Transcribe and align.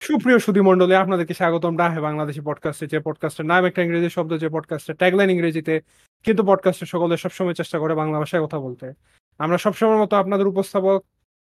সুপ্রিয় 0.00 0.38
সুধী 0.38 0.60
মণ্ডলী 0.60 0.94
আপনাদেরকে 0.94 1.34
স্বাগতম 1.34 1.76
ডাহে 1.76 2.00
বাংলাদেশি 2.00 2.40
পডকাস্টে 2.40 2.86
যে 2.86 3.00
পডকাস্টের 3.00 3.46
নাম 3.46 3.64
একটা 3.64 3.82
ইংরেজি 3.82 4.10
শব্দ 4.10 4.38
যে 4.38 4.48
পডকাস্টের 4.48 4.94
ট্যাগলাইন 4.94 5.30
ইংরেজিতে 5.30 5.80
কিন্তু 6.22 6.42
পডকাস্টের 6.46 6.86
সকলে 6.86 7.16
সবসময় 7.16 7.54
চেষ্টা 7.54 7.78
করে 7.78 7.94
বাংলা 7.94 8.18
ভাষায় 8.18 8.42
কথা 8.42 8.58
বলতে। 8.60 8.92
আমরা 9.38 9.58
সবসময় 9.58 9.96
মতো 9.96 10.16
আপনাদের 10.16 10.46
উপস্থাপক 10.46 11.04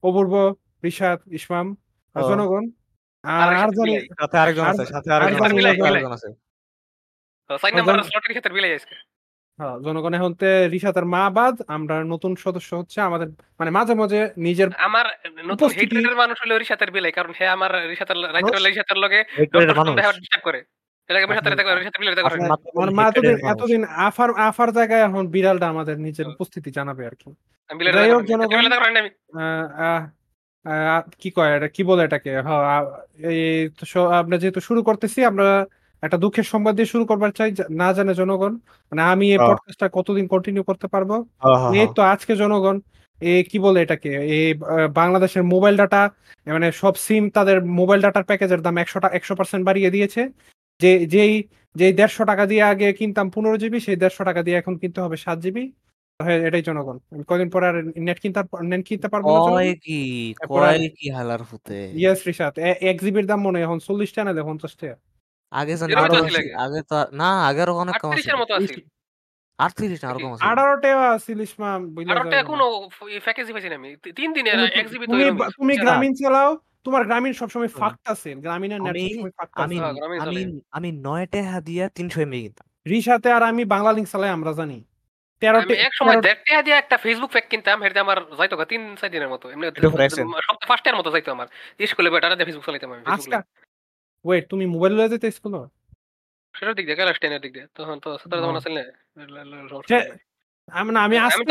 অপূর্ব 0.02 0.54
রিশাদ 0.84 1.20
ইসমাম 1.26 1.76
আর 2.14 2.22
জনগণ 2.22 2.70
আর 3.22 3.48
আর 3.48 3.54
আর 3.54 3.68
জানি 3.68 4.00
সাথে 4.00 4.38
আরেকজন 4.38 4.64
আছে 4.64 4.86
সাথে 4.86 5.12
আরেকজন 5.12 6.12
আছে 6.12 6.28
হ্যাঁ, 9.58 9.80
জনগণ 9.80 10.14
এখন 10.14 10.34
তে 10.34 10.68
রিশাতের 10.68 11.04
মা 11.04 11.30
বাদ 11.30 11.62
আমরা 11.68 12.04
নতুন 12.04 12.36
সদস্য 12.36 12.74
হচ্ছে 12.74 13.00
আমাদের 13.00 13.28
মানে 13.28 13.70
মাঝে 13.70 13.94
মাঝে 13.94 14.28
নিজের 14.36 14.68
আমার 14.76 15.04
নতুন 15.44 15.50
উপস্থিতি- 15.52 16.14
মানুষ 16.14 16.42
হলো 16.42 16.58
রিশাতের 16.58 16.90
বিলে 16.90 17.10
কারণ 17.10 17.32
হে 17.40 17.48
আমার 17.48 17.88
রিশাতের 17.88 18.16
রাইতের 18.16 18.52
বেলা 18.52 18.68
রিশাতের 18.68 18.96
লগে 18.96 19.24
হেট্রেডের 19.38 19.76
মানুষ। 19.76 19.94
ডিস্টার্ব 19.94 20.44
করে। 20.44 20.58
এটাকে 21.08 21.24
আমি 21.24 21.34
সাথে 21.34 21.50
দেখা 21.50 21.74
রিশাতের 21.74 22.00
বিলে 22.00 22.14
দেখা। 22.14 22.26
আপনার- 22.26 22.56
করে 22.56 22.82
আমার 22.82 22.90
মা 22.90 23.08
এতদিন 23.08 23.46
এতদিন 23.46 23.84
আফার 23.84 24.30
আফার 24.30 24.72
জায়গায় 24.72 25.00
এখন 25.00 25.26
বিড়ালটা 25.28 25.68
আমাদের 25.68 25.98
নিজের 26.00 26.28
উপস্থিতি 26.28 26.70
জানাবে 26.70 27.06
আর 27.06 27.10
কি। 27.10 27.34
আমি 27.68 27.78
বিলে 27.78 27.92
যাই 27.92 28.02
দেখা 28.04 28.16
হোক, 28.16 28.24
জনগণ- 28.24 28.56
বিলে 28.56 28.68
দেখা 28.68 29.00
আমি। 29.00 29.00
আহ, 29.00 29.80
আহ, 29.80 30.06
আহ, 30.68 31.10
কি 31.20 31.30
কয় 31.30 31.56
এটা 31.56 31.68
কি 31.68 31.84
বলে 31.84 32.04
এটাকে? 32.04 32.40
হ 32.40 32.50
আহ, 32.50 32.84
এই 33.24 33.68
তো 33.80 33.86
স- 33.86 33.96
আমরা 33.96 34.38
যেহেতু 34.38 34.60
শুরু 34.60 34.82
করতেছি 34.82 35.24
আমরা 35.24 35.66
একটা 36.02 36.16
দুঃখের 36.16 36.44
সংবাদ 36.44 36.76
দিয়ে 36.76 36.86
শুরু 36.86 37.04
করবার 37.04 37.30
চাই 37.30 37.54
না 37.70 37.92
জানে 37.92 38.14
জনগণ। 38.14 38.52
মানে 38.90 39.02
আমি 39.02 39.30
এই 39.30 39.36
হ্যাঁ। 39.36 39.48
পডকাস্টটা 39.48 39.88
কতদিন 39.92 40.26
কন্টিনিউ 40.26 40.62
করতে 40.62 40.86
পারব? 40.86 41.12
হ্যাঁ, 41.12 41.56
হ্যাঁ, 41.56 41.72
এই 41.72 41.86
তো 41.96 42.02
আজকে 42.02 42.36
জনগণ 42.36 42.80
এ 43.20 43.44
কি 43.50 43.58
বলে 43.58 43.82
এটাকে? 43.82 44.08
এই 44.08 44.54
বাংলাদেশের 44.94 45.42
মোবাইল 45.42 45.76
ডাটা 45.76 46.10
মানে 46.46 46.72
সব 46.72 46.94
সিম 46.94 47.30
তাদের 47.30 47.64
মোবাইল 47.64 48.00
ডাটার 48.00 48.24
প্যাকেজের 48.24 48.60
দাম 48.60 48.78
একশো 48.78 49.00
একশো 49.12 49.34
পার্সেন্ট 49.34 49.66
বাড়িয়ে 49.66 49.90
দিয়েছে। 49.90 50.28
যে 50.80 51.06
যেই 51.06 51.42
যেই 51.74 51.92
দেড়শো 51.92 52.24
টাকা 52.24 52.46
দিয়ে 52.46 52.62
আগে 52.62 52.92
কিনতাম 52.92 53.30
পনেরো 53.30 53.58
জিবি 53.58 53.80
সেই 53.80 53.96
দেড়শো 53.96 54.24
টাকা 54.24 54.42
দিয়ে 54.42 54.56
এখন 54.56 54.76
কিনতে 54.76 55.00
হবে 55.00 55.16
সাত 55.16 55.38
জিবি। 55.38 55.72
এটাই 56.46 56.62
জনগণ। 56.62 56.98
আমি 57.10 57.24
কদিন 57.26 57.50
পরে 57.50 57.66
আর 57.66 57.84
নেট 57.96 58.20
কিনতে 58.20 58.40
নেট 58.62 58.88
কিনতে 58.88 59.08
পারব 59.08 59.48
না 59.48 59.74
কি? 59.74 60.34
তারপর 60.38 60.60
কয় 60.60 60.74
আর- 60.74 60.90
কি 60.98 61.10
হালার 61.10 61.42
ফুতে? 61.42 61.90
ইয়েস 61.92 62.26
রিশাদ 62.26 62.58
এক 62.58 63.00
জিবির 63.00 63.26
দাম 63.26 63.40
মনে 63.40 63.58
হয় 63.58 63.64
এখন 63.64 63.78
চল্লিশ 63.78 64.12
টাকা 64.12 64.32
না 64.32 64.42
পঞ্চাশ 64.42 64.76
টাকা। 64.76 64.96
আগে 65.52 65.74
জানি 65.76 65.90
এরকম 65.92 66.04
আরও 66.06 66.14
তো 66.14 66.24
বেশি। 66.26 66.36
আগে। 66.38 66.52
আগে 66.64 66.80
তো 66.90 66.96
না 67.14 67.28
আগে 67.48 67.60
আরও 67.62 67.74
অনেক 67.78 67.94
কম 67.96 68.10
আছে 68.12 68.32
মতো 68.36 68.52
আটত্রিশ 69.58 69.98
না 70.02 70.08
আরও 70.10 70.18
কম 70.18 70.30
আছে 70.34 70.42
আঠারো 70.44 70.74
টাকা 70.78 71.04
আছিল 71.16 71.38
ইসমা 71.40 71.68
বুঝলা 71.88 72.12
আরও 72.14 72.24
যায় 72.26 72.42
না। 72.42 72.48
কোনো 72.50 72.64
প্যাকেজই 73.24 73.52
পাইছি 73.54 73.68
না 73.68 73.76
আমি 73.76 73.90
তি- 73.96 74.14
তিন 74.14 74.28
তুমি- 74.30 74.48
এক 74.74 74.86
জিবি 74.88 75.04
তুমি। 75.06 75.24
তুমি? 75.58 75.74
গ্রামীণ 75.78 76.12
চালাও 76.14 76.50
তোমার 76.86 77.02
গ্রামীণ 77.04 77.32
সবসময় 77.32 77.68
হুম। 77.68 77.78
ফাঁকটা 77.80 78.08
আছে 78.14 78.30
গ্রামীণের 78.36 78.80
নেট 78.80 78.92
আমি 78.92 79.04
ফাঁকটা 79.38 79.60
আমি 79.64 79.76
আছে 79.76 79.84
হ্যাঁ, 79.84 80.26
আমি 80.26 80.36
চলে। 80.38 80.42
আমি 80.70 80.88
নয় 81.06 81.26
টাকা 81.26 81.56
দিয়া 81.60 81.84
তিনশো 81.88 82.18
এমবি 82.20 82.38
কিনতাম 82.40 82.66
রিসাতে 82.86 83.28
আর 83.32 83.42
আমি 83.42 83.62
বাংলা 83.66 83.90
লিঙ্ক 83.92 84.08
চালাই 84.08 84.30
আমরা 84.30 84.52
জানি 84.52 84.78
তেরো 85.42 85.58
আমি 85.58 85.74
এক 85.80 85.92
সময় 85.94 86.16
দিয়ে 86.62 86.76
একটা 86.76 86.96
ফেসবুক 86.98 87.30
প্যাক 87.30 87.46
কিনতাম 87.50 87.78
হেঁটে 87.82 88.00
আমার 88.00 88.18
যাইতো 88.38 88.54
গা 88.56 88.64
তিন 88.64 88.82
চার 88.96 89.10
দিনের 89.10 89.30
মতো 89.30 89.46
এমনি। 89.50 89.66
সপ্তাহে 90.46 90.94
মতো 90.94 91.08
যাইতো 91.10 91.30
আমার 91.32 91.46
স্কুলে 91.86 92.08
বেটারা 92.10 92.34
দিয়ে 92.34 92.46
ফেসবুক 92.48 92.64
চালাইতাম 92.64 92.90
আমি 92.92 93.02
আজকা 93.08 93.38
ওয়েট 94.24 94.44
তুমি 94.48 94.64
মোবাইল 94.66 94.92
লয়ে 94.94 95.08
যেতে 95.08 95.26
স্কুল 95.30 95.54
সেটার 96.54 96.74
দিক 96.74 96.84
দিয়ে 96.86 96.96
ক্লাস 96.96 97.18
টেনের 97.18 97.40
দিক 97.40 97.52
দিয়ে। 97.52 97.66
তখন 97.74 97.96
তো 97.98 98.08
সতেরো 98.18 98.40
তখন 98.42 98.56
আসলে 98.56 98.82
আমি 100.72 100.90
না 100.92 101.00
আমি 101.00 101.16
আমি 101.16 101.26
আজকে 101.26 101.42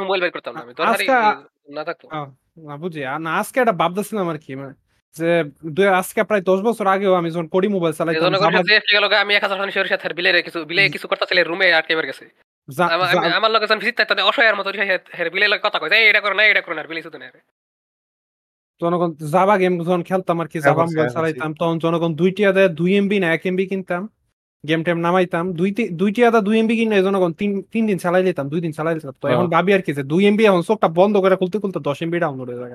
মোবাইল 0.00 0.20
বের 0.20 0.30
করতাম 0.30 0.52
না 0.54 0.60
আমি 0.60 0.72
দরকারি 0.74 1.04
আজকা- 1.04 1.36
না 1.68 1.82
থাকতো। 1.84 2.04
না 2.62 2.74
বুঝি। 2.76 3.00
না 3.18 3.30
আজকে 3.38 3.56
একটা 3.60 3.72
ভাবতেছিলাম 3.72 4.28
আর 4.28 4.38
কি 4.38 4.52
মানে 4.54 4.74
যে 5.14 5.28
দুই 5.68 5.86
আজকে 5.92 6.20
প্রায় 6.24 6.42
দশ 6.42 6.60
বছর 6.60 6.86
আগেও 6.86 7.12
আমি 7.14 7.28
যখন 7.30 7.48
কড়ি 7.48 7.68
মোবাইল 7.68 7.92
চালাইতাম 7.92 8.34
আমি 9.16 9.32
এক 9.34 9.42
হাজার 9.42 9.58
সরিষার 9.58 9.88
সাথে 9.92 10.14
বিলে 10.14 10.42
কিছু 10.42 10.58
বিলে 10.64 10.82
কিছু 10.88 11.06
করতেছিল 11.08 11.38
রুমে 11.44 11.72
আটকে 11.72 11.94
বের 11.96 12.06
গেছে। 12.06 12.24
আমার- 12.86 13.08
আমি- 13.36 13.54
লগে 13.54 13.76
ভিজিট 13.76 13.96
তাদের 14.00 14.24
অসহায়ের 14.24 14.56
মতো 14.56 14.68
বিলে 15.32 15.58
কথা 15.58 15.78
কয় 15.78 15.90
"এই 15.96 16.06
এটা 16.08 16.20
করে 16.20 16.34
না 16.34 16.42
এটা 16.44 16.60
করে 16.60 16.74
না 16.74 16.82
বিলে 16.82 17.02
শুধু 17.02 17.18
না 17.18 17.26
জনগণ 18.80 19.10
জাবা 19.34 19.54
গেম 19.58 19.72
যখন 19.80 20.02
খেলতাম 20.02 20.36
আর 20.42 20.48
কি 20.48 20.56
হ্যাঁ, 20.56 20.66
জাভা 20.68 20.82
বুঝছি, 20.82 20.94
মোবাইল 20.94 21.10
চালাইতাম 21.16 21.50
তখন 21.60 21.76
জনগণ 21.78 22.10
দুইটি 22.20 22.42
আদা 22.46 22.62
দুই 22.80 22.90
এমবি 23.00 23.16
না 23.22 23.28
এক 23.32 23.42
এমবি 23.46 23.64
কিনতাম 23.66 24.02
গেম 24.64 24.80
টেম 24.86 24.98
নামাইতাম 24.98 25.44
দুই 25.52 25.70
দুইটি 26.00 26.20
আদা 26.28 26.40
দুই 26.40 26.56
এমবি 26.60 26.74
কিনে 26.78 26.96
জনগণ 27.02 27.32
তিন 27.40 27.50
তিন 27.72 27.82
দিন 27.90 27.98
চালাই 28.04 28.22
দিতাম 28.22 28.46
দুই 28.52 28.60
দিন 28.60 28.72
চালাই 28.72 28.94
দিতাম 28.94 29.14
তো 29.22 29.26
এখন 29.28 29.38
হ্যাঁ। 29.38 29.54
ভাবি 29.56 29.70
আর 29.76 29.82
কি 29.86 29.90
যে 29.98 30.02
দুই 30.12 30.22
এমবি 30.30 30.42
এখন 30.46 30.62
চোখটা 30.62 30.88
বন্ধ 30.98 31.14
করে 31.16 31.34
খুলতে 31.40 31.56
খুলতে 31.62 31.80
দশ 31.88 31.98
এমবি 32.02 32.18
ডাউনলোড 32.18 32.48
হয়ে 32.50 32.60
যায় 32.60 32.72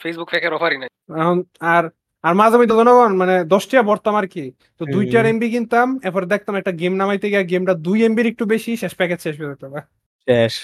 ফেসবুক 0.00 0.28
ফেকের 0.30 0.52
অফারই 0.54 0.78
নাই। 0.78 0.90
এখন 1.22 1.38
আর 1.74 1.84
আর 2.24 2.34
মাঝে 2.34 2.56
মধ্যে 2.58 2.76
জনগণ 2.80 3.12
মানে 3.16 3.34
দশটিয়া 3.44 3.82
ভরতাম 3.82 4.14
আর 4.16 4.26
কি। 4.26 4.44
তো। 4.80 4.82
দুইটার 4.94 5.24
এমবি 5.26 5.48
কিনতাম 5.50 5.88
এরপর 6.04 6.22
দেখতাম 6.24 6.54
একটা 6.56 6.72
গেম 6.72 6.94
নামাইতে 6.96 7.26
গিয়ে 7.28 7.44
গেমটা 7.44 7.74
দুই 7.86 7.98
এমবির 8.04 8.26
একটু 8.26 8.44
বেশি 8.44 8.70
শেষ 8.76 8.92
প্যাকেজ 8.94 9.18
শেষ 9.20 9.34
হয়ে 9.40 9.50
যেত। 9.52 9.64
শেষ। 10.28 10.54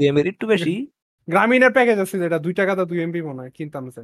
এমবির 0.00 0.26
একটু 0.26 0.44
বেশি 0.46 0.74
গ্রামীণের 1.28 1.72
প্যাকেজ 1.72 1.98
আছে 2.00 2.16
যেটা 2.22 2.38
দুই 2.38 2.54
টাকা 2.54 2.72
দুই 2.90 2.98
এমবি 3.02 3.20
মনে 3.22 3.40
হয় 3.42 3.52
কিনতাম 3.58 3.84
যে। 3.88 4.02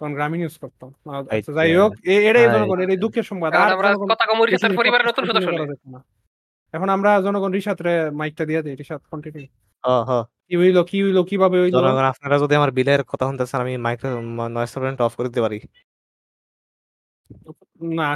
তখন 0.00 0.12
গ্রামীণ 0.14 0.40
ইউজ 0.44 0.56
করতাম। 0.62 0.90
আচ্ছা। 1.30 1.50
যাই 1.58 1.70
হোক 1.76 1.92
এটাই 2.20 2.44
আচ্ছা। 2.44 2.54
জনগণ 2.56 2.78
এটাই 2.84 2.98
দুঃখের 3.04 3.26
সংবাদ। 3.30 3.50
আর 3.56 3.70
আমরা 3.76 3.88
কথা 4.12 4.24
কমুর 4.30 4.48
বেশি 4.54 4.68
পরিবারের 4.80 5.06
নতুন 5.10 5.24
সদস্য। 5.30 5.48
এখন 6.74 6.88
আমরা 6.96 7.10
জনগণ 7.26 7.50
রিসাত 7.52 7.78
মাইকটা 8.20 8.44
দিয়ে 8.50 8.60
দিই 8.64 8.76
রিসাত 8.80 9.02
কন্টিনিউ 9.12 9.46
হ্যাঁ 9.84 10.02
হ্যাঁ 10.08 10.24
কি 10.46 10.54
হইল 10.60 10.78
কি 10.90 10.98
হইল 11.04 11.18
কীভাবে 11.30 11.56
হইল? 11.62 11.74
জনগণ 11.76 12.06
আপনারা 12.12 12.36
যদি 12.42 12.54
আমার 12.60 12.72
বিলের 12.78 13.00
কথা 13.10 13.24
শুনতে 13.28 13.44
চান 13.46 13.60
আমি 13.64 13.74
মাইক্রো 13.86 14.08
নয়েজ 14.54 14.70
টলারেন্ট 14.74 15.00
অফ 15.06 15.12
করে 15.18 15.28
দিতে 15.30 15.42
পারি। 15.46 15.58
না। 17.90 18.08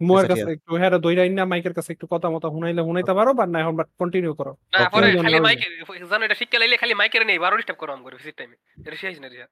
মোয়ের 0.00 0.24
আচ্ছা, 0.24 0.36
কাছে 0.36 0.50
একটু 0.56 0.70
হ্যাঁ 0.76 0.90
দইরা 0.98 1.22
না 1.30 1.44
মাইকের 1.44 1.74
কাছে 1.74 1.90
একটু 1.92 2.06
কথা 2.06 2.28
মতো 2.30 2.46
হুনাইলে 2.54 2.82
হুনাইতে 2.82 3.12
পারো 3.18 3.30
বা 3.34 3.44
না 3.46 3.58
এখন 3.62 3.74
কন্টিনিউ 4.00 4.32
করো। 4.34 4.52
না 4.74 4.78
পরে 4.92 5.06
খালি। 5.24 5.38
মাইকে 5.40 5.66
জানো 6.10 6.22
এটা 6.26 6.36
শিক্ষা 6.40 6.58
লাইলে 6.60 6.76
খালি 6.82 6.94
মাইকের 7.00 7.22
নেই 7.26 7.38
বারো 7.44 7.54
ডিস্টার্ব 7.56 7.78
করো 7.80 7.92
করে 7.98 8.16
ভিজিট 8.16 8.36
টাইমে 8.38 8.56
এটা 8.78 8.96
শেষ 9.02 9.14
না 9.22 9.28
রিয়া 9.28 9.46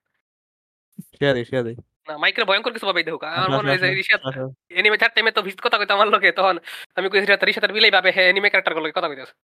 শেয়ার 1.12 1.34
দিই 1.36 1.46
শেয়ার 1.50 1.64
দিই 1.64 1.76
না 2.08 2.14
মাইকের 2.22 2.44
ভয়ঙ্কর 2.48 2.72
কিছু 2.74 2.86
পাবে 2.88 3.00
দেখো 3.02 3.18
আমার 3.36 3.48
মনে 3.50 3.68
হয় 3.70 3.80
যে 3.82 3.86
আচ্ছা, 3.86 3.98
রিশাদ 4.00 4.20
আচ্ছা। 4.20 4.42
এনিমে 4.72 4.98
থার্ড 5.00 5.12
টাইমে 5.16 5.30
তো 5.30 5.40
ভিজিট 5.46 5.60
কথা 5.64 5.76
কইতো 5.80 5.92
আমার 5.94 6.08
লোকে 6.14 6.28
তখন 6.38 6.56
আমি 6.96 7.06
কই 7.10 7.18
রিয়া 7.20 7.38
রিশাদ 7.40 7.70
বিলাই 7.76 7.92
ভাবে 7.96 8.10
হ্যাঁ 8.16 8.26
এনিমে 8.32 8.48
ক্যারেক্টারগুলো 8.50 8.86
কথা 8.90 9.08
কইতাছে 9.10 9.34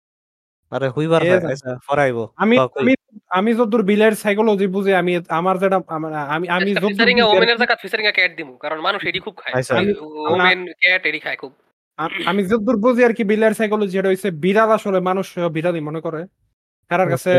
আরে 0.74 0.86
হুইবার। 0.88 1.20
আচ্ছা 1.46 1.70
ফরাইবো 1.86 2.24
আমি 2.36 2.54
আমি 2.80 2.92
আমি 3.30 3.50
যতদূর 3.54 3.82
বিলের 3.82 4.14
সাইকোলজি 4.14 4.66
বুঝি 4.66 4.92
আমি 4.94 5.12
আমার 5.30 5.56
যেটা 5.58 5.78
আমি 6.28 6.46
আমি 6.48 6.70
যতদূর 6.70 6.90
ফিচারিং 6.90 7.16
এ 7.18 7.24
ওমেনের 7.24 7.58
জায়গা 7.58 7.76
ফিচারিং 7.82 8.06
এ 8.06 8.12
ক্যাট 8.12 8.32
দিমু 8.36 8.54
কারণ 8.56 8.78
মানুষ 8.80 9.00
এডি 9.04 9.20
খুব 9.20 9.34
খায়। 9.36 9.54
আচ্ছা। 9.54 9.74
আমি- 9.74 9.96
ওমেন 10.32 10.58
ক্যাট 10.80 11.02
এডি 11.06 11.20
খায় 11.20 11.36
খুব। 11.36 11.52
আমি 12.26 12.40
যতদূর 12.44 12.76
বুঝি 12.76 13.02
আর 13.04 13.12
কি 13.12 13.24
বিলের 13.24 13.54
সাইকোলজি 13.54 13.96
এটা 13.98 14.08
হইছে 14.08 14.28
বিড়াল 14.36 14.70
আসলে 14.70 14.98
মানুষ 15.00 15.26
বিড়ালই 15.52 15.80
মনে 15.80 16.00
করে। 16.00 16.20
হেরার 16.90 17.08
কাছে 17.10 17.32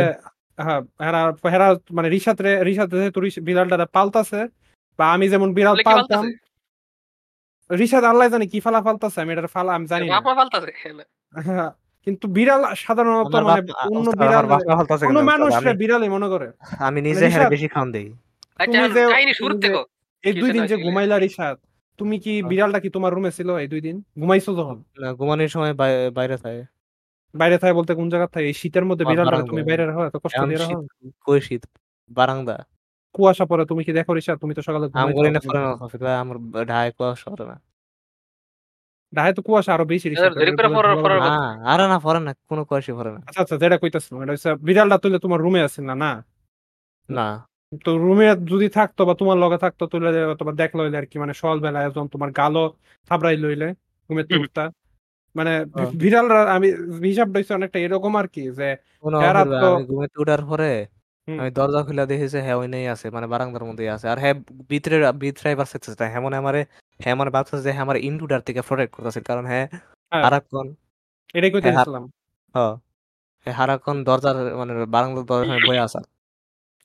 হ্যাঁ 0.58 0.82
হেরা 1.02 1.22
হেরা 1.46 1.68
মানে 1.92 2.08
রিসাত 2.10 2.38
রিসাত 2.66 2.88
যেহেতু 2.92 3.20
বিড়ালটা 3.42 3.86
পালতাছে 3.94 4.40
বা 5.00 5.06
আমি 5.14 5.26
যেমন 5.30 5.50
বিড়াল 5.54 5.76
পালতাম 5.86 6.24
রিসাত 7.70 8.04
আল্লাহ 8.04 8.28
জানি 8.30 8.46
কি 8.48 8.60
ফালা 8.60 8.80
ফালতাছে 8.82 9.18
আমি 9.22 9.32
এটা 9.34 9.48
ফালা 9.48 9.72
আমি 9.74 9.86
জানি 9.88 10.06
না। 10.06 10.20
পালতাছে? 10.32 10.72
হ্যাঁ, 11.34 11.70
কিন্তু 12.06 12.28
বিড়াল 12.28 12.66
সাধারণত 12.76 13.36
মানে 13.36 13.72
অন্য 13.98 14.10
বিড়াল 14.10 14.52
আমার 14.52 14.86
কোনো 14.86 15.20
কেন? 15.20 15.22
মানুষ 15.22 15.54
বিড়ালই 15.78 16.10
মনে 16.10 16.28
করে। 16.28 16.52
আমি 16.80 17.02
নিজে 17.02 17.20
রিশাদ- 17.20 17.40
হ্যাঁ 17.40 17.50
বেশি 17.50 17.68
খাওয়ান 17.68 17.92
দেই। 17.92 18.14
আচ্ছা 18.58 18.82
এই 20.24 20.34
দুই 20.34 20.52
দিন 20.52 20.66
যে 20.66 20.78
ঘুমাইলা 20.78 21.20
রিসাত 21.20 21.60
তুমি 21.98 22.20
কি 22.20 22.40
হ্যাঁ। 22.40 22.50
বিড়ালটা 22.50 22.80
কি 22.80 22.90
তোমার 22.90 23.14
রুমে 23.14 23.32
ছিল 23.32 23.58
এই 23.58 23.68
দুই 23.68 23.82
দিন? 23.82 24.04
ঘুমাইছো 24.20 24.56
যখন? 24.56 24.84
না, 25.00 25.14
ঘুমানোর 25.14 25.48
সময় 25.48 25.74
বাইরে 26.14 26.38
থাকে। 26.38 26.64
বাইরে 27.36 27.58
থাকে 27.58 27.74
বলতে 27.74 27.96
কোন 27.96 28.10
জায়গা 28.10 28.28
থাকে? 28.28 28.46
এই 28.46 28.54
শীতের 28.54 28.86
মধ্যে 28.86 29.06
বিড়ালটা 29.06 29.42
তুমি 29.42 29.64
বাইরে 29.64 29.86
রাখো 29.86 30.06
এত 30.06 30.18
কষ্ট 30.24 30.44
দিয়ে 30.46 30.58
রাখো। 30.58 30.82
শীত- 30.82 31.12
কই 31.26 31.42
শীত? 31.42 31.66
বারান্দা। 32.10 32.66
কুয়াশা 33.14 33.46
পরে 33.46 33.66
তুমি 33.66 33.84
কি 33.84 33.94
দেখো 33.94 34.14
রিসাত 34.14 34.40
তুমি 34.40 34.54
তো 34.54 34.62
সকালে 34.62 34.90
আম 34.94 35.12
ঘুমাইতে 35.12 35.48
করি 35.48 35.58
না 35.58 35.76
পারো। 35.76 36.10
আমার 36.10 36.38
ঢাকায় 36.66 36.92
কুয়াশা 36.92 37.16
শহরে 37.16 37.46
না। 37.46 37.62
ঢাকায় 39.16 39.34
তো 39.34 39.42
কুয়াশা 39.42 39.74
আরও 39.74 39.86
বেশি 39.86 40.08
পরে- 40.76 40.96
পরে- 41.02 41.22
আরে 41.66 41.88
না 41.88 42.00
ফরেন 42.00 42.24
না 42.24 42.32
কোনো 42.50 42.66
কুয়াশা 42.66 42.94
ফরে 42.96 43.12
না। 43.12 43.20
আচ্ছা 43.26 43.42
আচ্ছা 43.42 43.58
যেটা 43.58 43.78
কইতাছিলাম 43.78 44.24
এটা 44.24 44.32
হচ্ছে 44.32 44.56
বিড়ালটা 44.62 44.98
তুলে 44.98 45.20
তোমার 45.20 45.40
রুমে 45.42 45.62
আছে 45.62 45.82
না 45.82 45.96
না? 45.96 46.12
না। 47.10 47.28
তো 47.86 47.98
রুমে 47.98 48.26
যদি 48.46 48.70
থাকতো 48.70 49.06
বা 49.06 49.14
তোমার 49.14 49.38
লগে 49.38 49.58
থাকতো 49.58 49.84
তুলে 49.88 50.26
অথবা 50.26 50.52
দেখল 50.52 50.80
হইলে 50.80 50.98
আর 50.98 51.06
কি 51.06 51.20
মানে 51.20 51.34
সকাল 51.34 51.60
বেলায় 51.60 51.90
যখন 51.90 52.08
তোমার 52.08 52.32
গালো 52.32 52.64
থাবড়াই 53.12 53.38
লইলে। 53.38 53.68
তুলতা 54.30 54.64
মানে। 55.36 55.54
বিড়ালরা 55.94 56.54
আমি 56.54 56.68
হিসাবটা 57.04 57.40
হচ্ছে 57.40 57.54
অনেকটা 57.54 57.80
এরকম 57.80 58.16
আর 58.16 58.28
কি 58.28 58.52
যে 58.52 58.70
উঠার 60.18 60.46
পরে 60.46 60.72
হুম। 61.28 61.40
আমি 61.40 61.50
দরজা 61.58 61.80
খুলে 61.88 62.04
দেখেছি 62.12 62.38
হ্যাঁ 62.46 62.58
ওই 62.58 62.70
নেই 62.74 62.86
আছে 62.94 63.06
মানে 63.16 63.28
বারান্দার 63.34 63.64
মধ্যেই 63.70 63.90
আছে। 63.96 64.06
আর 64.08 64.18
হ্যাঁ 64.24 64.36
ভিতরে 64.72 64.96
ভিতরে 65.24 65.48
এবার 65.54 65.68
সেকতেছে 65.74 66.04
হ্যাঁ 66.06 66.22
মনে 66.26 66.38
আমারে 66.42 66.60
হ্যাঁ 67.00 67.16
মানে 67.20 67.32
ভাবতেছে 67.36 67.62
যে 67.66 67.72
হ্যাঁ 67.72 67.84
আমার 67.86 67.98
ইন্টুডার 68.08 68.42
থেকে 68.48 68.62
প্রোটেক্ট 68.68 68.92
করতেছে। 68.96 69.20
কারণ 69.30 69.44
হ্যাঁ 69.52 69.66
হ্যাঁ। 70.12 70.24
সারাক্ষণ 70.24 70.66
এটাই 71.36 71.52
হ্যাঁ, 71.64 71.76
কইতেছিলাম। 71.76 72.04
হ 72.56 72.58
হ্যাঁ 73.48 73.56
সারাক্ষণ 73.60 73.98
দরজার 74.08 74.36
মানে 74.62 74.74
বারান্দার 74.94 75.24
দরজার 75.26 75.48
সামনে 75.50 75.66
বয়ে 75.68 75.82
আসা। 75.88 76.00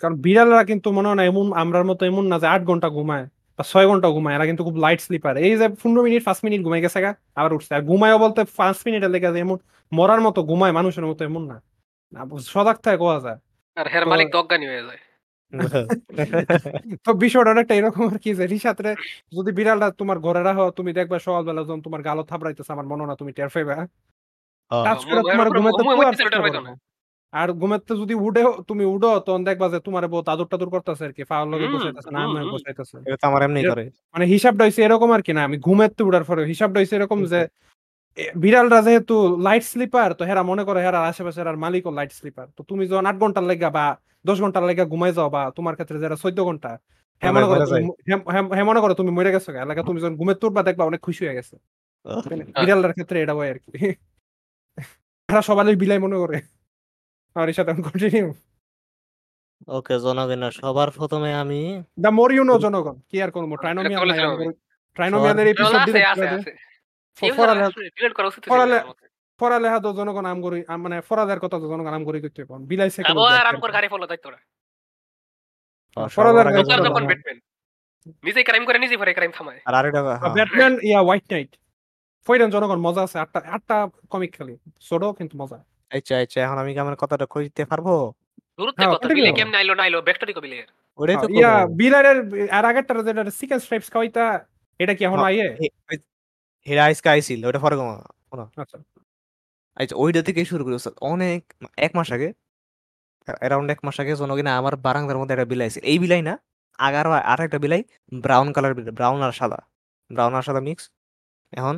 কারণ 0.03 0.15
বিড়ালরা 0.25 0.63
কিন্তু 0.71 0.89
মনে 0.97 1.09
হয় 1.09 1.19
না 1.21 1.27
এমন 1.27 1.47
আমরার 1.57 1.85
মতো 1.85 2.03
এমন 2.07 2.25
না 2.31 2.37
যে 2.43 2.49
আট 2.49 2.63
ঘণ্টা 2.67 2.89
ঘুমায় 2.91 3.25
বা 3.59 3.73
ছয় 3.73 3.87
ঘণ্টা 3.91 4.09
ঘুমায়। 4.11 4.35
এরা 4.37 4.47
কিন্তু 4.51 4.63
খুব 4.69 4.77
লাইট 4.85 5.01
স্লিপার 5.07 5.35
এই 5.41 5.53
যে 5.55 5.67
পনেরো 5.81 6.01
মিনিট 6.07 6.23
পাঁচ 6.29 6.39
মিনিট 6.47 6.61
ঘুমাই 6.63 6.81
গেছে 6.85 6.99
গা, 7.05 7.11
আবার 7.37 7.51
উঠছে। 7.53 7.73
আর 7.77 7.83
ঘুমায়ও 7.89 8.19
বলতে 8.19 8.41
পাঁচ 8.59 8.77
মিনিটের 8.87 9.11
লেগে 9.15 9.29
যে 9.35 9.41
এমন 9.41 9.59
মরার 9.93 10.21
মতো 10.27 10.41
ঘুমায় 10.51 10.73
মানুষের 10.79 11.05
মতো 11.05 11.23
এমন 11.25 11.43
না। 11.51 11.57
না, 12.13 12.21
সজাগ 12.49 12.77
থাকে 12.85 12.99
কোয়া 13.03 13.19
যায়। 13.27 13.39
আর 13.81 13.87
হের 13.87 14.05
তো- 14.05 14.11
মালিক 14.11 14.29
অজ্ঞানী 14.37 14.67
হয়ে 14.67 14.85
যায়। 14.85 15.01
তো 17.05 17.11
বিষয়টা 17.23 17.51
অনেকটা 17.51 17.75
এরকম 17.75 18.05
আর 18.09 18.19
কি 18.19 18.31
যে 18.35 18.45
রিসাতরে 18.47 18.91
যদি 19.33 19.51
বিড়ালটা 19.53 19.87
তোমার 20.01 20.19
ঘরে 20.21 20.41
রাখো 20.43 20.65
তুমি 20.79 20.91
দেখবে 20.93 21.17
সকালবেলা 21.21 21.61
যখন 21.63 21.81
তোমার 21.83 22.01
গালো 22.03 22.23
থাপড়াইতেছে 22.25 22.71
আমার 22.73 22.87
মনে 22.87 23.05
না 23.05 23.15
তুমি 23.17 23.31
টের 23.33 23.51
পাইবে। 23.51 23.75
তোমার 25.27 25.49
ঘুমাতে। 25.51 25.81
পাইতাম 26.37 26.65
আর 27.33 27.49
ঘুমাতে 27.53 27.93
যদি 27.97 28.15
উঠে 28.21 28.41
তুমি 28.69 28.85
উঠো 28.87 29.11
তখন 29.21 29.43
দেখবা 29.45 29.67
যে 29.69 29.79
তোমার 29.87 30.05
বউ 30.09 30.23
তাদুর 30.23 30.49
টাদুর 30.49 30.71
করতেছে 30.71 31.05
আর 31.05 31.13
কি 31.13 31.23
ফাওয়ার 31.25 31.47
লগে 31.53 31.67
বসাইতেছে 31.75 32.11
না 32.11 32.21
আমি। 32.27 32.39
বসাইতেছে। 32.55 32.97
এটা 33.13 33.25
আমার 33.27 33.43
এমনি 33.43 33.61
করে। 33.65 33.85
মানে 34.15 34.25
হিসাবটা 34.27 34.63
হইছে 34.65 34.81
এরকম 34.83 35.11
আর 35.13 35.23
কি 35.23 35.33
না 35.33 35.43
আমি 35.45 35.57
ঘুমাতে 35.59 36.03
উঠার 36.03 36.25
পরে 36.25 36.43
হিসাবটা 36.45 36.79
হইছে 36.81 36.95
এরকম 36.97 37.19
যে 37.33 37.41
বিড়ালরা 38.43 38.79
যেহেতু 38.87 39.17
লাইট 39.47 39.65
স্লিপার 39.73 40.09
তো 40.19 40.23
হেরা 40.29 40.43
মনে 40.51 40.63
করে 40.69 40.81
হেরা 40.87 41.01
আশেপাশে 41.11 41.41
আর 41.53 41.57
মালিকও 41.65 41.91
লাইট 41.99 42.13
স্লিপার 42.19 42.47
তো 42.57 42.61
তুমি 42.71 42.83
যখন 42.91 43.05
আট 43.11 43.17
ঘণ্টার 43.23 43.45
লেগা 43.51 43.69
বা 43.77 43.85
দশ 44.29 44.39
ঘণ্টার 44.45 44.65
লেগা 44.69 44.85
ঘুমাই 44.93 45.13
যাও 45.17 45.29
বা 45.35 45.43
তোমার 45.57 45.75
ক্ষেত্রে 45.77 45.97
যারা 46.05 46.17
চোদ্দ 46.23 46.39
ঘণ্টা 46.49 46.71
হ্যাঁ 47.23 47.33
মনে 48.69 48.81
করো 48.83 48.95
তুমি 49.01 49.11
মরে 49.17 49.31
গেছো 49.35 49.51
এলাকা 49.65 49.83
তুমি 49.89 49.99
যখন 50.03 50.15
ঘুমে 50.21 50.35
তুলবা 50.43 50.61
দেখবা 50.69 50.85
অনেক 50.91 51.01
খুশি 51.07 51.23
হয়ে 51.25 51.37
গেছে। 51.39 51.55
বিড়ালটার 52.63 52.95
ক্ষেত্রে 52.97 53.17
এটা 53.25 53.35
হয় 53.39 53.51
আর 53.53 53.59
কি 53.65 53.71
এরা 55.29 55.43
সবাই 55.49 55.77
বিলাই 55.83 56.01
মনে 56.05 56.17
করে। 56.23 56.39
আমার 57.37 57.49
এর 57.51 57.57
সাথে 57.59 57.71
কন্টিনিউ 57.87 58.27
ওকে 59.77 59.95
জনগণ 60.05 60.43
সবার 60.61 60.89
প্রথমে 60.99 61.31
আমি 61.43 61.61
দা 62.03 62.11
মোর 62.19 62.31
ইউ 62.37 62.43
নো 62.51 62.55
জনগণ। 62.65 62.97
কি 63.11 63.17
আর 63.25 63.31
করব? 63.35 63.51
ট্রাইনোমিয়ালের 64.97 65.47
এপিসোড 65.53 65.81
দিলে 65.89 66.01
পড়ালেখা 69.41 69.79
তো 69.85 69.91
জনগণ 69.99 70.27
আম 70.27 70.39
করি 70.47 70.59
মানে 70.85 70.97
ফরাদের 71.09 71.39
কথা 71.45 71.57
তো 71.63 71.67
জনগণ 71.73 71.95
আম 71.97 72.05
করি 72.09 72.19
করতে 72.25 72.41
পারেন 72.45 72.63
বিলাই 72.71 72.91
সে 72.95 73.01
আবো 73.03 73.23
আর 73.43 73.57
করে 73.63 73.73
গাড়ি 73.77 73.89
ফলো 73.93 74.07
গাড়ি 74.09 74.21
জোকার 76.59 76.81
যখন 76.87 77.03
ব্যাটম্যান 77.07 77.39
নিজেই 78.25 78.45
ক্রাইম 78.45 78.65
করে 78.67 78.79
নিজেই 78.79 78.99
ভরে 79.01 79.13
ক্রাইম 79.17 79.33
থামায়। 79.33 79.61
আর 79.69 79.75
আরেকটা 79.75 80.01
হ্যাঁ। 80.21 80.35
ব্যাটম্যান 80.37 80.73
ইয়া 80.89 81.01
হোয়াইট 81.01 81.27
নাইট 81.33 81.51
ফইরান 82.27 82.51
জনগণ 82.51 82.79
মজা 82.87 83.03
আছে 83.07 83.17
আটটা 83.19 83.39
আটটা 83.57 83.77
কমিক 84.11 84.31
খালি। 84.39 84.55
ছোট 84.89 85.03
কিন্তু 85.19 85.35
মজা। 85.37 85.59
আচ্ছা 85.91 86.15
আচ্ছা 86.25 86.39
এখন 86.41 86.59
আমি 86.63 86.71
কি 86.75 86.81
আমার 86.81 86.97
কথাটা 86.97 87.27
খুঁজতে 87.27 87.63
পারব? 87.65 87.89
দূরত্বে 88.59 88.81
হ্যাঁ, 88.81 88.93
কথা 88.95 89.07
বিলে? 89.09 89.31
কেমনে 89.39 89.57
আইলো 89.57 89.73
না 89.75 89.83
আইলো 89.83 89.99
কো 90.37 90.41
বিলে 90.41 90.57
ওটাই 90.99 91.17
তো 91.17 91.27
ইয়া 91.37 91.53
বিলারের 91.81 92.19
আর 92.51 92.65
আগেরটা 92.71 92.93
যেটা 93.09 93.23
চিকেন 93.41 93.59
স্ট্রাইপস 93.65 93.89
খাওয়াইতা 93.93 94.25
এটা 94.81 94.93
কি 94.97 95.03
এখন 95.05 95.19
হ্যাঁ, 95.19 95.31
আইয়ে? 95.31 95.47
হেরা 96.67 96.83
আইসকে 96.89 97.09
আইছিল 97.15 97.41
ওটা 97.47 97.61
পরে 97.65 97.77
কমা 97.81 97.95
আচ্ছা। 98.57 98.77
আচ্ছা 99.77 99.95
ওইটা 99.97 100.21
থেকে 100.29 100.41
শুরু 100.51 100.63
করেছে 100.67 100.91
অনেক 101.05 101.41
এক 101.79 101.93
মাস 101.99 102.09
আগে 102.17 102.29
অ্যারাউন্ড 103.41 103.69
এক 103.75 103.81
মাস 103.87 103.97
আগে 104.03 104.13
জনগণ 104.21 104.49
আমার 104.61 104.75
বারান্দার 104.87 105.19
মধ্যে 105.21 105.35
একটা 105.37 105.49
বিলাই 105.53 105.69
এই 105.85 105.99
বিলাই 106.03 106.23
না 106.23 106.35
আগার 106.79 107.07
আর 107.27 107.41
একটা 107.47 107.59
বিলাই 107.65 107.83
ব্রাউন 108.23 108.49
কালার 108.55 108.73
ব্রাউন 108.99 109.21
আর 109.27 109.33
সাদা। 109.41 109.59
ব্রাউন 110.11 110.33
আর 110.39 110.45
সাদা 110.49 110.63
মিক্স 110.69 110.85
এখন 111.53 111.77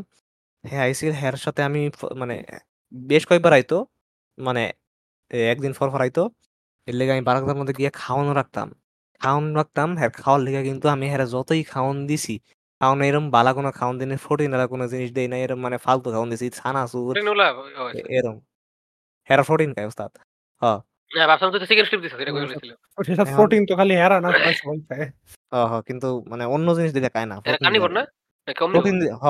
হ্যাঁ 0.65 0.85
আইসিল 0.87 1.13
হ্যার 1.21 1.37
সাথে 1.45 1.61
আমি 1.69 1.81
মানে 2.23 2.37
বেশ 2.93 3.23
কয়েকবার 3.29 3.53
আইতো 3.59 3.79
মানে 4.39 4.63
একদিন 5.51 5.73
ফর 5.75 5.89
ফর 5.93 6.03
আইতো। 6.07 6.23
এর 6.89 6.97
লেগে 6.99 7.13
আমি 7.17 7.25
বারান্দার 7.29 7.59
মধ্যে 7.61 7.75
গিয়ে 7.79 7.91
খাওয়ানো 8.01 8.33
রাখতাম। 8.41 8.69
খাওয়ান 9.21 9.47
রাখতাম 9.61 9.89
হ্যাঁ 9.99 10.11
খাওয়ার 10.17 10.41
লেগে 10.47 10.61
কিন্তু 10.69 10.87
আমি 10.95 11.07
হ্যাঁ 11.11 11.27
যতই 11.35 11.63
খাওয়ান 11.73 11.97
দিছি 12.11 12.35
খাওয়ান 12.83 13.01
এরম 13.05 13.25
বালা 13.31 13.51
কোনো 13.53 13.71
খাওয়ান 13.73 13.97
দিনে 14.01 14.17
ফোর্টিন 14.19 14.51
এরা 14.55 14.67
কোনো 14.67 14.85
জিনিস 14.93 15.11
দেই 15.13 15.27
না 15.29 15.37
এরম 15.39 15.59
মানে 15.61 15.77
ফালতু 15.79 16.09
খাওয়ান 16.11 16.29
দিছি 16.33 16.47
ছানা 16.53 16.83
সুর 16.89 17.15
এ- 17.93 18.07
এরম। 18.17 18.37
হেরা 19.29 19.43
ফোর্টিন 19.43 19.71
খায় 19.75 19.87
ওস্তাদ 19.87 20.13
হ্যাঁ 20.63 20.79
না 21.11 21.25
ভাবছিলাম 21.31 21.51
তুই 21.55 21.61
সিগারেট 21.63 21.87
স্ট্রিপ 21.89 22.01
দিছিস 22.03 22.15
এটা 22.17 22.31
কই 22.31 22.41
বলেছিল 22.41 22.71
সেটা 22.99 23.23
এখন- 23.23 23.37
প্রোটিন 23.37 23.63
তো 23.69 23.75
খালি 23.79 23.95
হেরা 23.97 24.17
না 24.19 24.29
সবাই 24.35 24.55
সবাই 24.61 24.79
খায়। 24.89 25.07
হ্যাঁ 25.53 25.67
হ্যাঁ 25.71 25.83
কিন্তু 25.89 26.09
মানে 26.31 26.45
অন্য 26.55 26.69
জিনিস 26.77 26.93
দিলে 26.97 27.09
খায় 27.15 27.27
না 27.27 27.35
এটা 27.41 27.59
কার্নিভোর 27.65 27.91
না। 27.91 28.03
কম 28.57 28.69
প্রোটিন 28.75 28.97
হ 29.17 29.27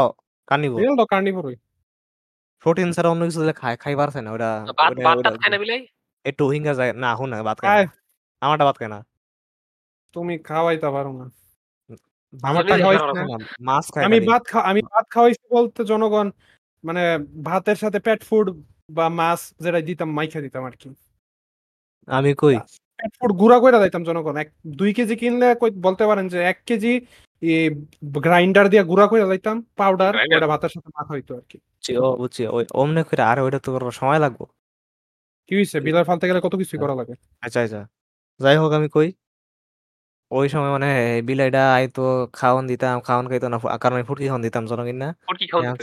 কার্নিভোর 0.49 0.79
রিয়েল 0.81 0.95
তো 0.97 1.05
কার্নিভোরই 1.07 1.57
প্রোটিন 2.65 2.89
ছাড়া 2.95 3.09
অন্য 3.11 3.23
কিছু 3.29 3.41
দিলে 3.43 3.55
খায় 3.55 3.77
খাই 3.77 3.95
পারছে 4.01 4.21
না 4.21 4.31
ওটা 4.33 4.51
ভাত 4.71 4.91
ওটা- 4.91 5.05
ভাত 5.05 5.17
ওটা 5.17 5.25
টাত 5.27 5.35
খায় 5.41 5.51
না 5.51 5.59
বিলাই? 5.59 5.81
একটু 6.25 6.45
হিঙ্গা 6.49 6.73
যায় 6.79 6.93
না 7.03 7.11
হুন 7.19 7.29
না 7.31 7.37
ভাত 7.43 7.59
খায়। 7.63 7.85
আমারটা 8.43 8.65
ভাত 8.65 8.77
খায় 8.79 8.91
না। 8.95 8.99
তুমি 10.17 10.35
খাওয়াইতে 10.41 10.89
পারো 10.91 11.11
না। 11.13 11.27
মাছ 13.61 13.87
আমি 14.05 14.21
ভাত 14.21 14.43
আমি 14.63 14.81
ভাত 14.83 15.07
খাওয়াইছি 15.11 15.45
বলতে 15.51 15.85
জনগণ 15.85 16.31
মানে 16.85 17.03
ভাতের 17.45 17.77
সাথে 17.77 18.01
পেট 18.01 18.25
ফুড 18.25 18.47
বা 18.91 19.09
মাছ 19.09 19.55
যেটা 19.61 19.81
দিতাম 19.81 20.13
মাইখা 20.13 20.41
দিতাম 20.41 20.65
আর 20.65 20.71
কি 20.71 20.89
আমি 22.07 22.35
কই? 22.35 22.57
পেট 22.99 23.13
ফুড 23.21 23.33
গুঁড়া 23.33 23.61
করে 23.61 23.85
দিতাম 23.85 24.05
জনগণ। 24.05 24.37
এক 24.37 24.49
দুই 24.67 24.95
কেজি 24.95 25.17
কিনলে 25.17 25.55
কই- 25.55 25.81
বলতে 25.83 26.07
পারেন 26.07 26.29
যে 26.29 26.43
এক 26.43 26.63
কেজি 26.67 26.93
গ্রাইন্ডার 28.05 28.69
দিয়ে 28.69 28.83
গুঁড়া 28.85 29.07
করে 29.07 29.31
দিতাম 29.31 29.67
পাউডার 29.77 30.13
ওটা 30.37 30.47
ভাতের 30.47 30.69
সাথে 30.69 30.89
মাখা 30.89 31.15
হইতো 31.15 31.37
আর 31.37 31.41
কি 31.49 31.59
বুঝছি, 31.59 31.97
ও 31.97 32.17
বুঝছি 32.17 32.47
ওই 32.47 32.65
অমনে 32.75 33.03
করে 33.03 33.23
আরে 33.23 33.41
ওইটা 33.41 33.59
তো 33.59 33.91
সময় 33.91 34.19
লাগবো। 34.19 34.45
কি 35.49 35.55
হয়েছে 35.55 35.81
বিলার 35.81 36.05
ফালতে 36.05 36.29
গেলে 36.29 36.41
কত 36.41 36.57
কিছু 36.57 36.79
করা 36.79 36.95
লাগে। 36.95 37.15
আচ্ছা 37.41 37.61
আচ্ছা। 37.61 37.81
যাই 38.41 38.57
হোক 38.57 38.73
আমি 38.73 38.89
কই? 38.89 39.09
ওই 40.33 40.47
সময় 40.49 40.71
মানে 40.71 40.89
বিলাইটা 41.23 41.63
আইতো 41.75 42.03
খাওয়ান 42.33 42.65
দিতাম 42.67 42.97
খাওয়ান 43.01 43.25
খাইতো 43.29 43.47
না 43.49 43.57
কারণ 43.79 43.95
আমি 43.95 44.05
ফুটকি 44.05 44.27
খাওয়ান 44.27 44.43
দিতাম 44.43 44.63
জনগণ 44.67 44.97
না? 44.97 45.09
ফুটকি 45.27 45.47
হ্যাঁ, 45.55 45.75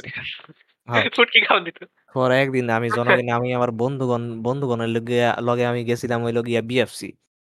হ্যাঁ। 0.88 1.04
ফুটকি 1.16 1.40
খাওয়ান 1.42 1.64
দিত। 1.64 1.78
পরে 2.16 2.36
একদিন 2.42 2.66
আমি 2.70 2.88
জনগণ 2.90 3.30
আমি 3.30 3.50
আমার 3.54 3.72
বন্ধুগণ 3.74 4.24
বন্ধুগণের 4.44 4.90
লগে 4.90 5.18
লগে 5.42 5.64
আমি 5.66 5.82
গেছিলাম 5.84 6.20
ওই 6.24 6.34
লগিয়া 6.34 6.62
বিএফসি 6.62 7.10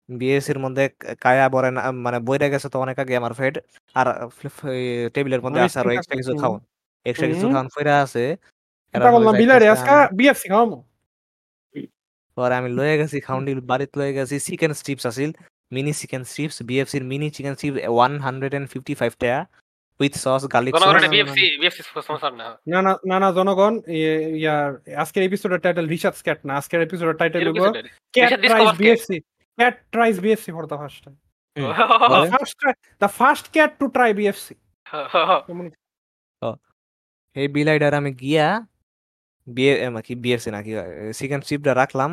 বিএসসির 0.10 0.60
মধ্যে 0.60 0.84
ক- 0.92 1.16
কায়া 1.22 1.46
বরে 1.50 1.70
না 1.72 1.82
মানে 1.98 2.18
বইরা 2.20 2.48
গেছে 2.50 2.68
তো 2.70 2.78
অনেক 2.80 2.98
আগে 3.00 3.14
আমার 3.16 3.34
ফেড 3.34 3.56
আর 3.96 4.08
টেবিলের 5.14 5.42
মধ্যে 5.42 5.62
আছে 5.62 5.78
আরও 5.80 5.90
এক্সট্রা 5.92 6.16
কিছু। 6.16 6.34
খাওয়ান 6.36 6.62
এক্সট্রা 7.06 7.28
কিছু 7.28 7.44
হুম। 7.44 7.52
খাওয়ান 7.52 7.70
ফেরা 7.76 7.96
আছে। 8.02 8.24
এরা 8.26 8.38
চিন্তা 8.96 9.10
করলাম 9.16 9.34
বিলারে 9.36 9.66
আজকে 9.70 9.92
আমি- 9.92 10.10
বিএফসি 10.18 10.48
খাওয়ামো। 10.48 10.78
পরে 12.38 12.54
আমি 12.56 12.70
লয়ে 12.70 12.96
গেছি 12.98 13.18
খাউন্ডি 13.20 13.52
বাড়িতে 13.64 13.94
লয়ে 14.00 14.14
গেছি 14.14 14.36
চিকেন 14.40 14.72
স্ট্রিপস 14.74 15.06
আছিল। 15.06 15.30
Mini 15.72 15.92
chicken 15.94 16.24
strips 16.24 16.58
বিএফসির 16.70 17.04
mini 17.12 17.28
chicken 17.36 17.54
strips 17.58 17.80
one 17.90 18.12
hundred 18.20 18.54
and 18.54 18.68
fifty 18.74 18.94
five 18.96 19.12
টাকা 19.20 19.40
উইথ 20.00 20.14
সস 20.24 20.42
গার্লিক 20.54 20.74
না, 20.76 20.80
না, 20.96 21.10
বিএফসি 21.16 21.46
বিএফসি 21.62 21.82
না 22.42 22.48
না 22.74 22.80
না 22.86 22.92
না 23.10 23.18
না 23.24 23.28
জনগণ 23.38 23.74
ইয়ার 24.42 24.68
আজকের 25.04 25.24
এপিসোডের 25.24 25.60
টাইটেল 25.66 25.86
রিসার্চ 25.88 26.18
ক্যাট 26.24 26.40
না 26.48 26.54
আজকের 26.60 26.80
এপিসোডের 26.82 27.16
টাইটেল 27.22 27.42
হলো। 27.46 27.70
Cat 28.14 28.32
tries. 28.44 28.70
BFC 28.82 29.18
cat 29.58 29.76
tries 29.94 30.16
BFC 30.20 30.50
for 30.56 30.64
the 30.72 30.78
first 30.82 31.00
time 31.06 31.16
the 33.02 33.10
first 33.12 33.46
cat 33.52 33.72
to 33.80 33.86
try 33.90 34.10
BFC. 34.14 34.48
এই 37.36 37.48
বিলাইডার 37.48 37.94
আমি 37.94 38.12
গিয়া 38.24 38.48
বিয়ে 39.48 39.74
এ, 39.78 39.88
কি 40.08 40.14
বিএফসি 40.24 40.50
নাকি 40.52 40.72
চিকেন 41.14 41.40
স্ট্রিপটা 41.42 41.72
রাখলাম 41.74 42.12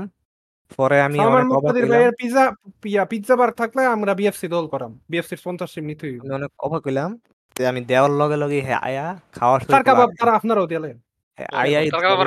পরে 0.78 0.97
আমি 1.06 1.18
অনেক 1.28 1.47
অবাক 1.59 1.73
হইলাম। 1.75 1.90
ভাইয়ের 1.92 2.14
পিজা 2.21 2.44
পিয়া 2.83 3.02
পিজ্জা 3.12 3.35
বার 3.40 3.50
থাকলে 3.61 3.83
আমরা 3.94 4.12
বিএফসি 4.21 4.47
দল 4.54 4.64
করাম। 4.73 4.92
বিএফসির 5.11 5.38
স্পন্সরশিপ 5.42 5.85
নিতে 5.90 6.04
হইব। 6.09 6.21
অনেক 6.38 6.50
অবাক 6.66 6.83
হইলাম 6.88 7.11
যে 7.56 7.62
আমি 7.71 7.80
দেওয়ার 7.90 8.12
লগে 8.21 8.37
লগে 8.42 8.59
হে 8.66 8.75
আয়া 8.88 9.06
খাওয়া 9.37 9.56
শুরু 9.61 9.73
তার 9.75 9.85
কাবাব 9.88 10.09
তারা 10.21 10.33
আপনারাও 10.38 10.66
দিলে 10.73 10.90
হে 11.38 11.44
আয়া 11.61 11.78
তার 11.94 12.02
কাবাব 12.04 12.18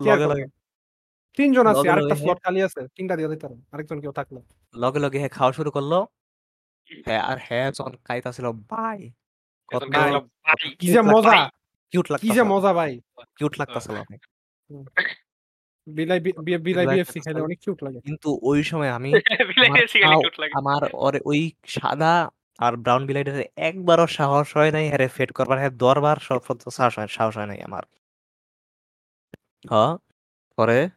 লগে 0.00 0.26
লগে 0.32 0.44
তিনজন 1.38 1.66
আছে 1.72 1.86
আরেকটা 1.92 2.16
স্লট 2.22 2.38
খালি 2.44 2.60
আছে 2.68 2.80
তিনটা 2.96 3.14
দিয়ে 3.18 3.30
দিতে 3.32 3.46
আরেকজন 3.74 3.98
কেউ 4.02 4.12
থাকল। 4.18 4.36
লগে 4.74 5.00
লগে 5.04 5.18
হে 5.22 5.28
খাওয়া 5.36 5.52
শুরু 5.58 5.70
করল। 5.76 5.92
হ্যাঁ 7.06 7.22
আর 7.30 7.38
হ্যাঁ 7.46 7.68
যখন 7.76 7.94
খাইতাছিল 8.06 8.46
ভাই 8.72 9.00
কত 9.68 9.82
কি 10.80 10.86
যে 10.94 11.00
মজা 11.12 11.32
কিউট 11.92 12.06
কি 12.22 12.28
যে 12.36 12.42
মজা 12.52 12.70
ভাই। 12.78 12.92
কিউট 13.38 13.54
লাগতাছিল 13.60 13.94
অনেক 14.04 14.22
বিলাই 15.88 16.20
বি- 16.20 16.32
বি- 16.42 16.58
বিলাই 16.58 16.86
বিএফসি 16.86 17.18
একটা 17.18 17.42
অনেক 17.42 17.58
কিউট 17.60 17.84
লাগে। 17.84 18.00
কিন্তু 18.00 18.38
ওই 18.42 18.64
সময় 18.64 18.88
আমি 18.88 19.12
বিলাই 19.48 19.68
আমার 19.68 19.84
এসে 19.84 19.98
গেলে 19.98 20.14
লাগে। 20.38 20.52
আমার 20.54 20.82
ওরে 20.92 21.20
ওই 21.24 21.52
সাদা 21.66 22.30
আর 22.58 22.76
ব্রাউন 22.76 23.06
বিলাইটার 23.06 23.42
একবারও 23.56 24.06
সাহস 24.06 24.56
হয় 24.56 24.70
নাই 24.70 24.88
হ্যাঁ 24.88 25.08
ফেট 25.08 25.32
করবার 25.32 25.58
হ্যাঁ 25.58 25.70
দরবার 25.70 26.16
সব 26.20 26.40
সাহস 26.70 26.98
হয় 26.98 27.06
সাহস 27.06 27.36
হয় 27.36 27.46
নাই 27.46 27.60
আমার। 27.62 27.84
হ্যাঁ 29.70 29.96
পরে? 30.56 30.90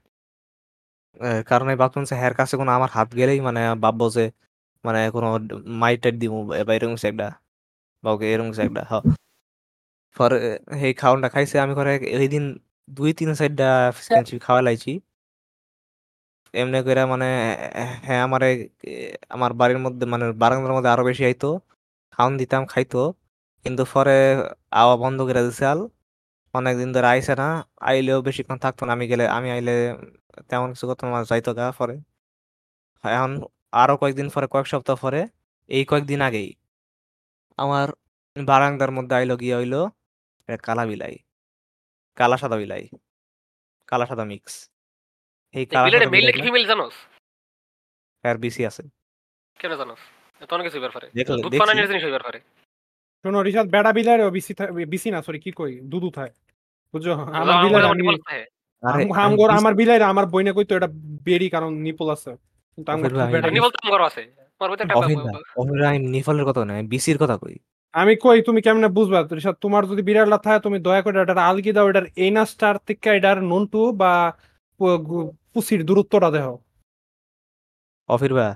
কারণ 1.45 1.69
এই 1.69 1.75
যে 2.05 2.15
হ্যার 2.15 2.33
কাছে 2.33 2.57
কোনো 2.57 2.71
আমার 2.71 2.89
হাত 2.89 3.15
গেলেই 3.15 3.41
মানে 3.41 3.75
ভাববো 3.75 4.09
যে 4.09 4.31
মানে 4.83 5.09
কোনো 5.11 5.39
মাইট 5.65 6.01
টাইট 6.01 6.15
দিব 6.15 6.31
বা 6.63 6.73
এরকম 6.73 6.95
একটা 7.03 7.39
বা 8.03 8.11
ওকে 8.11 8.33
এরকম 8.33 8.49
একটা 8.61 8.83
হ। 8.89 8.93
পরে 10.17 10.59
এই 10.81 10.93
খাওয়ানটা 10.93 11.29
খাইছে 11.29 11.59
আমি 11.59 11.75
করে 11.75 11.95
এই 11.95 12.27
দিন 12.27 12.59
দুই 12.91 13.11
তিন 13.19 13.29
সাইডটা 13.39 13.67
চিকেন 13.97 14.39
খাওয়া 14.45 14.61
লাইছি 14.67 14.91
এমনি 16.53 16.77
করে 16.87 17.01
মানে 17.13 17.27
হ্যাঁ 18.05 18.21
আমার 18.27 18.41
আমার 19.35 19.51
বাড়ির 19.59 19.79
মধ্যে 19.85 20.05
মানে 20.13 20.25
বারান্দার 20.41 20.73
মধ্যে 20.77 20.91
আরও 20.93 21.03
বেশি 21.09 21.23
আইতো। 21.29 21.49
খাওন 22.13 22.31
দিতাম, 22.41 22.63
খাইতো। 22.73 23.01
কিন্তু 23.65 23.83
পরে 23.93 24.17
আওয়া 24.81 24.95
বন্ধ 25.03 25.19
করে 25.27 25.41
দিছে 25.47 25.65
আল। 25.73 25.79
অনেকদিন 26.53 26.89
ধরে 26.95 27.07
আইসে 27.13 27.33
না। 27.41 27.47
আইলেও 27.89 28.19
বেশিক্ষণ 28.27 28.57
থাকতো 28.65 28.81
না। 28.87 28.91
আমি 28.97 29.05
গেলে, 29.11 29.25
আমি 29.37 29.49
আইলে 29.55 29.73
তেমন 30.49 30.67
কিছু 30.73 30.85
করতো 30.89 31.03
না, 31.13 31.19
যাইতো 31.31 31.51
গা 31.59 31.65
পরে। 31.79 31.95
এখন 33.03 33.31
আরও 33.81 33.95
কয়েকদিন 34.01 34.27
পরে, 34.35 34.47
কয়েক 34.53 34.67
সপ্তাহ 34.73 34.95
পরে, 35.03 35.21
এই 35.69 35.83
কয়েকদিন 35.91 36.19
আগেই 36.27 36.49
আমার 37.59 37.87
বারান্দার 38.35 38.91
মধ্যে 38.97 39.13
আইলো 39.19 39.35
গিয়ে 39.41 39.55
হইল 39.59 39.75
কালা 40.63 40.83
বিলাই 40.91 41.15
কালা 42.17 42.37
সাদা 42.41 42.57
বিলাই 42.61 42.83
কালা 43.89 44.05
সাদা 44.09 44.25
মিক্স 44.31 44.53
এই 45.55 45.65
কালা 45.73 45.87
সাদা 45.91 46.09
মেল 46.13 46.25
নাকি 46.27 46.41
ফিমেল 46.47 46.65
জানোস? 46.71 46.95
এর 48.23 48.37
বেশি 48.45 48.61
আছে। 48.69 48.83
কেন 49.59 49.71
জানোস? 49.81 50.01
এত 50.41 50.49
অনেক 50.55 50.65
কিছু 50.67 50.77
হইবার 50.77 50.93
পারে। 50.95 51.07
দেখলে 51.17 51.35
দুধ 51.37 51.51
দেখছি। 51.51 51.61
পানানির 51.63 51.87
জিনিস 51.91 52.03
হইবার 52.07 52.23
পারে। 52.27 52.39
শোনো 53.25 53.39
রিশাদ 53.47 53.67
বেড়া 53.73 53.91
বিলার 53.97 54.19
বিসি 54.35 54.53
বিসি 54.93 55.09
না 55.15 55.19
সরি 55.27 55.39
কি 55.45 55.51
কই? 55.59 55.73
দুদু 55.91 56.09
থায় 56.17 56.31
বুঝছ? 56.93 57.07
আমার 57.39 57.55
বিলার 57.63 57.81
যেমন 57.83 57.93
আমি 57.95 58.03
আরে 58.83 59.03
আমগর 59.23 59.49
আমার 59.59 59.73
বিলাইরা 59.79 60.05
আমার 60.13 60.25
বইনে 60.33 60.51
কইতো 60.57 60.73
এটা 60.77 60.89
বেরি 61.27 61.47
কারণ 61.55 61.71
নিপল 61.85 62.07
আছে। 62.15 62.31
কিন্তু 62.77 62.89
আমগর 62.93 63.11
বেড়া 63.33 63.49
নিপল 63.57 63.71
তো 63.75 63.79
আমার 63.87 64.01
আছে। 64.09 64.21
আমার 64.61 64.69
ভিতরে 64.71 64.83
একটা 64.85 64.97
অফির 64.99 65.17
না 65.27 65.31
অফির 65.59 65.81
আমি 65.89 65.99
নিফলের 66.15 66.45
কথা 66.49 66.61
না 66.69 66.73
বিসির 66.93 67.17
কথা 67.23 67.35
কই? 67.43 67.55
আমি 67.93 68.13
কই 68.17 68.39
তুমি 68.47 68.59
কেমনে 68.61 68.87
বুঝবা 68.89 69.19
রিশাদ 69.31 69.55
তোমার 69.61 69.83
যদি 69.85 70.01
বিড়াল 70.07 70.31
থাকে 70.37 70.59
তুমি 70.65 70.77
দয়া 70.79 71.01
করে 71.01 71.17
এটার 71.19 71.39
আলগি 71.49 71.71
দাও 71.71 71.85
এটার 71.89 72.05
এইনা 72.17 72.43
স্টার 72.45 72.75
থেকে 72.87 73.09
এটার 73.17 73.37
নন্টু 73.43 73.81
বা 73.93 74.11
পুসির 75.53 75.81
দূরত্বটা 75.85 76.29
দেহ 76.31 76.45
অফির 78.09 78.33
ভাই 78.33 78.51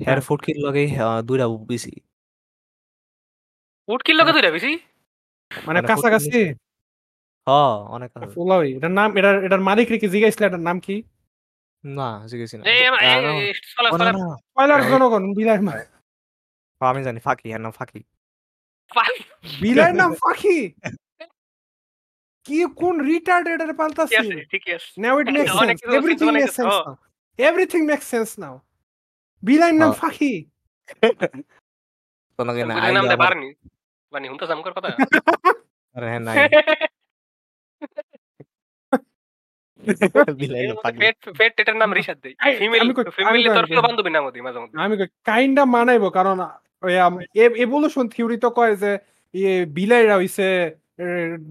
হেয়ার 0.00 0.08
হ্যাঁ। 0.10 0.24
ফুড 0.26 0.40
কিল 0.44 0.58
লগে 0.66 0.82
দুইটা 1.22 1.46
বিসি 1.68 1.94
উট 3.88 4.00
কিল 4.02 4.16
লগে 4.20 4.32
দুইটা 4.32 4.50
বেশি 4.50 4.72
মানে 5.50 5.64
মানে 5.68 5.88
কাছাকাছি 5.90 6.40
হ 7.46 7.50
অনেক 7.94 8.10
আছে। 8.16 8.26
ফুলাওই 8.34 8.68
এটার 8.76 8.92
নাম 8.98 9.08
এটার 9.18 9.36
এটার 9.46 9.62
মালিক 9.68 9.86
রে 9.90 9.96
কি 9.98 10.08
জিজ্ঞাসলে 10.08 10.44
এটার 10.46 10.62
নাম 10.68 10.76
কি 10.80 10.96
না 11.84 12.08
জিজ্ঞেসি 12.30 12.54
না 12.56 12.62
এই 12.66 12.80
আমার- 12.88 13.02
আহ, 13.02 13.10
এই- 13.40 13.54
সলা 13.72 13.88
সলা 13.92 14.12
পয়লার 14.54 14.80
ওই- 14.80 14.88
জনগণ 14.90 15.22
বিলাই 15.36 15.58
মা 15.60 15.72
আমি 16.80 17.00
জানি 17.04 17.20
ফাঁকি 17.20 17.46
এর 17.48 17.60
নাম 17.60 17.72
ফাঁকি 17.72 18.00
বিলাই 19.62 19.92
নাম 19.92 20.10
ফাঁকি 20.14 20.58
কি 22.46 22.56
কোন 22.76 22.94
রিটার্ডেড 23.00 23.58
এর 23.60 23.72
ঠিকই 23.72 23.78
পাল্টাছি 23.78 24.16
আছে, 24.16 24.36
ঠিকই 24.52 24.72
আছে। 24.74 24.88
Now 25.00 25.14
it 25.22 25.28
makes 25.36 25.52
অনেক 25.62 25.76
sense. 25.76 25.82
কিছু 25.82 25.90
আছে, 25.90 25.98
Everything 25.98 26.28
অনেক 26.28 26.42
makes 26.42 26.54
কিছু, 26.54 26.60
sense 26.60 26.76
ও। 26.76 26.84
now. 26.84 26.94
Everything 27.38 27.82
makes 27.86 28.06
sense 28.14 28.32
now. 28.38 28.54
বিলাইন 29.42 29.74
নাম। 29.78 29.92
ফাঁকি 29.92 30.32
কোনো 32.38 32.50
না 32.64 32.74
বুঝলি 32.74 32.92
নাম 32.98 33.04
দে 33.08 33.16
পারনি 33.16 33.48
বানি 34.12 34.26
হুনতা 34.28 34.46
আরে 35.96 36.06
হ্যাঁ 36.06 36.20
না 36.20 36.32
নাম 44.10 44.24
ওদি 44.28 44.40
মাঝে 44.40 44.58
মধ্যে 44.62 44.76
আমি 44.84 44.94
কাইন্ডা 45.24 45.62
মানাইবো 45.76 46.08
কারণ 46.10 46.38
এভলিউশন 47.62 48.04
থিওরি 48.08 48.36
তো 48.36 48.48
কয় 48.50 48.74
যে 48.76 48.90
ইয়ে 49.34 49.54
বিলাইরা 49.66 50.14
হইছে 50.16 50.46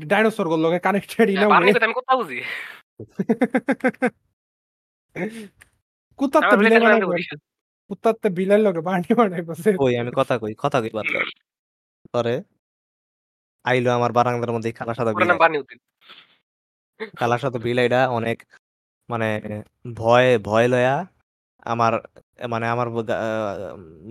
ডাইনোসরগুলো 0.08 0.62
লগে 0.66 0.80
কানেক্টেড 0.80 1.28
ইন 1.30 1.40
আমি 1.48 1.72
কথা 2.00 2.14
বুঝি। 2.20 2.40
কুত্তাতে 6.20 6.56
বিলাই 6.58 6.80
কুত্তাতে 7.90 8.28
বিলাই 8.30 8.62
লগে 8.62 8.82
বানি 8.82 9.12
বানাইবো 9.14 9.54
সে 9.64 9.70
কই 9.82 9.94
আমি 9.98 10.12
কথা 10.20 10.36
কই 10.42 10.54
কথা 10.64 10.78
কই 10.84 10.92
বাদ 10.94 11.06
পরে 12.14 12.36
আইলো 13.66 13.90
আমার 13.92 14.12
বারান্দার 14.12 14.52
মধ্যে 14.52 14.70
বানি 15.44 15.56
উদ্দিন 15.58 15.80
কালা 17.14 17.38
সাদা 17.38 17.60
বিলাইটা 17.60 18.02
অনেক 18.10 18.38
মানে 19.10 19.28
ভয় 19.96 20.30
ভয় 20.40 20.68
লয়া 20.68 20.96
আমার 21.66 21.94
মানে 22.50 22.66
আমার 22.68 22.88
ব- 22.90 23.06
গা- 23.06 23.22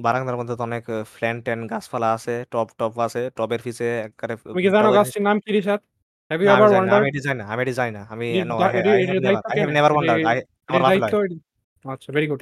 বারান্দার 0.01 0.37
মধ্যে 0.37 0.55
তো 0.55 0.63
অনেক 0.63 0.85
ফ্ল্যান 1.13 1.37
ট্যান 1.43 1.61
গাছপালা 1.67 2.09
আছে 2.13 2.35
টপ 2.53 2.69
টপ 2.79 2.93
আছে 3.01 3.21
টবের 3.37 3.61
পিছে 3.63 3.87
একবারে 4.07 4.35
তুমি 4.45 4.61
কি 4.65 4.71
জানো 4.71 4.85
টবের 4.85 4.97
গাছটির 4.99 5.23
নাম 5.23 5.37
কি 5.41 5.51
রিশাদ 5.53 5.81
হ্যাভ 6.31 6.39
ইউ 6.41 6.47
না, 6.47 6.53
আমি 6.53 6.59
এভার 6.59 6.69
জানি 6.69 6.77
না, 6.77 6.77
ওয়ান্ডার 6.77 7.01
আমি 7.01 7.09
এটি 7.11 7.21
জানি 7.21 7.39
না 7.41 7.47
আমি 7.47 7.63
এটি 7.63 7.75
জানি 7.75 7.91
না 7.91 8.03
আমি 8.11 8.27
দা- 8.53 8.71
I 8.71 8.79
এর 8.79 8.87
have 9.03 9.15
never- 9.17 9.23
দায়িত্ব 9.23 9.49
কে 9.49 9.61
নেয়? 9.67 9.83
wondered. 9.89 10.21
এর- 10.21 10.29
I- 10.33 10.45
আমার 10.71 10.83
দায়িত্ব 10.85 11.15
লয়। 11.15 11.27
এর- 11.27 11.41
আচ্ছা 11.85 12.09
ভেরি 12.15 12.27
গুড 12.27 12.41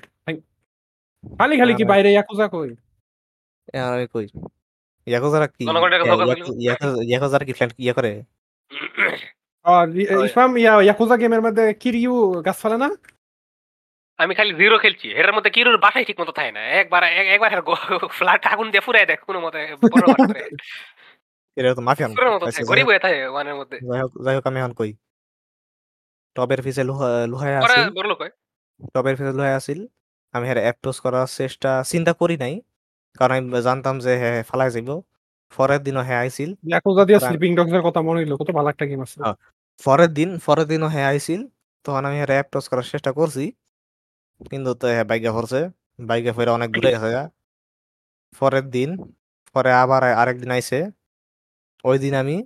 খালি 1.38 1.54
খালি 1.56 1.72
কি 1.74 1.84
বাইরে 1.84 2.08
ইয়াকুজা 2.10 2.46
কই 2.48 2.70
এখন 3.74 3.90
আমি 3.90 4.06
কই 4.08 4.26
ইয়াকুজারা 5.06 5.46
কি 5.48 5.62
জনগণের 5.64 5.98
কাছে 6.00 6.08
ইয়া- 6.08 6.18
ধোকা 6.20 6.26
ইয়াকু- 6.30 6.56
ইয়াকু- 6.58 7.02
ইয়াকুজারা 7.10 7.44
কি 7.44 7.52
ফ্ল্যান 7.52 7.70
ইয়ে 7.78 7.94
করে 7.94 8.12
আর 9.64 9.86
ই- 9.92 10.08
ওই। 10.12 10.26
ইসমাম 10.26 10.50
ইয়া 10.56 10.72
ইয়াকুজা 10.82 11.16
গেমের 11.16 11.42
মধ্যে 11.42 11.64
কিরিউ 11.82 12.12
গাছ 12.46 12.58
ফেলে 12.62 12.76
না 12.76 12.88
আমি 14.18 14.34
খালি 14.34 14.54
জিরো 14.54 14.78
খেলছি। 14.78 15.08
এটার 15.10 15.32
মধ্যে 15.32 15.50
কিরুর 15.50 15.78
বাসায় 15.78 16.04
ঠিক 16.04 16.20
মতো 16.20 16.32
থাকে 16.32 16.52
না। 16.52 16.60
একবার 16.60 17.02
এক- 17.02 17.30
একবার 17.30 17.62
ফ্ল্যাট 18.08 18.46
আগুন 18.46 18.70
দিয়ে 18.70 18.80
ফুরাই 18.80 19.06
দেখ 19.06 19.20
কোনো 19.20 19.40
মতে। 19.40 19.58
বড় 19.58 20.06
বাট 20.06 20.28
করে। 20.28 20.48
এটা 21.56 21.74
তো 21.74 21.80
মতো 21.80 21.90
আচ্ছা, 21.90 22.50
যাই 22.50 22.64
গরিব 22.64 22.82
হোক- 22.82 22.90
হয়ে 22.90 22.98
থাকে 22.98 23.26
ওয়ানের 23.26 23.54
মধ্যে। 23.54 23.78
যাই 23.78 24.00
হোক 24.00 24.24
যাই 24.24 24.34
হোক 24.36 24.46
আমি 24.46 24.60
এখন 24.60 24.72
কই? 24.72 24.94
টবের 26.34 26.62
পিছে 26.62 26.84
লুহায় 26.84 27.56
আছিল 27.56 27.90
টবের 28.94 29.16
পিছে 29.16 29.32
লুহায় 29.32 29.54
আছিল 29.54 29.86
আমি 30.32 30.44
হ্যাঁ 30.48 30.60
অ্যাপ্রোচ 30.60 31.00
করার 31.00 31.26
চেষ্টা 31.26 31.82
চিন্তা 31.86 32.12
করি 32.12 32.36
নাই। 32.36 32.60
কারণ 33.18 33.34
আমি 33.34 33.62
জানতাম 33.62 33.98
যে 33.98 34.16
হ্যাঁ 34.16 34.42
ফালাই 34.42 34.70
যাইব। 34.70 35.00
পরের 35.56 35.80
দিনও 35.80 36.02
হ্যাঁ 36.02 36.20
আইছিল। 36.20 36.50
ইয়াকুজা 36.50 37.04
দিয়ে 37.04 37.20
স্লিপিং 37.20 37.54
ডগস 37.54 37.72
এর 37.72 37.82
কথা 37.82 38.02
মনে 38.02 38.20
হইল। 38.20 38.36
কত 38.36 38.50
ভালো 38.50 38.68
একটা 38.68 38.86
গেম 38.86 39.02
আছে। 39.02 39.20
পরের 39.84 40.08
দিন 40.08 40.38
পরের 40.46 40.66
দিনও 40.66 40.86
হ্যাঁ 40.86 41.06
আইছিল। 41.06 41.46
তখন 41.84 42.04
আমি 42.04 42.14
হ্যাঁ 42.14 42.26
অ্যাপ্রোচ 42.26 42.68
করার 42.68 42.82
চেষ্টা 42.82 43.12
করছি। 43.12 43.52
কিন্তু 44.40 44.70
তো 44.74 44.86
হ্যাঁ 44.88 45.06
বাইকে 45.10 45.30
পড়ছে 45.32 45.60
বাইকে 46.00 46.30
ফেরা 46.36 46.52
অনেক 46.52 46.68
দূরে 46.74 46.88
গেছে 46.94 47.08
পরের 48.32 48.66
দিন 48.70 48.90
পরে 49.56 49.70
আবার 49.74 50.02
আরেক 50.14 50.36
দিন 50.42 50.50
আইছে। 50.50 50.78
ওই 51.84 51.96
দিন 51.98 52.14
আমি 52.14 52.36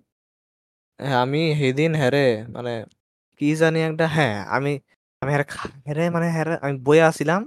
হ্যাঁ 1.00 1.18
আমি 1.24 1.40
সেদিন 1.60 1.90
হ্যারে 1.94 2.24
মানে 2.48 2.72
কি 3.40 3.48
জানি 3.56 3.78
একটা 3.82 4.06
হ্যাঁ 4.08 4.36
আমি 4.48 4.72
আমি 5.22 5.30
হ্যারে 5.32 5.46
খা- 5.52 5.74
হ্যারে 5.86 6.04
মানে 6.10 6.26
হ্যারে 6.36 6.54
আমি 6.64 6.74
বয়ে 6.86 7.02
আসছিলাম। 7.02 7.40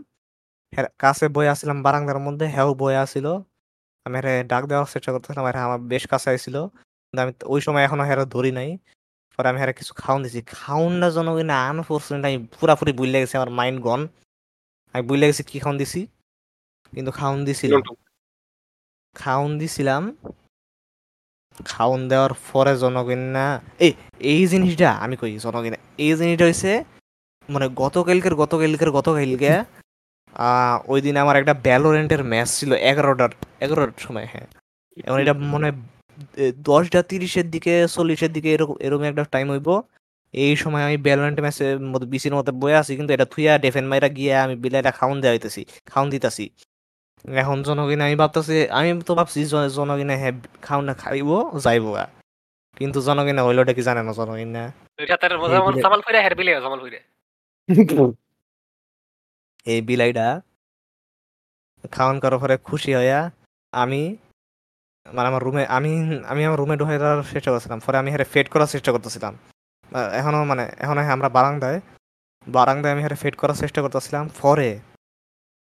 হ্যাঁ 0.73 0.87
কাছে 0.99 1.25
বয়ে 1.35 1.49
আসছিলাম 1.49 1.77
বারান্দার 1.83 2.19
মধ্যে 2.19 2.45
হ্যাঁ 2.47 2.65
বয়ে 2.81 2.97
আসছিল। 2.97 3.27
আমি 4.05 4.15
হ্যারে 4.17 4.33
ডাক 4.43 4.63
দেওয়ার 4.65 4.87
চেষ্টা 4.93 5.11
করতেছিলাম 5.13 5.43
হ্যাঁ 5.47 5.65
আমার 5.69 5.81
বেশ 5.91 6.03
কাছে 6.11 6.27
আইছিল। 6.31 6.55
কিন্তু 7.03 7.19
আমি 7.21 7.33
ওই 7.45 7.61
সময় 7.61 7.83
এখনও 7.83 8.03
হ্যারে 8.03 8.25
ধরি 8.27 8.51
নাই। 8.51 8.69
পরে 9.39 9.47
আমি 9.51 9.59
হ্যারে 9.61 9.73
কিছু 9.79 9.93
খাওন 9.95 10.19
দিছি। 10.23 10.39
খাউনটা 10.53 11.07
জন্য 11.11 11.29
কিনা 11.37 11.55
আনফর্চুনেট 11.69 12.23
আমি 12.29 12.37
পুরাপুরি 12.53 12.91
বুঝলে 12.99 13.17
গেছি 13.21 13.35
আমার 13.39 13.51
মাইন্ড 13.51 13.79
গন 13.81 14.01
আমি 14.95 15.03
বুঝলে 15.03 15.25
গেছি 15.29 15.43
কি 15.43 15.57
খাওন 15.59 15.75
দিছি? 15.77 16.01
কিন্তু 16.93 17.11
খাউন 17.11 17.39
দিছিলাম। 17.47 17.81
খাউন 19.15 19.49
দিছিলাম। 19.59 20.03
খাউন 21.65 21.99
দেওয়ার 22.09 22.33
পরে 22.49 22.73
জনগণনা 22.75 23.45
এই 23.79 23.91
এই 24.31 24.41
জিনিসটা 24.47 24.89
আমি 25.03 25.15
কই 25.15 25.31
জনগণা 25.37 25.77
এই 25.97 26.11
জিনিসটা 26.19 26.45
হইছে 26.45 26.71
মানে 27.49 27.67
গতকালকের 27.81 28.33
গতকালকের 28.35 28.89
গতকালকে 28.91 29.51
আহ, 30.43 30.75
ওই 30.87 30.99
দিন 31.01 31.15
আমার 31.17 31.35
একটা 31.35 31.53
ব্যালোরেন্টের 31.65 32.21
ম্যাচ 32.23 32.49
ছিল 32.59 32.71
এগারোটার 32.83 33.31
এগারোটার 33.59 34.01
সময় 34.01 34.27
হ্যাঁ। 34.33 34.47
এখন 34.97 35.17
এটা 35.23 35.33
মনে 35.53 35.65
হয়, 35.67 35.77
দশটা 36.65 36.99
তিরিশের 37.03 37.47
দিকে 37.49 37.73
চল্লিশের 37.87 38.31
দিকে 38.33 38.49
এরকম 38.53 38.75
এরকম 38.79 39.03
একটা 39.03 39.23
টাইম 39.31 39.47
হইব। 39.51 39.69
এই 40.43 40.53
সময় 40.55 40.83
আমি 40.87 40.97
ব্যালোরেন্ট 40.97 41.39
ম্যাচের 41.39 41.79
মধ্যে 41.91 42.07
বিসির 42.07 42.33
মধ্যে 42.35 42.51
বয়ে 42.61 42.75
আছি 42.81 42.91
কিন্তু 42.97 43.11
এটা 43.13 43.25
থুইয়া 43.25 43.53
ডেফেন 43.63 43.85
মাইরা 43.87 44.09
গিয়ে 44.17 44.33
আমি 44.35 44.55
বিলাইটা 44.55 44.91
খাউন 44.91 45.15
দেওয়া 45.21 45.33
হইতেছি 45.35 45.61
খাউন 45.91 46.07
দিতাছি। 46.09 46.45
এখন 47.25 47.57
জনগণে 47.63 48.03
আমি 48.03 48.15
ভাবতেছি 48.15 48.57
আমি 48.69 48.89
তো 49.01 49.15
ভাবছি 49.15 49.39
জন- 49.45 49.69
জনগণে 49.69 50.15
হ্যাঁ 50.17 50.33
খাউন 50.61 50.83
না 50.85 50.93
খাইব 50.93 51.29
যাইব। 51.63 51.85
কিন্তু 52.77 52.97
জনগণে 53.01 53.41
হইলোটা 53.41 53.73
কি 53.77 53.81
জানে 53.87 54.01
না 54.03 54.11
জনগণে 54.13 54.63
এই 59.65 59.79
বিলাইটা 59.81 60.27
খাওয়ান 61.91 62.15
করার 62.19 62.39
পরে 62.39 62.55
খুশি 62.57 62.91
হইয়া 62.95 63.19
আমি 63.73 64.01
মানে 65.05 65.27
আমার 65.27 65.41
রুমে 65.43 65.63
আমি 65.77 65.91
আমি 66.31 66.41
আমার 66.45 66.59
রুমে 66.59 66.75
ঢুকে 66.77 66.95
যাওয়ার 66.99 67.23
চেষ্টা 67.33 67.49
করছিলাম 67.51 67.79
পরে 67.85 67.97
আমি 68.01 68.09
হেরে 68.11 68.25
ফেড 68.33 68.47
করার 68.49 68.67
চেষ্টা 68.67 68.91
করতেছিলাম। 68.91 69.33
আহ, 69.91 70.09
এখনও 70.19 70.41
মানে 70.51 70.63
এখনও 70.83 71.01
আমরা 71.15 71.29
বারান্দায়। 71.37 71.79
বারান্দায় 72.47 72.93
আমি 72.93 73.01
হেরে 73.05 73.17
ফেড 73.23 73.35
করার 73.41 73.57
চেষ্টা 73.63 73.79
করতেছিলাম। 73.81 74.25
পরে 74.41 74.69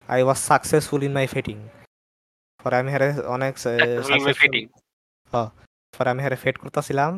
I 0.09 0.19
was 0.25 0.39
successful 0.49 1.01
in 1.07 1.13
my 1.17 1.27
petting 1.27 1.57
পরে 2.63 2.75
আমি 2.81 2.89
হেরে 2.95 3.09
অনেক. 3.35 3.53
হ্যাঁ 5.33 5.47
পরে 5.93 6.09
আমি 6.13 6.21
হেরে 6.25 6.37
ফেড 6.43 6.55
করতেছিলাম। 6.63 7.11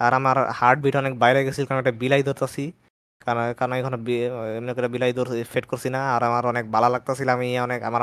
আর 0.00 0.12
আমার 0.18 0.36
হার্ট 0.58 0.78
বিট 0.84 0.94
অনেক 1.02 1.14
বাইরে 1.22 1.40
গেছিল 1.46 1.64
কারণ 1.68 1.80
একটা 1.82 1.94
বিলাই 2.02 2.22
ধরতেছি। 2.28 2.64
কারণ 3.26 3.42
কারণ 3.58 3.72
এখন 3.80 3.94
এমনি 4.58 4.72
করে 4.76 4.88
বিলাই 4.94 5.12
ধর 5.18 5.28
ফেড 5.52 5.64
করছি 5.70 5.88
না। 5.96 6.00
আর 6.14 6.22
আমার 6.28 6.44
অনেক 6.52 6.64
ভালো 6.74 6.88
লাগতেছিল 6.94 7.28
আমি 7.36 7.48
অনেক 7.66 7.80
আমার 7.88 8.02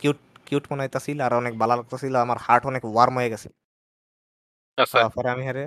কিউট 0.00 0.18
কিউট 0.46 0.64
মনে 0.70 0.82
হইতাছিল। 0.84 1.18
আর 1.26 1.32
অনেক 1.40 1.52
ভালো 1.60 1.72
লাগতেছিল 1.78 2.14
আমার 2.24 2.38
হার্ট 2.46 2.62
অনেক 2.70 2.82
ওয়ার্ম 2.92 3.14
হয়ে 3.18 3.30
গেছে। 3.34 3.48
আচ্ছা। 4.78 4.98
পরে 5.16 5.28
আমি 5.34 5.42
হেরে 5.48 5.64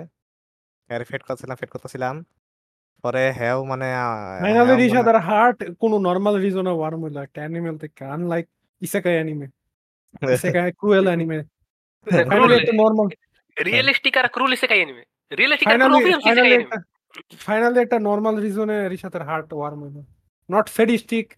হেরে 0.90 1.04
ফেট 1.04 1.22
করছিলাম 1.22 1.56
ফেট 1.56 1.70
করতেছিলাম। 1.70 2.24
পরে 3.02 3.32
হ্যাও 3.32 3.64
মানে 3.64 3.84
ফাইনালি 4.42 4.92
মানে- 4.92 5.18
হার্ট 5.18 5.64
কোনো 5.78 5.98
নর্মাল 5.98 6.36
রিজনে 6.36 6.70
ওয়ার্ম 6.70 7.04
হইল। 7.04 7.18
একটা 7.18 7.40
অ্যানিমেল 7.40 7.78
থেকে 7.78 8.04
unlike 8.04 8.46
isekai 8.80 9.12
anime 9.12 9.46
isekai 10.34 10.72
cruel 10.72 11.04
anime 11.04 11.42
finally 12.28 12.54
একটা 12.54 12.72
নর্মাল 12.72 13.08
রিয়েলিস্টিক 13.64 14.16
আর 14.16 14.28
ক্রুল 14.28 14.52
এসে 14.52 14.66
খাই 14.66 14.82
আনিমে 14.82 15.04
রিয়েলিস্টিক 15.36 15.68
আর 15.68 15.78
ফাইনালি 15.78 16.12
ক্রুল 16.12 16.38
এসে 16.38 17.36
ফাইনালি 17.36 17.80
একটা 17.80 17.98
নর্মাল 17.98 18.36
রিজনে 18.36 18.88
রিশাদের 18.88 19.22
হার্ট 19.22 19.52
ওয়ার্ম 19.52 19.84
হইল। 19.84 20.04
নট 20.50 20.68
সেডিস্টিক 20.68 21.34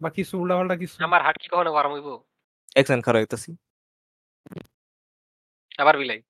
বা 0.00 0.10
কিছু 0.10 0.38
উল্টাপাল্টা 0.38 0.76
কিছু। 0.76 1.04
আমার 1.04 1.22
হাট 1.22 1.38
কি 1.38 1.48
কখনো 1.48 1.72
গরম 1.72 1.92
হইব? 1.92 2.18
এক্সেন 2.76 3.00
খারাপ 3.00 3.20
হইতাছি 3.20 3.56
আবার 5.78 5.98
বিলাই। 5.98 6.22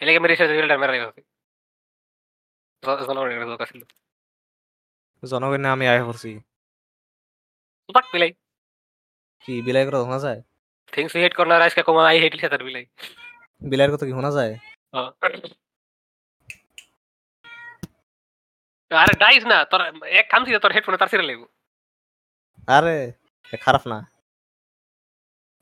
এলাকে 0.00 0.18
মেরে 0.18 0.36
সাথে 0.36 0.52
রিয়েলটা 0.52 0.78
মেরা 0.78 0.92
গেছে 0.92 1.20
জনগণের 2.82 3.48
দরকার 3.52 3.66
ছিল 3.72 3.82
জনগণ 5.22 5.64
আমি 5.74 5.84
আয় 5.92 6.02
করছি। 6.08 6.30
বাক 7.94 8.06
বিলাই। 8.12 8.30
কি 9.44 9.52
বিলাই 9.66 9.84
কথা 9.86 9.98
শোনা 10.04 10.18
যায়? 10.26 10.40
থিংস 10.92 11.12
হেট 11.22 11.32
কর্নার 11.38 11.62
আজকে 11.66 11.82
কমা 11.88 12.02
আই 12.10 12.16
হেট 12.22 12.34
সাথে 12.42 12.56
বিলাই। 12.68 12.84
বিলাইয়ের 13.62 13.92
কথা 13.94 14.04
কি 14.08 14.12
শোনা 14.18 14.30
যায়? 14.38 14.52
আরে 18.90 19.14
ডাইস 19.22 19.44
না 19.52 19.58
তোর 19.70 19.80
এক 20.20 20.26
কাম 20.32 20.40
ছিল 20.46 20.56
তোর 20.64 20.72
হেডফোনে 20.74 20.98
তার 21.00 21.10
সিরে 21.12 21.24
লাগবো 21.28 21.46
আরে 22.68 22.96
খারাপ 23.64 23.82
না। 23.92 23.98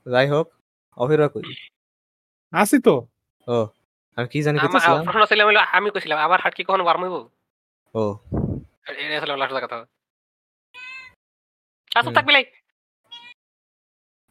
যাই 0.07 0.27
হোক 0.33 0.47
অভিরা 0.97 1.27
কই 1.35 1.45
আসি 2.53 2.77
তো। 2.87 2.95
ও। 3.49 3.59
আমি 4.17 4.27
কি 4.33 4.39
জানি 4.43 4.57
করতেছিলাম 4.59 5.01
প্রশ্ন 5.07 5.23
ছিল 5.31 5.41
হলো, 5.49 5.61
আমি 5.73 5.89
কইছিলাম 5.95 6.19
আমার 6.27 6.39
হাট 6.45 6.53
কি 6.57 6.63
কখনো 6.65 6.85
গরম 6.85 7.01
হইব 7.05 7.17
ও 7.95 8.03
এটা 9.01 9.15
আসলে 9.19 9.33
লাস্ট 9.35 9.55
কথা 9.65 9.79
আচ্ছা 11.91 12.01
হুম। 12.03 12.15
থাক 12.17 12.25
বিলাই 12.29 12.45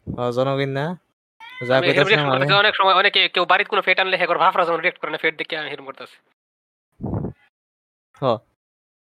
ও, 0.06 0.22
জনগণ 0.36 0.70
না? 0.78 0.86
যা 1.60 1.74
কইতাছিলাম 1.80 2.26
আমি 2.34 2.46
অনেক 2.62 2.74
সময় 2.74 2.96
অনেকে 3.00 3.20
কেউ 3.34 3.44
বাড়িতে 3.50 3.70
কোনো 3.72 3.82
ফেট 3.86 3.98
আনলে 4.00 4.16
হেগর 4.18 4.38
ভাফরা 4.42 4.62
যখন 4.64 4.80
রিয়েক্ট 4.80 4.98
করে 5.00 5.10
না 5.12 5.18
ফেট 5.18 5.34
দেখে 5.40 5.54
আমি 5.56 5.68
হেরম 5.72 5.86
করতেছি 5.88 6.16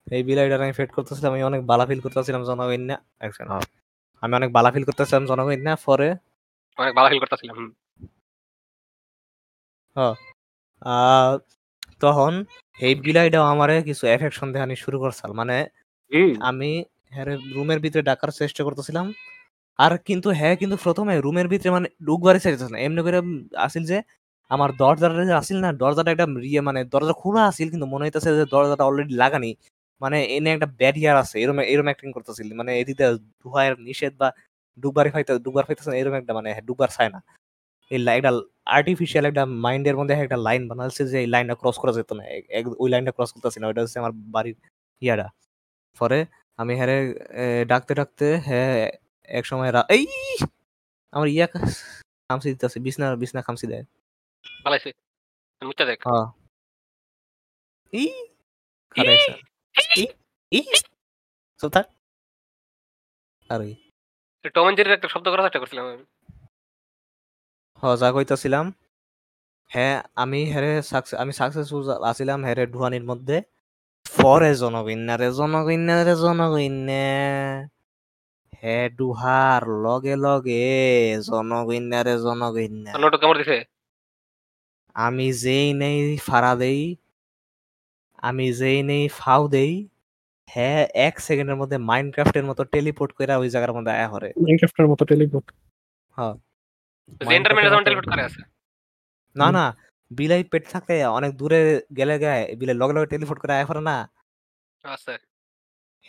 এই 0.07 0.23
বিলাইটার 0.23 0.61
আমি 0.61 0.75
ফেট 0.79 0.91
করতেছিলাম 0.97 1.31
আমি 1.33 1.43
অনেক 1.45 1.61
বালা 1.71 1.85
ফিল 1.89 2.01
করতেছিলাম 2.05 2.43
জনগণ 2.49 2.83
না। 2.91 2.97
একজন 3.21 3.47
হ্যাঁ। 3.51 3.65
আমি 4.23 4.33
অনেক 4.35 4.51
বালা 4.57 4.71
ফিল 4.75 4.85
করতেছিলাম 4.89 5.23
জনগণ 5.31 5.61
না 5.61 5.73
পরে 5.85 6.09
অনেক 6.79 6.93
বালা 6.97 7.09
ফিল 7.11 7.21
করতেছিলাম 7.23 7.55
হুম। 7.59 7.71
তখন 12.05 12.33
এই 12.79 12.95
বিলাইটাও 13.05 13.45
আমারে 13.55 13.77
কিছু 13.89 14.05
এফেকশন 14.09 14.49
দেখানি 14.55 14.75
শুরু 14.85 14.97
করছাল। 15.05 15.31
মানে 15.41 15.57
আমি 16.51 16.71
হ্যাঁ 17.15 17.27
রুমের 17.55 17.79
ভিতরে 17.85 18.03
ডাকার 18.11 18.31
চেষ্টা 18.41 18.63
করতেছিলাম। 18.67 19.07
আর 19.79 19.93
কিন্তু 20.09 20.29
হ্যাঁ 20.41 20.55
কিন্তু 20.63 20.77
প্রথমে 20.85 21.15
রুমের 21.27 21.49
ভিতরে 21.53 21.71
মানে 21.77 21.89
ঢুকবারই 22.09 22.41
চাইতেছে 22.45 22.69
না 22.73 22.79
এমনি 22.87 23.01
করে 23.07 23.19
আসিল 23.67 23.85
যে 23.93 23.99
আমার 24.51 24.71
দরজাটা 24.83 25.23
যে 25.31 25.35
আসিল 25.43 25.59
না 25.65 25.71
দরজাটা 25.83 26.11
একটা 26.15 26.27
ইয়ে 26.51 26.63
মানে 26.69 26.81
দরজা 26.95 27.15
খোলা 27.23 27.43
আসিল 27.51 27.69
কিন্তু 27.75 27.87
মনে 27.95 28.05
হইতেছে 28.07 28.31
যে 28.41 28.45
দরজাটা 28.55 28.85
অলরেডি 28.91 29.15
লাগানি। 29.23 29.51
মানে 30.01 30.19
এনে 30.37 30.51
একটা 30.57 30.69
ব্যারিয়ার 30.81 31.17
আছে 31.25 31.37
এরকম 31.43 31.59
এরকম 31.73 31.89
অ্যাক্টিং 31.91 32.11
করতেছিল। 32.17 32.49
মানে 32.61 32.73
এদিকে 32.83 33.07
ধোয়ার 33.43 33.73
নিষেধ 33.89 34.13
বা 34.23 34.29
ডুববারি 34.79 35.11
ফাইতে 35.15 35.33
ডুববার 35.47 35.65
ফাইতেছে 35.69 35.91
না, 35.93 35.97
এরকম 36.01 36.17
একটা 36.23 36.33
মানে 36.39 36.51
ডুববার 36.69 36.91
চায় 36.97 37.11
না। 37.15 37.21
এই 37.91 37.99
একটা 38.19 38.31
আর্টিফিশিয়াল 38.77 39.25
একটা 39.31 39.45
মাইন্ডের 39.65 39.97
মধ্যে 39.97 40.15
একটা 40.17 40.39
লাইন 40.47 40.63
বানাচ্ছে 40.69 41.03
যে 41.09 41.17
এই 41.21 41.29
লাইনটা 41.35 41.55
ক্রস 41.55 41.77
করা 41.79 41.93
যেত 41.93 42.11
না। 42.13 42.23
ওই 42.83 42.89
লাইনটা 42.91 43.13
ক্রস 43.17 43.31
করতেছি 43.33 43.59
না 43.61 43.67
ওইটা 43.67 43.81
হচ্ছে 43.83 43.99
আমার 43.99 44.13
বাড়ির 44.35 44.57
ইয়াটা। 45.03 45.27
পরে 46.01 46.19
আমি 46.59 46.73
হ্যারে 46.77 46.97
ডাকতে 47.65 47.93
ডাকতে 47.95 48.27
হ্যাঁ 48.47 48.75
এক 49.29 49.45
সময় 49.47 49.71
এই 49.91 50.05
আমার 51.13 51.29
ইয়া 51.29 51.47
খামসি 52.29 52.49
দিতেছে 52.53 52.79
বিছনা 52.81 53.07
বিছনা 53.17 53.41
খামসি 53.43 53.67
দেয়। 53.67 53.85
দেখ। 55.91 55.99
হ্যাঁ। 56.09 56.27
ই 57.93 58.05
আছে। 59.15 59.33
ই 59.97 60.05
ই 60.53 60.61
আর। 63.51 63.61
টম 64.55 64.67
এন্ড 64.69 64.77
জেরির 64.79 64.97
একটা 64.97 65.09
শব্দ 65.09 65.27
করার 65.29 65.45
চেষ্টা 65.47 65.61
করছিলাম 65.61 65.85
আমি। 65.87 66.05
যা 68.03 68.09
কইতাছিলাম। 68.17 68.67
হ্যাঁ 69.71 69.97
আমি 70.23 70.41
হেরে 70.53 70.73
সাকসেস 70.91 71.17
আমি 71.23 71.33
সাকসেসফুল 71.41 71.83
আছিলাম 72.11 72.39
হেরে 72.49 72.65
ঢুয়ানির 72.75 73.05
মধ্যে। 73.11 73.37
পরে 74.07 74.51
জনগণ্যা 74.63 75.15
রে 75.21 75.29
জনগণ্যা 75.39 75.97
রে 76.07 76.15
জনগণ্যা 76.25 77.07
হে 78.61 78.79
ডুহার 78.99 79.63
লগে 79.87 80.15
লগে 80.27 80.67
জনগণ্যা 81.31 82.01
রে 82.07 82.15
জনগণ্যা 82.27 82.93
নোট 83.03 83.15
কেমন 83.21 83.37
দিছে? 83.41 83.59
আমি 85.07 85.27
যেই 85.43 85.69
নেই 85.83 85.99
ফাড়া 86.29 86.53
দেই 86.63 86.81
আমি 88.29 88.47
যেই 88.53 88.79
নেই 88.91 89.05
ফাউ 89.21 89.43
দেই 89.49 89.73
হ্যাঁ 90.49 90.81
এক 91.09 91.15
সেকেন্ডের 91.27 91.59
মধ্যে 91.61 91.77
মাইনক্রাফটের 91.91 92.45
মতো 92.45 92.63
টেলিপোর্ট 92.75 93.11
করে 93.17 93.33
ওই 93.43 93.49
জায়গার 93.55 93.73
মধ্যে 93.77 93.93
আয়া 93.97 94.09
হরে। 94.13 94.31
মাইনক্রাফটের 94.45 94.87
মতো 94.91 95.03
টেলিপোর্ট 95.05 95.47
জেন্ডার 96.19 96.35
টেলিপোর্ট 97.09 98.09
করে 98.09 98.29
না 99.37 99.53
না 99.53 99.77
বিলাই 100.11 100.45
পেট 100.45 100.71
থাকতে 100.71 101.05
অনেক 101.05 101.37
দূরে 101.37 101.81
গেলে 101.97 102.19
গায়ে 102.19 102.57
বিলাই 102.57 102.75
লগে 102.75 102.93
লগে 102.93 103.07
টেলিফোন 103.07 103.37
করে 103.37 103.53
আয় 103.53 103.65
করে 103.65 103.81
না। 103.81 104.09
আছে। 104.85 105.19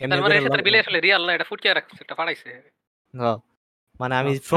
তার 0.00 0.08
মানে 0.08 0.22
করে 0.22 0.34
এর 0.34 0.42
সাথে 0.42 0.52
লগে- 0.52 0.64
বিলে 0.64 0.80
আসলে 0.80 1.00
রিয়াল 1.00 1.26
না? 1.26 1.34
এটা 1.34 1.44
ফুটকে 1.44 1.74
রাখছে 1.74 1.96
এটা 2.00 2.14
ফাড়াইছে 2.14 2.62
হ্যাঁ। 3.14 3.36
মানে 4.00 4.16
আমি 4.16 4.30
দিছে 4.30 4.48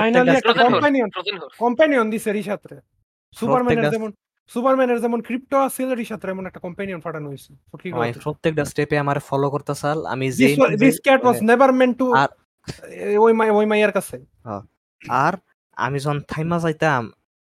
সুপারম্যানের 3.33 3.89
যেমন 3.89 4.13
সুপারম্যানের 4.47 5.01
যেমন 5.01 5.21
ক্রিপ্টো 5.21 5.57
আছিল 5.57 5.93
রিশাত্রে 5.93 6.31
এমন 6.31 6.45
একটা 6.45 6.59
কম্পানিয়ন 6.59 7.01
ফাটানো 7.01 7.35
আমি 7.93 8.13
প্রত্যেকটা 8.23 8.65
স্টেপে 8.65 8.97
আমার 8.97 9.19
ফলো 9.19 9.49
করতে 9.49 9.75
চাল 9.75 10.05
আমি 10.05 10.31
যেই 10.31 10.57
this 10.79 10.99
cat 11.03 11.23
was 11.23 11.37
never 11.41 11.73
meant 11.73 11.97
to 11.97 12.13
ওই 13.17 13.33
মাই 13.33 13.49
ওই 13.49 13.65
মাইয়ার 13.65 13.91
কাছে। 13.91 14.25
আর 15.01 15.37
আমি 15.79 15.97
যখন 15.99 16.19
থাইমা 16.31 16.57
যাইতাম 16.59 17.03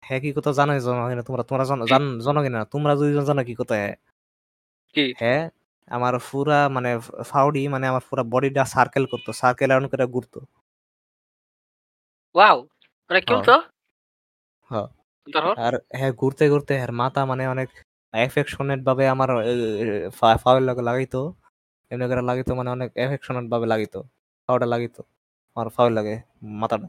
হ্যাঁ 0.03 0.19
কি 0.23 0.29
কথা 0.37 0.51
জানো 0.59 0.71
জনগণ 0.79 1.19
তোমরা 1.27 1.43
তোমরা 1.49 1.65
জানো- 1.69 1.87
জান- 1.91 2.17
জনগণ 2.25 2.53
না 2.55 2.61
তোমরা 2.73 2.93
যদি 2.99 3.11
জানো 3.29 3.41
কি 3.49 3.53
কথা 3.59 3.75
হ্যাঁ 3.75 3.95
কি? 4.95 5.05
হ্যাঁ 5.21 5.43
আমার 5.91 6.13
পুরা 6.27 6.59
মানে 6.69 6.89
ফাউডি 7.23 7.61
মানে 7.67 7.85
আমার 7.87 8.03
পুরা 8.09 8.23
বডিটা 8.23 8.63
সার্কেল 8.65 9.03
করতো 9.11 9.29
সার্কেল 9.41 9.67
রাউন্ড 9.71 9.87
করে 9.91 10.05
ঘুরতো। 10.07 10.39
ওয়াও 12.35 12.57
মানে 13.09 13.19
কি 13.21 13.33
হ্যাঁ। 13.33 13.45
তো 13.47 13.55
হ্যাঁ। 14.71 14.87
আর 15.65 15.73
হ্যাঁ 15.97 16.11
ঘুরতে 16.11 16.43
ঘুরতে 16.49 16.73
হ্যাঁ 16.79 16.91
মাথা 17.01 17.21
মানে 17.25 17.43
অনেক 17.47 17.69
এফেকশনেট 18.13 18.79
ভাবে 18.87 19.03
আমার 19.07 19.29
ফাউল 20.43 20.63
লাগে 20.69 20.83
লাগাইতো। 20.89 21.21
এমনি 21.91 22.05
করে 22.11 22.23
লাগিতো 22.29 22.51
মানে 22.59 22.69
অনেক 22.69 22.89
এফেকশনেট 22.95 23.45
ভাবে 23.53 23.65
লাগিতো 23.65 23.99
ফাউটা 24.49 24.67
লাগিতো 24.73 25.01
আমার 25.57 25.67
ফাউল 25.75 25.91
লাগে 25.93 26.15
মাথাটা। 26.61 26.87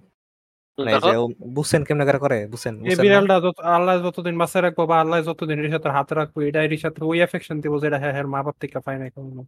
বুঝছেন 1.47 1.85
কেমনে 1.85 2.05
করে 2.05 2.19
করে? 2.19 2.47
বুঝছেন 2.47 2.85
এই 2.85 2.97
বিড়ালটা 2.97 3.41
যত 3.41 3.61
আল্লাহ 3.61 4.03
যতদিন 4.03 4.39
বাঁচায় 4.39 4.65
রাখব 4.65 4.87
বা 4.87 5.01
আল্লাহ 5.01 5.23
যতদিন 5.23 5.61
রিশাতের 5.61 5.91
হাতে 5.91 6.15
রাখব 6.15 6.41
এটা 6.41 6.67
রিশাত্রে 6.67 7.07
ওই 7.07 7.23
এফেকশন 7.23 7.61
দিব 7.61 7.83
যেটা 7.83 7.99
হ্যাঁ 7.99 8.13
হ্যাঁ 8.13 8.25
মা 8.25 8.43
বাপ 8.43 8.55
থেকে 8.61 8.81
পাই 8.81 8.99
নাই 8.99 9.11
কোনো 9.11 9.47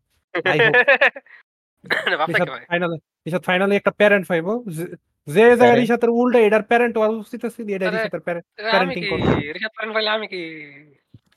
হয় 2.50 3.40
ফাইনালি 3.44 3.76
একটা 3.76 3.90
প্যারেন্ট 3.90 4.28
পাইবো। 4.28 4.70
যে- 4.70 4.96
জায়গায় 5.32 5.56
Parent? 5.56 5.80
রিশাতের 5.80 6.10
উল্টা 6.10 6.38
এটার 6.38 6.62
প্যারেন্ট 6.62 6.96
হওয়ার 6.96 7.10
উচিত 7.10 7.44
আছে 7.44 7.74
এটা 7.74 7.88
আরে, 7.88 7.96
রিশাতের 7.96 8.20
প্যারেন্ট 8.20 8.60
আমি 8.60 8.94
parenting 8.94 9.00
কি? 9.00 9.10
করব। 9.10 9.92
পাইলে 9.92 10.10
আমি 10.10 10.26
কি? 10.26 10.64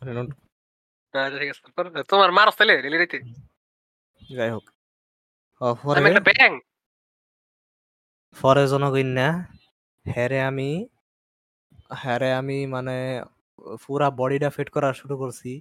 মানে 0.01 2.03
তোমার 2.03 2.31
মারস 2.31 2.55
তাইলে 2.55 2.81
রিলি 2.81 3.19
যাই 4.35 4.49
হোক। 4.49 4.69
আমি 5.97 6.09
একটা 6.09 6.19
ব্যাং। 6.19 6.59
পরে 8.41 8.67
জনগণ্যা 10.09 10.15
হ্যারে 10.15 10.39
আমি 10.41 10.69
হ্যারে 11.95 12.29
আমি 12.33 12.57
মানে 12.67 12.95
পুরা 13.83 14.07
বডিটা 14.11 14.49
ফিট 14.49 14.69
করা 14.69 14.89
শুরু 14.93 15.15
করছি। 15.17 15.51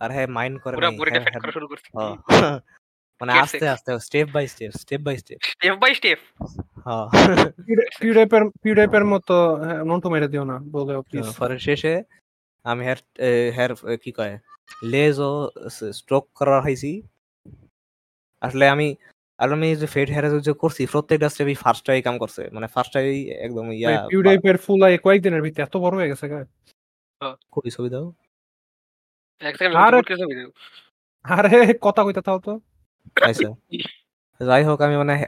আর 0.00 0.08
হ্যাঁ 0.12 0.28
মাইন্ড 0.28 0.56
করে 0.60 0.74
পুরো 0.76 0.88
নাই, 0.88 0.98
বডিটা 0.98 1.14
হ্যাঁ, 1.14 1.24
ফেট 1.24 1.32
হ্যাঁ, 1.32 1.42
করা 1.42 1.52
শুরু 1.52 1.66
করছি। 1.68 1.88
হ্যাঁ। 1.94 2.14
মানে 3.20 3.32
Step 3.32 3.42
আস্তে 3.44 3.66
আস্তে 3.68 3.90
step 3.98 4.28
by 4.32 4.44
step 4.46 4.70
step 4.72 5.00
by 5.00 5.16
step 5.16 5.38
step 5.44 5.74
by 5.78 5.92
step 5.94 6.18
হ্যাঁ 6.86 7.06
পিউডাইপের 8.00 8.42
পিউডাইপের 8.62 9.04
মতো 9.04 9.34
হ্যাঁ, 9.62 9.80
নন্টু 9.84 10.08
মেরে 10.10 10.28
দিও 10.28 10.44
না 10.44 10.56
বলে 10.72 10.92
প্লিজ 11.08 11.26
পরে 11.40 11.56
শেষে 11.58 11.94
আমি 12.64 12.82
হের 12.84 12.98
এ, 13.18 13.30
হের 13.50 13.70
কি 14.02 14.10
কয়? 14.12 14.34
লেজ 14.82 15.16
ও 15.20 15.30
স্ট্রোক 15.92 16.24
করা 16.34 16.60
হয়েছি 16.60 16.92
আসলে 18.42 18.64
আমি 18.68 18.86
আর 19.38 19.52
আমি 19.52 19.76
যে 19.76 19.86
ফেড 19.86 20.10
হ্যারাস 20.10 20.42
যে 20.42 20.52
করছি 20.52 20.86
প্রত্যেকটা 20.86 21.28
স্টেপই 21.28 21.54
ফার্স্ট 21.54 21.86
টাই 21.86 22.02
কাম 22.02 22.18
করছে। 22.18 22.50
মানে 22.52 22.66
ফার্স্ট 22.66 22.92
টাই 22.94 23.28
একদম 23.28 23.72
ইয়া 23.72 24.06
পিউডাইপের 24.08 24.56
ফুল 24.56 24.82
আই 24.82 24.98
কয়েকদিনের 24.98 25.42
ভিতরে 25.42 25.62
এত 25.62 25.76
বড় 25.76 25.96
হয়ে 25.96 26.08
গেছে 26.08 26.28
গা। 26.28 26.44
কই 27.52 27.70
ছবি 27.70 27.88
দাও? 27.90 28.12
এক 29.40 29.54
সেকেন্ড 29.56 29.76
আরে- 29.76 29.96
বুট 29.96 30.12
ভিডিও 30.28 30.50
আরে 31.22 31.78
কথা 31.80 32.04
কইতে 32.04 32.20
থাও 32.20 32.38
তো। 32.38 32.60
আচ্ছা। 33.22 33.50
যাই 34.44 34.64
হোক 34.64 34.80
আমি 34.80 34.96
মানে 34.96 35.26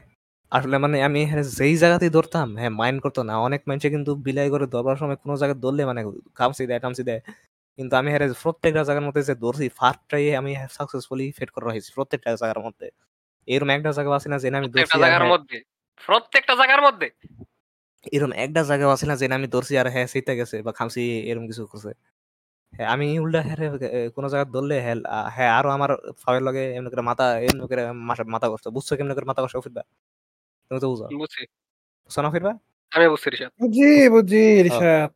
আসলে 0.51 0.77
মানে 0.77 1.03
আমি 1.03 1.25
হ্যাঁ 1.25 1.43
যেই 1.43 1.77
জায়গাতেই 1.77 2.09
ধরতাম 2.09 2.57
হ্যাঁ 2.57 2.69
মাইন্ড 2.69 3.01
করতো 3.01 3.23
না। 3.23 3.39
অনেক 3.39 3.61
মানুষে 3.67 3.89
কিন্তু 3.89 4.15
বিলাই 4.15 4.49
করে 4.49 4.67
ধরবার 4.67 4.95
সময় 4.95 5.15
কোনো 5.15 5.37
জায়গায় 5.37 5.59
ধরলে 5.59 5.85
মানে 5.85 6.01
কামসি 6.35 6.65
দেয় 6.65 6.79
টামসি 6.79 7.03
দেয়। 7.03 7.21
কিন্তু 7.75 7.95
আমি 7.95 8.09
হ্যাঁ 8.11 8.33
প্রত্যেকটা 8.43 8.83
জায়গার 8.83 9.07
মধ্যে 9.07 9.23
যে 9.23 9.35
ধরছি 9.35 9.69
ফার্স্ট 9.69 10.01
ট্রাই 10.09 10.35
আমি 10.35 10.55
সাকসেসফুলি 10.71 11.31
ফেট 11.31 11.49
করে 11.49 11.65
রয়েছি 11.65 11.91
প্রত্যেকটা 11.95 12.35
জায়গার 12.35 12.63
মধ্যে। 12.63 12.89
এরকম 13.47 13.69
একটা 13.71 13.91
জায়গা 13.97 14.11
আছে 14.17 14.27
না 14.31 14.37
যে 14.37 14.47
আমি 14.51 14.67
প্রত্যেকটা 14.67 14.97
জায়গার 15.03 15.21
হ্যাঁ, 15.21 15.31
মধ্যে? 15.33 15.57
প্রত্যেকটা 16.01 16.53
জায়গার 16.59 16.81
মধ্যে? 16.81 17.07
এরকম 18.05 18.31
একটা 18.45 18.61
জায়গা 18.69 18.85
আছে 18.95 19.05
না 19.09 19.15
যে 19.15 19.25
আমি 19.31 19.47
ধরছি 19.55 19.73
আর 19.77 19.87
হ্যাঁ 19.93 20.07
সেইটা 20.13 20.33
গেছে 20.39 20.57
বা 20.65 20.71
খামসি 20.77 21.01
এরকম 21.29 21.45
কিছু 21.51 21.63
করছে। 21.71 21.91
হ্যাঁ 22.73 22.89
আমি 22.93 23.07
উল্টা 23.19 23.39
হ্যাঁ 23.47 23.57
কোনো 24.15 24.27
জায়গায় 24.31 24.49
ধরলে 24.55 24.75
হ্যাঁ 24.85 24.97
হ্যাঁ 25.35 25.51
আরও 25.59 25.69
আমার 25.77 25.91
ফাওয়ের 26.21 26.43
লগে 26.47 26.63
এমনি 26.77 26.89
করে 26.91 27.03
মাথা 27.11 27.25
এমনি 27.45 27.61
করে 27.71 27.81
মাথা 28.09 28.23
মাথা 28.35 28.47
করছে 28.51 28.67
বুঝছ 28.75 28.89
কেমনি 28.97 29.13
করে 29.17 29.27
মাথা 29.31 29.41
করছে 29.43 29.57
ফিরবা 29.65 29.83
তুমি 30.71 30.79
তো 30.83 30.87
বুঝো। 30.91 31.05
বুঝছি। 31.15 31.41
বুঝছ 32.05 32.17
না 32.19 32.29
ফিরবা 32.35 32.53
আমি 32.91 33.05
বুঝছি 33.13 33.27
রিশাদ। 33.31 33.51
বুঝি 33.61 33.85
বুঝি 34.15 34.37
রিশাদ। 34.67 35.11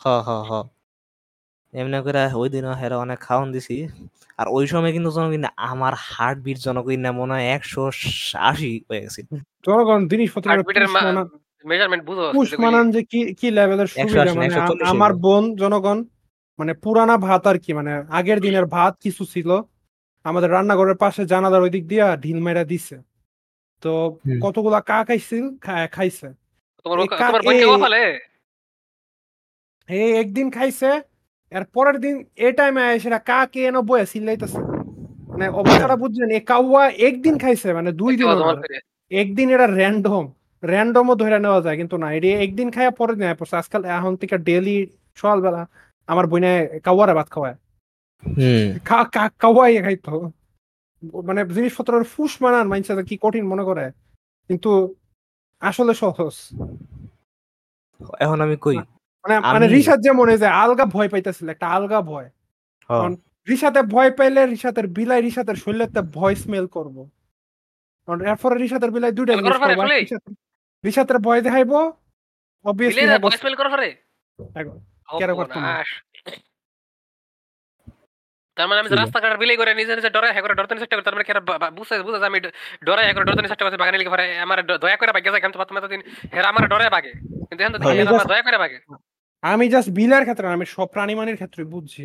হ 0.00 0.06
হ 0.20 0.32
হ। 0.44 0.52
এমনি 1.72 1.98
করে 2.06 2.22
ওই 2.40 2.48
দিনও 2.54 2.72
হেরা 2.80 2.96
অনেক 3.04 3.18
খাওয়ান 3.26 3.48
দিছি। 3.54 3.76
আর 4.40 4.46
ওই 4.56 4.64
সময় 4.72 4.92
কিন্তু 4.96 5.10
কিন্তু 5.34 5.48
আমার 5.70 5.94
হার্ট 6.08 6.38
বিট 6.46 6.58
জনক 6.66 6.84
না 7.04 7.10
মনে 7.20 7.32
হয় 7.36 7.46
একশো 7.56 7.82
আশি 8.50 8.70
হয়ে 8.88 9.00
গেছে। 9.04 9.20
জনগণ 9.66 10.00
জিনিসপত্র 10.12 10.48
হার্টবিটের 10.50 10.86
পুশ 10.86 10.94
মানান? 10.96 11.16
মেজারমেন্ট 11.70 12.02
বুঝো 12.08 12.24
পুশ 12.36 12.50
মানান 12.64 12.86
যে 12.94 13.00
কি 13.10 13.20
কি 13.38 13.46
লেভেলের 13.56 13.88
সুবিধা? 13.92 14.22
মানে 14.40 14.54
আমার 14.92 15.12
বোন 15.24 15.44
জনগণ 15.62 15.98
মানে 16.58 16.72
পুরানা 16.82 17.16
ভাত 17.26 17.42
আর 17.50 17.56
কি 17.64 17.70
মানে 17.78 17.92
আগের 18.18 18.38
দিনের 18.44 18.66
ভাত 18.76 18.92
কিছু 19.04 19.22
ছিল। 19.32 19.50
আমাদের 20.24 20.50
রান্নাঘরের 20.56 20.98
পাশে 21.04 21.22
জানালার 21.32 21.64
ওই 21.66 21.70
দিক 21.74 21.84
দিয়া 21.92 22.06
ঢিল 22.24 22.38
মেরা 22.46 22.64
দিছে। 22.70 22.96
তো 23.82 23.92
কতগুলা 24.44 24.78
কা 24.90 24.98
খাইছিল 25.08 25.44
খাইছে। 25.94 26.28
এই 29.88 30.10
একদিন 30.22 30.46
খাইছে 30.56 30.90
এর 31.52 31.64
পরের 31.74 31.96
দিন 32.04 32.14
এই 32.46 32.52
টাইমে 32.58 32.84
সেটা 33.04 33.18
কা 33.30 33.38
কে 33.52 33.60
এনে 33.68 33.80
বয়ে 33.90 34.04
চিল্লাইতেছে 34.12 34.60
মানে 35.30 35.46
অবস্থাটা 35.60 35.96
বুঝছেন 36.02 36.30
এ 36.38 36.40
কাউয়া 36.52 36.82
একদিন 37.08 37.34
খাইছে 37.42 37.68
মানে 37.78 37.90
দুই 38.00 38.12
দিন 38.20 38.28
একদিন 39.10 39.46
এটা 39.54 39.66
র্যান্ডম 39.80 40.24
র্যান্ডমও 40.62 41.14
ধরে 41.22 41.38
নেওয়া 41.44 41.60
যায় 41.66 41.76
কিন্তু 41.80 41.96
না 42.02 42.08
এটি 42.16 42.28
একদিন 42.44 42.68
খাইয়া 42.74 42.92
পরের 42.98 43.14
দিন 43.18 43.26
আয় 43.30 43.38
পড়ছে। 43.40 43.56
আজকাল 43.62 43.82
এখন 43.96 44.12
থেকে 44.20 44.36
ডেলি 44.48 44.76
সকালবেলা 45.20 45.62
আমার 46.08 46.26
বইনে 46.30 46.52
কাওয়ারে 46.86 47.14
ভাত 47.18 47.28
খাওয়ায়। 47.34 47.56
কাওয়াই 49.42 49.72
খাইতো। 49.86 50.14
মানে 51.28 51.40
জিনিসপত্রের 51.56 52.04
ফুস 52.12 52.32
মানান 52.42 52.66
মাইনছে 52.70 52.92
কি 53.10 53.16
কঠিন 53.24 53.44
মনে 53.52 53.64
করে? 53.68 53.84
কিন্তু 54.50 54.70
আসলে 55.62 55.92
সহজ। 56.02 56.34
এখন 58.24 58.38
আমি 58.44 58.56
কই? 58.64 58.76
মানে 59.24 59.40
মানে 59.40 59.66
এই 59.66 60.38
যে 60.38 60.46
আলগা 60.46 60.84
ভয় 60.84 61.08
পাইতেছিল 61.08 61.48
একটা 61.48 61.68
আলগা 61.68 62.00
ভয়। 62.00 62.30
হ, 62.90 62.92
ভয় 63.82 64.10
পাইলে 64.10 64.46
রিসাতের 64.46 64.86
বিলাই 64.86 65.20
রিসাতের 65.20 65.54
শরীরেতে 65.54 66.00
ভয় 66.00 66.34
স্মেল 66.34 66.66
করব। 66.66 67.10
কারণ 68.06 68.20
এরপরে 68.26 68.58
রিসাতের 68.58 68.90
বিলাই 68.90 69.12
দুইটা 69.12 69.34
রিসাতের 70.84 71.18
ভয় 71.18 71.42
দেখাইবো 71.42 71.92
অবভিয়াসলি 72.64 73.00
বিলের 73.00 73.18
ভয়েস 73.18 73.40
করে 73.56 73.68
ফেলে 73.68 73.96
কেন 75.18 75.34
করতো 75.34 75.60
তার 78.56 78.68
মানে 78.68 78.80
আমি 78.80 78.88
যে 78.88 78.96
ছিল। 78.96 79.04
বিলাই 79.38 79.56
করে 79.56 79.74
নিজে 79.74 79.96
নিজে 79.96 80.10
ডরাই 80.10 80.30
হ্যাঁ 80.30 80.42
করে 80.42 80.54
ডরতে 80.54 80.78
চেষ্টা 80.78 80.96
করি। 80.96 81.04
তার 81.04 81.14
মানে 81.14 81.24
কি 81.24 81.30
এরা 81.30 81.40
বা- 81.40 81.58
বা- 81.58 81.70
বুঝছে 81.70 82.02
বুঝছে 82.02 82.20
যে 82.20 82.26
আমি 82.26 82.40
ড- 82.40 82.50
ডরাই 82.84 83.04
হ্যাঁ 83.04 83.14
করে 83.14 83.24
ডরতে 83.24 83.48
চেষ্টা 83.48 83.64
করছি 83.64 83.76
বাগানে 83.76 83.98
লিখে 83.98 84.38
আমার 84.38 84.66
দয়া 84.66 84.96
করে 84.96 85.12
বাগে 85.12 85.30
যায় 85.30 85.40
কেন 85.40 85.50
তো 85.52 85.64
তুমি 85.64 85.98
হেরা 86.32 86.48
আমার 86.48 86.68
ডরে 86.68 86.90
বাগে। 86.90 87.12
কিন্তু 87.12 87.64
এখন 87.64 87.72
তো 87.72 87.78
just- 87.78 88.28
দয়া 88.28 88.42
করে 88.42 88.58
বাগে। 88.58 88.78
আমি 89.42 89.64
জাস্ট 89.74 89.88
বিলার 89.98 90.22
ক্ষেত্রে 90.26 90.46
না, 90.46 90.52
আমি 90.58 90.66
সব 90.74 90.86
প্রাণী 90.94 91.14
মানির 91.18 91.38
ক্ষেত্রে 91.40 91.62
বুঝছি। 91.72 92.04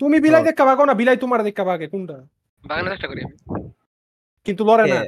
তুমি 0.00 0.16
বিলাই 0.24 0.42
দেখা 0.48 0.64
বাগো 0.68 0.84
না 0.88 0.94
বিলাই 1.00 1.18
তোমার 1.24 1.40
দেখা 1.48 1.64
বাগে 1.68 1.86
কোনটা? 1.92 2.16
বাগানের 2.62 2.90
চেষ্টা 2.94 3.08
করি 3.10 3.22
কিন্তু 4.46 4.62
লড়ে 4.68 4.84
না। 4.92 5.00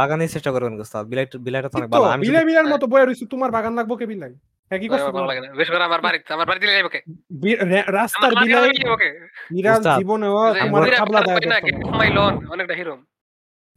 বাগানের 0.00 0.30
চেষ্টা 0.34 0.50
করবেন? 0.54 0.72
গোস্তাদ। 0.80 1.04
বিলাই 1.10 1.26
বিলাইটা 1.46 1.68
তো 1.72 1.76
অনেক 1.78 1.88
ভালো। 1.92 2.06
আমি 2.14 2.22
বিলাই 2.28 2.44
বিলার 2.48 2.68
মতো 2.72 2.84
বয়ে 2.92 3.06
রইছি 3.06 3.24
তোমার 3.34 3.50
বাগান 3.56 3.72
লাগবো 3.78 3.94
কে 4.00 4.06
বিলাই? 4.12 4.32
হ্যাঁ 4.70 4.80
কি 4.80 4.86
আমার 4.88 5.26
লাগে 5.30 5.40
বেশ 5.60 5.68
করে 5.72 5.84
আমার 5.90 6.00
বাড়িতে 6.06 6.30
আমার 6.36 6.46
বাড়িতে 6.50 6.64
যাইবো 6.76 6.90
কে 6.94 7.00
রাস্তার 7.98 8.32
বিলাই 8.42 8.60
বাড়িতে 8.62 8.80
যাইবো 8.80 8.96
কে 9.02 9.08
বিড়াল 9.54 9.80
উস্তাদ, 9.80 9.96
জীবনেও 10.00 10.36
যে 10.54 10.60
তোমার 10.64 10.82
খাবলা 11.00 11.20
দেয় 11.26 11.36
না 11.36 11.40
দেখতো 11.40 11.66
গেট 11.66 11.76
না। 11.76 11.84
ঘুমাই 11.86 12.10
লন 12.16 12.34
অনেকটা 12.54 12.74
হিরোম। 12.80 13.00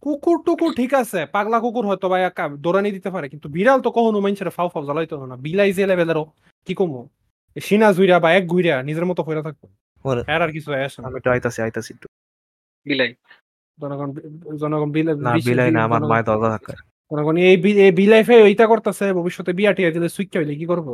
কুকুর 0.04 0.38
টুকুর 0.46 0.72
ঠিক 0.76 0.92
আছে 0.94 1.20
পাগলা 1.28 1.58
কুকুর 1.60 1.86
হয়তো 1.86 2.06
বা 2.10 2.18
একা 2.22 2.44
দৌড়ানি 2.56 2.90
দিতে 2.92 3.10
পারে 3.10 3.28
কিন্তু 3.30 3.48
বিড়াল 3.50 3.80
তো 3.82 3.90
কখনো 3.92 4.18
মানুষের 4.20 4.50
ফাও 4.50 4.68
ফাও 4.70 4.84
জ্বালাইতো 4.84 5.16
না। 5.26 5.36
বিলাই 5.38 5.70
যে 5.74 5.84
লেভেলেরও 5.86 6.24
কি 6.68 6.74
কমো 6.74 7.02
সিনা 7.56 7.88
জুইরা 7.94 8.18
বা 8.20 8.30
এক 8.34 8.44
ঘুইরা 8.48 8.76
নিজের 8.84 9.06
মতো 9.06 9.22
হয়ে 9.24 9.42
থাকতো 9.42 9.66
ওরে- 10.06 10.26
এর 10.28 10.42
আর 10.42 10.52
কিছু 10.52 10.70
আসে 10.78 11.00
আমি 11.00 11.16
একটু 11.18 11.30
আইতাছি 11.30 11.60
আইতাছি 11.62 11.90
একটু। 11.94 12.08
বিলাই। 12.86 13.12
জনগণ 13.78 14.10
জনগণ 14.58 14.90
বিলাই 14.92 15.16
না 15.18 15.32
বিলাই 15.48 15.70
না 15.72 15.82
আমার 15.82 16.00
জনগণ- 16.00 16.10
মায়ের 16.12 16.26
দরজা 16.30 16.50
থাকে 16.56 16.74
জনগণ 17.12 17.36
এই 17.46 17.58
বি- 17.58 17.80
এই 17.80 17.92
বিলাইফে 17.92 18.36
ওইটা 18.42 18.66
করতেছে 18.68 19.06
ভবিষ্যতে 19.14 19.52
বিয়া 19.54 19.72
টিয়া 19.74 19.90
দিলে 19.92 20.08
সুইকা 20.10 20.38
হইলে 20.40 20.54
কি 20.56 20.66
করব? 20.66 20.88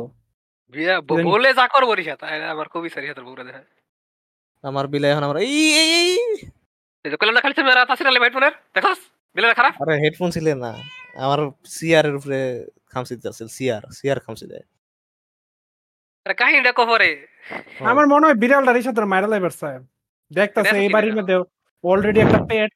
বিয়া 0.74 0.94
বলে 1.28 1.50
যা 1.52 1.64
করব 1.68 1.88
রিসা 1.92 2.14
তাই 2.16 2.34
আমার 2.46 2.66
খুবই 2.68 2.90
সারি 2.90 3.06
হাতের 3.06 3.24
বউরা 3.24 3.44
দেখা 3.44 3.62
আমার 4.64 4.84
বিলাই 4.86 5.10
এখন 5.10 5.24
আমার 5.24 5.38
এই। 5.44 5.52
এই, 7.04 7.08
এই 7.08 7.10
এই 7.10 7.12
যে 7.12 7.16
কইলাম 7.16 7.34
না 7.34 7.40
খালি 7.40 7.54
খারাপ? 9.54 9.74
আরে 9.80 9.94
হেডফোন 9.98 10.30
ছিল 10.30 10.54
না। 10.54 10.72
আমার 11.16 11.38
সিআর 11.64 12.06
এর 12.06 12.14
উপরে 12.14 12.66
খামসি 12.86 13.16
দিতেছিল 13.16 13.46
সিআর 13.46 13.82
সিআর 13.92 14.20
খামসি 14.20 14.46
দেয়। 14.46 14.64
আরে 16.26 16.34
কাহিনীটা 16.34 16.72
কফরে 16.72 17.26
ও, 17.80 17.84
আমার 17.84 18.06
মনে 18.06 18.26
হয় 18.26 18.34
বিড়ালটা 18.34 19.04
মাইরা 19.06 19.26
লাইবার 19.26 19.50
চায় 19.50 19.78
দেখতেছে 20.30 20.64
দেখো 20.64 20.76
এই 20.76 20.88
বাড়ির 20.88 21.14
মধ্যে 21.14 21.34
অলরেডি 21.84 22.20
একটা 22.20 22.38
পেট 22.44 22.70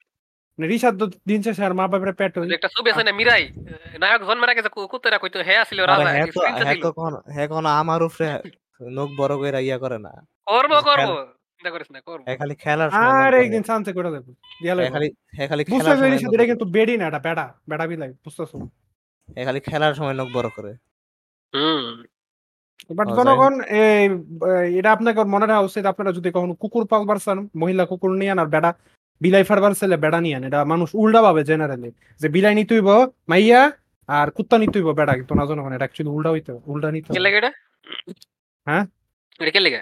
রিসাদ 0.58 0.98
তো 0.98 1.06
দিন 1.26 1.42
শেষে 1.42 1.64
আর 1.64 1.72
মা 1.72 1.86
বাপের 1.86 2.14
পেট 2.14 2.32
একটা 2.36 2.68
ছবি 2.68 2.90
আছে 2.90 3.02
না 3.04 3.12
মিরাই? 3.12 3.52
নায়ক 3.98 4.22
জন্মের 4.24 4.50
আগে 4.50 4.62
যে 4.62 4.68
কু- 4.68 4.88
কুত্তেরা 4.88 5.18
কইতো 5.18 5.42
হে 5.42 5.56
আসিল 5.56 5.80
রাজা 5.80 6.04
হ্যাঁ 6.04 6.26
কি 6.26 6.32
তো 6.32 6.40
প্রিন্সেস 6.40 6.66
হ্যাঁ 6.66 6.92
কোন 6.92 7.14
হ্যাঁ 7.26 7.48
কোন 7.48 7.66
আমার 7.66 8.02
উপরে 8.02 8.28
নখ 8.80 9.08
বড় 9.16 9.36
করে 9.36 9.64
ইয়া 9.64 9.78
করে 9.78 9.98
না। 9.98 10.12
করব 10.46 10.72
করব। 10.80 11.37
চিন্তা 11.58 11.70
করিস 11.74 11.88
না 11.90 12.00
করব। 12.06 12.22
খালি 12.40 12.54
খেলার 12.56 12.88
সময় 12.90 13.04
আর 13.16 13.32
বড় 13.32 13.38
একদিন 13.38 13.62
করে। 13.62 13.68
চান্সে 13.68 13.92
করে 13.92 14.10
দেবো 14.14 14.30
দিয়ালে 14.60 14.82
খালি 14.94 15.08
খালি 15.50 15.62
বুঝতে 15.66 15.94
পেরেছি 16.02 16.26
এটা 16.28 16.44
কিন্তু 16.50 16.64
বেডি 16.74 16.94
না 16.96 17.04
এটা 17.06 17.20
বেড়া 17.26 17.46
বেড়া 17.70 17.84
বিলাই 17.86 18.10
বুঝতেছো? 18.24 18.56
করে। 19.28 19.42
খালি 19.46 19.60
খেলার 19.60 19.94
সময় 19.94 20.14
নখ 20.14 20.28
বড় 20.34 20.48
করে। 20.56 20.70
হুম। 21.54 21.84
বাট 22.90 23.06
জনগণ 23.18 23.54
এটা 24.78 24.90
আপনাকে 24.92 25.20
মনে 25.34 25.46
রাখা 25.46 25.66
উচিত 25.68 25.84
আপনারা 25.86 26.10
যদি 26.12 26.28
কখনো 26.30 26.54
কুকুর 26.54 26.84
পালবার 26.86 27.18
চান 27.18 27.38
মহিলা 27.54 27.84
কুকুর 27.84 28.12
নিয়ে 28.20 28.32
আন 28.32 28.40
আর 28.40 28.48
বেড়া 28.54 28.70
বিলাই 29.20 29.44
ফারবার 29.44 29.72
ছেলে 29.74 29.96
বেড়া 29.96 30.18
নিয়ে 30.20 30.36
এটা 30.40 30.60
মানুষ 30.64 30.88
উল্টা 30.94 31.20
ভাবে 31.22 31.42
জেনারেলি 31.44 31.90
যে 32.20 32.28
বিলাই 32.28 32.54
নিতে 32.54 32.72
হইব 32.74 32.90
মাইয়া 33.28 33.60
আর 34.08 34.28
কুত্তা 34.30 34.56
নিতে 34.58 34.76
হইব 34.78 34.90
বেড়া 34.92 35.12
কিন্তু 35.14 35.32
না 35.34 35.44
জনগণ 35.46 35.72
এটা 35.72 35.84
অ্যাকচুয়ালি 35.84 36.10
উল্টা 36.16 36.30
হইতে 36.30 36.52
উল্টা 36.66 36.88
নিতে 36.90 37.08
হ্যাঁ? 38.66 38.84
এটা 39.40 39.50
কে 39.50 39.60
লাগে? 39.60 39.80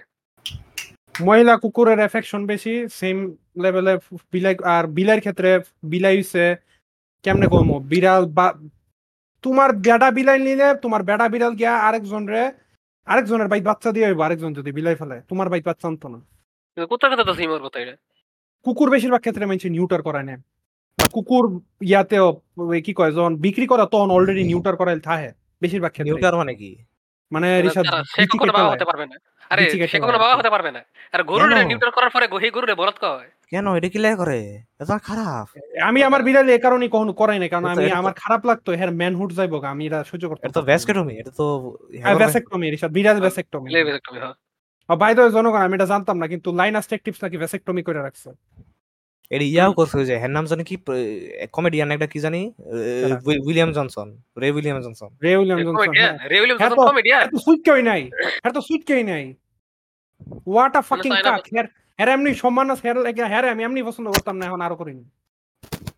মহিলা 1.20 1.54
কুকুরের 1.56 1.98
এফেকশন 1.98 2.42
বেশি 2.46 2.74
সেম 2.92 3.16
লেভেলে 3.62 3.94
বিলাই 4.32 4.54
আর 4.64 4.84
বিলাইয়ের 4.86 5.20
ক্ষেত্রে 5.20 5.50
বিলাই 5.82 6.16
হইছে 6.16 6.44
কেমনে 7.24 7.46
কমো? 7.46 7.76
বিড়াল 7.92 8.22
বা 8.26 8.46
তোমার 9.44 9.70
বেড়া 9.76 10.08
বিলাই 10.10 10.38
নিলে 10.38 10.68
তোমার 10.74 11.02
বেড়া 11.02 11.26
বিড়াল 11.28 11.52
গিয়া 11.54 11.72
আরেকজন 11.78 12.22
রে 12.26 12.42
আরেকজনের 13.06 13.48
বাইক 13.48 13.64
বাচ্চা 13.64 13.90
দিয়ে 13.92 14.06
হইব 14.06 14.20
আরেকজন 14.20 14.50
যদি 14.54 14.70
বিলাই 14.72 14.96
ফেলে 15.00 15.16
তোমার 15.28 15.46
বাইক 15.48 15.64
বাচ্চা 15.64 15.86
আনতো 15.88 16.06
না। 16.08 16.18
কুত্তার 16.90 17.10
কথা 17.12 17.24
তো 17.24 17.34
সিমর 17.34 17.60
কথা 17.66 17.78
এটা 17.80 17.94
কুকুর 18.66 18.88
বেশিরভাগ 18.90 19.20
ক্ষেত্রে 19.20 19.46
মানুষ 19.46 19.64
নিউটার 19.66 20.02
করায় 20.02 20.24
নেয় 20.24 20.40
বা 20.98 21.06
কুকুর 21.12 21.44
ইয়াতেও 21.80 22.26
ওই 22.58 22.82
কি 22.82 22.92
কয় 22.94 23.12
যখন 23.12 23.36
বিক্রি 23.36 23.66
করা 23.66 23.86
তখন 23.86 24.10
অলরেডি 24.10 24.42
নিউটার 24.44 24.76
করাইল 24.76 25.00
থাহে 25.00 25.30
বেশিরভাগ 25.62 25.92
ক্ষেত্রে। 25.92 26.10
নিউটার 26.10 26.36
মানে 26.36 26.54
কি? 26.54 26.70
মানে 27.32 27.48
সে 28.14 28.22
কখনো। 28.32 28.52
হতে 28.70 28.84
পারবে 28.84 29.06
না। 29.06 29.16
আরে 29.50 29.62
সে 29.92 29.98
কখনো 30.02 30.18
বাবা 30.18 30.34
হতে 30.38 30.50
পারবে 30.50 30.70
না। 30.70 30.80
আর 31.14 31.20
গরুরে 31.22 31.54
নিউট্রাল 31.64 31.92
করার 31.96 32.10
পরে 32.14 32.26
গহি 32.34 32.48
গরুরে 32.50 32.74
বলত 32.74 32.96
কয়? 32.98 33.28
কেন? 33.52 33.66
এটা 33.78 33.88
কি 33.88 33.98
লাগে 33.98 34.16
করে? 34.16 34.38
এটা 34.74 34.96
খারাপ। 35.08 35.46
আমি 35.88 36.00
আমার 36.08 36.20
বিড়ালে 36.22 36.50
এই 36.52 36.62
কারণে 36.66 36.84
কখনো 36.88 37.12
করাই 37.12 37.38
না 37.38 37.46
কারণ 37.48 37.66
আমি 37.74 37.86
আমার 38.00 38.14
খারাপ 38.22 38.42
লাগতো 38.50 38.68
হ্যাঁ 38.78 38.92
ম্যানহুড 39.00 39.30
যাইব 39.38 39.52
আমি 39.74 39.82
এটা 39.88 39.98
সহ্য 40.10 40.24
করতে 40.28 40.42
এটা 40.44 40.56
তো 40.58 40.62
ভ্যাসকেটমি 40.62 41.14
এটা 41.22 41.32
তো 41.40 41.46
হ্যাঁ 42.02 42.16
ভ্যাসেক্টমি 42.22 42.66
রিসাদ 42.66 42.90
বিড়াল 42.92 43.16
ভ্যাসেক্টমি 43.20 43.68
লেবে 43.70 43.92
হ্যাঁ। 44.16 44.34
বাই 44.88 45.12
দ্য 45.16 45.22
জনগণ 45.36 45.62
আমি 45.66 45.74
এটা 45.74 45.88
জানতাম 45.92 46.16
না 46.22 46.26
কিন্তু 46.32 46.48
লাইনাস 46.52 46.86
টেকটিভস 46.92 47.20
নাকি 47.24 47.36
ভ্যাসেক্টমি 47.42 47.82
করে 47.88 48.00
রাখছে। 48.02 48.28
এটা 49.30 49.44
ইয়াও 49.46 49.70
করছে 49.78 49.98
যে 50.08 50.14
হ্যার 50.20 50.32
নাম 50.36 50.44
জানি 50.50 50.62
কি 50.70 50.76
কমেডিয়ান 51.56 51.88
একটা 51.94 52.08
কি 52.12 52.18
জানি 52.26 52.40
William 53.46 53.70
Johnson 53.78 54.08
Ray 54.40 54.48
William 54.56 54.78
Johnson. 54.86 55.10
Ray 55.24 55.30
William 55.40 55.60
Johnson 55.66 55.90
হ্যাঁ। 55.98 56.14
রে 56.30 56.36
উইলিয়াম 56.42 56.58
হ্যাঁ 56.60 56.70
জনসন 56.70 56.86
কমেডিয়ান 56.90 57.24
হ্যাঁ 57.24 57.32
তো 57.34 57.38
সুইট 57.46 57.60
কেউই 57.66 57.82
নাই 57.90 58.02
হ্যাঁ 58.42 58.52
তো 58.56 58.60
সুইট 58.68 58.82
কেউই 58.88 59.04
নাই। 59.12 59.24
হোয়াট 60.46 60.72
আ 60.80 60.82
ফাকিং 60.90 61.12
কাক 61.26 61.42
হ্যার 61.54 61.66
হ্যার 61.98 62.08
এমনি 62.14 62.30
সম্মান 62.42 62.66
আছে 62.72 62.82
হ্যার 62.86 62.98
লাগে 63.06 63.22
হ্যার 63.32 63.44
আমি 63.52 63.62
এমনি 63.64 63.80
পছন্দ 63.88 64.06
করতাম 64.14 64.34
না 64.38 64.44
এখন 64.48 64.60
আরও 64.66 64.76
করিনি। 64.80 65.04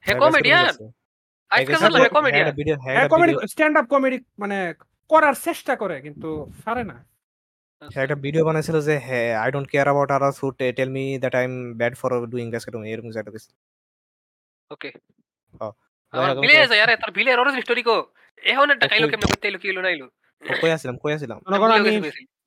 হে 0.06 0.12
কমেডিয়ান 0.22 0.64
আজকে 1.50 1.74
জানলাম 1.82 2.00
হে 2.04 2.10
কমেডিয়ান 2.16 2.78
হ্যাঁ 2.86 3.06
কমেডি 3.12 3.32
স্ট্যান্ড 3.52 3.74
আপ 3.80 3.86
কমেডি 3.94 4.18
মানে 4.42 4.56
করার 5.10 5.34
চেষ্টা 5.46 5.72
করে 5.82 5.96
কিন্তু 6.06 6.28
পারে 6.64 6.82
না। 6.90 6.96
হ্যাঁ 7.82 8.04
একটা 8.04 8.16
ভিডিও 8.24 8.42
বানাইছিল 8.48 8.76
যে 8.82 8.94
হ্যাঁ 9.06 9.28
I 9.42 9.48
don't 9.54 9.68
care 9.72 9.86
about 9.88 10.10
others 10.16 10.36
who 10.42 10.46
tell 10.76 10.90
me 10.96 11.04
that 11.22 11.34
I 11.34 11.44
am 11.44 11.54
bad 11.80 11.92
for 12.00 12.10
doing 12.32 12.46
basketball 12.52 12.82
এরকম 12.86 13.08
কিছু 13.08 13.18
একটা 13.20 13.32
ওকে। 14.70 14.90
আমার 16.12 16.26
এরকম 16.28 16.42
করে- 16.64 16.82
আরে 16.84 16.94
তোর 17.02 17.10
অরিজিন 17.42 17.62
স্টোরি 17.64 17.82
এখন 18.42 18.66
একটা 18.74 18.86
কেমনে 19.04 19.28
কি 19.62 19.68
না 19.72 19.90
কই 20.54 20.68
কই 21.02 21.12
মনে 21.56 21.74
আমি 21.78 21.90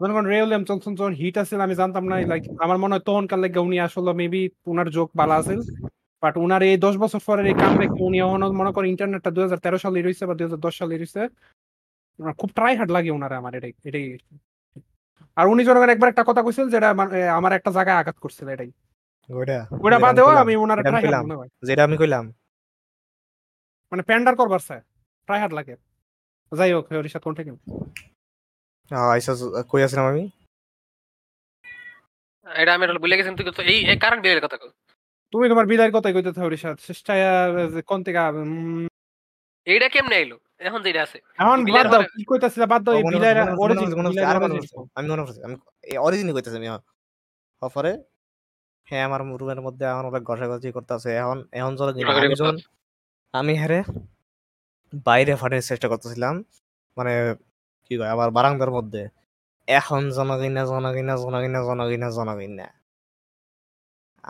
মনে 0.01 0.11
করেন 0.15 0.27
রে 0.27 0.37
উইলিয়াম 0.43 0.63
জনসন 0.69 0.91
যখন 0.99 1.13
হিট 1.21 1.35
আছিল 1.43 1.59
আমি 1.65 1.75
জানতাম 1.81 2.03
না 2.05 2.15
লাইক 2.23 2.43
আমার 2.63 2.77
মনে 2.77 2.93
হয় 2.93 3.03
তখনকার 3.07 3.39
লাগে 3.43 3.59
উনি 3.61 3.77
আসলে 3.87 4.11
মেবি 4.21 4.41
উনার 4.67 4.87
যোগ 4.95 5.07
বালা 5.19 5.35
আছিল। 5.41 5.59
বাট 6.23 6.35
উনার 6.37 6.61
এই 6.67 6.77
দশ 6.85 6.95
বছর 7.03 7.19
পরের 7.27 7.45
এই 7.45 7.55
কাম 7.61 7.73
রেখে 7.81 8.01
উনি 8.07 8.17
এখন 8.25 8.41
মনে 8.59 8.71
করেন 8.75 8.87
ইন্টারনেটটা 8.93 9.29
দুই 9.35 9.43
হাজার 9.45 9.59
তেরো 9.65 9.77
সালে 9.83 9.97
রয়েছে 9.99 10.23
বা 10.25 10.35
দুই 10.37 10.45
হাজার 10.47 10.61
দশ 10.65 10.73
সালে 10.79 10.93
রয়েছে 10.95 11.21
উনার 12.19 12.35
খুব 12.39 12.49
ট্রাই 12.57 12.73
হার্ড 12.79 12.91
লাগে 12.95 13.11
উনারে 13.11 13.35
আমার 13.41 13.53
এটাই 13.59 13.73
এটাই। 13.89 14.05
আর 15.35 15.47
উনি 15.47 15.65
যখন 15.65 15.89
একবার 15.89 16.09
একটা 16.09 16.23
কথা 16.27 16.41
কইছিল 16.41 16.69
যেটা 16.69 16.89
আমার- 16.89 17.29
আমার 17.29 17.51
একটা 17.53 17.71
জায়গায় 17.71 17.97
আঘাত 17.97 18.17
করছিল 18.19 18.47
এটাই। 18.47 18.71
ওইটা। 19.29 19.67
ওটা 19.81 19.99
বাদেও 19.99 20.27
আমি 20.27 20.55
আমি 20.55 20.81
ট্রাই 20.83 21.01
হার্ড 21.05 21.25
মনে 21.25 21.35
হয়। 21.35 21.49
যেটা 21.63 21.83
আমি 21.83 21.97
কইলাম। 21.97 22.25
মানে 23.91 24.03
প্যান্ডার 24.03 24.35
করবার 24.35 24.59
চায় 24.59 24.81
ট্রাই 25.25 25.39
হার্ড 25.39 25.53
লাগে। 25.53 25.75
যাই 26.57 26.73
হোক 26.73 26.91
রিসাদ 26.91 27.21
কোন 27.21 27.33
থেকে 27.35 27.51
আহ, 28.91 29.09
আইসা 29.09 29.33
কই 29.69 29.83
আসছিলাম 29.83 30.05
আমি? 30.05 30.29
এটা 32.55 32.73
আমি 32.73 32.97
ভুলে 32.99 33.17
গেছি 33.17 33.29
তুই 33.35 33.51
তো 33.51 33.61
এই 33.61 33.99
কারণ 33.99 34.21
বিলের 34.21 34.41
কথা 34.45 34.57
কো 34.57 34.67
তুমি 35.31 35.49
তোমার 35.49 35.65
বিদায়ের 35.65 35.91
কথাই 35.93 36.13
কইতে 36.13 36.31
থাকো 36.31 36.49
রিসাদ 36.49 36.77
চেষ্টা 36.87 37.13
কোন 37.85 38.03
থেকে 38.03 38.17
এইটা 39.65 39.89
কেমনে 39.89 40.15
এলো 40.15 40.39
এখন 40.67 40.80
যেটা 40.86 41.02
আছে। 41.06 41.17
এখন 41.41 41.58
বাদ 41.76 41.86
দাও 41.91 42.02
কি 42.13 42.24
কইতাছিলা 42.30 42.65
বাদ 42.74 42.82
দাও 42.86 42.93
এই 42.97 43.04
মনে 43.08 43.17
মনে 43.17 43.52
অরিজিন। 43.63 43.89
আমি 44.97 45.08
মনে 45.12 45.21
পড়ছে 45.26 45.41
আমি 45.45 45.56
কইতেছি 46.36 46.58
আমি 46.62 46.69
অফারে? 47.62 47.93
হ্যাঁ 48.88 49.04
আমার 49.08 49.21
রুমের 49.41 49.60
মধ্যে 49.65 49.84
এখন 49.91 50.06
অনেক 50.10 50.24
ঘষাঘষি 50.30 50.69
করতেছে 50.78 51.10
এখন 51.21 51.38
এখন 51.60 51.74
চলো 51.80 51.91
কিনা 51.95 52.12
আমি 53.34 53.54
হ্যারে 53.62 53.80
বাইরে 55.08 55.34
ফাটার 55.41 55.62
চেষ্টা 55.69 55.88
করতেছিলাম 55.91 56.36
মানে 56.97 57.13
কি 57.86 57.93
কয় 58.00 58.12
আবার 58.15 58.30
বারান্দার 58.38 58.71
মধ্যে। 58.78 59.02
এখন 59.67 60.02
জনগিনা 60.17 60.62
জনগিনা 60.71 61.13
জনগিনা 61.24 61.60
জনগিনা 61.69 62.08
জনগিনা 62.17 62.67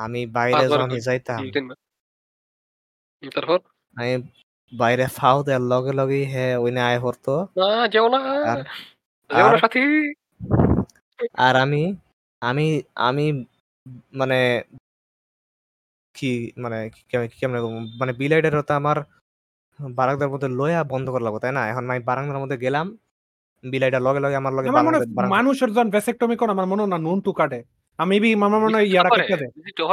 আমি 0.04 0.22
বাইরে 0.38 0.63
যখন 0.72 0.89
যাইতাম। 1.08 1.41
আমি 3.94 4.12
বাইরে 4.73 5.07
ফাও 5.07 5.43
দেওয়ার 5.43 5.62
লগে 5.62 5.93
লগেই 5.93 6.25
হ্যাঁ 6.25 6.57
ওই 6.57 6.77
আয় 6.77 6.99
পড়তো। 7.01 7.34
যেও 7.91 8.07
না 8.10 8.17
আর- 8.17 8.63
যেও 9.29 9.51
না 9.51 9.57
সাথী। 9.57 9.84
আর 11.38 11.55
আমি 11.55 11.95
আমি 12.41 12.65
আমি 12.95 13.25
মানে 14.13 14.63
কি 16.15 16.51
মানে 16.57 16.89
কি- 16.89 17.03
কেমন 17.10 17.27
কেমনে 17.39 17.60
কমু? 17.62 17.79
মানে 17.99 18.13
বিলাইটার 18.13 18.60
হতো 18.60 18.73
আমার 18.73 18.97
বারান্দার 19.79 20.29
মধ্যে 20.29 20.47
লয়া 20.47 20.84
বন্ধ 20.84 21.10
করে 21.10 21.23
লাগবো 21.23 21.39
তাই 21.39 21.51
না? 21.51 21.67
এখন 21.67 21.89
আমি 21.89 21.99
বারান্দার 21.99 22.38
মধ্যে 22.38 22.57
গেলাম 22.57 22.97
বিলাইটা 23.63 23.99
লগে 23.99 24.19
লগে 24.19 24.36
আমার 24.36 24.53
লগে 24.53 24.69
আমার 24.69 24.84
মনে 24.84 24.97
হয় 24.97 25.27
মানুষের 25.27 25.69
যখন 25.69 25.89
ভ্যাসেক্টমি 25.89 26.36
করে 26.36 26.51
আমার 26.51 26.65
মনে 26.65 26.88
না 26.88 26.97
নুন 26.97 27.21
টু 27.21 27.31
কাটে। 27.31 27.63
আমি 27.99 28.19
বি 28.19 28.34
আমার 28.34 28.49
মনে 28.49 28.73
হয় 28.73 28.84
ইয়ারা 28.84 29.10
overhaul 29.10 29.47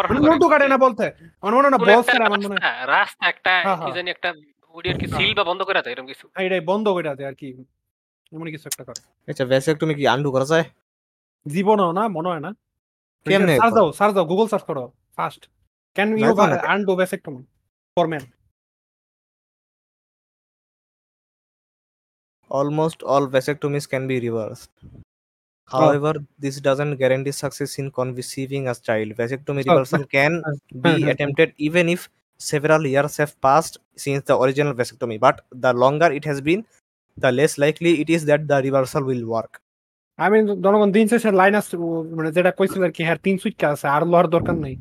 মানে। 0.09 0.27
নুন 0.27 0.39
টু 0.39 0.49
কাটে 0.49 0.69
না 0.69 0.79
বলতে। 0.79 1.05
আমার 1.41 1.55
মনে 1.55 1.71
না 1.71 1.79
বলছে 1.79 2.11
আমার 2.11 2.31
মনে 2.31 2.49
রাস্তা- 2.49 2.87
রাস্তা 2.87 3.29
একটা 3.29 3.51
হ্যাঁ, 3.63 3.77
কি 3.77 3.83
হ্যাঁ। 3.83 3.95
জানি 3.95 4.11
একটা 4.11 4.31
ওডিয়ার 4.75 4.97
কি 5.01 5.07
হ্যাঁ। 5.07 5.19
সিল 5.19 5.33
বা 5.35 5.45
বন্ধ 5.45 5.61
করে 5.63 5.81
দেয় 5.85 5.93
এরকম 5.95 6.07
কিছু 6.07 6.25
হ্যাঁ, 6.35 6.45
এটাই 6.47 6.63
বন্ধ 6.71 6.87
করে 6.89 7.09
দেয় 7.09 7.29
আর 7.31 7.37
কি 7.41 7.49
এমন 8.33 8.47
কিছু 8.55 8.67
একটা 8.71 8.83
করে 8.85 9.01
আচ্ছা 9.29 9.45
ভ্যাসেক 9.45 9.77
কি 9.99 10.05
আন্ডু 10.07 10.29
করা 10.33 10.47
যায় 10.53 10.67
জীবনও 11.47 11.91
না 11.93 12.05
মনে 12.09 12.29
হয় 12.29 12.43
না 12.47 12.51
কেমনে 13.27 13.55
সার্চ 13.61 13.75
দাও 13.75 13.89
সার্চ 13.93 14.13
দাও 14.15 14.25
গুগল 14.25 14.47
সার্চ 14.53 14.65
করো 14.65 14.85
ফার্স্ট 15.19 15.43
ক্যান 15.97 16.09
ইউ 16.11 16.19
যাইবো 16.19 16.93
vasectomy 17.01 17.43
for 17.97 18.07
men 18.07 18.25
almost 22.51 23.03
all 23.03 23.25
vasectomies 23.27 23.87
can 23.89 24.07
be 24.07 24.17
reversed 24.21 24.71
however 25.71 26.13
this 26.39 26.61
doesn't 26.61 26.97
guarantee 26.97 27.33
success 27.33 27.79
in 27.79 27.91
conceiving 27.91 28.69
a 28.69 28.75
child 28.75 29.11
vasectomy 29.15 29.63
reversal 29.65 30.05
can 30.07 30.33
be 30.85 30.93
Mhm. 30.93 31.11
attempted 31.11 31.49
even 31.59 31.89
if 31.89 32.09
several 32.41 32.83
years 32.87 33.17
have 33.17 33.33
passed 33.41 33.75
since 33.97 34.23
the 34.25 34.37
original 34.39 34.75
vasectomy 34.75 35.19
but 35.19 35.37
the 35.53 35.73
longer 35.75 36.11
it 36.13 36.25
has 36.25 36.41
been 36.41 36.61
the 37.19 37.31
less 37.33 37.59
likely 37.59 37.93
it 38.03 38.11
is 38.11 38.25
that 38.25 38.47
the 38.47 38.59
reversal 38.63 39.03
will 39.05 39.25
work 39.29 39.53
আমি 40.19 40.39
জনগণ 40.65 40.91
দিন 40.93 41.07
শেষে 41.09 41.31
Linus 41.33 41.67
মানে 42.17 42.31
যেটা 42.37 42.51
কইছিল 42.59 42.81
আর 42.85 42.93
কি 42.97 43.03
হ্যাঁ 43.05 43.19
তিন 43.27 43.35
সুইট 43.43 43.55
আছে 43.65 43.87
আর 43.89 44.03
লোহার 44.07 44.27
দরকার 44.37 44.57
নাই 44.65 44.75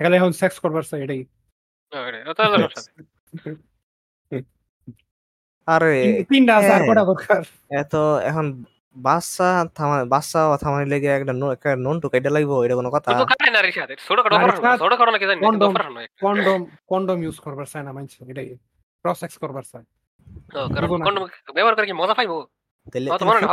এখানে 0.00 0.14
এখন 0.16 0.32
সেক্স 0.40 0.56
করবার 0.58 0.82
এটাই 1.04 1.22
আরে 5.68 5.94
তিন- 6.04 6.24
তিনটা 6.30 6.52
আছে 6.58 6.70
আর 6.70 6.80
হ্যাঁ। 6.80 6.88
কটা 6.90 7.04
দরকার 7.04 7.40
এত 7.82 7.94
এখন 8.24 8.46
বাচ্চা 8.96 9.68
থামা 9.74 10.04
বাচ্চা 10.04 10.58
থামানি 10.60 10.90
লেগে 10.90 11.06
একটা 11.06 11.32
একটা 11.52 11.76
নন 11.76 12.00
টু 12.00 12.08
কাইটা 12.08 12.30
লাগবো 12.30 12.62
এটা 12.64 12.74
কোনো 12.74 12.90
কথা? 12.90 13.26
ছোট 13.96 14.22
কাটো 14.22 14.56
ছোট। 14.66 15.82
কন্ডম 16.20 16.66
কন্ডম 16.86 17.22
ইউজ 17.22 17.40
করবার 17.40 17.64
চাই 17.64 17.82
না 17.82 17.92
মানছে 17.92 18.24
এটাই। 18.28 18.56
ক্রস 19.04 19.20
সেক্স 19.20 19.38
করবার 19.38 19.62
চাই 19.62 19.82
ব্যবহার 21.54 21.74
করে 21.74 21.86
কি 21.86 21.92
মজা 21.92 22.14
পাইবো? 22.14 22.46
তাহলে 22.92 23.10
মনে 23.24 23.46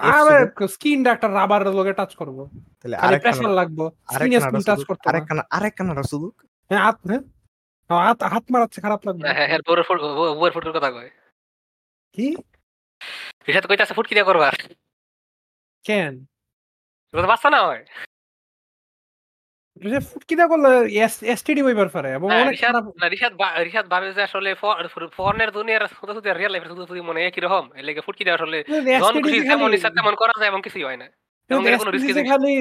আবার 0.00 0.66
স্কিন 0.68 1.06
একটা 1.06 1.28
রাবার 1.28 1.74
লগে 1.74 1.92
টাচ 1.92 2.14
করব। 2.14 2.50
তাহলে 2.82 2.96
আরেকখানা 2.96 3.32
প্রেসার 3.32 3.54
লাগবো। 3.54 3.90
স্কিনে 4.14 4.40
স্কিন 4.40 4.60
টাচ 4.60 4.74
সুযোগ 4.74 4.86
করতে 4.86 5.08
হবে। 5.08 5.16
আরেকখানা 5.16 5.42
আরেকখানা 5.50 6.02
সুযোগ 6.02 6.34
হ্যাঁ 6.70 6.82
হাত 6.84 6.98
হ্যাঁ। 7.06 7.20
হাত 8.04 8.22
হাত 8.22 8.42
মারাচ্ছে 8.50 8.80
খারাপ 8.80 9.00
লাগবে। 9.06 9.20
হ্যাঁ, 9.20 9.34
হ্যাঁ, 9.34 9.48
হ্যাঁ, 9.48 9.58
ফুট- 9.66 10.02
বউ- 10.02 10.34
বউয়ের 10.34 10.72
কথা 10.72 10.90
কয়। 10.90 11.10
কি? 12.12 12.36
তো 13.60 13.68
কইতাছে 13.68 13.94
ফুটকি 13.94 14.14
দিয়া 14.14 14.24
করবা। 14.24 14.48
কেন? 15.84 16.14
এটা 17.14 17.22
তো 17.22 17.28
বাচ্চা 17.28 17.48
না 17.50 17.60
হয়। 17.66 17.82
যে 19.84 19.98
ফুটকিদা 20.02 20.44
করলে 20.46 20.70
এসটিডি 21.26 21.62
হইবার 21.62 21.88
পারে 21.88 22.08
এবং 22.10 22.28
হ্যাঁ, 22.30 22.44
অনেক 22.44 22.56
খারাপ 22.60 22.84
না, 23.00 23.06
রিশাদ 23.08 23.32
রিশাদ 23.64 23.86
ভাবে 23.88 24.08
যে 24.12 24.22
আসলে 24.22 24.50
ফরেনের 25.16 25.50
দুনিয়ার 25.50 25.84
শুধু 25.90 26.12
শুধু 26.14 26.28
রিয়েল 26.30 26.52
লাইফের 26.52 26.70
শুধু 26.70 26.82
শুধু 26.86 27.02
মনে 27.02 27.20
একই 27.26 27.40
রকম। 27.40 27.64
এর 27.74 27.84
লেগে 27.84 28.00
ফুটকি 28.00 28.22
দেওয়া 28.24 28.38
আসলে 28.40 28.58
যখন 28.94 29.14
খুশি 29.24 29.38
যেমন 29.42 29.70
ইচ্ছা 29.74 29.90
তেমন 29.90 30.14
করা 30.14 30.34
যায় 30.38 30.48
এবং 30.48 30.60
কিছুই 30.62 30.84
হয় 30.84 30.96
না। 30.96 31.06
এবং 31.50 31.62
এর 31.64 31.76
কোনো 31.78 31.90
রিস্ক 31.90 32.08
খালি 32.30 32.52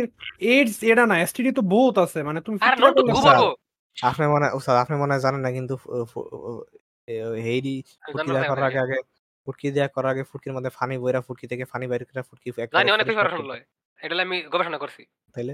এইডস 0.48 0.78
এটা 0.84 1.04
না 1.06 1.16
এসটিডি 1.20 1.52
তো 1.52 1.62
বহুত 1.74 1.96
আছে 1.98 2.20
মানে 2.24 2.40
তুমি 2.42 2.58
আপনি 3.98 4.24
মনে 4.28 4.46
আপনি 4.84 4.94
জানেন 5.20 5.42
না 5.42 5.50
কিন্তু 5.52 5.74
ফু- 5.78 6.06
ফু- 6.06 6.30
হেইডি 7.46 7.76
ফুটকি 8.04 8.32
করার 8.44 8.66
আগে 8.66 8.80
আগে 8.80 8.98
ফুটকি 9.46 9.72
দেওয়া 9.72 9.88
করার 9.88 10.12
আগে 10.12 10.24
ফুটকির 10.24 10.54
মধ্যে 10.54 10.70
ফানি 10.70 10.98
বইরা 10.98 11.22
ফুটকি 11.22 11.48
থেকে 11.48 11.66
ফানি 11.66 11.88
বাইরে 11.88 12.06
করে 12.06 12.22
ফুটকি 12.22 12.50
জানি 12.52 12.92
অনেক 12.92 13.06
করতে। 13.08 13.44
লয় 13.44 13.64
এটা 14.00 14.22
আমি 14.22 14.38
গবেষণা 14.44 14.78
করছি। 14.78 15.02
তাইলে? 15.36 15.54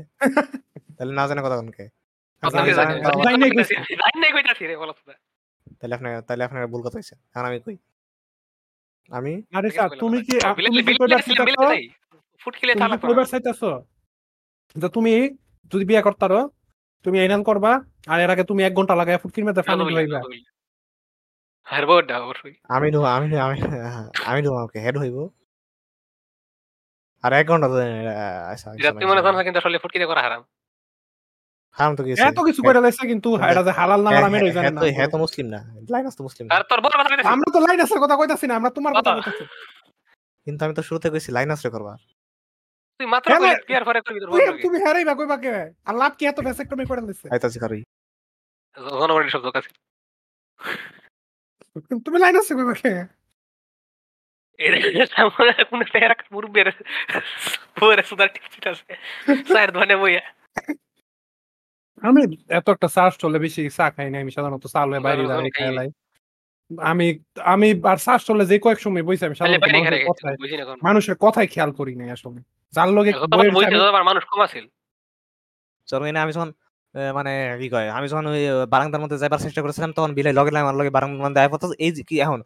তাহলে 0.98 1.14
না 1.14 1.28
জানে 1.28 1.42
কথা 1.42 1.56
কোনকে। 1.56 1.86
তাহলে 5.80 5.96
আপনার 5.96 6.22
তাহলে 6.22 6.44
আপনার 6.44 6.68
ভুল 6.68 6.82
কথা 6.82 6.98
হয়েছে 6.98 7.16
এখন 7.36 7.46
আমি 7.46 7.60
কই? 7.60 7.76
আমি? 9.12 9.34
আরে 9.54 9.70
স্যার 9.70 9.90
তুমি 10.00 10.18
কি 10.22 10.36
বিলে- 10.56 10.70
তুমি 10.70 10.82
কি 10.84 10.94
কইবার 10.94 11.08
বিলে- 11.08 11.46
বিলে 11.46 11.46
চাইতাছো? 11.46 11.76
ফুটকিলে 12.40 12.74
তুমি 12.74 12.82
থালা 12.82 12.98
কি 12.98 13.08
কইবার 13.08 13.26
চাইতাছো? 13.26 13.70
যে 14.76 14.90
তুমি 14.90 15.14
যদি 15.72 15.86
বিয়ে 15.86 16.02
করতারো 16.02 16.40
তুমি 17.06 17.20
আইনাল 17.20 17.44
করবা 17.44 17.72
আর 18.08 18.20
এর 18.20 18.30
আগে 18.30 18.44
তুমি 18.44 18.64
এক 18.64 18.74
ঘণ্টা 18.74 18.96
লাগায় 18.96 19.18
ফুটকির 19.18 19.46
মধ্যে 19.46 19.62
পানি 19.62 19.84
ঢুকাইবা। 19.84 20.20
হ্যাঁ 21.70 21.84
অবশ্যই 22.22 22.54
আমি 22.76 22.88
ডুব 22.94 23.06
আমি 23.16 23.28
আমি 23.40 23.58
আমি 24.26 24.40
ডুব 24.46 24.56
আমাকে 24.62 24.78
হেড 24.86 24.96
হইব। 24.98 25.18
আর 27.24 27.32
এক 27.34 27.46
ঘণ্টা 27.48 27.68
তো, 27.68 27.78
আচ্ছা, 28.52 28.68
আচ্ছা, 28.72 28.90
মনে 29.04 29.22
আচ্ছা। 29.22 29.44
কিন্তু 29.46 29.60
আসলে 29.62 29.78
ফুটকিতে 29.84 30.06
করা 30.06 30.22
হারাম। 30.26 30.42
হারাম 31.78 31.92
তো 31.96 32.02
এত 32.24 32.40
কিছু 32.48 32.60
কইরা 32.66 32.82
লাইছে 32.86 33.04
কিন্তু 33.12 33.30
এটা 33.44 33.62
যে 33.68 33.72
হালাল 33.80 34.00
না 34.06 34.10
হারাম 34.18 34.32
এটাই 34.36 34.54
জানেন 34.58 34.74
না 34.76 34.82
হ্যাঁ 34.98 35.10
তো 35.14 35.18
মুসলিম 35.24 35.48
না। 35.54 35.60
লাইনাস 35.94 36.14
তো 36.18 36.24
মুসলিম। 36.28 36.46
আর 36.56 36.62
তোর 36.70 36.80
বড় 36.82 36.94
কথা 36.94 37.10
কইতাছি। 37.12 37.30
আমরা 37.34 37.50
তো 37.56 37.60
লাইনাসের 37.68 38.00
কথা 38.04 38.16
কইতাছি 38.20 38.46
না 38.50 38.54
আমরা 38.60 38.70
তোমার 38.78 38.92
কথা 38.94 39.02
কথা। 39.02 39.14
কইতাছি। 39.20 39.44
কিন্তু 40.48 40.62
আমি 40.66 40.74
তো 40.76 40.84
শুরুতে 40.88 41.08
কইছি 41.14 41.30
লাইনাস 41.38 41.60
রে 41.66 41.70
করবা। 41.76 41.94
তুই 43.00 43.08
মাত্র 43.14 43.28
হ্যাঁ, 43.30 43.42
কইলি, 43.42 43.54
করবি 44.08 44.20
তোর 44.22 44.56
তুমি 44.66 44.78
কইবা 45.20 45.38
কে? 45.44 45.52
আর 45.88 45.94
লাভ 46.02 46.12
কি 46.18 46.24
এত 46.26 46.38
ভ্যাসেক্টমি 46.48 46.86
করে 46.92 47.02
দিছে 47.02 47.26
আইতাছি 47.34 47.58
কারই। 47.64 47.82
জনগণের 48.98 49.32
সব 49.36 49.42
আছে। 49.52 49.70
তুমি 52.06 52.18
লাইন 52.24 52.36
আছে 52.42 52.52
আমাকে 52.58 52.90
এটা 54.60 55.06
সামনে 55.16 55.64
কোন 55.70 55.80
একটা 55.82 55.98
এরা 56.06 56.16
মুরব্বের 56.32 56.68
পরে 57.80 58.04
সুদার 58.10 58.30
টিকিট 58.34 58.64
আছে। 58.72 58.92
স্যার 59.52 59.70
ধনে 59.72 59.96
বইয়া। 60.02 60.24
আমি 62.08 62.22
এত 62.50 62.68
একটা 62.70 62.88
চলে 63.24 63.38
বেশি 63.46 63.62
চা 63.78 63.86
খাই 63.96 64.08
না 64.12 64.18
আমি 64.24 64.32
সাধারণত 64.32 64.66
চা 64.74 64.82
লয়ে 64.90 65.04
বাইরে 65.06 65.20
আমি 65.22 65.30
দাঁড়িয়ে 65.32 65.56
খাই। 65.58 65.72
লাই 65.80 65.90
আমি 66.92 67.08
আমি 67.54 67.68
আর 67.92 67.98
চার্জ 68.06 68.22
চলে 68.30 68.44
যে 68.52 68.58
কয়েক 68.66 68.80
সময় 68.86 69.04
বইছি 69.08 69.24
আমি 69.26 69.36
সাধারণত 69.36 69.64
মানুষের 69.76 70.04
কথায় 70.10 70.36
বুঝি 70.42 70.56
না 70.60 70.64
কোন। 70.66 70.78
মানুষের 70.88 71.16
কথাই 71.26 71.48
খেয়াল 71.54 71.72
করি 71.80 71.94
নাই 72.00 72.10
আসলে। 72.16 72.42
যার 72.76 72.90
লগে 72.96 73.12
মানুষ 74.10 74.24
কম 74.32 74.42
আছিল। 74.48 74.66
আমি 76.24 76.32
যখন 76.38 76.52
এ, 76.96 77.12
মানে 77.18 77.30
কি 77.60 77.68
কয় 77.74 77.88
আমি 77.96 78.06
যখন 78.12 78.26
ওই 78.32 78.42
বারান্দার 78.74 79.02
মধ্যে 79.04 79.18
যাইবার 79.22 79.40
চেষ্টা 79.46 79.62
করেছিলাম 79.64 79.92
তখন 79.98 80.12
বিলাই 80.18 80.34
লগে 80.40 80.52
আমার 80.60 80.76
লগে 80.80 80.92
বারান্দার 80.96 81.22
মধ্যে 81.26 81.40
আয় 81.44 81.50
পড়তো 81.54 81.66
এই 81.80 81.92
যে 81.98 82.02
কি 82.04 82.16
এখন 82.26 82.40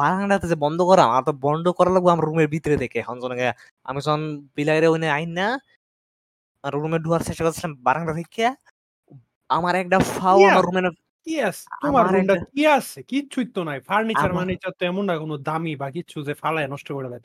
বারান্দাতে 0.00 0.46
যে 0.52 0.58
বন্ধ 0.64 0.78
করা 0.90 1.02
আমার 1.08 1.22
তো 1.28 1.42
বন্ধ 1.46 1.66
করা 1.78 1.90
লাগবে 1.94 2.10
আমার 2.12 2.24
রুমের 2.28 2.48
ভিতরে 2.54 2.76
দেখে। 2.82 2.98
এখন 3.04 3.16
জনকে 3.22 3.46
আমি 3.86 3.98
যখন 4.02 4.22
বিলাইরে 4.56 4.86
ওই 4.88 4.98
আইন 5.16 5.30
না 5.38 5.46
আর 6.64 6.72
রুমে 6.74 6.98
ঢুয়ার 6.98 7.22
চেষ্টা 7.28 7.42
করছিলাম 7.46 7.72
বারান্দা 7.86 8.12
থেকে 8.20 8.44
আমার 9.50 9.74
একটা 9.76 9.98
ফাও 10.12 10.38
আমার 10.50 10.64
রুমের 10.66 10.86
কি 11.26 11.34
আছে 11.42 11.64
তোমার 11.82 12.04
রুমটা 12.06 12.34
কি 12.52 12.62
আছে? 12.76 12.98
কিচ্ছুই 13.10 13.46
তো 13.54 13.60
নাই। 13.68 13.78
ফার্নিচার 13.88 14.30
মানে 14.38 14.52
তো 14.74 14.84
এমন 14.90 15.04
না 15.10 15.14
কোনো 15.22 15.34
দামি 15.48 15.72
বা 15.80 15.88
কিচ্ছু 15.96 16.18
যে 16.28 16.34
ফালায় 16.42 16.68
নষ্ট 16.72 16.88
করে 16.96 17.08
দেয় 17.12 17.22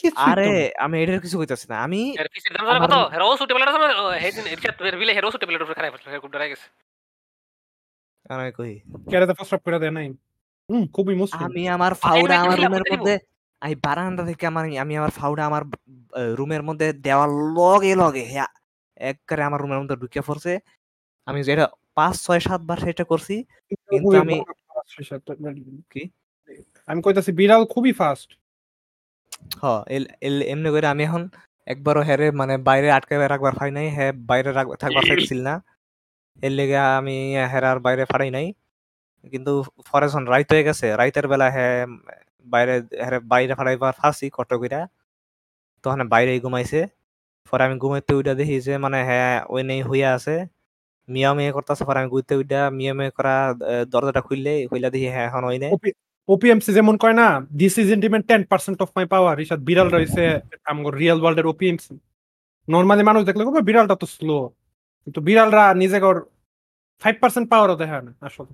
তো 0.00 0.06
আরে 0.22 0.50
আমি 0.76 0.96
এটার 1.02 1.20
কিছু 1.20 1.36
কইতাছি 1.38 1.66
না। 1.70 1.76
আমি 1.78 2.00
এর 2.20 2.28
পিছের 2.28 2.52
দাম 2.54 2.64
জানো 2.68 2.80
কত 2.84 2.94
হেরো 3.12 3.36
সুটে 3.36 3.52
বেলার 3.54 3.70
সময় 3.74 3.92
হেদিন 4.20 4.44
এর 4.46 4.58
বিলে 4.78 4.96
বিলে 4.96 5.12
হেরো 5.14 5.28
সুটে 5.30 5.46
বেলার 5.46 5.62
উপরে 5.62 5.74
খারাপ 5.74 5.92
হচ্ছে 5.92 6.08
হেরো 6.10 6.28
ডরাই 6.28 6.50
গেছে। 6.50 6.66
আমি 8.30 8.52
কই? 8.52 8.72
কেরাতে 9.10 9.34
প্রস্রাব 9.34 9.60
করে 9.64 9.78
দেয় 9.78 9.90
নাই? 9.90 10.06
হুম 10.68 10.82
খুবই 10.86 11.14
মুশকিল। 11.14 11.44
আমি 11.44 11.62
আমার 11.68 11.92
ফাউডা 11.94 12.34
আমার 12.40 12.58
রুমের 12.58 12.84
মধ্যে 12.92 13.14
আমি 13.62 13.74
বারান্দা 13.84 14.22
থেকে 14.26 14.44
আমার 14.46 14.64
আমি 14.78 14.94
আমার 14.96 15.10
ফাউডা 15.10 15.42
আমার 15.46 15.62
রুমের 16.34 16.62
মধ্যে 16.62 16.86
দেওয়ার 17.00 17.30
লগে 17.58 17.94
লগে 17.96 18.24
হ্যাঁ 18.24 18.50
একবারে 19.00 19.42
আমার 19.42 19.60
রুমের 19.60 19.78
মধ্যে 19.80 19.96
ঢুকে 19.96 20.20
পড়ছে। 20.20 20.52
আমি 21.26 21.40
যেটা 21.42 21.64
পাঁচ 21.96 22.14
ছয় 22.22 22.40
সাতবার 22.40 22.78
সেটা 22.78 23.04
করছি 23.04 23.34
কিন্তু 23.68 23.84
খুবই 24.02 24.16
আমি- 24.18 24.44
কি? 25.90 26.02
আমি 26.88 27.00
কইতাছি 27.02 27.30
বিড়াল 27.32 27.62
খুবই 27.64 27.92
ফাস্ট 27.92 28.28
হ 29.58 29.64
এল- 29.88 30.12
এল- 30.20 30.46
এমনি 30.52 30.68
করে 30.70 30.86
আমি 30.86 31.02
এখন 31.04 31.22
একবারও 31.66 32.02
হেরে 32.08 32.26
মানে 32.40 32.54
বাইরে 32.68 32.88
আটকাবে 32.90 33.24
রাখবার 33.28 33.54
পাই 33.60 33.70
নাই 33.70 33.86
হ্যাঁ 33.96 34.12
বাইরে 34.30 34.50
থাকবার 34.82 35.04
চাইছিল 35.10 35.40
না। 35.48 35.54
এর 36.38 36.52
লেগে 36.58 36.76
আমি 36.98 37.16
হেরার 37.52 37.78
বাইরে 37.86 38.04
ফাড়াই 38.10 38.30
নাই। 38.36 38.46
কিন্তু 39.24 39.52
পরে 39.90 40.06
যখন 40.08 40.24
রাইত 40.26 40.48
হয়ে 40.54 40.64
গেছে 40.68 40.86
রাইতের 41.00 41.26
বেলা 41.32 41.46
হ্যাঁ 41.56 41.78
বাইরে 42.46 42.74
হ্যাঁ 43.02 43.20
বাইরে 43.32 43.52
ফাড়াইবার 43.58 43.92
ফাঁসি 44.00 44.26
কইরা 44.52 44.80
তখন 45.84 46.00
বাইরেই 46.12 46.38
ঘুমাইছে। 46.40 46.80
পরে 47.52 47.62
আমি 47.68 47.76
ঘুমাইতে 47.78 48.12
উইটা 48.18 48.32
দেখি 48.40 48.56
যে 48.66 48.74
মানে 48.84 48.98
হ্যাঁ 49.08 49.34
ওই 49.54 49.62
নেই 49.70 49.80
হইয়া 49.90 50.08
আছে। 50.16 50.34
মিয়া 51.08 51.30
মিয়া 51.38 51.52
করতেছে 51.56 51.82
পরে 51.88 51.98
আমি 52.00 52.10
ঘুরতে 52.14 52.34
উইটা 52.40 52.58
মিয়া 52.78 52.92
মিয়া 52.98 53.10
করা 53.18 53.32
আহ, 53.64 53.84
দরজাটা 53.92 54.20
খুললে 54.28 54.50
খুললা 54.70 54.88
দেখি 54.94 55.08
হ্যাঁ 55.14 55.26
এখন 55.28 55.42
ওই 55.50 55.56
নেই। 55.64 55.72
ওপিএমসি 56.28 56.70
যেমন 56.78 56.94
কয় 57.02 57.16
না 57.22 57.28
this 57.60 57.74
is 57.82 57.88
isn't even 57.96 58.24
ten 58.30 58.42
percent 58.52 58.78
of 58.84 58.88
my 58.96 59.06
power 59.14 59.36
ইসাদ 59.44 59.60
বিড়াল 59.68 59.88
রয়েছে 59.96 60.22
আমার 60.70 60.92
রিয়েল 61.00 61.18
ওয়ার্ল্ডের 61.20 61.46
ওপিএমসি 61.46 61.94
নর্মালি 62.68 63.02
মানুষ 63.10 63.22
দেখলে 63.28 63.42
কবে 63.46 63.62
বিড়ালটা 63.68 63.96
তো 64.02 64.06
স্লো 64.16 64.38
কিন্তু 65.04 65.18
বিড়ালরা 65.28 65.64
নিজেকে 65.82 66.08
ফাইভ 67.02 67.16
পার্সেন্ট 67.22 67.46
পাওয়ারও 67.52 67.76
দেখে 67.82 67.98
না 68.06 68.12
আসলে। 68.28 68.52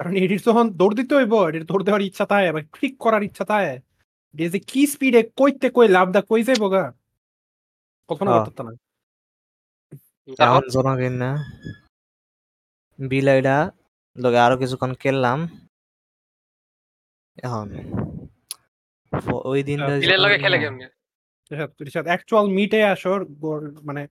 কারণ 0.00 0.12
এটির 0.22 0.40
যখন 0.48 0.66
দৌড় 0.80 0.94
দিতে 0.98 1.12
হইব 1.18 1.32
এটির 1.48 1.64
দৌড় 1.70 1.82
দেওয়ার 1.86 2.02
ইচ্ছা 2.08 2.24
থাকে 2.32 2.48
বা 2.54 2.60
ক্লিক 2.74 2.94
করার 3.04 3.22
ইচ্ছা 3.28 3.44
থাকে। 3.52 3.74
যে 4.34 4.58
কি 4.70 4.82
স্পিডে 4.92 5.20
কইতে 5.38 5.66
কই 5.76 5.86
লাভ 5.96 6.06
দা 6.14 6.20
কই 6.30 6.40
যাইব 6.48 6.64
গা? 6.74 6.84
কখনো 8.08 8.30
হ্যাঁ। 8.30 8.44
করতে 8.46 8.62
না। 8.66 8.72
জনগণ 10.74 11.14
না। 11.22 11.30
বিলাইডা 12.98 13.56
লগে 14.16 14.38
আরও 14.46 14.56
কিছুক্ষণ 14.62 14.92
খেললাম। 15.02 15.38
ওই 19.44 19.62
দিনটা 19.62 19.86
বিলের 19.86 20.20
লগে 20.20 20.34
যখন- 20.34 20.42
খেলে 20.42 20.58
কেমনে? 20.58 20.88
অ্যাকচুয়াল 22.04 22.46
মিটে 22.46 22.84
আসর 22.84 23.24
গোর- 23.24 23.80
মানে 23.82 24.08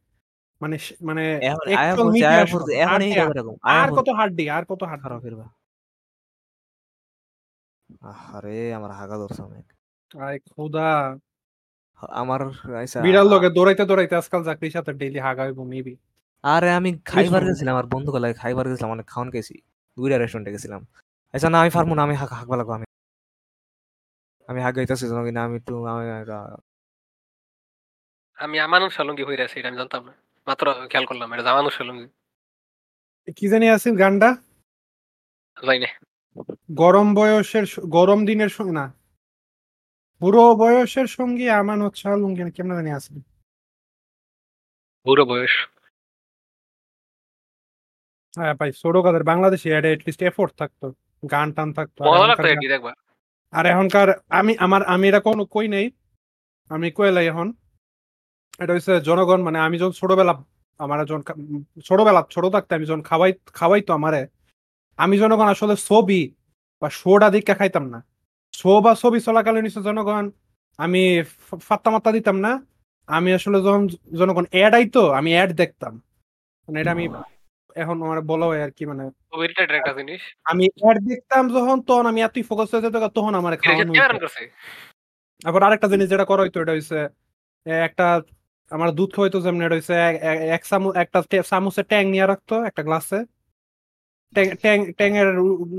মানে 0.62 0.77
সে- 0.77 1.05
মানে 1.05 1.36
এখন 1.36 1.75
আয়া 1.75 1.91
actual 1.91 2.05
পড়ছে, 2.05 2.19
meet 2.19 2.32
আয়া 2.32 2.43
আসর, 2.43 2.60
পড়ছে, 2.60 2.73
এখন 2.75 3.01
এই 3.01 3.19
আর- 3.19 3.32
এরকম, 3.32 3.55
আর 3.63 3.89
আয়া 3.89 4.01
কত 4.01 4.10
হাড্ডি 4.10 4.49
আর 4.49 4.65
কত 4.65 4.84
হাড্ডি? 4.84 5.03
খারাপ 5.03 5.21
ফিরবা 5.21 5.49
আরে 8.34 8.73
আমার 8.73 8.91
হাগা 8.91 9.17
ধরছে 9.17 9.41
অনেক। 9.41 9.73
আয় 10.21 10.39
খোদা। 10.39 11.17
আমার 11.99 12.41
আইসা 12.75 13.01
বিড়াল 13.01 13.27
লগে 13.29 13.49
দৌড়াইতে 13.49 13.86
দৌড়াইতে 13.86 14.15
আজকাল 14.15 14.43
সাথে 14.69 14.93
ডেইলি 14.93 15.19
মেবি 15.63 15.97
আরে 16.43 16.71
আমি 16.71 16.99
খাইবার 17.05 17.41
শুনুন। 17.41 17.53
গেছিলাম 17.53 17.75
আমার 17.75 17.86
বন্ধু 17.86 18.12
গলায় 18.12 18.34
খাইবার 18.34 18.69
গেছিলাম 18.69 18.91
অনেক 18.91 19.08
খাওয়ান 19.08 19.32
খেয়েছি 19.32 19.62
দুইটা 19.97 20.17
রেস্টুরেন্টে 20.17 20.51
গেছিলাম। 20.51 20.88
আচ্ছা 21.34 21.49
না 21.49 21.62
আমি 21.62 21.69
পারব 21.69 21.93
না 21.93 22.03
আমি 22.03 22.15
হাগ 22.15 22.29
হাগবা 22.29 22.58
লাগবো 22.58 22.71
আমি। 22.71 22.86
আমি 24.50 24.62
হাগ 24.62 24.76
গাইতেছি 24.76 25.06
কিনা 25.26 25.42
আমি 25.44 25.56
একটু 25.56 25.74
আমি 25.86 26.08
আমি 28.38 28.60
আমানুষ 28.60 28.92
সলঙ্গি 28.96 29.24
হয়ে 29.24 29.44
আছি 29.44 29.56
এটা 29.60 29.68
আমি 29.68 29.78
জানতাম 29.78 30.02
না। 30.06 30.14
মাত্র 30.48 30.66
খেয়াল 30.88 31.06
করলাম 31.06 31.34
এটা 31.34 31.44
জামানুষ 31.44 31.74
সলঙ্গি 31.78 32.08
কি 33.32 33.46
জানি 33.50 33.70
আছে 33.70 33.90
গানটা? 33.96 34.30
যাই 35.58 35.80
না। 35.80 35.90
গরম 36.72 37.08
বয়সের 37.16 37.66
স- 37.66 37.80
গরম 37.90 38.26
দিনের 38.26 38.50
সঙ্গে 38.50 38.72
না। 38.72 38.86
বুড়ো 40.22 40.56
বয়সের 40.56 41.08
সঙ্গে 41.08 41.52
আমান 41.52 41.82
উৎসাহ 41.82 42.14
লুঙ্গি 42.16 42.44
না 42.44 42.52
কেমন 42.52 42.74
জানি 42.76 42.92
আছে 42.92 43.12
বুড়ো 45.06 45.26
বয়স। 45.26 45.54
হ্যাঁ 48.34 48.54
ভাই 48.54 48.72
ছোটকাদের 48.72 49.24
বাংলাদেশে 49.24 49.70
এটা 49.70 49.90
এটলিস্ট 49.90 50.22
এফোর্ট 50.24 50.52
থাকতো 50.54 50.86
গান 51.24 51.48
টান 51.54 51.70
থাকতো 51.74 52.00
আর 52.04 52.10
মজা 52.10 52.28
লাগতো 52.28 52.44
গান- 52.44 52.56
এটি 52.56 52.68
দেখবা 52.68 52.92
আর 53.54 53.66
এখনকার 53.66 54.10
আমি, 54.30 54.56
আমার, 54.60 54.84
আমি 54.84 55.08
এটা 55.08 55.20
কোনো 55.20 55.46
কই 55.46 55.68
নেই। 55.68 55.92
আমি 56.70 56.92
কইলাই 56.92 57.28
এখন। 57.28 57.54
এটা 58.60 58.74
হচ্ছে 58.74 59.02
জনগণ 59.02 59.42
মানে 59.42 59.60
আমি 59.60 59.78
যখন 59.78 59.92
ছোটবেলা, 59.92 60.34
আমার 60.80 61.06
যখন 61.06 61.24
ছোটবেলা, 61.86 62.26
ছোট 62.30 62.46
থাকতে 62.46 62.76
আমি 62.76 62.86
যখন 62.86 63.02
খাওয়াই 63.02 63.34
খাওয়াই 63.54 63.82
তো 63.82 63.94
আমারে, 63.94 64.28
আমি 64.98 65.18
জনগণ 65.18 65.48
আসলে 65.48 65.76
ছবি 65.76 66.36
বা 66.82 66.90
শোটা 66.90 67.30
দিকে 67.30 67.54
খাইতাম 67.54 67.86
না। 67.90 68.04
শো 68.54 68.82
বা 68.82 68.96
ছবি 68.96 69.20
চলাকালীন 69.22 69.68
জনগণ, 69.68 70.32
আমি 70.78 71.24
ফাত্তা 71.68 71.90
মাত্তা 71.92 72.12
দিতাম 72.12 72.38
না। 72.40 72.52
আমি 73.08 73.34
আসলে 73.34 73.58
যখন 73.62 73.88
জনগণ 74.18 74.46
অ্যাড 74.52 74.74
আইতো, 74.74 75.12
আমি 75.12 75.30
অ্যাড 75.34 75.52
দেখতাম। 75.52 76.02
মানে 76.68 76.82
এটা 76.82 76.92
আমি 76.92 77.06
এখন 77.80 78.04
আমার 78.04 78.22
বলা 78.22 78.46
হয় 78.46 78.63
আর 78.63 78.72
কি 78.72 78.86
মানে 78.86 79.04
খুব 79.32 79.44
ইরিটেটেড 79.44 79.78
একটা 79.78 79.94
জিনিস। 79.94 80.22
আমি 80.44 80.68
অ্যাড 80.82 80.98
দেখতাম 80.98 81.50
যখন 81.50 81.82
তখন 81.82 82.06
আমি 82.06 82.22
এতই 82.22 82.44
ফোকাস 82.44 82.74
হয়ে 82.74 82.82
যেত 82.82 82.96
তখন 82.96 83.36
আমার 83.36 83.58
খাওয়া 83.58 83.84
খাওয়ানো 83.84 84.28
আবার 85.46 85.63
আরেকটা 85.63 85.88
জিনিস 85.88 86.10
যেটা 86.10 86.26
করা 86.26 86.42
হইতো 86.42 86.62
এটা 86.62 86.72
হইছে 86.72 87.08
একটা 87.65 88.22
আমার 88.70 88.92
দুধ 88.92 89.13
খাওয়াইতো 89.13 89.42
যেমন 89.42 89.62
এটা 89.62 89.76
হইছে 89.76 89.94
এক- 89.94 90.70
চামচ 90.70 90.96
একটা 90.96 91.24
চামচে 91.50 91.84
ট্যাং 91.84 92.06
নিয়ে 92.06 92.26
রাখতো 92.26 92.63
একটা 92.63 92.84
গ্লাসে। 92.84 93.38
ট্যাং 94.34 94.92
ট্যাং 94.92 95.12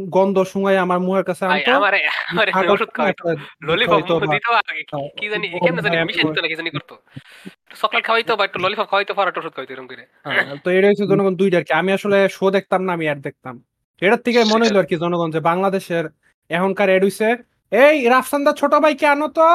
গন্ধ 0.09 0.43
শুঙাই 0.43 0.77
আমার 0.77 0.99
মুখের 1.01 1.25
কাছে 1.25 1.47
ভাই 1.47 1.61
আনতো। 1.61 1.73
আমারে 1.73 1.99
একটা 1.99 2.63
দুধ 2.67 2.89
ললিপপ 3.63 4.01
দিত 4.27 4.47
কি- 4.69 5.21
কি 5.21 5.29
জানি 5.29 5.47
কেমনে 5.49 5.83
জানি 5.83 5.97
মিশে 6.05 6.21
আমি- 6.21 6.35
দিত 6.35 6.43
না 6.43 6.57
জানি 6.57 6.71
করতো। 6.71 6.95
চকলেট 7.81 8.05
খাওয়াইতো 8.05 8.37
বা 8.37 8.45
একটু 8.45 8.59
ললিপপ 8.59 8.87
খাওয়াইতো 8.89 9.15
পর 9.15 9.27
ওষুধ 9.29 9.53
খাওয়াইতো 9.53 9.73
এরকম 9.73 9.87
করে। 9.87 10.07
হ্যাঁ, 10.25 10.57
তো 10.65 10.71
এটা 10.71 10.89
হচ্ছে 10.89 11.07
জনগণ 11.07 11.57
আর 11.57 11.65
কি। 11.65 11.73
আমি 11.73 11.93
আসলে 11.93 12.29
শো 12.29 12.51
দেখতাম 12.51 12.83
না 12.83 12.93
আমি 12.93 13.05
অ্যাড 13.05 13.19
দেখতাম। 13.19 13.65
এটার 14.03 14.19
থেকে 14.19 14.45
মনে 14.45 14.69
হলো 14.69 14.79
আর 14.79 14.87
কি 14.87 14.97
জনগণ 14.97 15.31
যে 15.31 15.41
বাংলাদেশের 15.41 16.05
এখনকার 16.51 16.89
অ্যাড 16.89 17.05
হইছে 17.05 17.29
এই 17.73 18.09
রাফসান্দা 18.09 18.53
ছোট 18.53 18.75
ভাইকে 18.75 19.07
আনো 19.07 19.29
তো। 19.29 19.49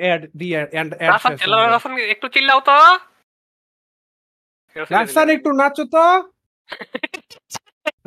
অ্যাড 0.00 0.30
দি 0.36 0.48
অ্যাড 0.52 0.88
রাফসান 1.00 1.98
একটু 2.08 2.28
চিল্লাও 2.28 2.60
তো। 2.60 2.78
রাফসান 4.90 5.28
একটু 5.30 5.52
নাচো 5.52 5.84
তো। 5.84 6.33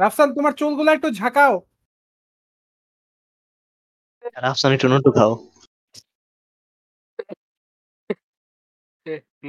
রাফসান 0.01 0.27
তোমার 0.37 0.53
চুলগুলো 0.59 0.89
একটু 0.95 1.07
ঝাঁকাও। 1.19 1.55
রাফসান 4.45 4.71
একটু 4.75 4.87
নটু 4.93 5.09
খাও। 5.17 5.33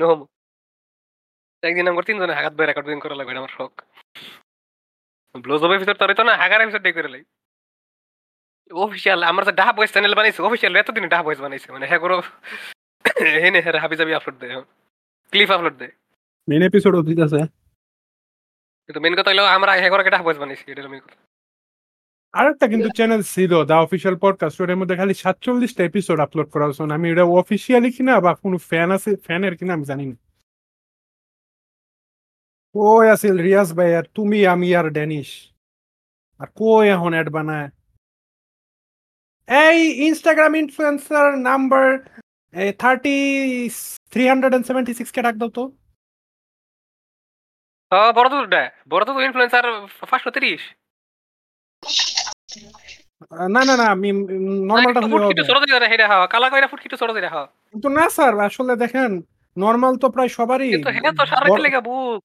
নোম 0.00 0.18
একদিন 1.62 1.86
আমার 1.90 2.04
তিনজনে 2.08 2.34
হাগাত 2.38 2.52
বই 2.56 2.66
রেকর্ডিং 2.66 2.98
করা 3.04 3.16
লাগবে 3.18 3.40
আমার 3.42 3.52
শখ। 3.58 3.72
ব্লোজ 5.34 5.60
অফ 5.64 5.70
এপিসোড 5.76 5.96
তোর 6.00 6.10
তো 6.18 6.22
না 6.28 6.32
হাগার 6.42 6.60
এপিসোড 6.64 6.82
দেখ 6.86 6.94
করে 6.98 7.10
লাই। 7.14 7.22
অফিসিয়াল 8.70 9.20
আমার 9.30 9.42
যে 9.48 9.52
ডাহা 9.60 9.72
বয়েস 9.76 9.90
চ্যানেল 9.94 10.14
বানাইছে 10.18 10.40
অফিসিয়াল 10.48 10.72
এতদিন 10.80 11.04
ডাহা 11.12 11.24
বয়েস 11.26 11.40
বানাইছে 11.44 11.68
মানে 11.74 11.84
হ্যাঁ 11.90 12.02
করো। 12.04 12.18
হেনে 13.42 13.60
হ্যাঁ 13.64 13.80
হাবি 13.82 13.96
জাবি 14.00 14.12
আপলোড 14.18 14.36
দেয় 14.42 14.54
ক্লিপ 15.32 15.50
আপলোড 15.56 15.76
দেয় 15.80 15.92
মেন 16.48 16.62
এপিসোড 16.68 16.94
দিতেছে 17.08 17.40
কিন্তু 18.88 19.00
মেন 19.00 19.14
কথা 19.18 19.30
হলো 19.30 19.44
আমরা 19.56 19.72
করে 19.90 20.38
বানাইছি 20.42 20.64
এটা 20.72 20.88
মেন 20.88 21.00
কথা। 21.00 21.20
আরেকটা 22.34 22.66
কিন্তু 22.72 22.88
চ্যানেল 22.88 23.22
ছিল 23.34 23.52
দা 23.64 23.76
অফিসিয়াল 23.86 24.16
পডকাস্ট 24.24 24.56
ওটার 24.60 24.76
মধ্যে 24.76 24.96
খালি 24.96 25.14
সাতচল্লিশটা 25.14 25.82
এপিসোড 25.84 26.18
আপলোড 26.20 26.48
করা 26.50 26.64
হয়েছে। 26.64 26.94
আমি 26.98 27.06
এটা 27.10 27.24
অফিসিয়ালি 27.40 27.90
কিনা 27.92 28.14
বা 28.20 28.32
কোনো 28.34 28.56
ফ্যান 28.70 28.88
আছে 28.96 29.10
ফ্যানের 29.26 29.54
কিনা 29.56 29.72
আমি 29.74 29.84
জানি 29.84 30.04
না। 30.10 30.16
কই 32.74 33.04
আছিল 33.14 33.34
রিয়াজ 33.48 33.68
ভাই 33.78 33.90
আর 33.98 34.06
তুমি, 34.16 34.38
আমি 34.54 34.68
আর 34.78 34.86
ড্যানিশ? 34.96 35.28
আর 36.40 36.48
কই 36.60 36.84
এখন 36.94 37.12
অ্যাড 37.12 37.28
বানায়? 37.36 37.68
এই 39.68 39.78
Instagram 40.08 40.52
influencer 40.62 41.28
number 41.48 41.86
thirty 42.78 43.16
three 44.12 44.24
hundred 44.28 44.52
and 44.54 44.66
seventy 44.66 44.92
six 44.94 45.10
কে 45.12 45.20
ডাক 45.22 45.36
দাও 45.40 45.50
তো। 45.58 45.64
পাঁচশো 50.10 50.30
তিরিশ। 50.30 50.62
আহ, 53.30 53.48
না 53.48 53.64
না 53.64 53.76
না 53.76 53.84
আমি 53.84 54.12
নর্মালটা 54.12 55.00
হলে 55.00 55.10
ফুটকিটু 55.10 55.42
ছোট 55.44 55.56
দিয়ে 55.58 55.88
হেডা 55.88 56.08
হওয়া 56.08 56.26
কালা 56.26 56.50
কইরা 56.50 56.66
ফুটকিটু 56.66 56.96
ছোট 56.96 57.10
দিয়ে 57.10 57.28
হওয়া 57.28 57.46
কিন্তু 57.46 57.88
না 57.88 58.10
স্যার 58.10 58.40
আসলে 58.40 58.76
দেখেন 58.76 59.22
নর্মাল 59.56 59.96
তো 59.96 60.08
প্রায় 60.10 60.28
সবারই। 60.28 60.70
কিন্তু 60.70 60.90
তো 61.16 61.26
সারা 61.26 61.46
বড়- 61.48 61.62
লেগে 61.62 61.80
বুক। 61.80 62.22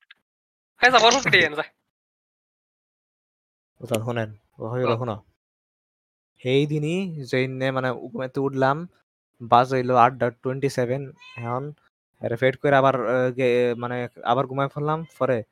হ্যাঁ 0.81 0.91
যা 0.91 0.99
বড় 0.99 1.11
ফুটকিটু 1.11 1.37
এনে 1.37 1.55
যা 1.55 1.63
ওটা 3.81 3.95
শোনেন। 3.95 4.29
ও। 4.59 4.97
শোনো 4.97 5.15
সেই 6.41 6.67
দিনই 6.67 6.97
যেইনে 7.23 7.71
মানে 7.71 7.91
ঘুমাইতে 7.91 8.39
উঠলাম 8.39 8.89
বাজ 9.41 9.73
হইল 9.73 9.95
আটটা 9.95 10.29
টোয়েন্টি 10.29 10.69
সেভেন 10.69 11.11
এখন 11.37 11.73
রেফেড 12.23 12.57
করে 12.57 12.75
আবার 12.75 12.95
মানে 13.77 14.07
আবার 14.23 14.47
ঘুমাই 14.47 14.67
ফেললাম। 14.67 15.05
পরে 15.19 15.43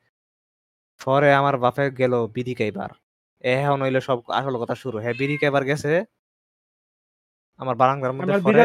পরে 1.02 1.28
আমার 1.34 1.54
বাপে 1.56 1.84
গেল 2.00 2.14
বিড়ি 2.36 2.54
খাইবার। 2.54 2.90
এখন 3.44 3.78
হইল 3.82 3.96
সব 4.08 4.18
আসল 4.30 4.54
কথা 4.62 4.74
শুরু। 4.74 4.96
হ্যাঁ 4.98 5.14
বিড়ি 5.20 5.34
খাইবার 5.36 5.62
গেছে। 5.64 5.92
আমার 7.60 7.74
বারান্দার 7.74 8.12
মধ্যে 8.12 8.32
পরে 8.46 8.62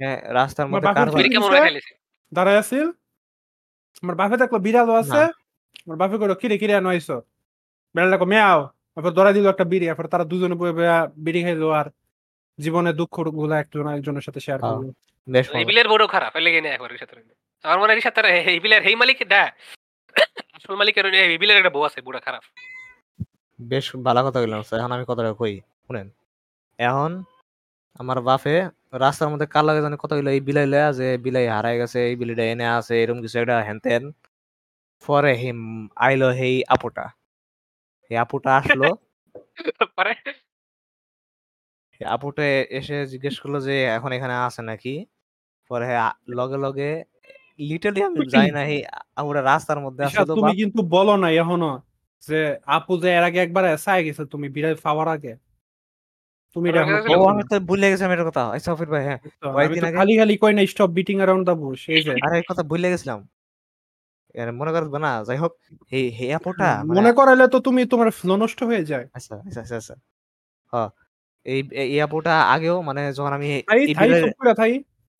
হ্যাঁ, 0.00 0.18
রাস্তার 0.32 0.66
মধ্যে? 0.68 0.86
খাইলিছি? 1.58 1.92
দাঁড়ায় 2.32 2.58
আছিল। 2.58 2.86
আমার 4.02 4.14
বাপে 4.14 4.36
দেখল 4.36 4.56
বিড়ালও 4.58 4.94
আছে। 5.02 5.20
আমার 5.84 5.98
বাপে 6.02 6.16
কইলো 6.20 6.34
কিরে 6.34 6.56
কিরে 6.58 6.74
নয়ছো 6.80 7.16
বিড়ালটা 7.94 8.18
কো 8.18 8.26
মেয়াও। 8.26 8.60
তারপর 8.94 9.12
ধরা 9.18 9.30
দিল 9.32 9.44
একটা 9.48 9.64
বিড়ি। 9.72 9.86
এরপর 9.88 10.06
তারা 10.06 10.24
দুজনে 10.24 10.56
বয়ে 10.60 10.74
বয়ে 10.78 10.92
বিড়ি 11.16 11.40
খাইলো 11.42 11.68
আর 11.70 11.86
জীবনে 12.58 12.90
দুঃখগুলো 12.92 13.54
একজন 13.54 13.86
একজনের 13.88 14.24
সাথে 14.26 14.40
শেয়ার 14.40 14.60
হ্যাঁ। 14.60 14.74
করল। 14.74 14.84
বেশ 15.28 15.46
এই 15.60 15.64
বিলের 15.70 15.88
বড় 15.88 16.04
খারাপ 16.06 16.32
এলে 16.36 16.50
গেনে 16.54 16.68
একবার 16.68 16.90
সাথে। 17.02 17.14
আমার 17.64 17.78
মনে 17.80 17.90
হয় 17.90 17.98
এর 17.98 18.04
সাথে 18.08 18.20
এই 18.52 18.58
বিলের 18.64 18.82
এই 18.90 18.96
মালিক 19.00 19.18
ডা 19.28 19.42
আসল 20.16 20.74
মালিকের 20.74 21.04
ওই- 21.06 21.14
এই 21.24 21.38
বিলের 21.38 21.56
একটা 21.56 21.70
বউ 21.70 21.82
আছে 21.82 22.00
বুড়া 22.00 22.20
খারাপ। 22.20 22.44
বেশ 23.58 23.96
ভালো 23.96 24.20
কথা 24.24 24.38
বললাম 24.40 24.62
স্যার। 24.62 24.80
এখন 24.80 24.92
আমি 24.92 25.04
কথাটা 25.08 25.32
কই? 25.32 25.54
শুনেন 25.86 26.06
এখন 26.78 27.10
আমার 27.98 28.20
বাপে 28.20 28.54
রাস্তার 28.92 29.28
মধ্যে 29.28 29.46
কার 29.46 29.64
লাগে 29.64 29.80
জানি 29.82 29.96
কথা 29.98 30.14
হইল 30.14 30.28
এই 30.28 30.40
বিলাই 30.40 30.66
লয়া 30.66 30.92
যে 30.92 31.18
বিলাই 31.18 31.46
হারাই 31.48 31.76
গেছে 31.78 31.98
এই 32.08 32.16
বিলিটা 32.16 32.44
এনে 32.44 32.66
আছে 32.68 32.94
এরকম 33.02 33.20
কিছু 33.22 33.36
একটা 33.38 33.56
হেনতেন 33.60 34.02
পরে 35.04 35.32
হিম 35.34 35.58
আইলো 35.96 36.28
হেই 36.30 36.62
আপুটা। 36.68 37.04
এই 38.10 38.16
আপুটা 38.16 38.50
আসলো। 38.56 38.88
পরে? 39.96 40.12
আপুটা 42.00 42.42
এসে 42.70 43.06
জিজ্ঞেস 43.06 43.40
করল 43.40 43.60
যে 43.60 43.84
এখন 43.96 44.10
এখানে 44.12 44.34
আছে 44.46 44.62
নাকি? 44.62 44.94
পরে 45.70 45.84
হ্যাঁ 45.86 46.12
লগে 46.28 46.56
লগে 46.56 46.90
লিটারলি 47.58 48.00
আমি 48.02 48.24
যাই 48.34 48.48
না 48.50 48.60
এই 48.66 48.78
আপুটা 49.16 49.40
রাস্তার 49.42 49.78
মধ্যে 49.80 50.02
আসলো 50.08 50.32
তুমি 50.32 50.52
কিন্তু 50.60 50.80
বলো 50.90 51.14
না 51.16 51.28
এখনও 51.34 51.72
যে 52.22 52.38
আপু 52.68 52.92
যে 52.96 53.08
এর 53.10 53.24
আগে 53.28 53.38
একবার 53.40 53.64
এসাই 53.70 54.00
গেছে 54.06 54.22
তুমি 54.26 54.46
বিড়াল 54.48 54.74
পাওয়ার 54.82 55.08
আগে। 55.08 55.32
তুমি 56.56 56.66
এটা 56.70 56.82
ও 57.12 57.24
আমি 57.26 57.42
তো 57.50 57.56
ভুলে 57.68 57.86
গেছি 57.90 58.02
আমি 58.04 58.14
এটার 58.14 58.28
কথা। 58.30 58.42
আচ্ছা 58.48 58.70
ফির 58.78 58.90
ভাই 58.94 59.02
হ্যাঁ। 59.08 59.18
কয়েকদিন 59.54 59.82
আগে- 59.84 59.98
খালি 59.98 60.14
খালি 60.20 60.34
কই 60.42 60.52
না 60.54 60.62
stop 60.66 60.90
beating 60.90 61.16
around 61.16 61.44
the 61.44 61.54
bush 61.62 61.80
এই 61.88 62.00
যে। 62.02 62.12
আরে 62.22 62.36
এই 62.36 62.44
কথা 62.50 62.62
ভুলে 62.62 62.88
গেছিলাম। 62.90 63.18
এর 64.34 64.48
মনে 64.52 64.70
করবে 64.72 64.98
না 64.98 65.12
যাই 65.24 65.38
হোক 65.38 65.52
এই 65.92 66.06
হে 66.10 66.26
আপুটা 66.34 66.68
মানে 66.78 66.96
মনে 66.98 67.10
করাইলে 67.12 67.44
তো 67.48 67.58
তুমি 67.60 67.82
তোমার 67.84 68.08
ফ্লো 68.10 68.34
নষ্ট 68.36 68.60
হয়ে 68.62 68.82
যায়। 68.84 69.06
আচ্ছা 69.12 69.34
আচ্ছা 69.40 69.60
আচ্ছা 69.60 69.76
আচ্ছা। 69.76 69.94
হ্যাঁ 70.72 70.88
এই 71.46 71.58
এই 71.84 71.98
আপুটা 72.00 72.34
আগেও 72.54 72.76
মানে 72.82 73.02
যখন 73.12 73.32
আমি 73.32 73.48
এই 73.52 73.60
থাই 73.62 73.80
বিলের- 74.02 74.56
থাই। 74.56 74.72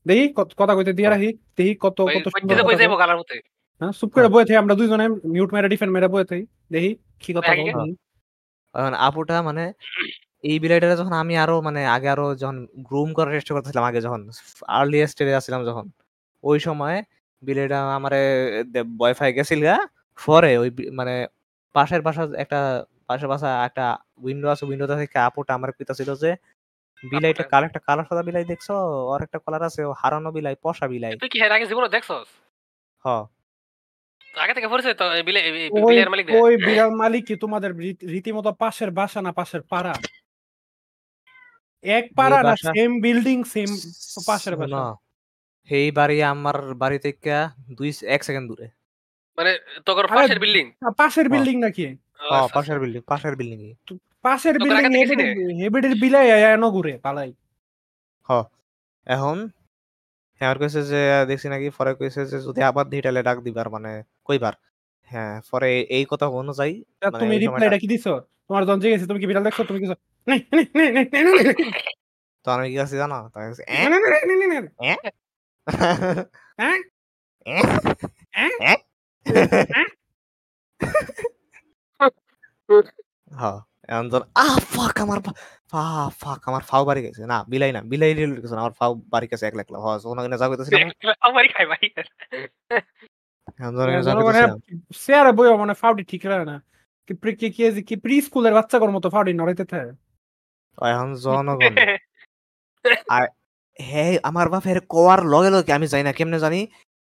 দেখি 0.07 0.24
কথা 0.61 0.72
কইতে 0.76 0.92
দিয়ে 0.98 1.09
রাখি 1.09 1.30
দেখি 1.59 1.72
কত 1.80 1.98
কত 2.07 2.26
হ্যাঁ 3.80 3.92
চুপ 3.98 4.11
করে 4.14 4.28
বয়ে 4.28 4.46
থাই 4.48 4.57
আমরা 4.57 4.74
দুইজনে 4.74 5.07
মিউট 5.34 5.50
মেরে 5.55 5.68
ডিফেন্ড 5.68 5.92
মেরে 5.92 6.09
বয়ে 6.09 6.26
থাই 6.30 6.42
দেখি 6.72 6.90
কি 7.22 7.30
কথা। 7.36 7.50
এখন 8.74 8.92
আপুটা 9.07 9.36
মানে 9.42 9.64
এই 10.44 10.57
বিলাইটারে 10.59 10.96
যখন 10.96 11.14
আমি 11.14 11.34
আরও 11.36 11.57
মানে 11.61 11.80
আগে 11.86 12.09
আরও 12.09 12.26
যখন 12.34 12.57
গ্রুম 12.88 13.09
করার 13.12 13.32
চেষ্টা 13.36 13.52
করতেছিলাম 13.55 13.84
আগে 13.84 14.00
যখন 14.00 14.20
আর্লি 14.68 14.98
স্টেজে 15.07 15.34
আসছিলাম 15.36 15.61
যখন 15.64 15.84
ওই 16.44 16.59
সময় 16.61 16.96
বিলাইটা 17.42 17.78
আমারে 17.98 18.20
বয়ফাই 18.98 19.30
গেছিল 19.36 19.61
গা 19.68 19.76
পরে 20.18 20.52
ওই 20.59 20.68
মানে 20.92 21.14
পাশের 21.74 22.00
বাসা 22.02 22.22
একটা 22.36 22.59
পাশের 23.09 23.28
বাসা 23.28 23.48
একটা 23.68 23.84
উইন্ডো 24.24 24.46
আছে 24.50 24.64
উইন্ডোটা 24.66 24.96
থেকে 25.00 25.16
আপুটা 25.28 25.52
আমার 25.55 25.70
পিতা 25.78 25.92
ছিল 25.98 26.11
যে 26.14 26.30
বিলাইটা 27.11 27.42
কাল 27.42 27.64
একটা 27.64 27.78
কালার 27.78 28.05
সাদা 28.09 28.22
বিলাই 28.22 28.44
দেখছ? 28.44 28.70
আর 29.14 29.22
একটা 29.22 29.38
কালার 29.38 29.62
আছে 29.62 29.84
ও 29.84 29.92
হারানো 29.92 30.32
বিলাই 30.32 30.57
পশা 30.62 30.88
বিলাই। 30.88 31.16
তুই 31.16 31.28
কি 31.28 31.40
এর 31.40 31.52
আগে 31.52 31.66
জীবনে 31.66 31.88
দেখছস? 31.88 32.24
হ। 33.07 33.09
আগে 34.36 34.55
থেকে 34.55 34.68
পরিচয় 34.68 34.94
তো 34.94 35.12
এই 35.12 35.22
বিলে 35.22 35.40
এই- 35.40 35.55
এই 35.55 35.70
ওই 35.72 35.82
বিলের 35.82 36.11
মালিক 36.11 36.26
ওই 36.30 36.57
বিড়াল 36.57 36.90
মালিক 36.90 37.26
কি 37.26 37.36
তোমাদের 37.36 37.76
রীতি- 37.76 38.09
রীতিমতো 38.09 38.52
পাশের 38.52 38.90
বাসা 38.90 39.22
না 39.22 39.32
পাশের 39.32 39.62
পাড়া? 39.62 39.94
এক 41.82 42.05
পাড়া 42.16 42.42
না 42.42 42.57
সেম 42.57 43.00
বিল্ডিং 43.00 43.44
সেম 43.44 43.66
পাশের 44.26 44.57
বাসা। 44.57 44.94
সেই 45.68 45.90
বাড়ি 45.90 46.22
আমার 46.22 46.74
বাড়ি 46.74 46.98
থেকে 46.98 47.30
দুই 47.74 47.92
এক 48.02 48.24
সেকেন্ড 48.24 48.48
দূরে। 48.48 48.68
মানে 49.36 49.59
তোর 49.86 50.09
পাশের 50.09 50.38
বিল্ডিং 50.38 50.72
পাশের 50.96 51.28
বিল্ডিং 51.28 51.59
নাকি? 51.59 51.86
হ্যাঁ 51.86 52.48
পাশের 52.48 52.80
বিল্ডিং 52.80 53.02
পাশের 53.02 53.36
বিল্ডিং 53.36 53.74
পাশের 54.24 54.56
বিল্ডিং 54.58 54.92
হেবিডের 55.60 55.94
বিলাই 56.02 56.28
আয়ানো 56.36 56.68
ঘুরে 56.70 56.94
পালাই। 57.04 57.30
হ। 58.28 58.30
এখন 59.06 59.36
হ্যাঁ 60.40 60.54
কইছে 60.60 60.80
যে 60.90 61.00
দেখছি 61.30 61.46
নাকি 61.48 61.68
পরে 61.78 61.92
কইছে 62.00 62.20
যে 62.30 62.36
যদি 62.46 62.60
আবার 62.70 62.84
ধিটালে 62.92 63.20
ডাক 63.28 63.38
দিবার 63.46 63.66
মানে 63.74 63.90
কইবার। 64.26 64.54
হ্যাঁ 65.10 65.34
পরে 65.50 65.70
এই 65.96 66.04
কথা 66.10 66.26
অনুযায়ী 66.40 66.74
মানে 67.04 67.22
তুমি 67.22 67.34
রিপ্লাইটা 67.38 67.78
কি 67.82 67.86
দিছো? 67.92 68.12
তোমার 68.48 68.62
জঞ্জে 68.68 68.88
গেছে 68.92 69.06
তুমি 69.06 69.18
কি 69.20 69.26
বিড়াল 69.26 69.44
দেখছ? 69.46 69.60
তুমি 69.68 69.78
কি 69.82 69.86
তো 72.44 72.48
আমি 72.50 72.66
কি 72.72 72.76
আছি 72.84 72.96
জানো? 73.02 73.18
তাই 73.34 73.44
হ্যাঁ 83.38 83.58
আহ 84.45 84.57
ফাক 84.74 84.95
আমার 85.05 85.18
ফা 85.72 85.82
ফাক 86.22 86.41
আমার 86.51 86.62
ফাও 86.70 86.82
বাড়ি 86.89 87.01
গেছে। 87.07 87.22
না 87.32 87.39
বিলাই 87.53 87.70
না 87.76 87.80
বিলাই 87.91 88.12
রিলেট 88.18 88.39
গেছে 88.43 88.55
আমার 88.64 88.74
ফাও 88.80 88.93
বাড়ি 89.12 89.26
গেছে 89.30 89.45
এক 89.49 89.55
লাখ 89.59 89.66
হ্যাঁ 89.85 89.99
ওখানে 90.11 90.37
যা 90.43 90.47
কইতেছিলাম 90.51 90.80
খাই 91.57 91.66
ভাই। 91.72 91.82
কইতেছিলাম 94.18 94.51
চেয়ারে 95.05 95.30
মানে 95.62 95.74
ফাউডি 95.82 96.03
ঠিক 96.12 96.22
রাখে 96.30 96.47
না। 96.53 96.57
কি 97.09 97.12
প্রি 97.22 97.32
কি 97.41 97.49
কি 97.57 97.62
কি 97.89 97.95
প্রি 98.05 98.14
স্কুলের 98.26 98.55
বাচ্চাদের 98.59 98.91
মতো 98.97 99.09
ফাউডি 99.14 99.32
নড়াইতে 99.41 99.64
থাকে। 99.72 99.93
এখন 100.93 101.11
জনগণ। 101.24 101.74
হে 103.78 104.05
আমার 104.28 104.47
বাপের 104.55 104.78
কোয়ার 104.93 105.20
লগে 105.35 105.51
লগে 105.55 105.70
আমি 105.78 105.87
জানি 105.93 106.03
না 106.09 106.12
কেমনে 106.18 106.39
জানি? 106.45 106.61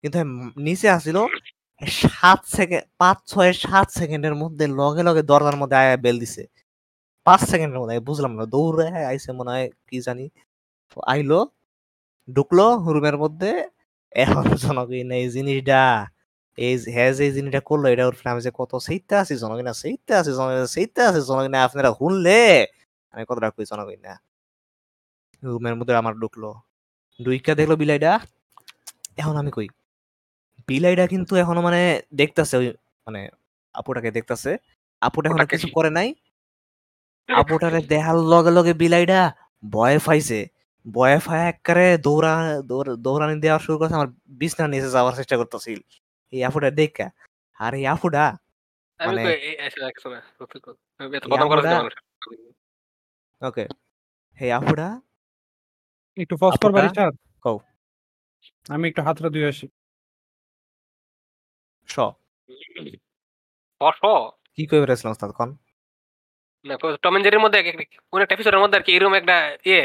কিন্তু 0.03 0.19
নিচে 0.67 0.87
আসিল 0.97 1.17
সাত 2.03 2.39
সেকেন্ড 2.57 2.83
পাঁচ 3.01 3.17
ছয় 3.31 3.51
সাত 3.65 3.87
সেকেন্ডের 3.99 4.35
মধ্যে 4.41 4.65
লগে 4.81 5.01
লগে 5.07 5.21
দরজার 5.31 5.57
মধ্যে 5.61 5.77
আয়া 5.81 5.97
বেল 6.05 6.17
দিছে। 6.23 6.43
পাঁচ 7.27 7.41
সেকেন্ডের 7.51 7.79
মধ্যে 7.81 7.97
বুঝলাম 8.09 8.31
না 8.39 8.43
দৌড়ে 8.53 8.87
আইসে 9.11 9.31
মনে 9.31 9.51
হয় 9.51 9.67
কি 9.87 9.97
জানি। 10.01 10.25
আইলো 11.07 11.39
ঢুকলো 12.27 12.65
রুমের 12.87 13.17
মধ্যে 13.17 13.51
এখন 14.13 14.43
জনগণ 14.63 15.09
এই 15.19 15.25
জিনিসটা 15.29 15.81
এই 16.57 16.73
হ্যাঁ 16.95 17.11
যে 17.19 17.25
জিনিসটা 17.31 17.61
করল 17.69 17.83
এটা 17.93 18.03
ওর 18.07 18.15
আমি 18.25 18.41
যে 18.41 18.51
কত 18.59 18.71
সেইতে 18.87 19.13
আছি 19.15 19.33
জনগণ 19.43 19.67
সেইতে 19.83 20.11
আছি 20.19 20.31
জনগণ 20.31 20.57
সেইতে 20.67 20.99
আছে 21.09 21.21
জনগণ 21.21 21.53
আপনারা 21.67 21.89
শুনলে? 21.99 22.39
আমি 23.13 23.23
কতটা 23.29 23.47
কই 23.55 23.65
জনগণ 23.71 23.99
না। 24.07 24.13
রুমের 25.43 25.75
মধ্যে 25.79 25.93
আমার 26.01 26.13
ঢুকলো। 26.21 26.49
ডুইকা 27.19 27.53
দেখল 27.59 27.73
বিলাইটা 27.75 28.11
এখন 29.17 29.35
আমি 29.37 29.51
কই? 29.51 29.67
বিলাইটা 30.67 31.05
কিন্তু 31.07 31.33
এখনও 31.35 31.61
মানে 31.61 31.81
দেখতাছে 32.13 32.55
ওই 32.57 32.67
মানে 33.07 33.21
আপুটাকে 33.75 34.09
দেখতাছে। 34.11 34.51
আপুটা 35.01 35.27
এখন 35.29 35.41
কিছু 35.53 35.67
করে 35.77 35.89
নাই। 35.89 36.07
আপুটারে 37.29 37.79
দেহার 37.91 38.17
লগে 38.31 38.51
লগে 38.51 38.73
বিলাইডা 38.73 39.19
ভয় 39.63 39.97
পাইছে 40.05 40.39
ভয় 40.85 41.17
পায় 41.25 41.43
একবারে 41.51 41.85
দৌড়া 41.97 42.33
দৌড়ানি 43.05 43.35
দেওয়া 43.41 43.59
শুরু 43.59 43.75
করছে 43.79 43.95
আমার 43.95 44.09
বিছনা 44.39 44.65
নিচে 44.67 44.89
যাওয়ার 44.91 45.13
চেষ্টা 45.19 45.35
করতেছিল। 45.41 45.79
এই 46.33 46.41
আপুটা 46.43 46.69
দেখা 46.79 47.07
আর 47.59 47.71
এই 47.79 47.85
আপুটা 47.87 48.23
মানে 48.99 49.23
ওকে 53.41 53.65
হে 54.39 54.47
আপুটা 54.51 54.87
একটু 56.17 56.35
পজ 56.41 56.53
করবা 56.61 56.79
রিচার্ড 56.81 57.13
কও। 57.45 57.57
আমি 58.65 58.85
একটু 58.89 59.01
হাতটা 59.07 59.29
ধুই 59.33 59.45
আসি। 59.51 59.65
শ। 61.89 61.95
কি 64.55 64.63
কইবে 64.69 64.85
রেছিলাম 64.85 65.11
ওস্তাদ 65.11 65.31
কোন? 65.31 65.49
না 66.65 66.73
টম 67.01 67.13
এন্ড 67.15 67.25
জেরির 67.25 67.39
মধ্যে 67.39 67.59
কোন 68.11 68.19
একটা 68.21 68.35
এপিসোডের 68.35 68.59
মধ্যে 68.59 68.77
আর 68.77 68.83
কি 68.83 68.91
এরকম 68.95 69.13
একটা 69.13 69.35
ইয়ে 69.65 69.83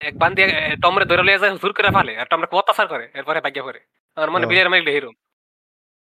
এক 0.00 0.14
বান্দি 0.18 0.42
টমরে 0.82 1.04
ধরে 1.04 1.22
লিয়ে 1.22 1.38
যায় 1.38 1.52
জোর 1.62 1.72
করে 1.72 1.90
ফালে 1.90 2.12
আর 2.16 2.26
টমরে 2.30 2.46
অত্যাচার 2.52 2.86
করে 2.86 3.04
এরপরে 3.14 3.40
ভাগ্য 3.40 3.62
করে 3.62 3.80
আমার 4.16 4.30
মনে 4.30 4.46
ও। 4.46 4.48
বিলের 4.48 4.70
মাইলে 4.70 4.90
হিরো 4.90 5.10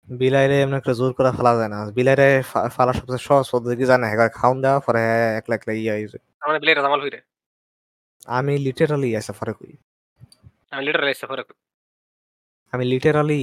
বিলাইরে 0.07 0.55
এমন 0.61 0.73
একটা 0.73 0.93
জোর 0.93 1.11
করে 1.13 1.31
ফেলা 1.37 1.51
যায় 1.57 1.69
না। 1.69 1.79
বিলাইরে 1.91 2.27
ফালা 2.71 2.93
সবচেয়ে 2.93 3.17
সহজ 3.17 3.45
পদ্ধতি 3.51 3.85
জানে? 3.85 4.07
খাওন 4.33 4.61
দেওয়া 4.61 4.79
পরে 4.79 5.01
একলা 5.37 5.53
একলা 5.55 5.73
ইয়া 5.73 5.93
হইছে। 5.93 6.17
আমার 6.41 6.55
বিলের 6.59 6.77
জামাল 6.81 6.99
হইরে। 7.01 7.19
আমি 8.27 8.53
লিটারালি 8.57 9.09
আছে 9.15 9.31
পরে 9.39 9.53
কই। 9.53 9.73
আমি 10.71 10.81
লিটার 10.85 11.03
লাইছে 11.03 11.25
পরে 11.27 11.43
আমি 12.73 12.83
লিটারালি 12.85 13.41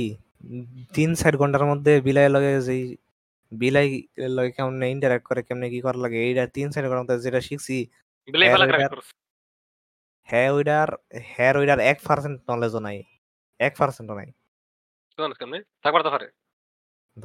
তিন 0.95 1.11
চার 1.15 1.35
ঘণ্টার 1.37 1.65
মধ্যে 1.65 1.93
বিলাই 2.01 2.29
লগে 2.29 2.53
যেই 2.61 2.83
বিলাই 3.59 3.89
লগে 4.37 4.51
কেমনে 4.51 4.87
ইন্টারাক্ট 4.91 5.25
করে 5.27 5.43
কেমনে 5.43 5.71
কি 5.71 5.81
করা 5.81 5.99
লাগে? 5.99 6.19
এইটা 6.23 6.47
তিন 6.47 6.67
ঘণ্টার 6.67 7.01
মধ্যে 7.01 7.19
যেটা 7.19 7.41
শিখছি 7.41 7.77
বিলে 8.29 8.45
হ্যাঁ, 8.47 8.57
করে 8.57 8.73
হ্যাঁ 10.29 11.53
হ্যাঁ 11.57 11.79
এক 11.81 11.99
পার্সেন্ট 12.09 12.51
নলেজও 12.51 12.81
নাই 12.81 12.99
এক 13.61 13.73
পার্সেন্টও 13.79 14.15
নাই। 14.15 14.29
কোন 15.19 15.33
কেমনে? 15.33 15.59
থাকবার 15.83 16.03
তো 16.03 16.11
পারে। 16.11 16.27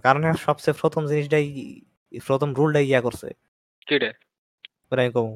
কারণ 0.03 0.21
হ্যাঁ 0.21 0.33
সবচেয়ে 0.33 0.75
প্রথম 0.81 1.05
জিনিসটাই 1.05 1.47
প্রথম 2.27 2.49
রুলটাই 2.55 2.85
ইয়া 2.87 3.01
করছে। 3.01 3.27
আমি 4.91 5.11
কমু। 5.11 5.33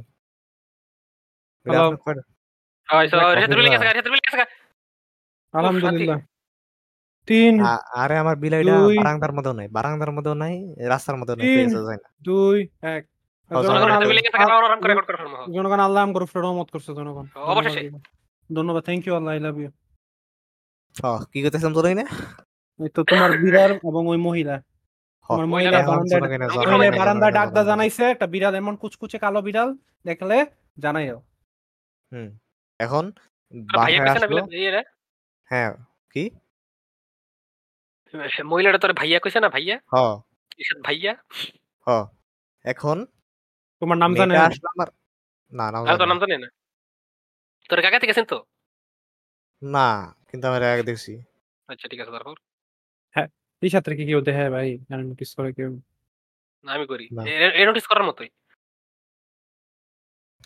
আলহামদুলিল্লাহ। 5.53 6.32
তিন 7.27 7.53
আরে 7.95 8.15
আমার 8.17 8.35
বিলাইটা 8.35 8.73
দুই। 8.77 8.95
বারান্দার 8.99 9.31
মধ্যেও 9.37 9.55
নাই 9.59 9.67
বারান্দার 9.67 10.11
মধ্যেও 10.11 10.35
নাই 10.43 10.55
রাস্তার 10.93 11.15
মধ্যেও 11.19 11.35
নাই 11.37 11.45
তিন। 11.47 11.67
যায় 11.87 11.99
না। 12.03 12.07
দুই 12.21 12.57
এক। 12.95 13.03
জনগণ 15.55 15.79
আল্লাহ 15.79 16.01
আম 16.05 16.11
করে 16.13 16.25
রহমত 16.37 16.67
করছে 16.73 16.91
জনগণ। 16.99 17.25
অবশেষে। 17.51 17.81
ধন্যবাদ। 18.49 18.81
Thank 18.87 19.01
you 19.07 19.13
Allah 19.15 19.31
I 19.35 19.41
love 19.45 19.55
you 19.59 19.69
ও, 20.95 21.11
কি 21.31 21.39
করতেছিলাম 21.43 21.73
না? 21.99 22.05
এই 22.79 22.89
তো 22.95 23.01
তোমার 23.03 23.31
বিড়াল 23.43 23.71
এবং 23.89 24.03
ওই 24.07 24.19
মহিলা। 24.27 24.55
তোমার 25.29 25.47
মহিলা 25.53 25.77
জনগণের 26.57 26.91
বারান্দায় 26.99 27.33
ডাকদা 27.37 27.61
জানাইছে 27.63 28.03
একটা 28.05 28.25
বিড়াল 28.33 28.53
এমন 28.55 28.73
কুচকুচে 28.75 29.17
কালো 29.17 29.39
বিড়াল 29.47 29.69
দেখলে 30.05 30.37
জানাইও। 30.83 31.17
হুম 32.11 32.29
এখন 32.79 33.05
হ্যাঁ 35.51 35.71
কি? 36.15 36.23
মহিলাটা 38.51 38.79
তোর 38.79 38.91
ভাইয়া 38.93 39.17
কইছে 39.19 39.39
না 39.39 39.49
ভাইয়া? 39.49 39.75
হ। 39.87 39.95
ইসাদ 40.61 40.79
ভাইয়া? 40.87 41.11
হ। 41.87 41.89
এখন 42.65 42.97
তোমার 43.81 43.97
নাম 44.03 44.11
জানে 44.19 44.33
না? 44.33 44.45
আমার 44.73 44.87
না 45.53 45.65
নাম 45.75 45.83
জানি। 45.89 46.03
নাম 46.11 46.19
জানি 46.23 46.35
না? 46.37 46.49
তোর 47.69 47.79
কাকা 47.83 47.97
থেকে 47.99 48.11
গেছেন 48.11 48.25
তো 48.31 48.37
না 49.61 49.87
কিন্তু 50.29 50.43
আমি 50.47 50.57
এর 50.59 50.73
আগে 50.73 50.85
দেখছি। 50.89 51.11
আচ্ছা 51.69 51.85
ঠিক 51.91 51.99
আছে 51.99 52.13
তারপর? 52.15 52.35
হ্যাঁ 53.15 53.27
এই 53.61 53.69
সাথে 53.69 53.89
কি 53.97 54.03
কেউ 54.09 54.19
দেখে 54.27 54.45
ভাই 54.55 54.67
নোটিস 55.03 55.31
করে 55.37 55.49
কেউ 55.57 55.69
না। 56.65 56.69
আমি 56.75 56.85
করি। 56.91 57.05
এ 57.53 57.63
নোটিস 57.67 57.85
করার 57.89 58.05
মতোই। 58.09 58.29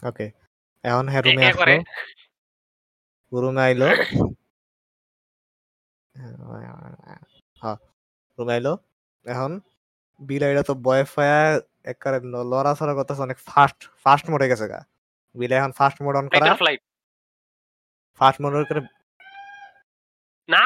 ওকে 0.04 0.26
এখন 0.84 1.06
হ্যাঁ 1.12 1.24
রুমে। 1.24 1.44
আসলো। 1.44 1.76
রুমে 3.32 3.62
আইলো 3.66 3.88
হ্যাঁ 7.62 7.78
রুমে 8.38 8.54
আইলো 8.58 8.74
এখন 9.26 9.52
বিলাইটা 10.22 10.64
তো 10.70 10.74
বয় 10.86 11.04
ফায়া 11.14 11.40
একবারে 11.92 12.18
লড়াছড়া 12.52 12.94
করতেছে 12.98 13.22
অনেক 13.28 13.38
ফাস্ট 13.50 13.80
ফাস্ট 14.04 14.26
মোডে 14.32 14.48
গেছে 14.52 14.66
গা। 14.72 14.80
বিলাই 15.36 15.58
এখন 15.60 15.74
ফাস্ট 15.80 15.98
মোড 16.06 16.16
অন 16.20 16.26
করা। 16.32 16.46
ফাস্ট 18.20 18.38
মোড 18.44 18.54
করে 18.70 18.82
না! 20.50 20.64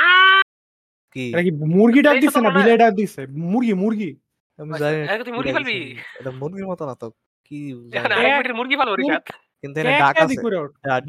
কি? 1.14 1.24
এটা 1.34 1.42
কি 1.48 1.52
মুরগি 1.76 2.02
ডাক 2.08 2.16
দিছে 2.24 2.40
না 2.46 2.50
বিলাই 2.58 2.78
ডাক 2.84 2.92
দিছে? 3.00 3.22
মুরগি 3.52 3.74
মুরগি। 3.84 4.12
আমি 4.60 4.72
জানি 4.82 4.98
না 5.08 5.14
তুই 5.28 5.34
মুরগি 5.38 5.52
ফেলবি? 5.58 5.78
এটা 6.20 6.32
মুরগির 6.42 6.68
মতো 6.72 6.84
না 6.90 6.94
তো 7.02 7.08
কি 7.48 7.60
জানি। 7.94 8.54
মুরগি 8.60 8.76
পালো 8.80 8.92
রিসাত 9.00 9.26
কিন্তু 9.62 9.76
এনে 9.82 9.92
ডাক 10.04 10.16
আছে। 10.24 10.36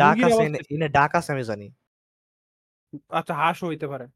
ডাক 0.02 0.16
আছে 0.26 0.42
এনে 0.74 0.88
ডাক 0.98 1.10
আছে 1.18 1.30
আমি 1.34 1.44
জানি। 1.50 1.66
আচ্ছা 3.18 3.32
হাঁস 3.40 3.58
হইতে 3.70 3.86
পারে। 3.92 4.06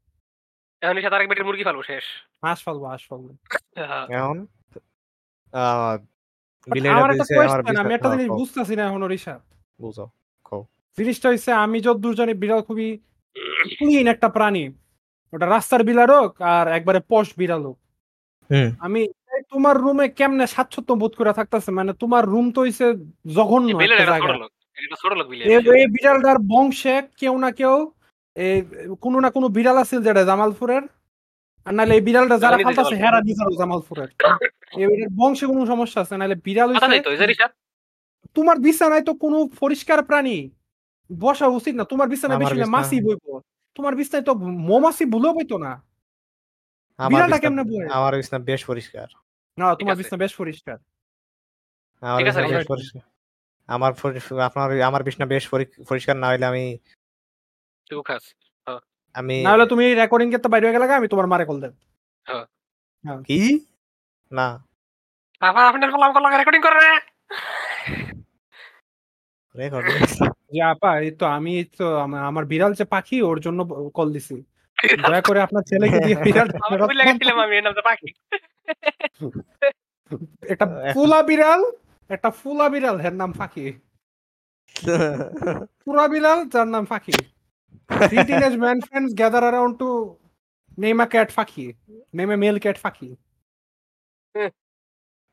এখন 0.81 0.95
রিসাত 0.97 1.13
আরেক 1.15 1.27
মিনিটের 1.27 1.47
মুরগি 1.47 1.63
পালো 1.67 1.79
শেষ। 1.89 2.05
হাঁস 2.43 2.59
ফালবো 2.65 2.85
হাঁস 2.91 3.03
ফালবো। 3.09 3.29
হ্যাঁ। 3.77 4.05
এখন 4.17 4.37
আমার 6.97 7.09
একটা 7.13 7.25
কোয়েশ্চেন 7.29 7.77
আমি 7.83 7.93
একটা 7.95 8.09
জিনিস 8.13 8.29
বুঝতেছি 8.39 8.73
না 8.77 8.83
এখনও 8.89 9.07
জিনিসটা 10.97 11.27
হচ্ছে 11.29 11.51
আমি 11.65 11.77
যতদূর 11.85 12.13
জানি 12.19 12.33
বিড়াল 12.43 12.61
খুবই 12.67 12.89
ক্লিন 13.77 14.07
একটা 14.13 14.27
প্রাণী। 14.37 14.63
ওটা 15.33 15.45
রাস্তার 15.45 15.81
বিড়াল 15.89 16.09
হোক 16.17 16.31
আর 16.53 16.65
একবারে 16.77 16.99
পশ 17.11 17.27
বিড়াল 17.39 17.61
হোক। 17.67 17.77
আমি 18.85 19.01
তোমার 19.51 19.75
রুমে 19.83 20.05
কেমনে 20.19 20.45
স্বাচ্ছন্দ্য 20.53 20.93
বোধ 21.01 21.13
করে 21.19 21.31
থাকতেছে? 21.39 21.69
মানে 21.79 21.91
তোমার 22.01 22.23
রুম 22.33 22.45
তো 22.55 22.59
হইছে 22.63 22.85
জঘন্য 23.35 23.67
একটা 23.85 24.05
জায়গা। 24.11 24.33
এই 25.79 25.87
বিড়ালটার 25.95 26.39
বংশে 26.51 26.95
কেউ 27.19 27.33
না 27.43 27.49
কেউ 27.59 27.75
এই 28.45 28.57
কোনো 29.03 29.17
না 29.23 29.29
কোনো 29.35 29.47
বিড়াল 29.57 29.77
আছে 29.83 29.95
যেটা 30.07 30.21
জামালপুরের? 30.29 30.83
আর 31.67 31.73
নাহলে 31.77 31.93
এই 31.97 32.03
বিড়ালটা 32.07 32.35
যারা 32.43 32.57
ফালতাছে। 32.65 32.95
হেরা 33.03 33.19
জামালপুরের। 33.61 34.09
বংশে 35.19 35.45
কোনো 35.51 35.61
সমস্যা 35.71 35.99
আছে? 36.03 36.13
নাহলে 36.19 36.35
বিড়াল 36.47 36.69
রিসাত 37.31 37.51
তোমার 38.37 38.57
বিছানায় 38.65 39.03
তো 39.07 39.13
কোনো 39.23 39.37
পরিষ্কার 39.61 39.99
প্রাণী 40.09 40.37
বসা 41.09 41.47
উচিত 41.57 41.73
না। 41.79 41.83
তোমার 41.91 42.07
বিছানায় 42.13 42.37
আমার 42.39 42.53
বেশি 42.55 42.71
মাছি 42.75 42.97
বইব। 43.05 43.25
তোমার 43.77 43.93
বিছানায় 43.99 44.25
তো 44.29 44.33
মৌমাছি 44.69 45.03
ভুলেও 45.13 45.33
বইতো 45.37 45.55
না। 45.65 45.71
বিড়ালটা 46.99 47.37
কেমনে 47.43 47.63
বয়ে? 47.69 47.85
আমার 47.97 48.13
বিছনা 48.19 48.39
বেশ 48.49 48.61
পরিষ্কার। 48.69 49.07
না 49.57 49.65
তোমার 49.79 49.95
বিছানা 49.99 50.19
বেশ 50.23 50.33
পরিষ্কার। 50.41 50.77
আমার 52.03 52.19
ঠিক 52.19 52.27
আছে, 52.31 52.41
বিছনা 52.41 52.59
বেশ 52.59 52.67
পরিষ্কার। 52.73 53.03
আমার 53.69 53.91
আপনার 54.47 54.67
আমার 54.89 55.01
বিছনা 55.07 55.25
বেশ 55.33 55.43
পরিষ্কার 55.89 56.15
না 56.23 56.27
হইলে 56.31 56.45
আমি 56.51 56.63
তুই 57.89 57.97
খাস। 58.09 58.23
আমি 59.15 59.35
না 59.45 59.51
হলে 59.53 59.65
তুমি 59.71 59.85
রেকর্ডিং 59.93 60.27
করতে 60.33 60.47
বাইরে 60.47 60.65
হয়ে 60.65 60.75
গেলে 60.75 60.99
আমি 60.99 61.07
তোমার 61.13 61.27
মারে 61.27 61.45
কল 61.49 61.57
দেব। 61.63 61.73
কি? 63.27 63.39
না। 64.31 64.47
বাবা 65.41 65.61
আপনার 65.69 65.89
ফলাম 65.93 66.11
কল 66.13 66.23
রেকর্ডিং 66.33 66.61
করে 66.61 66.79
না 66.79 66.93
রেকর্ড 69.55 69.85
যে 70.53 70.61
আপা 70.63 70.91
এই 70.99 71.11
তো 71.19 71.25
আমি 71.37 71.53
তো 71.77 71.85
আমার 72.29 72.43
বিড়াল 72.45 72.71
যে 72.73 72.85
পাখি 72.85 73.17
ওর 73.21 73.37
জন্য 73.39 73.59
কল 73.93 74.07
দিছি। 74.15 74.35
দয়া 75.03 75.21
করে 75.21 75.39
আপনার 75.41 75.63
ছেলেকে 75.69 75.97
দিয়ে 75.99 76.17
বিড়াল 76.23 76.47
আমি 77.43 77.55
নামটা 77.61 77.83
পাখি। 77.89 78.09
একটা 80.43 80.65
ফুলা 80.93 81.19
বিড়াল 81.23 81.61
একটা 82.09 82.29
ফুলা 82.39 82.65
বিড়াল 82.69 82.95
এর 82.99 83.13
নাম 83.13 83.31
ফাঁকি 83.33 83.65
পুরা 85.83 86.05
বিড়াল 86.07 86.39
যার 86.49 86.67
নাম 86.67 86.83
ফাঁকি 86.85 87.15
ফাঁকি 92.79 93.09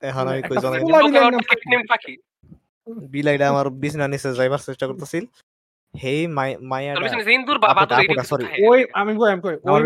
এখন 0.02 0.28
আমি 0.28 0.42
কই 0.42 0.56
একটা 0.56 0.60
জানি? 0.60 0.76
ফুলা 0.80 0.98
বিড়াল 0.98 1.30
নাম 1.30 1.40
cat 1.40 1.60
named 1.66 1.86
পাখি 1.88 2.16
আমার 3.44 3.70
বিছনা 3.70 4.08
নিচে 4.08 4.34
যাইবার 4.34 4.58
চেষ্টা 4.58 4.86
করতেছিল। 4.86 5.24
হেই. 5.94 6.26
ওই 8.68 8.84
আমি 8.92 9.12
কই 9.16 9.40
কই। 9.40 9.54
ওই 9.54 9.82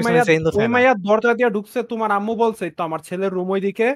ওই 0.57 0.95
দরজা 1.09 1.35
দিয়ে 1.35 1.51
ঢুকছে 1.51 1.83
তোমার 1.83 2.11
আম্মু 2.11 2.35
বলছে 2.35 2.71
তো 2.71 2.83
আমার 2.85 3.01
ছেলের 3.01 3.33
রুম 3.33 3.51
ওই 3.51 3.61
দিকে 3.61 3.95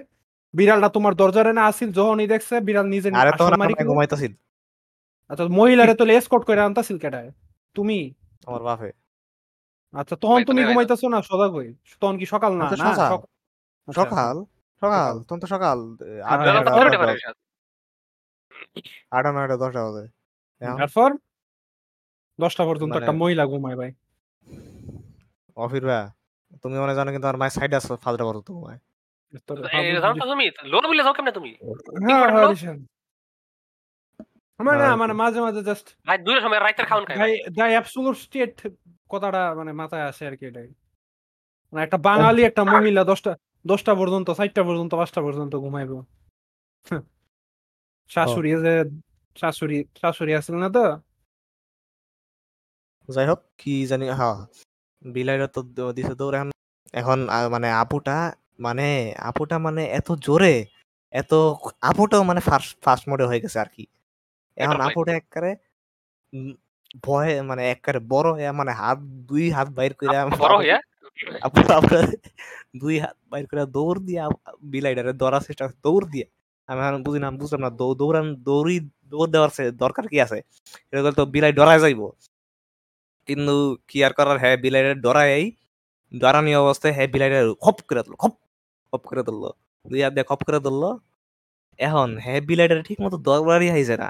বিড়ালটা 0.55 0.89
তোমার 0.89 1.15
দরজার 1.15 1.47
এনে 1.47 1.61
আসিল 1.61 1.93
যখনই 1.93 2.27
দেখছে 2.27 2.61
বিড়াল 2.61 2.87
নিজে 2.87 3.09
আরে। 3.15 3.85
ঘুমাইতেছিল। 3.85 4.33
আচ্ছা 5.29 5.45
মহিলারে 5.45 5.95
তো 5.95 6.05
এসকর্ট 6.07 6.45
করে 6.45 6.61
আনতাছিল 6.61 6.99
কেটায় 6.99 7.33
তুমি? 7.75 8.15
আমার 8.43 8.63
বাপে। 8.63 8.91
আচ্ছা 9.95 10.15
তখন 10.17 10.39
তুমি 10.45 10.61
ঘুমাইতেছো 10.65 11.07
না 11.09 11.19
সদা 11.23 11.47
কই 11.49 11.69
তখন 12.01 12.19
কি 12.19 12.27
সকাল 12.27 12.53
না? 12.57 12.65
আচ্ছা, 12.65 12.85
না 12.85 12.93
সকাল। 12.93 13.11
সক- 13.11 13.27
আচ্ছা, 13.89 14.03
সকাল 14.03 14.37
সকাল 14.83 15.13
তখন 15.23 15.41
তো 15.41 15.47
সকাল। 15.47 15.79
আট 15.93 16.01
হ্যাঁ, 16.23 16.39
নয়টা 16.39 16.53
হ্যাঁ, 16.53 16.65
দশটা 16.65 16.79
পারে 16.79 16.99
বাজে। 17.03 17.29
তারপর? 20.79 21.11
দশটা 22.39 22.63
পর্যন্ত 22.65 22.93
মানে- 22.93 23.01
একটা 23.01 23.13
মহিলা 23.13 23.45
ঘুমায় 23.47 23.77
ভাই। 23.77 23.91
অফির 25.57 25.85
ভাই 25.87 26.03
তুমি 26.63 26.77
মনে 26.79 26.95
জানো 26.95 27.11
কিন্তু 27.11 27.27
আমার 27.27 27.39
মায়ের 27.39 27.51
সাইড 27.51 27.73
আছে 27.75 27.97
ফাজরা 27.97 28.25
পর্যন্ত 28.25 28.49
ঘুমায়। 28.51 28.79
হ্যাঁ, 29.65 29.85
লোন 30.65 30.85
বলে 30.89 31.03
যাও 31.03 31.13
কেমনে 31.13 31.33
তুমি 31.33 31.51
হ্যাঁ 32.03 32.21
করে 32.21 32.33
হ্যাঁ 32.33 32.45
বলো? 32.45 32.51
রিশান। 32.51 32.79
আমার 34.63 34.75
না 34.77 34.85
হ্যাঁ, 34.85 34.97
মানে 35.03 35.15
মাঝে 35.23 35.41
মাঝে 35.47 35.61
জাস্ট 35.69 35.87
ভাই 36.09 36.19
দুই 36.27 36.37
সময় 36.45 36.61
রাইতের 36.61 36.87
খাওন 36.91 37.05
খাই 37.07 37.17
ভাই। 37.19 37.33
স্টেট 38.23 38.55
কথাটা 39.13 39.43
মানে 39.59 39.71
মাথায় 39.81 40.05
আসে 40.11 40.23
আর 40.29 40.35
কি 40.39 40.45
এটাই। 40.51 40.69
মানে 41.73 41.83
একটা 41.87 41.99
বাঙালি 42.09 42.41
একটা 42.45 42.63
মহিলা 42.73 43.03
দশটা 43.11 43.33
দশটা 43.65 43.93
পর্যন্ত 44.01 44.29
চারটা 44.39 44.63
পর্যন্ত 44.69 44.93
পাঁচটা 45.01 45.21
পর্যন্ত 45.27 45.53
ঘুমাইবো। 45.65 45.99
শাশুড়ি 48.11 48.51
যে 48.65 48.75
শাশুড়ি 49.37 49.79
শাশুড়ি 50.01 50.33
না 50.65 50.69
তো? 50.77 50.85
যাই 53.09 53.27
হোক 53.31 53.41
কি 53.61 53.75
জানি 53.91 54.05
হ্যাঁ 54.21 54.37
বিলাইরা 55.03 55.47
তো 55.55 55.61
দিছে 55.97 56.15
দৌড় 56.21 56.35
এখন 56.39 56.49
এখন 56.95 57.19
মানে 57.55 57.69
আপুটা 57.83 58.17
মানে 58.67 58.87
আপুটা 59.31 59.57
মানে 59.67 59.83
এত 59.99 60.09
জোরে 60.27 60.55
এত 61.13 61.33
আপুটাও 61.91 62.23
মানে 62.31 62.41
ফার্স্ট 62.49 62.71
ফার্স্ট 62.85 63.05
মোডে 63.11 63.25
হয়ে 63.31 63.43
গেছে 63.45 63.59
আর 63.65 63.71
কি। 63.77 63.85
এখন 64.57 64.77
Atom 64.77 64.87
আপুটা 64.87 65.13
একবারে 65.13 65.57
উম, 66.33 66.53
ভয়ে 67.03 67.43
মানে 67.43 67.71
একবারে 67.71 67.99
বড় 68.09 68.33
হয়ে 68.33 68.53
মানে 68.53 68.73
হাত 68.73 68.99
দুই 68.99 69.51
হাত 69.51 69.69
বাইর 69.69 69.95
করে 69.95 70.09
বড় 70.39 70.57
হইয়া? 70.59 70.79
আপু 71.43 71.73
আপনার 71.73 72.05
দুই 72.77 72.99
হাত 72.99 73.17
বাইর 73.31 73.47
করে 73.47 73.67
দৌড় 73.67 74.01
দিয়ে 74.01 74.21
আপ- 74.21 74.41
বিলাইটারে 74.63 75.13
ধরার 75.13 75.41
চেষ্টা 75.41 75.65
করছে, 75.67 75.79
দৌড় 75.83 76.07
দিয়ে। 76.11 76.27
আমি 76.67 76.81
এখন 76.81 77.03
বুঝি 77.03 77.19
না 77.19 77.31
বুঝলাম 77.31 77.61
না 77.61 77.71
দৌ- 77.71 77.95
দৌড়ান 77.95 78.35
দৌড়ি 78.35 78.81
দৌড় 79.05 79.31
দেওয়ার 79.31 79.51
সে- 79.51 79.71
দরকার 79.71 80.09
কি 80.09 80.21
আছে? 80.21 80.39
এটা 80.93 81.03
করলে 81.03 81.13
তো 81.13 81.27
বিলাই 81.27 81.53
ডরায় 81.53 81.79
যাইবো। 81.79 82.13
কিন্তু 83.29 83.55
কি 83.89 84.05
আর 84.05 84.13
করার? 84.13 84.39
হ্যাঁ 84.39 84.57
বিলাইটা 84.57 84.95
ডরাই 84.95 85.51
ডরানি 86.13 86.55
অবস্থায় 86.55 86.95
হ্যাঁ 86.95 87.07
বিলাইটা 87.07 87.55
খপ 87.61 87.77
করে 87.89 88.03
তুললো 88.03 88.17
খপ 88.17 88.35
খপ 88.93 89.03
করে 89.07 89.23
তুললো 89.23 89.51
দুই 89.85 90.03
হাত 90.03 90.13
দিয়ে 90.13 90.25
খপ 90.25 90.45
করে 90.45 90.61
তুললো 90.61 90.99
এখন 91.79 92.19
হ্যাঁ 92.19 92.41
বিলাইটা 92.41 92.83
ঠিক 92.83 93.01
মতো 93.01 93.17
দরবারই 93.19 93.71
আইছে 93.71 93.97
না। 93.97 94.09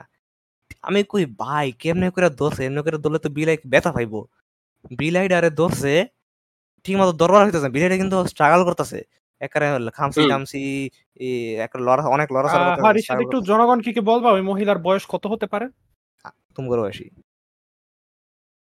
আমি 0.86 1.00
কই 1.12 1.24
ভাই 1.42 1.66
কেমনে 1.82 2.08
করে 2.14 2.28
ধরছে 2.40 2.60
এমনি 2.68 2.80
করে 2.86 2.98
ধরলে 3.04 3.18
তো 3.24 3.28
বিলাই 3.36 3.56
ব্যথা 3.72 3.90
পাইবো। 3.96 4.20
বিলাইডারে 5.00 5.50
দোষে 5.60 5.96
ঠিক 6.84 6.94
মতো 7.00 7.12
দরবার 7.22 7.40
হইতেছে 7.46 7.66
না। 7.66 7.72
বিলাইটা 7.76 7.96
কিন্তু 8.02 8.16
স্ট্রাগল 8.32 8.60
করতেছে। 8.68 8.98
একারে 9.40 9.66
খামসি 9.96 10.62
ই 11.26 11.30
একটা 11.64 11.78
লড়া 11.86 12.02
অনেক 12.16 12.28
রিশাদ 12.30 12.60
struggle 13.02 13.24
একটু 13.24 13.38
করতেছে। 13.38 13.48
জনগণকে 13.50 13.90
কি 13.96 14.00
বলবা? 14.10 14.28
ওই 14.36 14.42
মহিলার 14.50 14.78
বয়স 14.86 15.04
কত 15.12 15.24
হতে 15.32 15.46
পারে? 15.52 15.66
তুমি 16.54 16.66
করে 16.70 16.82
বয়সী। 16.84 17.06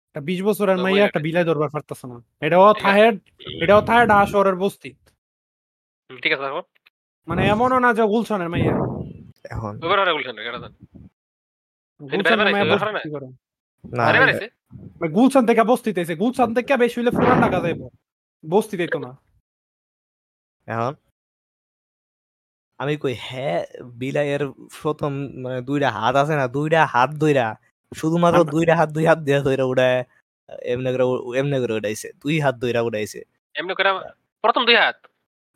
একটা 0.08 0.20
বিশ 0.28 0.40
বছরের 0.48 0.78
মাইয়া 0.84 1.04
একটা 1.08 1.20
বিলাই 1.26 1.44
দরবার 1.50 1.70
পারতেছে 1.74 2.04
না। 2.10 2.16
এটাও 2.46 2.66
থাহের 2.84 3.14
এটাও 3.64 3.80
ঢাকা 3.88 4.16
শহরের 4.32 4.56
বস্তি। 4.62 4.90
ঠিক 6.24 6.32
আছে 6.36 6.44
মানে 7.28 7.40
এমনও 7.52 7.78
না 7.84 7.90
যে 7.98 8.04
গুলশানের 8.12 8.48
মাইয়া। 8.52 8.74
এখন। 9.54 9.72
তো 9.80 9.86
গুলশানের 10.16 10.42
বেড়াইছে, 10.46 10.68
গুলশান 15.16 15.44
থেকে 15.48 15.62
বস্তিতে 15.64 16.00
এসে 16.00 16.14
গুলশান 16.14 16.48
থেকে 16.56 16.74
বেশি 16.76 16.96
হইলে 16.98 17.12
পুরান 17.16 17.38
ঢাকা 17.44 17.58
যাইব 17.64 17.80
বস্তিতে 18.44 18.84
তো 18.86 18.98
না 18.98 19.10
এখন 20.66 20.94
আমি 22.80 22.94
কই 23.02 23.14
হ্যাঁ 23.22 23.60
বিলাইয়ের 24.00 24.42
প্রথম 24.76 25.12
মানে 25.42 25.58
দুইটা 25.60 25.88
হাত 25.90 26.14
আছে 26.16 26.34
না 26.36 26.46
দুইটা 26.48 26.80
হাত 26.86 27.10
দুইটা 27.14 27.46
শুধুমাত্র 27.92 28.38
দুইটা 28.54 28.74
হাত 28.78 28.88
দুই 28.96 29.04
হাত 29.10 29.18
দিয়ে 29.18 29.38
ধইরা 29.40 29.64
উড়ায় 29.64 30.00
এমনি 30.66 30.88
করে 30.92 31.04
এমনি 31.40 31.56
করে 31.62 31.74
উড়াইছে 31.78 32.08
দুই 32.22 32.36
হাত 32.44 32.54
ধইরা 32.62 32.80
উড়াইছে 32.82 33.20
এমনি 33.54 33.72
করে 33.78 33.90
প্রথম 34.44 34.62
দুই 34.68 34.76
হাত 34.76 34.98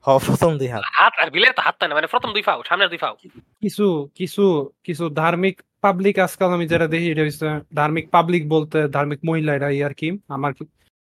হ 0.05 0.09
প্রথম 0.27 0.51
দুই 0.61 0.69
হাত 0.69 0.83
হাত 0.99 1.13
আর 1.23 1.29
বিলের 1.31 1.53
তো 1.57 1.61
হাত 1.67 1.77
না 1.81 1.95
মানে 1.99 2.09
প্রথম 2.15 2.31
দুই 2.35 2.45
ফাও 2.49 2.59
সামনের 2.69 2.89
দুই 2.93 3.01
ফাও 3.05 3.15
কিছু 3.63 3.87
কিছু 4.15 4.45
কিছু 4.85 5.05
ধার্মিক 5.21 5.57
পাবলিক 5.85 6.17
আজকাল 6.27 6.51
আমি 6.57 6.67
যেটা 6.73 6.87
দেখি, 6.95 7.09
এটা 7.13 7.23
হচ্ছে 7.27 7.49
ধার্মিক 7.79 8.07
পাবলিক 8.15 8.43
বলতে 8.55 8.79
ধার্মিক 8.97 9.21
মহিলা 9.29 9.53
এটা 9.59 9.69
আর 9.89 9.95
কি, 10.01 10.09
আমার 10.37 10.53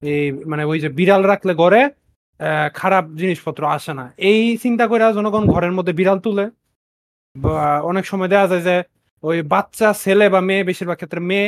এই 0.01 0.25
মানে 0.51 0.63
ওই 0.71 0.77
যে 0.83 0.89
বিড়াল 0.99 1.21
রাখলে 1.31 1.53
ঘরে 1.63 1.81
খারাপ 2.79 3.05
জিনিসপত্র 3.21 3.61
আসে 3.75 3.93
না। 3.99 4.05
এই 4.29 4.41
চিন্তা 4.63 4.85
করে 4.91 5.01
জনগণ 5.17 5.43
ঘরের 5.53 5.73
মধ্যে 5.77 5.93
বিড়াল 5.99 6.19
তুলে। 6.25 6.45
অনেক 7.91 8.05
সময় 8.11 8.29
দেখা 8.33 8.47
যায় 8.51 8.63
যে 8.69 8.75
ওই 9.23 9.37
বাচ্চা, 9.53 9.87
ছেলে 10.03 10.25
বা 10.33 10.39
মেয়ে, 10.47 10.63
বেশিরভাগ 10.69 10.97
ক্ষেত্রে 10.99 11.21
মেয়ে 11.29 11.47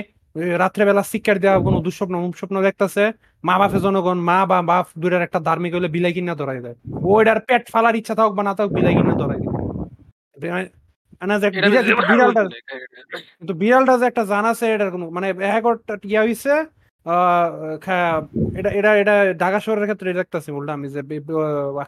রাত্রেবেলা 0.62 1.04
শিক্ষার 1.12 1.38
দেওয়া 1.44 1.58
কোনো 1.68 1.78
দুঃস্বপ্ন 1.86 2.16
স্বপ্ন 2.40 2.56
দেখতেছে 2.68 3.04
মা 3.48 3.56
বাপে 3.62 3.80
জনগণ, 3.86 4.18
মা 4.30 4.38
বা 4.52 4.58
বাপ 4.72 4.86
দূরের 5.02 5.22
একটা 5.28 5.40
ধার্মিক 5.48 5.72
হলে 5.78 5.90
বিলাই 5.96 6.14
কিনা 6.16 6.36
ধরাই 6.42 6.60
দেয়। 6.66 6.78
ওইটার 7.12 7.40
পেট 7.48 7.64
ফালার 7.74 7.96
ইচ্ছা 8.00 8.14
থাকুক 8.18 8.34
বা 8.38 8.44
না 8.48 8.54
থাকুক, 8.58 8.72
বিলাই 8.78 8.94
কিনা 8.98 9.14
ধরাই 9.22 9.40
দেয়। 9.44 9.54
না 11.22 11.36
যে 11.40 11.48
বিড়ালটা 12.10 12.42
কিন্তু 13.38 13.54
বিড়ালটা 13.56 13.94
যে 13.98 14.06
একটা 14.08 14.24
জানা 14.26 14.50
আছে 14.50 14.66
এটার 14.74 14.90
কোনো 14.92 15.06
মানে 15.12 15.28
একটা 15.52 15.94
ইয়া 16.06 16.22
হইছে 16.24 16.54
এটা 18.60 18.70
এটা 18.80 18.92
এটা 19.02 19.14
ঢাকা 19.36 19.60
শহরের 19.60 19.86
ক্ষেত্রে 19.86 20.10
দেখতেছি 20.14 20.50
উল্টা 20.52 20.72
আমি 20.74 20.88
যে 20.90 21.02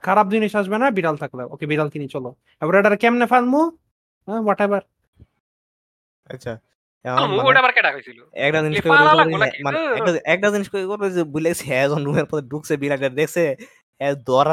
খারাপ 0.01 0.25
জিনিস 0.29 0.51
আসবে 0.55 0.77
না 0.77 0.87
বিড়াল 0.97 1.15
থাকলে। 1.17 1.43
ওকে 1.53 1.65
বিড়াল 1.65 1.87
কিনি 1.89 2.07
চলো। 2.07 2.29
এবার 2.61 2.73
এটা 2.81 2.97
কেমনে 3.03 3.25
ফালমু 3.27 3.61
হ্যাঁ 4.27 4.41
হোয়াট 4.41 4.59
এভার 4.61 4.83
আচ্ছা 6.27 6.53
মানে 7.05 7.45
একটা 8.47 8.59
জিনিস? 8.65 8.79
মানে 9.65 9.77
একটা 10.25 10.47
জিনিস 10.53 10.67
কই 10.69 10.85
করবে 10.85 11.07
যে 11.11 11.21
বুলেক্স 11.33 11.59
হ্যাঁ 11.67 11.85
রুমের 12.05 12.25
মধ্যে 12.29 12.47
ঢুকছে 12.49 12.73
দেখছে 13.19 13.43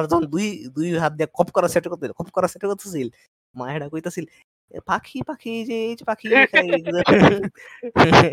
যখন 0.06 0.24
দুই 0.26 0.46
দুই 0.76 0.86
হাত 1.02 1.12
দিয়ে 1.18 1.28
কপ 1.34 1.48
করা 1.56 1.68
সেট 1.74 1.84
করতে 1.88 2.04
কপ 2.18 2.28
করা 2.36 2.48
সেট 2.48 2.62
করতেছিল। 2.64 3.08
মায়েরা 3.54 3.86
কইতাছিল 3.88 4.24
"এ 4.26 4.34
পাখি 4.86 5.22
পাখি 5.22 5.64
যে 5.64 5.84
এই 5.84 5.94
যে 5.98 6.04
পাখি 6.04 6.32
এখানে 6.44 6.72
এই 6.72 6.82
যে-" 6.84 6.92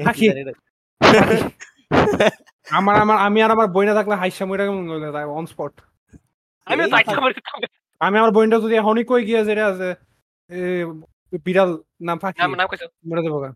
পাখি। 0.05 0.29
আমার 2.67 3.03
আমার 3.03 3.27
আমি 3.27 3.41
আর 3.41 3.51
আমার 3.51 3.67
বইনা 3.67 3.95
থাকলে 3.95 4.15
হাইসা 4.15 4.45
মইরা 4.45 4.65
অন 5.34 5.47
স্পট 5.47 5.82
যেতাম। 6.67 7.23
আমি 8.01 8.17
আমার 8.17 8.32
বইনটা 8.32 8.59
যদি 8.59 8.77
এখনই 8.77 9.03
কই 9.03 9.27
গিয়ে 9.27 9.47
যেটা 9.47 9.71
আছে 9.71 9.95
এ, 10.49 10.86
বিড়াল 11.45 11.84
নাম 12.01 12.19
পাখি 12.23 12.41
নাম 12.41 12.53
নাম 12.53 12.67
কইছো 12.71 12.86
মরে 13.09 13.25
দেবো 13.25 13.39
গা। 13.39 13.53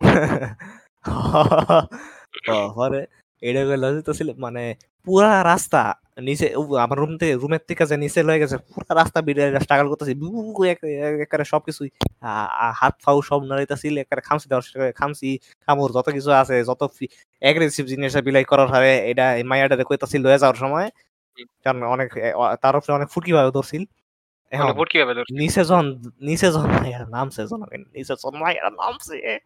পরে 2.76 3.06
এটা 3.42 3.60
কইলো 3.68 4.00
তো 4.00 4.12
ছিল 4.18 4.30
মানে 4.44 4.60
পুরা 5.06 5.42
রাস্তা 5.42 5.78
নিচে 6.20 6.54
আমার 6.80 6.98
রুম 6.98 7.18
থেকে 7.18 7.34
রুমের 7.34 7.58
থেকে 7.68 7.86
যে 7.86 7.96
নিচে 7.96 8.22
লয়ে 8.22 8.38
গেছে 8.38 8.56
পুরা 8.56 8.94
রাস্তা 8.94 9.22
বিড়ে 9.22 9.60
স্ট্রাগল 9.60 9.88
করতেছি। 9.88 10.12
একেবারে 10.68 11.44
সবকিছুই। 11.44 11.90
আ- 12.20 12.46
আ- 12.46 12.72
হাত 12.76 12.94
ফাউ 13.04 13.22
সব 13.22 13.42
নাড়াইতাছিল 13.42 13.98
একেবারে 13.98 14.20
খামসি 14.20 14.48
দেওয়ার 14.48 14.92
খামসি 14.92 15.38
খামুর 15.66 15.92
যত 15.92 16.10
কিছু 16.10 16.30
আছে 16.30 16.64
যত 16.64 16.88
অ্যাগ্রেসিভ 17.40 17.86
জিনিস 17.86 18.16
বিলাই 18.16 18.44
করার 18.44 18.68
হারে 18.68 19.10
এটা 19.10 19.36
এই 19.36 19.42
মাইয়াটারে 19.42 19.84
কইতাছিল 19.84 20.22
লয়ে 20.22 20.38
যাওয়ার 20.38 20.54
সময়। 20.54 20.90
কারণ 21.64 21.82
অনেক 21.82 22.12
তার 22.62 22.76
উপরে 22.76 22.92
অনেক 22.92 23.08
ফুটকি 23.08 23.32
ভাবে 23.32 23.50
ধরছিল। 23.50 23.84
এখন 24.50 24.72
নিচে 25.30 25.64
যখন 25.64 26.02
নিচে 26.20 26.50
মায়ের 26.50 27.08
নামছে 27.08 27.46
জনগণ 27.46 27.78
নিচে 27.78 28.14
যখন 28.24 28.38
মায়ের 28.38 28.64
নামছে 28.64 29.38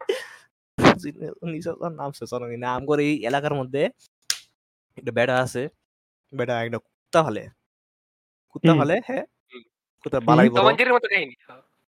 নিচে 1.43 1.69
যখন 1.69 1.93
নামছে 1.93 2.25
জনগণ 2.31 2.57
নাম 2.57 2.85
করে 2.85 3.03
এই 3.03 3.25
এলাকার 3.25 3.53
মধ্যে 3.53 3.89
একটা 4.97 5.11
বেড়া 5.11 5.37
আছে। 5.37 5.69
বেড়া 6.33 6.63
একটা 6.63 6.77
কুত্তা 6.77 7.19
হলে। 7.23 7.43
কুত্তা 8.49 8.71
হুম। 8.71 8.79
হলে 8.81 8.95
হ্যাঁ 9.07 9.25
হুম। 9.49 9.63
কুত্তা 10.03 10.19
বালাই 10.19 10.49
বড়। 10.49 10.63
মঞ্জুরির 10.63 10.93
মতো 10.93 11.07
কাহিনী। 11.07 11.35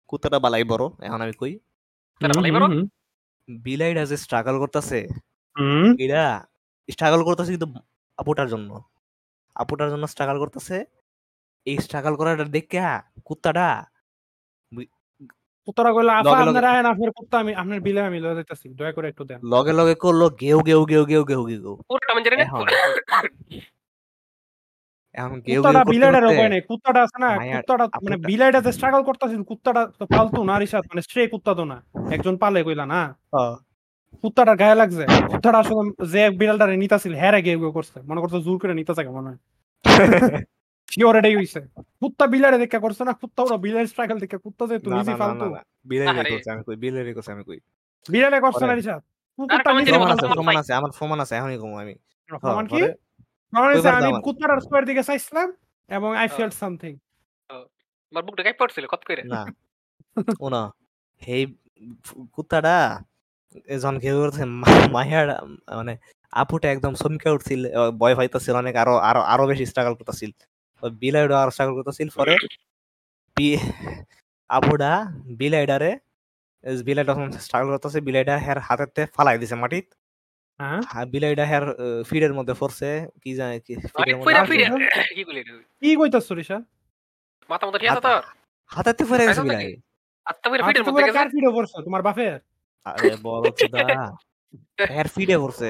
কুত্তাটা 0.09 0.37
বালাই 0.39 0.63
বড় 0.63 0.83
এখন 1.01 1.21
আমি 1.21 1.33
কই? 1.33 1.53
তার 2.21 2.29
হুম, 2.31 2.43
বড়? 2.51 2.65
হুম, 2.65 2.83
যে 4.05 4.17
স্ট্রাগল 4.17 4.55
করতেছে 4.59 4.99
হুম। 5.55 5.87
এরা 5.99 6.23
স্ট্রাগল 6.89 7.21
করতেছে 7.23 7.51
কিন্তু 7.51 7.69
আপুটার 8.17 8.47
জন্য। 8.49 8.69
আপুটার 9.55 9.89
জন্য 9.89 10.05
স্ট্রাগল 10.07 10.37
করতেছে 10.39 10.77
এই 11.67 11.77
স্ট্রাগল 11.77 12.13
করাটা 12.15 12.43
দেখে 12.49 12.79
কুত্তাটা 13.25 13.67
কুত্তারা 15.67 15.91
কইলো 15.93 16.11
আফা 16.11 16.29
লগে 16.29 16.39
লগে- 16.39 16.49
আপনারা 16.49 16.69
আহেন 16.71 16.85
আপনার 16.85 17.11
কুত্তা 17.11 17.35
আমি 17.39 17.51
আপনার 17.55 17.79
বিলে 17.79 18.01
আমি 18.01 18.19
লয়ে 18.19 18.35
যাইতাছি। 18.35 18.65
দয়া 18.69 18.91
করে 18.91 19.07
একটু 19.09 19.23
দেন। 19.23 19.39
লগে 19.43 19.73
লগে 19.73 19.95
করল 19.95 20.21
গেউ 20.41 20.57
গেউ 20.59 20.81
গেউ 20.85 21.03
গেউ 21.05 21.21
গেউ 21.25 21.41
গেউ। 21.45 21.75
পুরোটা 21.87 22.13
মঞ্জুরি 22.15 22.37
না? 22.37 22.43
এখন। 22.43 22.65
এখন 25.15 25.37
গেউ 25.41 25.61
কুত্তাটা 25.63 25.81
উপায় 26.31 26.49
নেই। 26.53 26.61
কুত্তাটা 26.69 26.99
আছে 27.05 27.17
না 27.23 27.29
কুত্তাটা 27.53 27.85
মানে 28.05 28.17
বিলাইটা 28.29 28.59
যে 28.65 28.71
স্ট্রাগল 28.77 29.01
করতেছিল 29.09 29.41
কুত্তাটা 29.49 29.81
তো 29.99 30.03
পালতু 30.09 30.39
না 30.43 30.55
রিসাত 30.55 30.83
মানে 30.91 31.01
স্ট্রে 31.07 31.21
কুত্তা 31.33 31.51
তো 31.53 31.63
না। 31.65 31.77
একজন 32.15 32.35
পালে 32.43 32.59
কইলা 32.67 32.85
না। 32.85 32.99
হ্যাঁ, 33.33 33.53
কুত্তাটা 34.23 34.53
গায়ে 34.61 34.77
লাগছে। 34.81 35.03
কুত্তাটা 35.31 35.57
আসলে 35.63 35.81
যে 36.13 36.21
বিড়ালটারে 36.39 36.75
নিতাছিল 36.83 37.13
হ্যারে 37.21 37.39
গেউ 37.47 37.57
গেউ 37.63 37.71
করছে। 37.77 37.97
মনে 38.09 38.19
করছে 38.23 38.37
জোর 38.45 38.57
করে 38.61 38.73
নিতে 38.79 38.93
চাকে 38.97 39.11
মনে 39.17 39.27
হয়। 39.29 39.39
শিওর 40.89 41.15
এটাই 41.19 41.35
হইছে। 41.35 41.59
কুত্তা 42.01 42.25
বিলারে 42.33 42.57
দেখা 42.63 42.79
করছে 42.85 43.01
না 43.03 43.13
কুত্তা 43.21 43.41
ওরা 43.43 43.57
বিলার 43.65 43.85
স্ট্রাগল 43.91 44.17
দেখে 44.23 44.37
কুত্তা 44.45 44.63
যে 44.65 44.75
তুই 44.79 44.91
না, 44.91 44.97
নিজে 44.99 45.13
ফালতু। 45.21 45.45
রেখেছে 46.27 46.49
আমি 46.53 46.61
কই 46.67 46.77
বিলাই 46.83 47.03
রেখেছে 47.03 47.29
আমি 47.35 47.43
কই। 47.49 47.59
বিড়ালে 48.05 48.37
করছে 48.45 48.63
না 48.63 48.73
কুত্তা 49.39 49.69
নিজে 49.77 49.91
আছে 50.61 50.73
আমার 50.79 50.91
প্রমাণ 50.97 51.17
আছে 51.23 51.33
এখনই 51.35 51.57
আমি। 51.83 51.93
প্রমাণ 52.43 52.65
কি? 52.71 52.81
আমি 53.53 53.63
আমার। 54.09 54.21
স্কোয়ার 54.65 54.83
দিকে 54.89 55.03
চাইছিলাম 55.09 55.47
এবং 55.89 56.09
আই। 56.21 56.27
ফেল্ট 56.37 56.53
সামথিং 56.61 56.93
আমার 58.13 58.23
বুকটা 58.27 58.41
কাইপ 58.45 58.57
পড়ছিল 58.61 58.85
কত 58.93 59.01
করে 59.07 59.23
না। 59.33 59.41
ওনা 60.45 60.61
সেই 61.21 61.41
কুত্তাটা 62.35 62.75
যখন 63.81 63.95
কেউ 64.03 64.15
করছে 64.21 64.43
মাহিয়ার 64.95 65.27
মানে 65.79 65.93
আপুটা 66.33 66.67
একদম 66.73 66.93
চমকে 67.01 67.27
উঠছিল 67.35 67.61
ভয় 68.01 68.15
পাইতেছিল 68.19 68.53
অনেক 68.63 68.75
আরও 68.83 68.95
আরও 69.09 69.21
আরও 69.33 69.43
বেশি 69.51 69.65
স্ট্রাগল 69.71 69.93
করতেছিল। 69.99 70.31
বিলাইডা 70.83 71.35
আরও 71.43 71.51
স্ট্রাগল 71.55 71.73
করতেছিল 71.79 72.07
পরে 72.17 72.33
আপুটা 74.49 74.91
বিলাইডারে 75.41 75.91
বিলাইডা 76.87 77.13
স্ট্রাগল 77.45 77.67
করতেছে 77.73 77.99
বিলাইডা 78.07 78.35
হের 78.45 78.59
হাতেতে 78.67 79.01
ফালাই 79.15 79.37
দিছে 79.41 79.55
মাটিত। 79.63 79.85
হ্যাঁ? 80.59 80.79
হা- 80.89 81.07
বিলাইডা 81.13 81.45
হের 81.45 81.65
ফিডের 82.05 82.33
মধ্যে 82.33 82.53
পড়ছে 82.53 82.89
কি 83.23 83.31
জানে 83.35 83.55
কি 83.59 83.73
ফিডের 83.85 84.15
মধ্যে 84.17 84.25
ফিরে 84.25 84.39
আর 84.39 84.47
ফিরে 84.47 84.65
কিছু? 84.65 84.77
কি 85.09 85.21
বলি 85.25 85.41
কি 85.81 85.89
কইতাছ 85.99 86.27
রিসা 86.31 86.57
মাথা 87.49 87.63
মতো 87.67 87.77
ঠিক 87.81 87.89
আছে 87.91 88.01
তোর? 88.07 88.23
হাতেতে 88.71 89.03
পড়ে 89.05 89.23
গেছে 89.27 89.41
বিলাই। 89.45 89.67
আত্মা 90.25 90.47
ফিরে 90.51 90.63
আজকে 90.63 90.81
মধ্যে 90.87 91.03
গেছে? 91.05 91.17
কার 91.17 91.29
ভিডিও 91.29 91.51
করছ 91.51 91.71
তোমার 91.87 92.01
বাপের? 92.01 92.33
আরে 92.85 93.09
বড় 93.23 93.45
চুদা 93.59 93.85
হের 94.91 95.07
ফিডে 95.07 95.35
পড়ছে? 95.37 95.69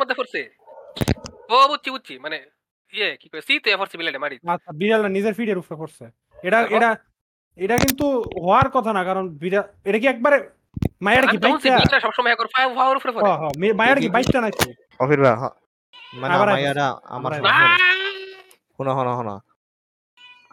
মধ্যে 0.00 0.14
ও 1.50 1.68
বুঝছি 1.70 1.88
বুঝছি 1.90 2.14
মানে 2.18 2.38
ইয়ে 2.92 3.08
কি 3.20 3.26
পড়ছে 3.78 3.98
মারি 4.18 4.36
আচ্ছা 4.46 4.70
বিড়ালটা 4.80 5.08
নিজের 5.08 5.34
ফিডের 5.34 5.58
উপরে 5.58 5.76
পড়ছে। 5.80 6.04
এটা 6.38 6.58
এটা 6.76 6.90
এটা 7.58 7.76
কিন্তু 7.78 8.06
হওয়ার 8.36 8.68
কথা 8.70 8.90
না 8.92 9.02
কারণ 9.04 9.24
বিড়াল 9.38 9.64
এটা 9.84 9.98
কি 9.98 10.06
একবারে 10.08 10.36
মায়ের 11.04 11.24
কি 11.24 11.28
আমি 11.30 11.38
তো 11.38 11.46
বলছি 11.46 11.68
বাইকটা 11.68 11.84
বিলাই 11.84 12.02
সবসময় 12.06 12.32
একবার 12.34 12.48
ফায়ার 12.54 12.70
ফায়ার 12.76 12.96
উপরে 12.98 13.12
পড়ে 13.14 13.24
হ্যাঁ 13.26 13.38
হ্যাঁ 13.40 13.52
মায়ের 13.80 13.98
কি 14.02 14.08
বাইকটা 14.14 14.38
নাকি 14.46 14.66
অফির 15.00 15.20
বা 15.24 15.32
মানে 16.20 16.32
আমার 17.14 17.32
শোনো। 17.36 18.92
শোনো 18.94 19.12
শোনো 19.18 19.34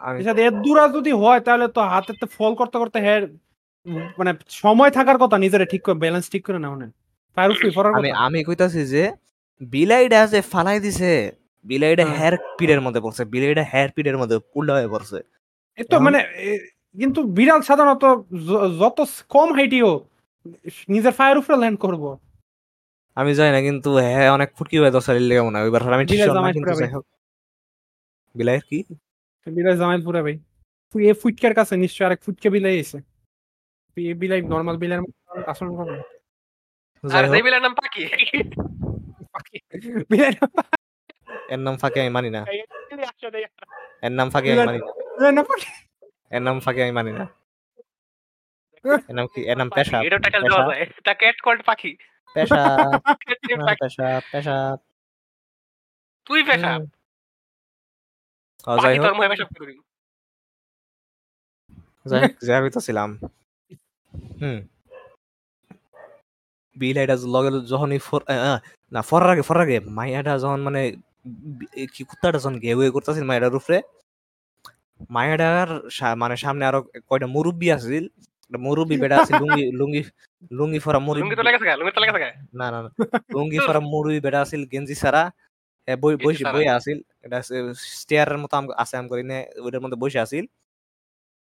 আমি 0.00 0.18
এর 0.46 0.54
দূরা 0.64 0.84
যদি 0.96 1.12
হয় 1.22 1.40
তাহলে 1.46 1.66
তো 1.76 1.80
হাতে 1.92 2.26
ফল 2.36 2.52
করতে 2.60 2.76
করতে 2.82 2.98
হের 3.06 3.22
মানে 4.18 4.30
সময় 4.62 4.90
থাকার 4.98 5.18
কথা 5.22 5.36
নিজের 5.44 5.62
ঠিক 5.72 5.82
করে 5.86 5.96
ব্যালেন্স 6.02 6.26
ঠিক 6.34 6.42
করে 6.46 6.58
নাও 6.64 6.74
না। 6.82 6.86
ফায়ার 7.36 7.50
উপরে 7.52 7.70
পড়ার 7.76 7.92
আমি 7.98 8.10
আমি 8.26 8.38
কইতাছি 8.48 8.80
যে 8.94 9.02
বিলাইডা 9.72 10.20
যে 10.32 10.40
ফালাই 10.52 10.78
দিছে। 10.86 11.12
বিলাইডা 11.64 12.04
হ্যাঁ। 12.04 12.16
হেয়ার 12.18 12.34
পিডের 12.58 12.80
মধ্যে 12.86 13.00
পড়ছে। 13.04 13.22
বিলাইডা 13.32 13.64
হেয়ার 13.72 13.90
পিডের 13.96 14.16
মধ্যে 14.20 14.36
উল্টা 14.58 14.72
হয়ে 14.76 14.90
পড়ছে। 14.94 15.18
এতো 15.78 15.96
মানে 16.06 16.20
কিন্তু 16.96 17.20
বিড়াল 17.36 17.60
সাধারণত 17.68 18.04
যত 18.80 18.98
কম 19.34 19.48
হাইটিও 19.58 19.90
নিজের 20.88 21.12
ফায়ার 21.12 21.38
উপরে 21.38 21.56
ল্যান্ড 21.56 21.78
করব। 21.78 22.18
আমি 23.14 23.34
জানি 23.34 23.50
না 23.50 23.60
কিন্তু 23.60 23.96
হ্যাঁ 23.96 24.30
অনেক 24.30 24.56
ফুটকি 24.56 24.78
হয়ে 24.78 24.90
দশ 24.90 25.10
লেগে 25.10 25.40
মনে 25.40 25.58
হয় 25.58 25.64
ওইবার 25.64 25.92
আমি 25.92 26.06
ঠিক 26.06 26.20
বিলাই 26.20 26.42
না, 26.42 26.52
কিন্তু 26.52 26.74
যাই 26.74 26.92
হোক। 26.92 27.06
বিলাইয়ের 28.34 28.62
কি? 28.70 28.84
বিলাই 29.46 29.76
জামাইলপুরে 29.76 30.22
ভাই 30.22 30.38
ফুই- 30.92 31.10
এ 31.10 31.12
ফুটকার 31.12 31.54
কাছে 31.54 31.76
নিশ্চয় 31.76 32.06
আরেক 32.06 32.22
ফুটকে 32.22 32.50
বিলাই 32.50 32.78
এসে। 32.78 32.98
এই 33.96 34.14
বিলাই 34.14 34.42
নর্মাল 34.42 34.76
বিলাইয়ের 34.76 35.02
মতো 35.02 35.50
আচরণ 35.50 35.76
করে 35.76 35.90
না। 35.96 36.02
যাই 37.04 37.24
আর 37.24 37.30
সেই 37.30 37.42
বিলার 37.42 37.62
নাম 37.62 37.74
পাখি? 37.74 38.04
বিলাই 40.10 40.32
এর 41.48 41.58
নাম 41.58 41.76
ফাঁকে 41.76 42.00
আমি 42.00 42.10
মানি 42.10 42.30
না। 42.30 42.46
এর 44.02 44.12
নাম 44.12 44.30
ফাঁকে 44.30 44.52
আমি 44.52 44.64
মানি 44.66 44.78
না। 44.78 44.86
এর 46.30 46.42
নাম 46.42 46.60
ফাঁকে 46.60 46.82
আমি 46.82 46.92
মানি 46.92 47.12
না। 47.12 47.41
এর 49.08 49.14
নাম 49.18 49.26
কি? 49.32 49.40
এর 49.50 49.56
নাম 49.58 49.68
পেশা 49.76 49.96
এটা 50.06 50.18
টাকা 50.26 50.38
দেওয়া 50.40 50.62
যায় 50.68 50.84
তা 51.06 51.12
ক্যাট 51.14 51.36
কল্ড 51.40 51.60
পাখি। 51.64 51.90
পেশা। 52.36 52.60
পেশা 53.80 54.06
পেশা 54.32 54.56
তুই 56.26 56.40
পেশা 56.48 56.72
যাই 58.82 58.96
হোক। 58.98 59.14
যাই 62.06 62.20
হোক 62.22 62.32
যাই 62.48 62.70
তো 62.70 62.80
ছিলাম। 62.86 63.10
হুম। 64.40 64.58
বিলাইটা 66.76 67.16
লগে 67.34 67.50
যখনই 67.72 67.98
না 68.92 69.00
ফরার 69.02 69.30
আগে 69.34 69.42
ফরার 69.42 69.62
আগে 69.66 69.78
মাইয়াটা 69.90 70.32
যখন 70.38 70.60
মানে 70.60 70.80
কি 71.94 72.02
কুত্তাটা 72.04 72.38
যখন 72.38 72.54
ঘেউ 72.60 72.76
ঘেউ 72.80 72.90
করতেছিল 72.92 73.24
মাইয়াটার 73.24 73.58
উপরে 73.60 73.78
মাইয়াটার 75.10 75.68
মানে 76.16 76.34
সামনে 76.36 76.64
আরও 76.66 76.80
কয়টা 77.08 77.26
মুরব্বি 77.26 77.66
আছিল 77.72 78.04
একটা 78.52 78.64
মুরব্বি 78.66 78.96
বেটা 79.02 79.16
আছে 79.18 79.32
লুঙ্গি 79.40 79.64
লুঙ্গি 79.78 80.00
লুঙ্গি 80.50 80.78
ফরা 80.84 81.00
লুঙ্গি 81.18 81.36
তো 81.40 81.44
লেগেছে 81.46 81.66
গা 81.68 81.74
লুঙ্গি 81.78 81.92
তো 81.96 82.00
লেগেছে 82.02 82.20
গা 82.22 82.28
না 82.60 82.66
না 82.74 82.78
না 82.84 82.90
লুঙ্গি 83.34 83.58
ফরা 83.58 83.80
মুরব্বি 83.92 84.20
বেটা 84.20 84.38
আছিল 84.44 84.62
গেঞ্জি 84.72 84.94
সারা 84.94 85.22
এ 85.88 85.92
বই 86.02 86.14
বসে 86.24 86.44
বই 86.54 86.64
আছিল 86.76 86.98
এটা 87.24 87.38
স্টেয়ারের 87.96 88.38
মতো 88.38 88.54
আছে 88.82 88.94
আম 88.96 89.06
করি 89.08 89.22
মধ্যে 89.80 89.98
বসে 90.02 90.18
আছিল 90.24 90.44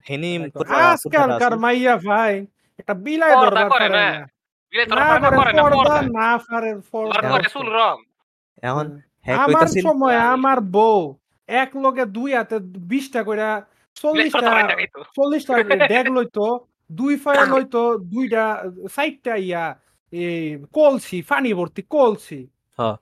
হেনি 0.05 0.31
আজকালকার 0.85 1.53
মাইয়া 1.63 1.93
ভাই 2.07 2.33
একটা 2.79 2.93
বিলাই 3.05 3.33
দরবার 3.43 3.67
করে 3.73 3.87
না। 3.89 4.05
না 4.05 4.25
বিলাই 4.73 4.85
তোর 4.89 4.97
করে 5.25 5.51
করে 5.51 5.51
না 5.51 5.61
পর্দা 5.61 5.73
পর্দা 5.77 5.97
না 6.19 6.29
করে 6.43 6.71
পর্দা 6.91 7.19
চুল 7.53 7.67
রং 7.77 7.95
এখন 8.63 8.85
আমার 9.37 9.67
সময় 9.85 10.17
আমার 10.35 10.57
বউ 10.75 10.99
এক 11.49 11.71
লগে 11.83 12.03
দুই 12.17 12.29
হাতে 12.37 12.57
বিশটা 12.91 13.21
কইরা 13.23 13.49
চল্লিশটা। 13.97 14.49
চল্লিশটা 15.17 15.53
ড্যাগ 15.91 16.07
লইতো 16.15 16.45
দুই 16.89 17.13
ফায়ার 17.23 17.47
লইতো 17.53 17.81
দুইটা 18.13 18.43
সাইডটা 18.95 19.33
ইয়া 19.45 19.63
কলসি 20.77 21.19
ফানি 21.29 21.51
ভর্তি 21.59 21.81
কলসি। 21.95 22.41
হ্যাঁ। 22.79 22.95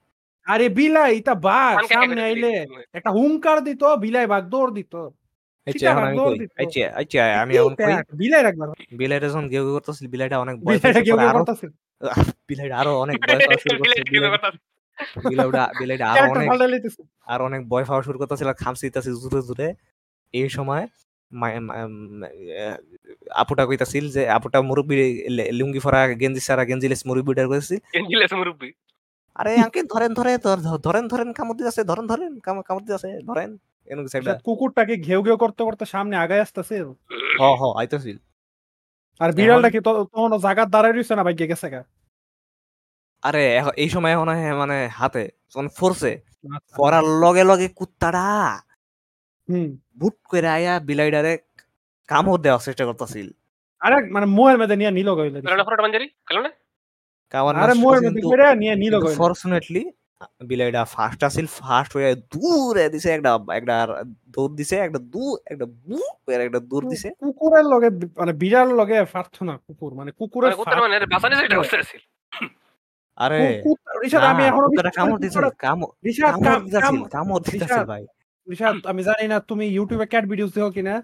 আরে 0.46 0.66
বিলাই 0.78 1.14
তা 1.26 1.34
বাঘ 1.48 1.74
পান 1.76 1.86
সামনে 1.92 2.22
আইলে 2.28 2.52
একটা 2.98 3.10
হুঙ্কার 3.16 3.58
দিত 3.66 3.82
বিলাই 4.04 4.26
বাঘ 4.32 4.44
দৌড় 4.52 4.72
দিত। 4.78 4.94
আমি 7.42 7.52
এখন 7.60 7.72
বিলাই 8.22 8.42
রাখবার 8.46 8.68
বিলাইটা 9.00 9.26
যখন 9.32 9.46
গেউ 9.52 9.62
গেউ 9.66 9.74
করতেছিল 9.76 10.06
বিলাইটা 10.14 10.36
অনেক 10.44 10.54
বিলাইটা 10.62 11.00
আরও 11.30 11.38
করতেছে 11.38 11.66
বিলাইটা 12.48 12.74
আরও 12.82 12.92
অনেক 13.04 13.16
পাওয়া 13.20 13.58
শুরু 13.64 13.76
বিলাইটা 15.80 16.06
আরও 16.12 16.28
অনেক 16.34 16.46
আর 17.32 17.40
অনেক 17.48 17.60
পাওয়া 17.70 18.02
করতেছিল 18.22 18.48
জুড়ে 19.22 19.40
জুড়ে। 19.48 19.68
এই 20.34 20.48
সময় 20.56 20.84
আপুটা 23.30 23.66
কইতাছিল 23.66 24.10
যে 24.10 24.28
আপুটা 24.28 24.62
মুরব্বি 24.62 24.96
লুঙ্গি 25.52 25.78
ফরা 25.78 26.08
গেঞ্জি 26.08 26.40
সারা 26.40 26.64
গেঞ্জিলেস 26.64 27.06
মুরব্বিটার 27.06 27.48
কইছিল 27.48 27.78
এঞ্জিলেস 27.92 28.32
মুরব্বি? 28.32 28.72
আরে 29.34 29.56
আঙ্কেল 29.56 29.86
ধরেন 29.86 30.14
ধরে 30.14 30.38
ধর- 30.38 30.78
ধরেন 30.78 31.08
ধরেন 31.08 31.32
কামড় 31.32 31.56
দিতেছে 31.56 31.84
ধরেন 31.84 32.06
ধরেন 32.06 32.38
কাম- 32.38 32.62
কামড় 32.62 32.84
দিতেছে 32.84 33.18
ধরেন 33.26 33.58
এরকম 33.86 34.02
কিছু 34.02 34.18
একটা। 34.18 34.38
কুকুরটাকে 34.44 34.96
ঘেউ 34.96 35.22
ঘেউ 35.22 35.36
করতে 35.36 35.64
করতে 35.64 35.84
সামনে 35.84 36.16
আগায় 36.16 36.40
আসতেছে? 36.40 36.82
হ 37.40 37.42
হ 37.42 37.78
আইতাছিল। 37.78 38.16
আর 39.20 39.32
বিড়ালটা 39.32 39.70
কি 39.70 39.80
তো- 39.80 40.04
তখন 40.04 40.38
জায়গার 40.38 40.70
দাঁড়ায় 40.70 40.94
রইছে 40.94 41.16
না 41.16 41.24
ভাই 41.24 41.34
গেছে 41.34 41.70
গা? 41.70 41.84
আরে 43.22 43.44
এই 43.76 43.88
সময় 43.88 44.12
এখন 44.12 44.28
মানে 44.56 44.88
হাতে 44.88 45.28
যখন 45.48 45.68
ফোরছে। 45.68 46.22
পরার 46.76 47.04
লগে 47.04 47.44
লগে 47.44 47.68
কুত্তাটা 47.68 48.58
হুম। 49.48 49.76
বুট 49.98 50.12
করে 50.24 50.48
আয়া 50.48 50.80
বিলাইডারে 50.80 51.38
কামড় 52.08 52.38
দেওয়ার 52.38 52.60
চেষ্টা 52.60 52.84
করতেছিল। 52.86 53.28
আরে 53.80 54.10
মানে 54.10 54.26
মোয়ের 54.26 54.58
মধ্যে 54.58 54.76
নিয়ে 54.76 54.90
নিল 54.90 55.14
গইলে 55.14 55.42
কারণ 55.42 55.64
ফটোটা 55.64 55.82
বাঞ্জারি? 55.82 56.08
কারণ 56.26 56.42
না? 56.42 56.50
আরে 57.62 57.74
মোয়ের 57.74 58.02
মধ্যে 58.02 58.20
করে 58.22 58.54
নিয়ে 58.54 58.74
নিল 58.76 59.00
গইলে। 59.00 59.14
ফরচুনেটলি 59.14 59.90
বিলাইডা 60.44 60.84
ফার্স্ট 60.84 61.24
আছিল 61.24 61.46
ফার্স্ট 61.46 61.96
হয়ে 61.96 62.14
দূরে 62.14 62.88
দিছে 62.88 63.10
একটা 63.10 63.38
একটা 63.52 64.04
দৌড় 64.28 64.54
দিছে 64.56 64.76
একটা 64.76 64.98
দু 64.98 65.36
একটা 65.46 65.66
বু 65.66 65.98
এর 66.28 66.40
একটা 66.40 66.60
দূর 66.60 66.88
দিছে। 66.88 67.08
কুকুরের 67.18 67.64
লগে 67.64 67.90
মানে 68.18 68.32
বিড়াল 68.32 68.68
লগে 68.80 69.04
পারত 69.04 69.42
না 69.42 69.56
কুকুর 69.56 69.94
মানে 69.94 70.10
কুকুরের 70.10 70.50
মানে 70.50 70.56
কুত্তার 70.56 70.80
মানে 70.80 71.06
বাসানি 71.06 71.36
যেটা 71.36 71.56
করতে 71.56 71.76
আছিল 71.76 72.00
আরে 73.16 73.62
না, 74.12 74.28
আমি 74.28 74.42
এখনও 74.44 74.68
কামড় 74.94 75.20
দিছে 75.20 75.38
কামড় 75.58 75.90
রিশাদ 76.04 76.34
কামড় 76.34 76.80
কাম- 76.80 77.08
কামড় 77.08 77.40
দিতাছিল 77.52 77.84
ভাই। 77.84 78.06
রিশাদ 78.50 78.86
আমি 78.86 79.02
জানি 79.02 79.28
না 79.28 79.40
তুমি 79.40 79.66
ইউটিউবে 79.66 80.06
ক্যাট 80.06 80.24
ভিডিওস 80.26 80.54
দেখো 80.54 80.70
কিনা। 80.70 80.94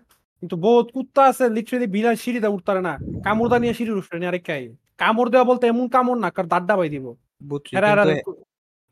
কিন্তু 0.44 0.56
বহুত 0.56 0.86
কুত্তা 0.92 1.22
আছে 1.24 1.44
লিটারেলি 1.48 1.86
বিড়াল 1.86 2.14
সিঁড়িতে 2.14 2.48
উঠতারে 2.56 2.80
না। 2.80 2.94
কামড় 3.24 3.58
নিয়ে 3.62 3.74
সিঁড়ির 3.74 3.96
উঠে 3.96 4.16
নিয়ে 4.18 4.28
আরেক 4.28 4.46
খাই 4.46 4.62
কামড় 4.98 5.28
দেওয়া 5.30 5.44
বলতে 5.44 5.66
এমন 5.66 5.86
কামড় 5.88 6.18
না 6.20 6.28
কার 6.30 6.46
দাড্ডা 6.46 6.74
বাই 6.76 6.88
দিব। 6.88 7.06
কিন্তু 7.68 8.30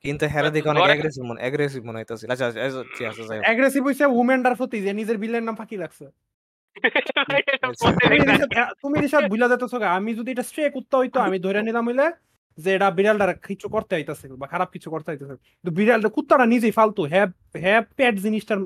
কিন্তু 0.05 0.25
হেরা 0.35 0.51
দিকে 0.51 0.69
অনেক 0.69 0.83
অ্যাগ্রেসিভ 0.83 1.23
মনে 1.25 1.41
অ্যাগ্রেসিভ 1.41 1.81
মনে 1.85 1.99
হইতাছিল 1.99 2.29
আচ্ছা 2.31 2.47
আচ্ছা, 2.47 2.61
আচ্ছা, 3.09 3.35
অ্যাগ্রেসিভ 3.47 3.83
হইছে 3.85 4.05
প্রতি 4.59 4.77
যে 4.83 4.93
নিজের 4.93 5.17
বিলের 5.19 5.43
নাম 5.43 5.55
ফাঁকি 5.55 5.77
রাখছে। 5.77 6.05
তুমি 8.83 8.97
রিসাদ 9.01 9.25
যেতেছো 9.53 9.77
আমি 9.99 10.11
যদি 10.15 10.31
এটা 10.31 10.43
স্ট্রে 10.43 10.71
কুত্তা 10.71 10.97
হইতো 10.99 11.21
আমি 11.21 11.39
ধরে 11.39 11.61
নিলাম 11.63 11.85
হইলে 11.89 12.07
যে 12.59 12.75
এটা 12.75 12.91
বিড়ালটা 12.91 13.35
কিছু 13.49 13.69
করতে 13.69 13.95
আইতাছে 13.95 14.29
বা 14.41 14.47
খারাপ 14.47 14.69
কিছু 14.71 14.91
করতে 14.91 15.11
আইতাছে। 15.11 15.35
কিন্তু 15.59 15.73
বিড়ালটা 15.79 16.09
কুত্তাটা 16.09 16.47
নিজেই 16.47 16.71
ফালতু 16.71 17.03
হ্যাঁ 17.03 17.27
হ্যাঁ 17.57 17.81
পেট 17.97 18.15
জিনিসটার 18.25 18.59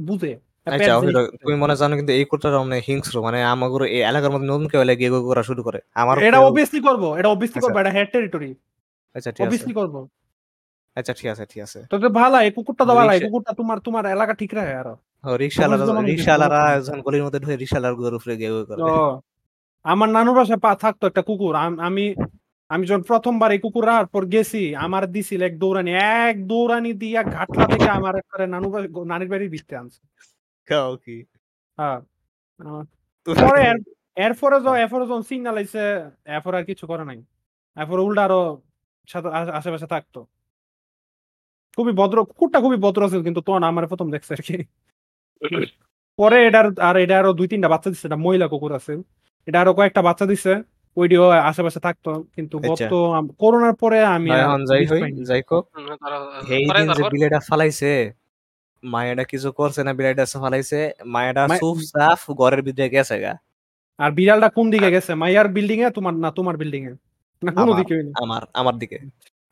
বুঝে। 0.00 0.32
হ্যাঁ, 0.32 0.49
আচ্ছা 0.66 0.92
অভির, 0.98 1.14
বুঝে। 1.16 1.38
তুমি 1.42 1.54
মনে 1.62 1.74
জানো 1.80 1.94
কিন্তু 1.98 2.12
এই 2.12 2.24
কুত্তাটা 2.30 2.58
অনেক 2.58 2.80
হিংস্র 2.88 3.16
মানে 3.26 3.38
আমাগুলো 3.54 3.84
এই 3.96 4.02
এলাকার 4.10 4.30
মধ্যে 4.32 4.48
নতুন 4.52 4.66
কেউ 4.70 4.80
এলে 4.84 4.94
গিয়ে 5.00 5.10
করা 5.30 5.42
শুরু 5.48 5.60
করে। 5.66 5.78
আমার 6.00 6.14
এটা 6.20 6.38
অবভিয়াসলি 6.48 6.80
করব 6.88 7.02
এটা 7.18 7.28
অবভিয়াসলি 7.34 7.58
আচ্ছা। 7.58 7.80
এটা 7.82 7.92
হেড 7.96 8.08
টেরিটরি 8.14 8.50
আচ্ছা 9.14 9.30
ঠিক 9.30 9.40
আছে। 9.40 9.44
অবভিয়াসলি 9.44 9.74
করব। 9.80 9.94
আচ্ছা 10.96 11.12
ঠিক 11.18 11.28
আছে 11.32 11.44
ঠিক 11.52 11.60
আছে। 11.66 11.78
তো 11.92 11.96
ভালো 12.20 12.36
এই 12.46 12.50
কুকুরটা 12.56 12.84
ভালো 12.90 13.10
এই 13.16 13.20
কুকুরটা 13.24 13.52
তোমার 13.60 13.78
তোমার 13.86 14.04
এলাকা 14.14 14.32
ঠিক 14.40 14.50
রাখে 14.58 14.74
আরও। 14.82 14.94
রিক্সাওয়ালারা 15.42 15.78
বলতো 15.80 15.92
না। 16.44 16.60
যখন 16.78 17.00
গলির 17.06 17.22
মধ্যে 17.26 17.40
ঢুকে 17.42 17.56
রিক্সাওয়ালার 17.56 17.94
গরুর 17.98 18.16
উপরে 18.18 18.34
গেউ 18.42 18.54
করে। 18.70 18.80
আমার 19.84 20.08
নানুর 20.16 20.34
বাসায় 20.38 20.60
পা 20.64 20.70
থাকতো 20.84 21.04
একটা 21.10 21.22
কুকুর। 21.28 21.54
আমি 21.88 22.04
আমি 22.70 22.84
যখন 22.88 23.02
প্রথমবার 23.10 23.50
এই 23.54 23.60
কুকুর 23.64 23.84
রাখার 23.88 24.08
পর 24.14 24.22
গেছি 24.34 24.62
আমার 24.84 25.02
দিছিল 25.14 25.40
এক 25.48 25.54
দৌড়ানি 25.62 25.90
এক 26.24 26.36
দৌড়ানি 26.50 26.90
দিয়া 27.02 27.20
ঘাটলা 27.34 27.64
থেকে 27.72 27.88
আমার 27.98 28.14
একবারে 28.20 28.44
নানু 28.54 28.66
নানির 29.10 29.28
বাড়ির 29.32 29.50
ভিতরে 29.54 29.76
আনছে। 29.82 30.00
খাও 30.70 30.90
কি 30.96 31.16
হ্যাঁ 31.78 31.98
পরে 33.26 33.60
এর- 33.70 33.84
এরপরে 34.16 34.54
এরপরে 34.76 35.04
যখন 35.04 35.22
সিগনাল 35.22 35.56
আইছে 35.56 35.82
এরপরে 36.26 36.56
আর 36.56 36.64
কিছু 36.64 36.84
করে 36.86 37.04
নাই। 37.04 37.18
এরপরে 37.76 38.00
উল্টা 38.02 38.22
আরও 38.26 38.40
আশেপাশে 39.58 39.86
থাকতো। 39.86 40.20
খুবই 41.78 41.92
ভদ্র 41.92 42.18
কুকুরটা 42.28 42.58
খুবই 42.60 42.78
ভদ্র 42.84 43.00
ছিল 43.08 43.20
কিন্তু 43.22 43.40
তখন 43.40 43.62
আমার 43.64 43.84
প্রথম 43.86 44.08
দেখছে 44.10 44.32
আর 44.32 44.42
কি 44.42 44.56
পরে 46.18 46.36
এটার 46.48 46.66
আর 46.80 46.96
এটা 46.98 47.14
আরও 47.20 47.30
দুই 47.32 47.48
তিনটা 47.52 47.68
বাচ্চা 47.72 47.88
দিচ্ছে 47.90 48.06
এটা 48.08 48.18
মহিলা 48.24 48.46
কুকুর 48.48 48.72
আছে 48.78 48.92
এটা 49.48 49.58
আরও 49.62 49.72
কয়েকটা 49.78 50.00
বাচ্চা 50.08 50.24
দিছে 50.26 50.52
ওইটিও 50.96 51.22
আশেপাশে 51.50 51.80
থাকতো 51.86 52.10
কিন্তু 52.36 52.54
আচ্ছা। 52.60 52.86
গত 52.86 52.94
করোনার 53.40 53.74
পরে 53.82 53.98
আমি 54.16 54.28
এখন 54.42 54.60
যাই 54.70 54.82
হই 54.82 55.00
পাইনি। 55.02 55.22
যাই 55.24 55.42
হোক। 55.50 55.64
এই 56.50 56.62
যে 56.90 57.02
বিলেটা 57.12 57.38
ফালাইছে 57.48 57.92
মায়েরা 58.82 59.24
কিছু 59.24 59.52
করছে 59.52 59.84
না 59.84 59.92
বিলেটা 59.92 60.24
ফালাইছে 60.34 60.78
মায়েরা 61.04 61.42
মায়ে- 61.46 61.60
সুপ 61.60 61.78
সাফ 61.84 62.30
ঘরের 62.30 62.62
ভিতরে 62.62 62.88
গেছে 62.88 63.16
গা। 63.20 63.32
আর 63.98 64.10
বিড়ালটা 64.10 64.48
কোন 64.48 64.70
দিকে 64.70 64.90
গেছে? 64.90 65.12
মাইয়ার 65.14 65.48
বিল্ডিং 65.48 65.78
এ 65.80 65.90
তোমার 65.90 66.14
না 66.14 66.30
তোমার 66.30 66.56
বিল্ডিং 66.56 66.82
এ 66.86 66.92
না 67.42 67.50
কোনো। 67.52 67.72
দিকে 67.74 67.94
আমার 68.22 68.42
আমার 68.54 68.74
দিকে। 68.78 68.98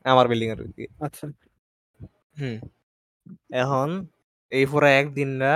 আমার 0.05 0.29
বিল্ডিং 0.29 0.49
এর 0.51 0.61
দিকে। 0.67 0.85
আচ্ছা। 1.01 1.25
হুম। 2.39 2.57
এখন 3.55 3.89
এই 4.53 4.67
পুরা 4.67 4.91
একদিন 4.93 5.29
না 5.37 5.53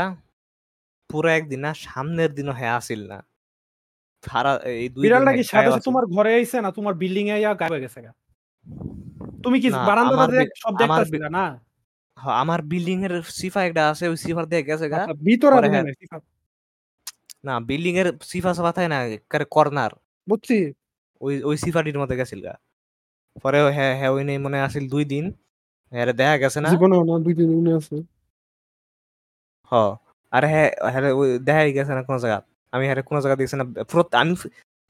পুরা 1.11 1.31
একদিন 1.35 1.61
না 1.61 1.75
সামনের 1.77 2.35
দিনও 2.35 2.53
হ্যাঁ 2.53 2.75
আসিল 2.77 3.01
না। 3.09 3.19
সারা 4.25 4.53
এই 4.73 4.89
দুই 4.89 4.95
দিন 4.95 5.03
বিড়ালটা 5.03 5.33
কি 5.33 5.43
হ্যাঁ 5.43 5.51
সাথে 5.53 5.69
আছিল। 5.69 5.83
তোমার 5.83 6.05
ঘরে 6.07 6.35
আইছে 6.35 6.57
না 6.61 6.71
তোমার 6.73 6.95
বিল্ডিং 6.95 7.27
এ 7.29 7.37
ইয়া 7.39 7.55
গায়েব 7.55 7.73
হয়ে 7.73 7.81
গেছে 7.81 7.99
গা? 8.03 8.13
তুমি 9.43 9.61
কি 9.61 9.69
না, 9.69 9.79
বারান্দাটা 9.87 10.17
আমার 10.17 10.31
দেখ 10.31 10.49
বি- 10.49 10.59
সব 10.59 10.73
দেখতাছিলা 10.77 11.29
না? 11.31 11.45
হ, 12.17 12.33
আমার 12.43 12.61
বিল্ডিং 12.71 12.99
এর 13.07 13.13
সিফা 13.33 13.61
একটা 13.65 13.83
আছে 13.91 14.05
ওই 14.09 14.19
সিফার 14.25 14.45
দিয়ে 14.51 14.63
গেছে 14.69 14.87
গা। 14.89 14.99
আচ্ছা, 14.99 15.15
ভিতরে 15.23 15.57
ঢুকে 15.57 15.69
হ্যাঁ। 15.75 15.85
না 17.45 17.55
বিল্ডিং 17.69 17.95
এর 17.99 18.09
সিফা 18.25 18.51
সাফা 18.57 18.73
থাকে 18.77 18.89
না 18.91 18.99
কর্নার। 19.51 19.93
বুঝছি। 20.29 20.57
ওই 21.21 21.35
ওই 21.43 21.57
সিফাটির 21.59 21.99
মধ্যে 22.01 22.17
গেছিল 22.21 22.41
গা। 22.47 22.55
পরে 23.45 23.59
হ্যাঁ 23.77 23.93
হ্যাঁ 23.99 24.11
ওই 24.11 24.23
নেই 24.25 24.39
মনে 24.39 24.59
আসিল 24.67 24.85
দুই 24.91 25.05
দিন। 25.07 25.25
হ্যাঁ 25.93 26.07
দেখা 26.15 26.37
গেছে 26.43 26.61
না? 26.61 26.71
জীবনে 26.71 26.97
না 27.03 27.15
দুই 27.25 27.35
দিন 27.39 27.49
মনে 27.57 27.71
আছে। 27.79 27.97
হ 29.73 29.75
আরে 30.33 30.47
হ্যাঁ 30.53 30.69
হ্যাঁ 30.93 31.03
ওই 31.21 31.29
দেখাই 31.47 31.69
গেছে 31.77 31.93
না 31.95 32.03
কোন 32.03 32.17
জায়গা? 32.25 32.39
আমি 32.73 32.85
হ্যাঁ 32.87 32.97
কোনো 33.09 33.19
জায়গা 33.23 33.37
দেখছি 33.41 33.57
না। 33.57 33.65
আমি 34.15 34.33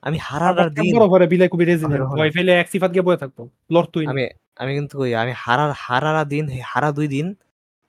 আমি 0.02 0.18
হারার 0.28 0.56
দিন 0.78 0.92
বড় 0.94 1.04
ঘরে 1.12 1.26
বিলাই 1.32 1.48
রেজিলেন্ট 1.62 2.04
ঘরে 2.10 2.24
ঘরে। 2.24 2.30
ফেলে 2.36 2.52
এক 2.54 2.68
সিফাত 2.72 2.90
গিয়ে 2.94 3.06
বয়ে 3.06 3.20
থাকতো 3.22 3.42
লড় 3.70 3.88
তুই 3.94 4.06
আমি 4.08 4.22
আমি 4.56 4.72
কিন্তু 4.78 4.94
কই 5.00 5.12
আমি 5.22 5.32
হারার 5.44 5.72
হারারা 5.84 6.22
দিন 6.24 6.44
হারা 6.72 6.88
দুই 6.92 7.08
দিন 7.08 7.26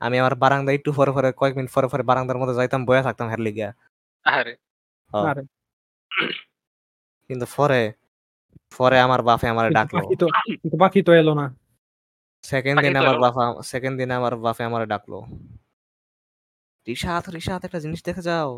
আমি 0.02 0.16
আমার 0.20 0.36
বারান্দা 0.36 0.72
একটু 0.74 0.90
পরে 0.98 1.12
পরে 1.12 1.30
কয়েক 1.40 1.54
মিনিট 1.58 1.72
পরে 1.76 1.88
পরে 1.88 2.04
বারান্দার 2.04 2.40
মধ্যে 2.40 2.56
যাইতাম 2.60 2.82
বয়ে 2.88 3.04
থাকতাম 3.08 3.28
হের 3.30 3.42
লিগা 3.42 3.70
আরে। 4.26 4.54
আরে। 5.12 5.44
কিন্তু 7.30 7.46
পরে 7.56 7.82
পরে 8.72 8.98
আমার 9.00 9.22
বাপে 9.24 9.48
আমার 9.54 9.68
ডাকলো। 9.72 10.00
পাখি 10.00 10.16
তো 10.16 10.26
কিন্তু 10.62 10.78
পাখি 10.80 11.00
তো 11.08 11.12
এলো 11.14 11.34
না। 11.34 11.46
সেকেন্ড 12.44 12.78
দিন 12.84 12.96
আমার। 13.02 13.18
বাপা 13.24 13.44
সেকেন্ড 13.64 13.96
দিন 14.00 14.10
আমার 14.12 14.34
বাপে 14.38 14.64
আমার 14.64 14.84
ডাকলো। 14.88 15.18
রিশাত 16.88 17.26
রিশাত 17.30 17.62
একটা 17.66 17.80
জিনিস 17.80 18.00
দেখে 18.04 18.22
যাও। 18.22 18.50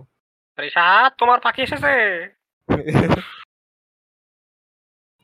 আরে 0.58 0.70
সাত 0.70 1.12
তোমার 1.20 1.40
পাখি 1.46 1.62
এসেছে? 1.62 1.92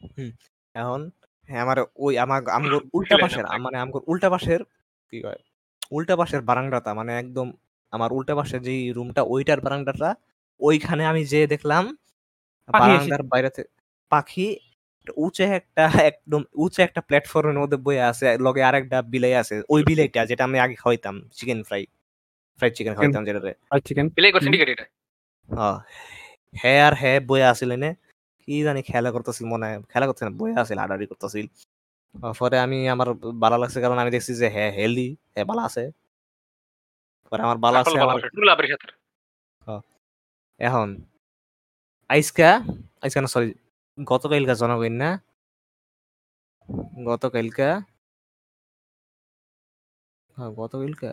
হুম, 0.08 0.32
এখন 0.76 1.02
হ্যাঁ 1.50 1.62
আমার 1.66 1.78
ওই 1.98 2.14
আমার 2.24 2.40
আমগর 2.50 2.82
উল্টা 2.98 3.16
পাশের 3.24 3.46
আপনাকে। 3.46 3.64
মানে 3.66 3.78
আমগর 3.84 4.02
উল্টা 4.08 4.28
পাশের 4.30 4.62
কি 5.14 5.18
কয় 5.22 5.42
উল্টা 5.92 6.16
পাশের 6.18 6.42
বারান্দাটা 6.42 6.92
মানে 6.94 7.12
একদম 7.18 7.48
আমার 7.94 8.10
উল্টা 8.12 8.34
পাশের 8.36 8.62
যে 8.62 8.74
রুমটা 8.98 9.22
ওইটার 9.26 9.60
বারান্দাটা 9.62 10.10
ওইখানে 10.62 11.04
আমি 11.06 11.22
যে 11.26 11.42
দেখলাম 11.48 11.84
পাখি 12.70 12.90
এসেছে। 12.90 13.10
বারান্দার 13.10 13.22
বাইরে 13.32 13.50
থেকে 13.50 13.70
পাখি 14.12 14.48
উঁচে 15.18 15.46
একটা 15.60 15.84
একদম 16.10 16.42
উঁচে 16.56 16.82
একটা 16.84 17.02
প্ল্যাটফর্মের 17.02 17.60
মধ্যে 17.60 17.78
বয়ে 17.78 18.04
আছে 18.12 18.28
লগে 18.38 18.62
আরেকটা 18.64 18.98
বিলাই 19.14 19.34
আছে 19.42 19.56
ওই 19.70 19.82
বিলাইটা 19.84 20.22
যেটা 20.26 20.44
আমি 20.44 20.58
আগে 20.60 20.76
খাওয়াইতাম 20.76 21.16
চিকেন 21.38 21.60
ফ্রাই 21.64 21.84
ফ্রাইড 22.60 22.74
চিকেন 22.78 22.94
খাওয়াইতাম 22.94 23.24
যেটা 23.28 23.40
আর 23.72 23.80
চিকেন। 23.88 24.06
করছেন 24.36 24.52
এটা? 24.68 24.86
হ্যাঁ 25.50 25.78
হ্যাঁ 26.54 26.80
আর 26.88 26.94
হ্যাঁ 26.94 27.20
বয়ে 27.30 27.46
আসিল 27.52 27.72
এনে 27.72 27.92
কি 28.52 28.58
জানি 28.68 28.82
খেলা 28.90 29.10
করতেছিল 29.16 29.46
মনে 29.54 29.66
হয় 29.68 29.78
খেলা 29.92 30.06
করতে 30.10 30.22
না 30.28 30.32
বয়ে 30.40 30.54
আসিল 30.62 30.80
আডাডি 30.86 31.06
করতেছিল। 31.12 31.46
পরে 32.40 32.58
আমি 32.66 32.78
আমার 32.94 33.08
ভালো 33.44 33.58
লাগছে 33.62 33.80
কারণ 33.84 33.98
আমি 34.04 34.12
দেখছি 34.16 34.32
যে 34.42 34.48
হ্যাঁ 34.56 34.72
হেলদি 34.78 35.08
হ্যাঁ 35.34 35.46
ভালো 35.52 35.62
আছে। 35.68 35.84
পরে 37.32 37.42
আমার 37.48 37.58
ভালো 37.66 37.78
আছে 37.82 37.98
এখন 40.60 40.88
আইসকা 42.10 42.50
আইসকা 43.04 43.20
না 43.22 43.30
সরি 43.36 43.48
গতকালকা 43.98 44.54
জনগণ 44.62 44.94
না? 44.94 45.10
গতকালকা? 47.08 47.70
হ্যাঁ 50.38 50.52
গতকালকা? 50.60 51.12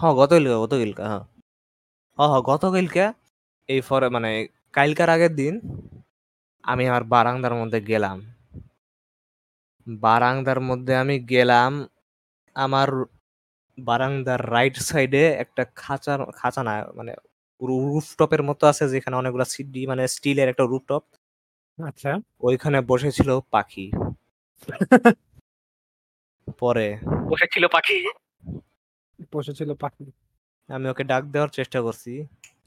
হ্যাঁ 0.00 0.14
গতকালকা 0.20 0.56
গতকালকা 0.58 1.04
হ্যাঁ। 1.10 1.24
হ্যাঁ 2.18 2.28
হ্যাঁ 2.32 2.42
গতকালকা 2.50 3.06
এই 3.68 3.80
ফরে 3.80 4.08
মানে 4.08 4.30
কালকার 4.76 5.10
আগের 5.10 5.32
দিন 5.34 5.54
আমি 6.68 6.88
আমার 6.88 7.04
বারান্দার 7.04 7.54
মধ্যে 7.54 7.80
গেলাম। 7.80 8.18
বারান্দার 9.86 10.60
মধ্যে 10.60 10.96
আমি 10.96 11.18
গেলাম 11.24 11.72
আমার 12.56 12.88
বারান্দার 13.78 14.40
রাইট 14.52 14.76
সাইডে 14.78 15.22
একটা 15.32 15.62
খাঁচার 15.76 16.18
খাঁচা 16.32 16.62
না 16.62 16.72
মানে 16.94 17.12
রুফটপের 17.60 18.42
মতো 18.42 18.66
আছে 18.66 18.84
যেখানে 18.88 19.16
অনেকগুলো 19.16 19.44
সিডি 19.44 19.86
মানে 19.86 20.02
স্টিলের 20.08 20.48
একটা 20.48 20.62
রুফটপ 20.62 21.02
আচ্ছা। 21.78 22.10
ওইখানে 22.40 22.80
বসেছিল 22.80 23.40
পাখি। 23.50 23.90
পরে 26.60 26.88
বসেছিল 27.30 27.64
পাখি? 27.66 27.98
বসেছিল 29.32 29.74
পাখি। 29.74 30.04
আমি 30.68 30.86
ওকে 30.88 31.04
ডাক 31.04 31.22
দেওয়ার 31.24 31.48
চেষ্টা 31.48 31.78
করছি। 31.82 32.12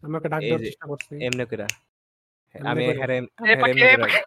আমি 0.02 0.14
ওকে 0.18 0.30
ডাক 0.30 0.42
দেওয়ার 0.42 0.64
চেষ্টা 0.66 0.86
করছি। 0.88 1.14
এমনি 1.26 1.44
করে 1.46 1.66
এমনি 1.66 1.91
আমি? 2.56 2.84
হেরে 3.00 3.16
পাখি 3.64 3.80
পাখি। 4.04 4.20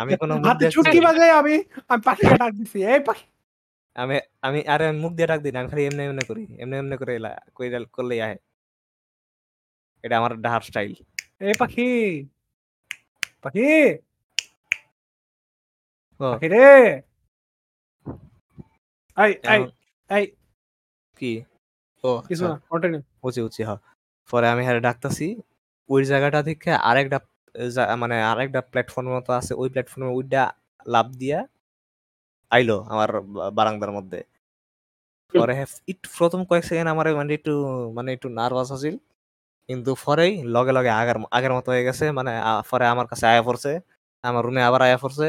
আমি 0.00 0.12
কোনো 0.20 0.34
হাতে 0.44 0.64
চুটকি 0.74 0.98
আমি 1.40 1.54
আমি 1.90 2.02
পাখিকে 2.06 2.34
ডাক 2.40 2.52
দিছি 2.58 2.78
এই 2.88 3.00
পাখি! 3.08 3.24
আমি 3.96 4.14
আমি 4.46 4.60
আরে 4.72 4.86
মুখ 5.02 5.12
দিয়ে 5.16 5.28
ডাক 5.30 5.40
দিই 5.44 5.52
না 5.54 5.58
আমি 5.60 5.70
খালি 5.72 5.82
এমনি 5.88 6.02
এমনি 6.06 6.24
করি 6.30 6.42
এমনি 6.62 6.74
এমনি 6.78 6.96
করে 7.02 7.12
এলা 7.18 7.30
কইরা 7.56 7.78
করলেই 7.96 8.20
আহে। 8.26 8.36
এটা 10.04 10.14
আমার 10.20 10.32
ডাহার 10.44 10.62
স্টাইল। 10.68 10.92
এই 11.42 11.54
পাখি 11.60 11.82
পাখি! 13.44 13.62
ও। 16.20 16.28
পাখি 16.32 16.46
রে! 16.48 16.58
এই 19.16 19.32
এখন 19.44 19.68
এই 20.10 20.24
কি? 21.20 21.32
ও 22.04 22.10
কিছু 22.28 22.44
আচ্ছা। 22.44 22.48
না 22.48 22.56
কন্টিনিউ 22.70 23.00
উচি 23.26 23.40
উচি 23.48 23.62
হ। 23.64 23.70
পরে 24.30 24.46
আমি 24.48 24.62
হ্যাঁ 24.66 24.76
ডাকতাছি। 24.80 25.26
ওই 25.92 26.02
জায়গাটা 26.10 26.40
থেকে 26.48 26.70
আরেকটা 26.88 27.18
জা- 27.70 27.90
মানে 27.96 28.16
আরেকটা 28.30 28.60
প্ল্যাটফর্ম 28.70 29.08
মতো 29.16 29.30
আছে 29.38 29.52
ওই 29.54 29.68
প্ল্যাটফর্মে 29.72 30.08
ওইটা 30.12 30.42
লাভ 30.86 31.06
দিয়া 31.16 31.38
আইলো 32.52 32.76
আমার 32.90 33.08
বা- 33.26 33.50
বারান্দার 33.56 33.90
মধ্যে। 33.92 34.18
পরে 35.32 35.52
হ্যাঁ 35.54 35.68
একটু 35.92 36.06
প্রথম 36.18 36.40
কয়েক 36.48 36.64
সেকেন্ড 36.68 36.88
আমার 36.94 37.06
মানে 37.20 37.32
একটু 37.38 37.52
মানে 37.96 38.10
একটু 38.16 38.28
নার্ভাস 38.38 38.68
আছিল। 38.76 38.94
কিন্তু 39.68 39.90
পরেই 40.04 40.32
লগে 40.56 40.72
লগে 40.78 40.92
আগের 41.00 41.18
আগের 41.32 41.52
মতো 41.54 41.68
হয়ে 41.72 41.86
গেছে 41.88 42.04
মানে 42.18 42.32
আ- 42.50 42.62
পরে 42.70 42.84
আমার 42.92 43.06
কাছে 43.10 43.24
আয়া 43.28 43.44
পড়ছে 43.44 43.72
আমার 44.24 44.42
রুমে 44.46 44.62
আবার 44.68 44.82
আয়া 44.86 44.98
পড়ছে। 45.02 45.28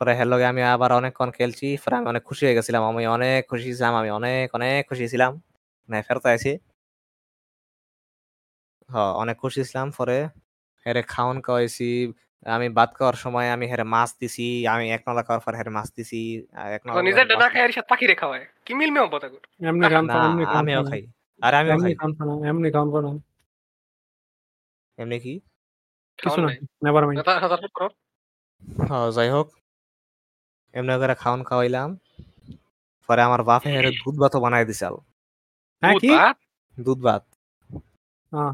পরে 0.00 0.12
হ্যার 0.16 0.28
লগে 0.32 0.46
আমি 0.52 0.62
আবার 0.74 0.90
অনেকক্ষণ 0.94 1.30
খেলছি 1.38 1.66
পরে 1.82 1.94
আমি 1.98 2.08
অনেক 2.12 2.22
খুশি 2.28 2.42
হয়ে 2.46 2.56
গেছিলাম 2.58 2.82
আমি 2.90 3.04
অনেক 3.16 3.40
খুশি 3.50 3.68
ছিলাম 3.70 3.94
আমি 4.00 4.10
অনেক 4.18 4.46
অনেক 4.54 4.80
খুশি 4.90 5.04
ছিলাম 5.12 5.32
মানে 5.88 5.98
ফেরত 6.06 6.24
আইছি। 6.32 6.52
হ 8.92 9.16
অনেক 9.16 9.36
খুশি 9.38 9.60
ছিলাম 9.64 9.88
পরে। 9.90 10.18
হেরে 10.86 11.02
খাওন 11.04 11.36
খাওয়াইছি 11.40 11.88
আমি 12.46 12.66
ভাত 12.68 12.90
খাওয়ার 12.94 13.16
সময় 13.16 13.48
আমি 13.50 13.64
হেরে 13.66 13.84
মাছ 13.94 14.10
দিছি 14.20 14.46
আমি 14.66 14.84
এক 14.90 15.02
নলা 15.06 15.22
খাওয়ার 15.22 15.42
পর 15.44 15.52
হেরে 15.54 15.70
মাছ 15.70 15.88
দিছি 15.96 16.20
আর 16.52 16.68
এক 16.72 16.82
নলা 16.86 17.00
নিজের 17.00 17.24
খাওয়ার 17.24 17.28
না 17.32 17.46
মাছ- 17.48 17.62
আর 17.62 17.70
সাথে 17.70 17.88
পাখি 17.88 18.04
রেখা 18.06 18.26
হয় 18.26 18.44
কি 18.66 18.72
মিল 18.74 18.90
মেও 18.90 19.06
পতা 19.12 19.28
কর 19.28 19.42
এমনি 19.60 19.86
কাম 19.88 20.04
না 20.08 20.14
এমনি 20.26 20.44
কাম 20.44 20.56
আমিও 20.58 20.80
খাই 20.84 21.02
আর 21.42 21.52
আমিও 21.54 21.72
এমনি 21.74 21.90
খাই। 21.90 22.08
এমনি 24.98 25.18
কি? 25.18 25.34
কিছু 26.18 26.38
না 26.40 26.48
নেভার 26.84 27.02
মাইন্ড 27.06 27.20
হ্যাঁ 28.82 29.06
যাই 29.10 29.28
হোক 29.30 29.48
এমনি 30.74 30.92
করে 30.98 31.14
খাওন 31.14 31.40
খাওয়াইলাম। 31.44 31.88
পরে 33.08 33.22
আমার 33.22 33.42
বাপে 33.42 33.68
হেরে 33.74 33.90
দুধ 34.00 34.16
ভাত 34.18 34.34
বানাই 34.36 34.64
দিছাল 34.64 34.94
হ্যাঁ 35.82 35.94
কি? 36.02 36.08
দুধ 36.78 36.98
ভাত। 37.02 37.22
হ্যাঁ। 38.32 38.52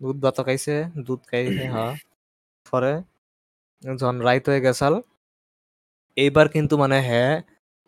দুধ 0.00 0.16
ভাত 0.22 0.36
খাইছে 0.40 0.74
দুধ 1.06 1.20
খাইছে 1.30 1.64
হ্যাঁ 1.72 1.92
পরে 2.66 2.92
যখন 3.82 4.16
রাইত 4.20 4.44
হয়ে 4.48 4.60
গেছাল 4.60 4.94
এইবার 6.16 6.46
কিন্তু 6.48 6.74
মানে 6.78 6.98
হ্যাঁ 7.00 7.32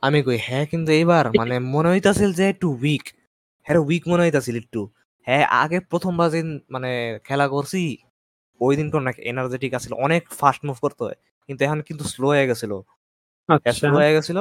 আমি 0.03 0.19
কই 0.23 0.39
হ্যাঁ 0.39 0.65
কিন্তু 0.67 0.91
এইবার 0.93 1.25
মানে 1.33 1.55
মনে 1.75 1.89
হইতাছিল 1.89 2.31
যে 2.33 2.45
একটু 2.49 2.67
উইক 2.83 3.05
হ্যাঁ 3.67 3.81
উইক 3.81 4.05
মনে 4.09 4.23
হইতাছিল 4.23 4.57
একটু। 4.57 4.81
হ্যাঁ 5.27 5.45
আগে 5.63 5.79
প্রথমবার 5.91 6.29
যেদিন 6.31 6.49
মানে 6.71 6.91
খেলা 7.25 7.47
করছি 7.49 7.81
ওই 8.61 8.73
দিন 8.77 8.87
কোন 8.91 9.03
এনার্জেটিক 9.31 9.73
আছিল 9.75 9.93
অনেক 9.99 10.23
ফাস্ট 10.31 10.61
মুভ 10.65 10.77
করতে 10.81 11.03
হয়। 11.05 11.19
কিন্তু 11.49 11.61
এখন 11.65 11.81
কিন্তু 11.83 12.05
স্লো 12.05 12.27
হয়ে 12.29 12.47
গেছিল। 12.47 12.73
আচ্ছা। 13.49 13.71
স্লো 13.79 13.89
হয়ে 13.97 14.13
গেছিল। 14.17 14.39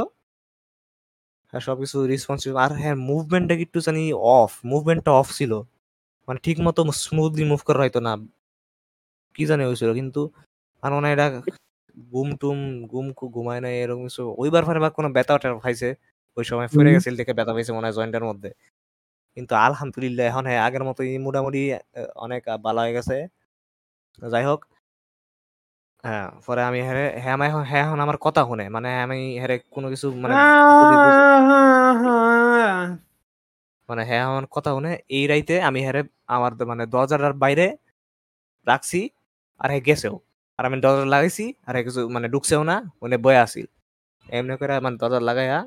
হ্যাঁ 1.54 1.62
সবকিছু 1.62 1.98
রেসপন্সিভ 2.08 2.52
আর 2.56 2.72
হ্যাঁ 2.74 2.96
মুভমেন্টটা 3.10 3.56
একটু 3.58 3.80
জানি 3.80 4.04
অফ 4.38 4.52
মুভমেন্টটা 4.66 5.12
অফ 5.12 5.28
ছিল। 5.34 5.52
মানে 6.28 6.40
ঠিক 6.44 6.58
মতো 6.60 6.80
স্মুথলি 6.98 7.44
মুভ 7.44 7.62
করা 7.66 7.80
হয়তো 7.80 8.00
না। 8.00 8.12
কি 9.36 9.44
জানি 9.46 9.64
হয়েছিল 9.64 9.90
কিন্তু 9.94 10.22
আর 10.84 10.92
মনে 10.94 11.06
হয় 11.08 11.14
এটা 11.14 11.28
ঘুম 12.12 12.28
টুম 12.36 12.58
খু- 13.14 13.30
ঘুমায় 13.30 13.62
না 13.62 13.70
এরকম 13.76 14.04
কিছু। 14.04 14.24
ওইবার 14.38 14.64
ফারে 14.66 14.80
বা 14.80 14.90
কোনো 14.90 15.10
ব্যথা 15.10 15.34
খাইছে 15.64 15.90
ওই 16.38 16.44
সময় 16.44 16.68
ফিরে 16.68 16.90
গেছিল 16.96 17.14
দেখে 17.16 17.34
ব্যথা 17.34 17.54
পাইছে 17.54 17.72
মনে 17.74 17.86
হয় 17.88 17.96
জয়েন্টের 17.98 18.24
মধ্যে। 18.24 18.50
কিন্তু 19.38 19.54
আলহামদুলিল্লাহ 19.58 20.26
এখন 20.28 20.44
হ্যাঁ 20.46 20.62
আগের 20.68 20.84
মতোই 20.84 21.10
মোটামুটি 21.18 21.62
অনেক 22.16 22.42
ভালো 22.64 22.80
হয়ে 22.82 22.94
গেছে। 22.94 23.16
যাই 24.20 24.46
হোক 24.46 24.62
হ্যাঁ 26.04 26.28
পরে 26.46 26.62
আমি 26.64 26.80
হ্যাঁ 26.82 26.96
হ্যাঁ 27.24 27.34
আমি 27.34 27.46
হ্যাঁ 27.70 27.84
এখন 27.86 28.00
আমার 28.00 28.18
কথা 28.18 28.42
শুনে 28.46 28.66
মানে 28.70 28.90
আমি 29.02 29.18
হ্যাঁ 29.40 29.60
কোনো 29.72 29.88
কিছু 29.90 30.08
মানে 30.24 30.34
বুঝ- 31.02 31.28
মানে 33.90 34.02
হ্যাঁ 34.04 34.24
আমার 34.30 34.46
কথা 34.52 34.70
শুনে 34.76 34.92
এই 35.10 35.24
রাইতে 35.28 35.56
আমি 35.62 35.80
হ্যাঁ 35.86 35.96
আমার 36.28 36.52
মানে 36.66 36.84
দরজাটার 36.88 37.34
বাইরে 37.36 37.66
রাখছি 38.68 39.00
আর 39.62 39.70
হ্যাঁ 39.72 39.84
গেছেও। 39.88 40.16
আর 40.60 40.64
আমি 40.68 40.78
দরজা 40.82 41.06
লাগাইছি 41.08 41.46
আর 41.68 41.74
হ্যাঁ 41.76 41.86
কিছু 41.88 42.02
মানে 42.10 42.28
ঢুকছেও 42.34 42.62
না 42.64 42.76
মানে 43.02 43.16
বয়ে 43.26 43.40
আসিল 43.46 43.68
এমনি 44.28 44.54
করে 44.62 44.74
মানে 44.80 44.98
দরজা 45.02 45.20
লাগাইয়া 45.30 45.60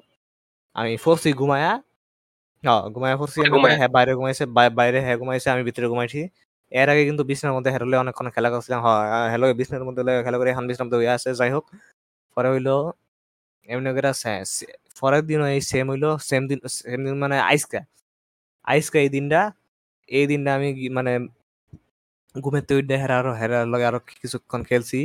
আমি 0.77 0.93
ফোরছি 0.97 1.31
ঘুমায়া। 1.33 1.73
হ্যাঁ 2.64 2.83
ঘুমায়া 2.95 3.16
ফোরছি। 3.21 3.39
হ্যাঁ 3.81 3.91
বাইরে 3.97 4.12
ঘুমাইছে 4.18 4.45
বাই- 4.57 4.75
বাইরে 4.79 4.99
হ্যাঁ 5.07 5.16
ঘুমাইছে 5.23 5.49
আমি 5.55 5.62
ভিতরে 5.68 5.87
ঘুমাইছি। 5.93 6.21
এর 6.73 6.89
আগে 6.93 7.03
কিন্তু 7.07 7.23
বিছনার 7.25 7.55
মধ্যে 7.57 7.71
হেরলে 7.75 7.97
অনেকক্ষণ 7.97 8.29
খেলা 8.37 8.49
করছিলাম। 8.55 8.81
হ্যাঁ 8.85 9.03
হ্যালো 9.33 9.47
বিছনার 9.61 9.85
মধ্যে 9.89 10.03
খেলা 10.27 10.39
করে 10.41 10.51
এখন 10.55 10.64
বিছনার 10.71 10.87
মধ্যে 10.87 10.99
হয়ে 11.01 11.12
আছে 11.16 11.31
যাই 11.41 11.51
হোক। 11.57 11.64
পরে 12.37 12.49
হইল 12.55 12.68
এমনি 13.68 13.91
করে 13.97 14.11
পরের 15.01 15.23
দিন 15.27 15.41
এই 15.49 15.61
সেম 15.71 15.87
হইল 15.93 16.05
সেম 16.29 16.43
দিন 16.51 16.59
সেম 16.79 17.01
দিন 17.07 17.14
মানে 17.25 17.37
আইসকা। 17.43 17.81
আইসকা 18.71 18.99
এই 19.05 19.11
দিনটা 19.16 19.41
এই 20.09 20.25
দিনটা 20.31 20.51
আমি 20.59 20.68
মানে 20.99 21.12
ঘুমের 22.35 22.64
তো 22.68 22.73
উঠে 22.81 22.97
হেরা 23.03 23.16
আরও 23.21 23.33
হেরার 23.41 23.66
লগে 23.73 23.87
আরও 23.91 24.01
কিছুক্ষণ 24.23 24.61
খেলছি। 24.71 25.01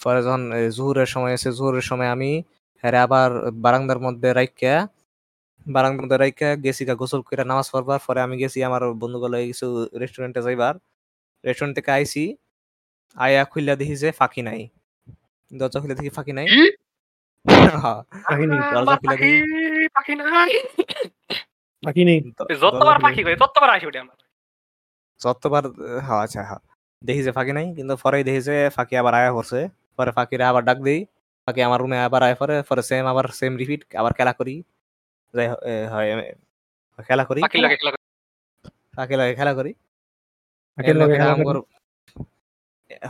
পরে 0.00 0.20
যখন 0.26 0.42
জোহরের 0.76 1.08
সময় 1.14 1.32
এসে 1.38 1.50
জোহরের 1.58 1.86
সময় 1.90 2.10
আমি 2.16 2.30
হেরা 2.84 3.00
আবার 3.06 3.30
বারান্দার 3.64 4.00
মধ্যে 4.06 4.28
রাইকা 4.38 4.74
বারান্দার 5.66 6.00
মধ্যে 6.04 6.18
রাইকা 6.24 6.48
গেছি 6.64 6.82
গা 6.88 6.94
গোসল 7.02 7.20
করে 7.28 7.44
নামাজ 7.52 7.66
পড়বার। 7.74 8.00
পরে 8.06 8.20
আমি 8.26 8.34
গেছি 8.42 8.58
আমার 8.68 8.82
বন্ধুগুলো 9.02 9.36
কিছু 9.50 9.66
রেস্টুরেন্টে 10.00 10.40
যাইবার। 10.46 10.74
রেস্টুরেন্ট 11.44 11.74
থেকে 11.78 11.90
আইছি 11.98 12.24
আয়া 13.16 13.42
খুললা 13.52 13.74
দেখি 13.80 13.94
যে 14.02 14.08
ফাঁকি 14.20 14.42
নাই। 14.48 14.60
দরজা 15.50 15.78
খুলে 15.82 15.94
দেখি 15.98 16.10
ফাঁকি 16.18 16.32
নাই। 16.38 16.46
দরজা 18.74 18.96
খুলে। 19.02 19.16
পাখি 21.82 22.02
নেই। 22.08 22.18
যতবার 22.62 22.96
পাখি 23.04 23.20
করে 23.24 23.36
ততবার 23.42 23.70
আসি 23.76 23.84
ওটা 23.86 24.00
আমার। 24.04 24.16
যতবার 25.20 25.64
হ্যাঁ 26.06 26.20
আচ্ছা 26.24 26.40
হ্যাঁ। 26.48 26.62
দেখি 27.02 27.22
যে 27.26 27.32
ফাঁকি 27.36 27.52
নাই 27.58 27.66
কিন্তু 27.78 27.94
পরেই 28.04 28.22
দেখি 28.28 28.40
যে 28.48 28.56
ফাঁকি 28.76 28.94
আবার 29.00 29.12
আয়া 29.20 29.30
পড়ছে 29.36 29.60
পরে 29.98 30.10
ফাঁকিরে 30.16 30.44
আবার 30.50 30.62
ডাক 30.68 30.78
দিই। 30.86 31.00
ফাঁকি 31.46 31.60
আমার 31.68 31.78
রুমে 31.82 31.98
আবার 32.06 32.20
আয়া 32.26 32.36
পরে 32.42 32.56
পরে 32.68 32.82
সেম 32.90 33.04
আবার 33.12 33.24
সেম 33.40 33.52
রিপিট 33.60 33.80
আবার 34.00 34.12
খেলা 34.18 34.32
করি। 34.38 34.54
যাই 35.34 35.46
হয় 35.92 36.08
খেলা 37.08 37.24
করি। 37.28 37.40
পাখি 37.46 37.58
লাগে 37.64 37.76
খেলা 37.80 37.92
করে। 37.94 38.02
ফাঁকি 38.96 39.14
লাগে 39.20 39.32
খেলা 39.38 39.52
করি। 39.58 39.70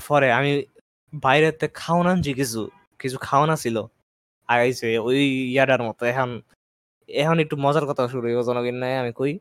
পরে 0.08 0.28
আমি 0.38 0.50
বাইরেতে 1.22 1.66
খাওয়ান 1.80 2.06
আনছি 2.12 2.30
কিছু। 2.40 2.60
কিছু 3.00 3.16
খাওয়ান 3.26 3.50
ছিল 3.64 3.76
আগাইছে 4.48 4.86
ওই 5.08 5.20
ইয়াটার 5.54 5.82
মতো 5.88 6.02
এখন 6.12 6.30
এখন 7.08 7.36
একটু 7.44 7.54
মজার 7.64 7.84
কথা 7.90 8.02
শুরু 8.12 8.24
হইব 8.28 8.40
জনগণ 8.48 8.76
নাই 8.82 8.92
আমি 9.02 9.12
কই। 9.20 9.32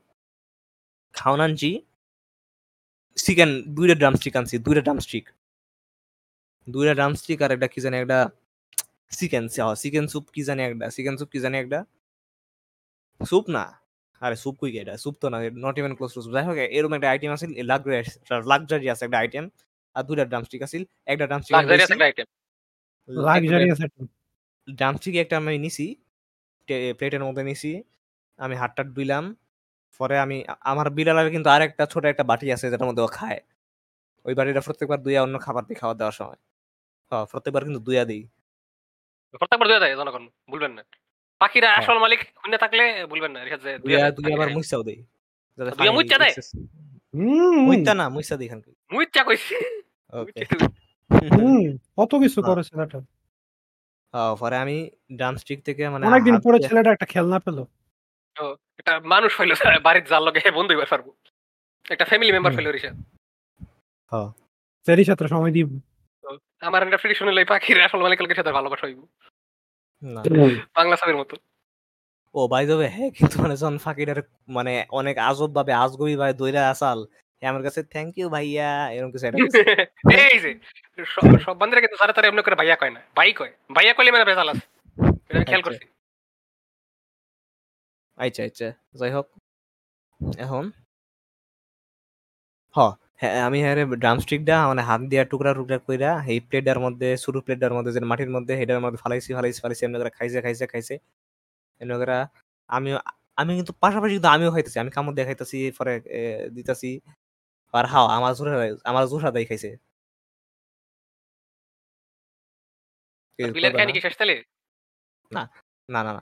খাওয়ান 1.15 1.41
আনছি। 1.45 1.69
চিকেন 3.17 3.51
দুইটা 3.75 3.95
ড্রাম 4.01 4.13
স্টিক 4.19 4.33
আনছি 4.39 4.55
দুইটা 4.65 4.81
ড্রাম 4.81 4.99
স্টিক 5.05 5.25
দুইটা 6.67 6.93
ড্রাম 6.99 7.11
স্টিক 7.21 7.39
আর 7.45 7.51
একটা 7.55 7.67
কি 7.73 7.79
জানি 7.85 7.95
একটা 7.97 8.19
চিকেন 9.11 9.43
চিকেন 9.81 10.05
স্যুপ 10.11 10.25
কি 10.35 10.41
জানি 10.47 10.61
একটা 10.63 10.85
চিকেন 10.95 11.15
স্যুপ 11.19 11.29
কি 11.33 11.39
জানি 11.45 11.55
একটা। 11.63 11.79
স্যুপ 13.19 13.45
না? 13.55 13.63
আরে 14.21 14.35
স্যুপ 14.43 14.55
কই 14.61 14.69
এটা? 14.81 14.93
স্যুপ 15.03 15.15
তো 15.21 15.25
না 15.33 15.37
not 15.65 15.75
even 15.79 15.93
close 15.97 16.11
to 16.15 16.19
soup 16.21 16.33
যাই 16.35 16.43
হোক 16.47 16.57
এরকম 16.77 16.93
একটা 16.97 17.09
আইটেম 17.13 17.31
আছে 17.35 17.45
লাক্সারি 18.51 18.87
আছে 18.93 19.03
একটা 19.07 19.17
আইটেম 19.23 19.43
আর 19.95 20.03
দুইটা 20.07 20.23
ড্রামস্টিক 20.31 20.61
আছে 20.65 20.77
একটা 21.11 21.25
ড্রামস্টিক 21.29 21.53
Luxurious 21.55 21.91
একটা 21.95 22.05
আইটেম 22.09 22.27
item। 23.09 23.23
লাক্সারিয়াস 23.27 23.79
ড্রামস্টিক 24.67 25.13
একটা 25.23 25.35
আমি 25.37 25.57
নিছি। 25.65 25.85
প্লেটের 26.67 27.23
মধ্যে 27.23 27.43
নিছি। 27.43 27.71
আমি 28.39 28.55
হাতটা 28.55 28.83
দিলাম 28.97 29.23
পরে 29.99 30.15
আমি 30.19 30.37
আমার 30.61 30.87
বিড়ালের 30.89 31.29
কিন্তু 31.31 31.49
আর 31.49 31.61
একটা 31.61 31.83
ছোট 31.85 32.03
একটা 32.05 32.23
বাটি 32.23 32.47
আছে 32.51 32.65
যেটার 32.71 32.87
মধ্যে 32.87 33.03
ও 33.03 33.07
খায়। 33.07 33.39
ওই 34.25 34.33
বাটিটা 34.33 34.61
প্রত্যেকবার 34.61 34.99
দুইয়া 35.03 35.21
অন্য 35.23 35.35
খাবার 35.39 35.63
দিয়ে 35.65 35.79
খাওয়া 35.79 35.95
দেওয়ার 35.95 36.11
সময়। 36.11 36.39
হ্যাঁ 37.11 37.25
প্রত্যেকবার 37.25 37.63
কিন্তু 37.63 37.79
দুইয়া 37.79 38.03
দিই। 38.05 38.23
প্রত্যেকবার 39.33 39.67
দুয়া 39.67 39.79
দেয় 39.79 39.95
জনগণ 39.95 40.23
ভুলবেন 40.49 40.71
না। 40.71 40.83
পাখিরা 41.41 41.69
হ্যাঁ। 41.69 41.79
আসল 41.79 41.97
মালিক 41.99 42.19
শুনে 42.43 42.57
থাকলে 42.57 42.83
ভুলবেন 43.05 43.31
না 43.31 43.39
যে 43.45 43.71
দুইয়া 43.79 43.99
দুইয়া 44.11 44.35
আবার 44.35 44.47
পাখি 44.47 44.55
মুইসাও 44.55 44.83
দেই। 44.83 44.99
দুইয়া 45.77 45.93
মুইচ্চা 45.93 46.17
দেয়? 46.17 46.33
মুইতা 47.67 47.93
না 47.93 48.05
মুইসা 48.09 48.35
দিই 48.37 48.49
খানকে 48.49 48.71
খায়। 48.71 48.77
মুইচ্চা 48.91 49.21
কইছি। 49.23 49.55
ওকে 50.13 50.41
হুম। 51.33 51.65
কত 51.97 52.11
কিছু। 52.15 52.39
করেছে 52.41 52.71
এটা? 52.81 52.99
হ্যাঁ, 54.15 54.35
পরে 54.35 54.57
আমি 54.57 54.89
ড্রামস্টিক 55.15 55.63
থেকে 55.63 55.89
মানে 55.89 56.07
অনেকদিন 56.07 56.33
হাত 56.33 56.43
পরে 56.43 56.57
দিয়ে- 56.57 56.69
ছেলেটা 56.69 56.91
একটা 56.91 57.05
খেলনা 57.05 57.39
পেল। 57.39 57.57
একটা 58.77 58.99
মানুষ 58.99 59.41
হইল 59.41 59.51
বাড়ির 59.83 60.03
যার 60.03 60.21
লগে 60.21 60.51
বন্ধু 60.51 60.71
হইবার 60.73 60.87
পারব। 60.89 61.11
একটা 61.89 62.05
ফ্যামিলি 62.05 62.31
মেম্বার 62.31 62.53
হুম। 62.53 62.59
হইল 62.59 62.71
রিসা। 62.71 62.91
সেরই 64.87 65.03
সাথে 65.03 65.27
সময় 65.27 65.51
দিব। 65.51 65.79
আমার 66.61 66.83
একটা 66.83 66.97
ট্রেডিশন 66.97 67.27
হইল 67.27 67.37
এই 67.37 67.45
পাখির 67.45 67.81
আসল 67.81 68.01
মালিকের 68.01 68.35
সাথে 68.35 68.51
ভালোবাসা 68.51 68.87
হইব। 68.87 68.99
না। 70.03 70.21
বাংলা 70.75 70.95
ছবির 70.95 71.17
মতো। 71.17 71.35
ও 72.35 72.47
বাই 72.47 72.65
দেবে 72.67 72.87
হ্যাঁ 72.87 73.11
কিন্তু 73.11 73.41
মানে 73.41 73.55
যখন 73.55 73.77
ফাঁকিটার 73.77 74.21
মানে 74.47 74.85
অনেক 74.89 75.17
আজব 75.17 75.55
ভাবে 75.55 75.73
আজগবি 75.73 76.15
ভাই 76.15 76.33
দইরা 76.33 76.69
আসাল 76.69 76.99
হ্যাঁ, 76.99 77.24
আমার 77.41 77.63
কাছে 77.63 77.81
থ্যাংক 77.85 78.11
ইউ 78.17 78.27
ভাইয়া 78.29 78.67
এরকম 78.91 79.11
কিছু 79.11 79.25
একটা 79.25 79.37
কইছে। 79.39 79.61
এই 80.25 80.37
যে 80.39 80.51
সব- 81.07 81.41
সব 81.45 81.55
বান্ধবীরা 81.57 81.83
কিন্তু 81.83 81.97
তারা 82.01 82.13
তারা 82.13 82.27
এমনি 82.27 82.41
করে 82.41 82.55
ভাইয়া 82.55 82.75
কয় 82.75 82.91
না। 82.91 83.01
ভাই 83.17 83.29
কয়। 83.33 83.51
ভাইয়া 83.69 83.93
কইলে 83.93 84.11
মানে 84.11 84.25
বেজাল 84.25 84.47
আছে। 84.49 84.65
এটা 85.29 85.37
আমি 85.37 85.45
খেয়াল 85.45 85.61
আচ্ছা। 85.61 85.67
করছি। 85.67 85.85
আচ্ছা 88.17 88.41
আচ্ছা। 88.43 88.67
যাই 88.99 89.11
হোক 89.11 89.25
এখন? 90.39 90.65
হ 92.75 92.79
হ্যাঁ 93.21 93.37
আমি 93.47 93.57
হ্যাঁ 93.63 93.73
ড্রামস্টিকটা 93.95 94.55
মানে 94.67 94.81
হাত 94.81 95.01
দিয়া 95.11 95.23
টুকরা 95.31 95.51
টুকরা 95.53 95.77
কইরা 95.87 96.11
এই 96.27 96.39
প্লেটার 96.47 96.79
মধ্যে 96.79 97.07
ছোট 97.23 97.35
প্লেটার 97.45 97.73
মধ্যে 97.73 97.91
যে 97.93 98.01
মাটির 98.11 98.31
মধ্যে 98.31 98.53
হেডার 98.59 98.79
মধ্যে 98.79 98.99
ফালাইছি 99.03 99.29
ফালাইছি 99.37 99.59
ফালাইছি 99.61 99.81
এমনি 99.85 99.97
করে 100.01 100.11
খাইছে 100.17 100.39
খাইছে 100.45 100.65
খাইছে। 100.67 100.95
এমনি 101.81 101.95
করে 102.01 102.15
আমি 102.69 102.89
আমি 103.37 103.51
কিন্তু 103.59 103.73
পাশাপাশি 103.83 104.13
কিন্তু 104.17 104.29
আমিও 104.29 104.49
খাইতেছি 104.51 104.77
আমি 104.83 104.91
কামড় 104.91 105.13
দিয়ে 105.17 105.27
খাইতেছি 105.29 105.57
পরে 105.77 105.93
এ, 106.11 106.21
দিতেছি। 106.49 106.89
আর 107.73 107.85
হাও 107.85 108.05
আমার 108.17 108.31
জোরে 108.37 108.51
আমার 108.83 109.03
জোসা 109.07 109.29
দাই 109.35 109.45
খাইছে। 109.49 109.69
না? 113.39 113.47
কি 113.87 114.01
শেষ 114.01 114.15
তাহলে? 114.19 114.35
না 115.31 115.43
না 115.89 115.99
না 116.07 116.21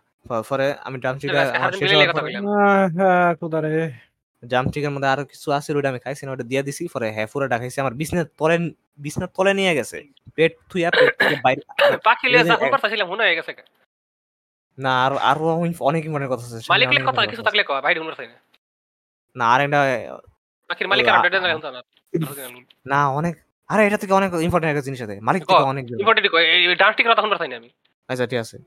পরে 0.50 0.68
আমি 0.88 0.98
পরে 0.98 1.42
হ্যাঁ 2.98 3.30
কোদারে 3.42 3.74
ড্রামস্টিকের 4.44 4.92
মধ্যে 4.96 5.10
আরও 5.14 5.24
কিছু 5.32 5.48
আছে 5.58 5.70
ওটা 5.74 5.90
আমি 5.90 6.00
খাইছি 6.00 6.24
না 6.26 6.32
ওটা 6.32 6.46
দিয়ে 6.52 6.62
দিছি 6.64 6.84
পরে 6.94 7.08
হ্যাঁ 7.16 7.28
খাইছি 7.62 7.78
আমার 7.80 7.94
বিছনার 8.02 8.28
তলে 8.40 8.56
বিছনার 8.98 9.30
তলে 9.38 9.52
নিয়ে 9.54 9.74
গেছে। 9.80 9.98
পেট 10.38 10.52
থুইয়া 10.70 10.90
পেট 10.92 11.12
থেকে 11.20 11.36
বাইরে 11.46 11.62
পাখি 12.08 12.26
লিয়ে 12.28 12.44
যা 12.44 12.56
মনে 13.12 13.24
হয়ে 13.26 13.38
গেছে 13.40 13.52
না 14.78 14.92
আর 15.06 15.12
আরও 15.30 15.46
অনেক 15.82 16.02
ইম্পর্টেন্ট 16.08 16.32
কথা 16.34 16.44
আছে 16.48 16.58
মালিকের 16.74 17.04
কথা 17.08 17.22
কিছু 17.32 17.44
থাকলে 17.48 17.64
কয় 17.64 17.82
ভাই 17.86 17.94
ঢুমর 17.96 18.14
না। 18.24 18.38
না 19.36 19.46
আর 19.54 19.60
একটা 19.66 19.82
পাখির 20.74 20.88
মালিক 20.88 21.08
আর 21.08 21.14
আপডেট 21.14 21.34
না 22.86 23.10
অনেক 23.10 23.38
আরে 23.68 23.88
এটা 23.88 23.98
থেকে 23.98 24.14
অনেক 24.14 24.34
ইম্পর্টেন্ট 24.34 24.70
একটা 24.70 24.82
জিনিস 24.82 25.02
আছে। 25.02 25.20
মালিক 25.20 25.46
থেকে 25.46 25.64
অনেক 25.64 25.92
ইম্পর্টেন্ট 25.92 26.34
এই 26.36 26.76
কথা 26.76 27.22
শুনবার 27.22 27.38
চাই 27.38 27.56
আমি। 27.56 27.70
আচ্ছা 28.08 28.28
ঠিক 28.28 28.40
আছে। 28.40 28.58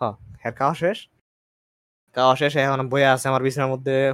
হ্যাঁ 0.00 0.12
হ্যাঁ 0.12 0.52
খাওয়া 0.52 0.74
শেষ। 0.74 1.08
খাওয়া 2.14 2.36
শেষ 2.36 2.56
এখন 2.56 2.88
বইয়া 2.88 3.12
আছে 3.12 3.28
আমার 3.28 3.42
বিছানার 3.42 3.70
মধ্যে। 3.70 4.12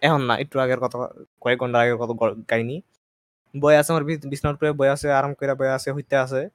এখন 0.00 0.22
না 0.22 0.38
একটু 0.38 0.60
আগের 0.60 0.80
কথা 0.80 1.24
কয়েক 1.40 1.58
ঘণ্টা 1.58 1.78
আগের 1.78 1.96
কথা 1.96 2.12
গ- 2.12 2.42
বই 3.60 3.76
আছে 3.76 3.92
আমার 3.92 4.04
বিছ- 4.04 4.28
বিছনার 4.28 4.54
উপরে 4.54 4.72
বই 4.72 4.88
আছে 4.88 5.12
আরাম 5.12 5.34
করে 5.34 5.54
বই 5.54 5.68
আছে 5.68 5.92
হইতে 5.92 6.16
আছে। 6.16 6.48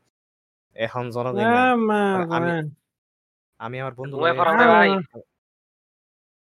এখন 0.76 1.10
জনগণ 1.10 1.40
আমি 2.32 2.72
আমি 3.60 3.80
আমার 3.80 3.94
বন্ধু। 3.94 4.24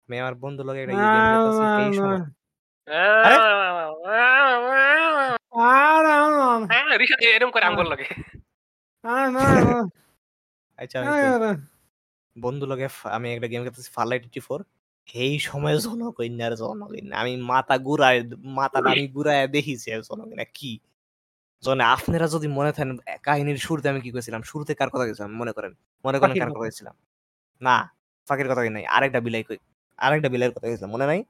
আমি 0.07 0.19
আমার 0.19 0.35
বন্ধু 0.35 0.63
লগে 0.63 0.81
একটা 0.81 2.40
এরকম 7.27 7.51
করে 7.51 7.65
লাগে। 7.83 8.07
আচ্ছা 10.79 10.99
বন্ধু 12.35 12.65
লগে 12.65 12.87
আমি 13.03 13.27
একটা 13.33 13.47
গেম 13.47 13.61
খেলতেছি 13.63 13.89
টিটি 14.19 14.39
ফোর 14.39 14.59
এই 15.13 15.39
সময় 15.39 15.75
জনকন্যার 15.77 16.53
জনকন্যা 16.55 17.15
আমি 17.17 17.37
মাথা 17.37 17.75
ঘুরায় 17.77 18.19
মাথাটা 18.57 18.89
আমি 18.89 19.07
ঘুরায় 19.07 19.47
দেখিছি 19.47 19.87
জনকন্যা 20.09 20.45
কি। 20.53 20.79
জনে 21.63 21.83
আপনারা 21.83 22.27
যদি 22.27 22.47
মনে 22.47 22.71
থাকেন 22.71 22.97
কাহিনীর 23.23 23.57
শুরুতে 23.57 23.89
আমি 23.89 24.01
কি 24.01 24.11
করেছিলাম 24.11 24.41
শুরুতে 24.41 24.73
কার 24.75 24.89
কথা 24.89 25.05
গেছিলাম 25.05 25.31
মনে 25.31 25.51
করেন? 25.51 25.73
মনে 26.05 26.19
করেন 26.19 26.33
কার 26.39 26.49
কথা। 26.49 26.59
কথা। 26.59 26.65
গেছিলাম 26.65 26.95
না 27.61 27.75
ফাঁকের 28.27 28.47
কথা 28.49 28.69
নাই 28.69 28.85
আরেকটা 28.85 29.19
বিলাই 29.19 29.43
কই 29.43 29.57
আরেকটা 29.97 30.29
বিলাইয়ের 30.29 30.55
কথা 30.57 30.67
গেছিলাম 30.67 30.91
মনে 30.91 31.05
নাই? 31.05 31.23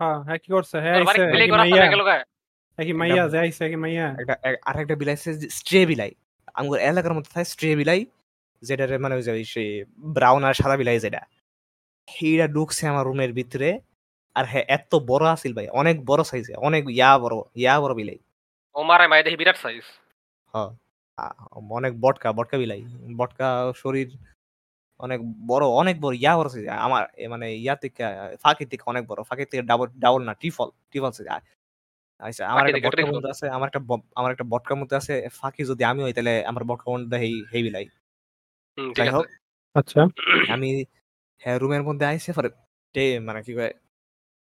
হ্যাঁ 0.00 0.38
কি 0.42 0.48
করছে? 0.54 0.76
হ্যাঁ 0.84 0.96
তোর 0.96 1.06
আইছে, 1.08 1.22
বিলাই 1.34 1.48
করা 1.52 1.64
মাইয়া। 1.64 1.86
গেল 1.94 2.02
গা? 2.08 2.16
কি 2.78 2.92
মাইয়া 3.00 3.22
যে 3.32 3.38
আইছে 3.44 3.64
কি 3.72 3.76
মাইয়া। 3.84 4.06
একটা 4.82 4.94
বিলাই 5.00 5.16
স্ট্রে 5.58 5.80
বিলাই। 5.90 6.10
এলাকার 6.90 7.14
মধ্যে 7.16 7.30
থাকে 7.34 7.46
স্ট্রে 7.52 7.70
বিলাই 7.80 8.00
যেটা 8.62 8.84
মানে 9.04 9.14
ওই 9.18 9.44
সেই 9.54 9.68
ব্রাউন 10.16 10.42
আর 10.48 10.54
সাদা 10.60 10.76
বিলাই 10.80 10.98
যেটা। 11.04 11.22
ঢুকছে 12.54 12.82
আমার 12.92 13.04
রুমের 13.08 13.32
ভিতরে। 13.38 13.70
আর 14.36 14.44
হ্যাঁ 14.52 14.64
এত 14.76 14.92
বড় 15.10 15.24
আছিল 15.34 15.52
ভাই 15.58 15.66
অনেক 15.80 15.96
বড় 16.10 16.22
সাইজে 16.30 16.52
অনেক 16.68 16.82
ইয়া 16.98 17.10
বড় 17.24 17.36
ইয়া 17.62 17.74
বড় 17.82 17.92
বিলাই। 18.00 18.18
ও 18.74 18.78
মাই 18.88 19.20
দেখি 19.26 19.36
বিরাট 19.42 19.58
সাইজ 19.64 19.84
হ্যাঁ 20.54 20.70
অনেক 21.78 21.92
বটকা 22.04 22.28
বটকা 22.38 22.56
বিলাই। 22.62 22.80
বটকা 23.18 23.48
শরীর 23.82 24.08
অনেক 25.00 25.18
বড় 25.46 25.64
অনেক 25.80 25.96
বড় 26.00 26.14
ইয়া 26.16 26.32
বড় 26.38 26.48
size, 26.54 26.68
আমার 26.86 27.02
এ 27.16 27.26
মানে 27.34 27.46
ইয়া 27.62 27.74
থেকে 27.82 28.02
ফাঁকি 28.44 28.64
থেকে 28.70 28.84
অনেক 28.92 29.02
বড়। 29.10 29.20
ফাঁকি 29.30 29.44
থেকে 29.50 29.62
ডাবল 29.70 29.86
ডাবল 30.04 30.20
না 30.28 30.34
টিফল 30.42 30.68
টিফল 30.92 31.10
size, 31.18 31.30
আচ্ছা 32.22 32.44
আমার 32.52 32.64
একটা 32.68 32.80
triple। 32.88 33.14
মধ্যে 33.16 33.30
আছে 33.34 33.46
আমার 33.56 33.68
একটা 33.70 33.80
আমার 34.18 34.30
একটা 34.34 34.46
বটকার 34.52 34.76
মধ্যে 34.82 34.96
আছে 35.00 35.14
ফাঁকি 35.40 35.62
যদি 35.70 35.82
আমি 35.90 36.00
হই 36.06 36.12
তাহলে 36.18 36.34
আমার 36.50 36.64
বটকার 36.70 36.90
মধ্যে 36.94 37.16
হেই 37.22 37.34
হেই 37.52 37.62
বিলাই 37.66 37.86
যাই 38.96 39.10
হোক 39.16 39.26
আচ্ছা। 39.76 40.00
আমি 40.54 40.68
হ্যাঁ 41.42 41.58
রুমের 41.62 41.82
মধ্যে 41.88 42.04
আইসে 42.10 42.32
পরে 42.38 42.50
টে 42.94 43.04
মানে 43.28 43.40
কি 43.46 43.52
কয় 43.58 43.72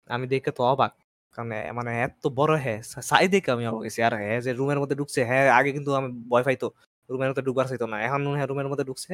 আমি 0.10 0.26
দেখে 0.34 0.52
তো 0.58 0.64
অবাক 0.74 0.94
কারণ 1.36 1.50
মানে 1.80 1.92
এত 2.06 2.24
বড় 2.40 2.54
হ্যাঁ 2.66 2.80
সাই 3.10 3.26
দেখে 3.34 3.50
আমি 3.56 3.66
অবাক 3.70 3.82
হয়েছি। 3.84 4.00
আর 4.08 4.14
হ্যাঁ 4.22 4.40
যে 4.46 4.52
রুমের 4.60 4.80
মধ্যে 4.82 4.98
ঢুকছে 5.02 5.22
হ্যাঁ 5.30 5.46
আগে 5.60 5.72
কিন্তু 5.78 5.92
আমি 6.00 6.10
ভয় 6.32 6.44
পাইতো 6.48 6.68
রুমের 7.10 7.28
মধ্যে 7.32 7.46
ঢুকবার 7.48 7.68
চাইতো 7.72 7.86
না। 7.94 7.98
এখন 8.08 8.22
হ্যাঁ 8.38 8.48
রুমের 8.52 8.68
মধ্যে 8.72 8.86
ঢুকছে 8.90 9.14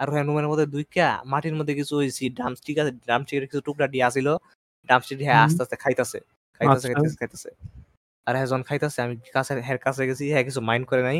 আর 0.00 0.06
হ্যাঁ 0.10 0.24
রুমের 0.24 0.46
মধ্যে 0.46 0.66
দুইকা 0.66 1.06
মাটির 1.24 1.54
মধ্যে 1.54 1.74
কিছু 1.74 1.94
হয়েছি 1.96 2.24
ড্রামস্টিক 2.28 2.76
আছে 2.78 2.92
ড্রামস্টিকের 3.00 3.44
কিছু 3.46 3.60
টুকরা 3.60 3.86
দিয়ে 3.86 4.04
আসিল 4.04 4.28
ড্রামস্টিক 4.88 5.16
হ্যাঁ 5.20 5.40
আস্তে 5.46 5.60
আস্তে 5.62 5.76
খাইতাছে 5.76 6.18
খাইতাছে 6.60 6.76
আচ্ছা। 6.76 6.88
খাইতাছে 6.90 7.16
খাইতাছে। 7.20 7.50
আর 8.26 8.32
হ্যাঁ 8.36 8.46
যখন 8.46 8.62
খাইতাছে 8.62 8.98
আমি 9.04 9.14
কাছে 9.32 9.52
হ্যার 9.66 9.78
কাছে 9.78 10.02
গেছি 10.06 10.24
হ্যাঁ 10.32 10.44
কিছু 10.44 10.60
মাইন্ড 10.60 10.84
করে 10.86 11.02
নাই। 11.02 11.18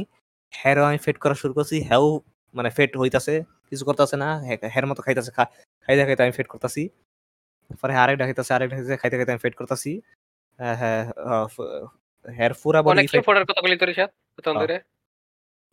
হ্যারও 0.52 0.84
আমি 0.84 0.98
ফেট 0.98 1.16
করা 1.18 1.34
শুরু 1.34 1.52
করছি 1.54 1.76
হ্যাও 1.82 2.04
মানে 2.54 2.70
ফেট 2.70 2.90
হইতাছে 2.96 3.34
কিছু 3.70 3.82
করতেছে 3.84 4.16
না 4.16 4.28
হ্যাঁ- 4.46 4.70
হ্যার 4.74 4.86
মতো 4.86 5.00
খাইতাছে 5.02 5.30
খাইতে 5.88 6.02
খাইতে 6.06 6.22
আমি 6.22 6.32
ফেট 6.32 6.48
করতেছি। 6.48 6.82
পরে 7.82 7.94
আরেক 7.94 8.16
ডাকিতেছে 8.16 8.52
আরেক 8.54 8.68
ডাকিতেছে 8.70 8.96
খাইতে 8.96 9.16
খাইতে 9.18 9.32
আমি 9.32 9.40
ফেট 9.40 9.54
করতেছি। 9.54 9.90
হ্যাঁ 10.58 10.76
হ্যাঁ 10.80 11.00
হেয়ার 12.24 12.52
পুরা 12.62 12.80
বডি 12.82 12.92
অনেক 12.94 13.04
কি 13.10 13.18
ফোটার 13.20 13.44
কথা 13.44 13.60
বলি 13.62 13.76
তোর। 13.76 13.90
ধরে। 14.62 14.76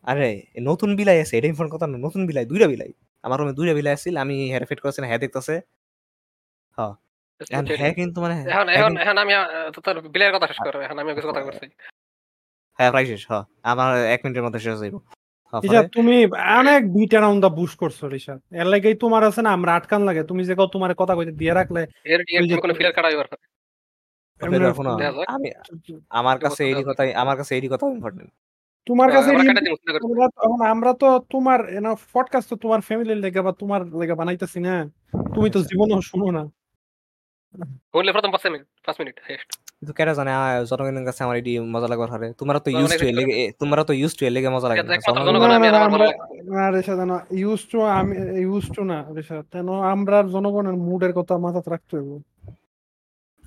আরে 0.04 0.28
নতুন 0.62 0.90
বিলাই 0.98 1.18
আছে 1.20 1.34
এটা 1.38 1.48
ইনফর্ম 1.48 1.70
কথা 1.74 1.86
না 1.86 1.96
নতুন 1.98 2.22
বিলাই 2.28 2.44
দুইটা 2.46 2.66
বিলাই। 2.72 2.90
আমার 3.24 3.36
রুমে 3.40 3.52
দুইটা 3.52 3.72
বিলাই 3.74 3.92
আছিল 3.92 4.14
আমি 4.24 4.34
হেয়ার 4.50 4.64
ফেট 4.70 4.80
করছি 4.80 4.98
না 5.00 5.06
হ্যাঁ 5.06 5.20
দেখতেছে। 5.24 5.54
এখন 7.50 7.64
হ্যাঁ 7.80 7.94
কিন্তু 7.98 8.18
মানে 8.24 8.34
এখন 8.46 8.66
হ্যাঁ 8.66 8.76
এখন 8.78 8.92
এখন 9.02 9.16
আমি 9.18 9.32
তোর 9.76 9.96
বিলের 10.14 10.32
কথা 10.34 10.46
শেষ 10.50 10.58
করো 10.66 10.78
এখন 10.86 10.96
আমি 10.98 11.10
কিছু 11.16 11.28
কথা 11.30 11.42
করছি 11.46 11.66
হ্যাঁ 12.78 12.90
প্রায় 12.92 13.06
শেষ 13.06 13.22
হ্যাঁ 13.30 13.44
আমার 13.64 13.90
এক 14.14 14.20
মিনিটের 14.24 14.44
মধ্যে 14.46 14.60
শেষ 14.60 14.76
হয়ে 14.76 14.92
হ্যাঁ, 15.52 15.60
রিশাদ 15.64 15.76
পরে- 15.78 15.94
তুমি 15.96 16.16
অনেক 16.58 16.80
বিট 16.94 17.12
অ্যারাউন্ড 17.12 17.40
দা 17.44 17.50
বুশ 17.58 17.72
করছ 17.76 17.98
রিশাদ 18.14 18.38
এর 18.52 18.66
লাগেই 18.72 18.96
তোমার 19.02 19.22
আছে 19.24 19.40
না 19.42 19.50
আমরা 19.52 19.70
আটকান 19.74 20.00
লাগে। 20.08 20.22
তুমি 20.30 20.42
যে 20.48 20.54
কও 20.54 20.66
তোমার 20.74 20.90
কথা 20.94 21.14
কইতে 21.14 21.32
দিয়ে 21.40 21.52
রাখলে 21.54 21.80
এর 22.06 22.20
ওই 22.42 22.48
কোনো 22.56 22.74
ফিলার 22.78 22.94
কাটা। 22.96 23.08
আমি 25.28 25.48
আমার 26.10 26.36
কাছে 26.44 26.62
এই 26.70 26.84
কথাই 26.88 27.10
আমার 27.22 27.36
কাছে 27.40 27.52
এই 27.56 27.68
কথাই 27.72 27.90
ইম্পর্টেন্ট 27.90 28.30
তোমার 28.86 29.08
কাছে 29.12 29.30
আমরা 29.30 29.52
তো- 29.60 29.76
এখন 30.38 30.60
আমরা 30.66 30.90
তো 30.94 31.08
তোমার 31.30 31.58
পডকাস্ট 32.12 32.48
তো 32.50 32.56
তোমার 32.56 32.80
ফ্যামিলির 32.80 33.16
লেগে 33.16 33.40
বা 33.40 33.52
তোমার 33.52 33.80
লেগে 33.92 34.14
বানাইতেছি 34.14 34.58
না। 34.60 34.74
তুমি 35.34 35.48
তো 35.50 35.58
জীবনেও 35.62 36.00
শুনো 36.02 36.26
না। 36.30 36.42
বললে 37.94 38.10
প্রথম 38.12 38.30
পাঁচ 38.30 38.42
মিনিট 38.46 38.62
পাঁচ 38.86 38.96
মিনিট 39.00 39.16
কিন্তু 39.78 39.92
কেটা 39.92 40.12
জানে 40.14 40.30
জনগণের 40.66 41.04
কাছে 41.04 41.20
আমার 41.22 41.36
এটি 41.36 41.52
মজা 41.66 41.88
লাগবার 41.88 42.08
হারে। 42.10 42.28
তোমরা 42.32 42.58
তো 42.58 42.68
ইউজ 42.70 42.90
টু 42.90 42.98
বেশি 42.98 43.14
লেগে 43.14 43.34
তোমরা 43.60 43.82
তো 43.84 43.92
ইউজ 43.92 44.12
টু 44.16 44.30
লেগে 44.30 44.48
মজা 44.48 44.66
লাগে 44.68 44.82
না। 44.82 44.94
একমাত্র 44.94 45.12
জনগণ- 45.12 45.26
জনগণ 45.28 45.50
আমি 45.50 45.66
আর 45.66 45.72
না, 45.72 45.78
না, 45.78 45.84
আমার 45.84 45.92
ভালো 45.92 46.04
আমরা 46.04 46.24
লাগে। 46.24 46.50
না 46.50 46.70
রেশাদ 46.70 47.00
না 47.02 47.16
ইউজ 47.34 47.60
টু 47.70 47.78
আমি 47.92 48.14
ইউজ 48.40 48.64
টু 48.74 48.84
না 48.84 48.98
রেশাদ 49.14 49.44
কেন 49.52 49.68
আমরা 49.86 50.22
জনগণের 50.26 50.76
মুডের 50.80 51.12
কথা 51.12 51.34
মাথাতে 51.38 51.68
রাখতে 51.70 51.92
হইব। 51.96 52.10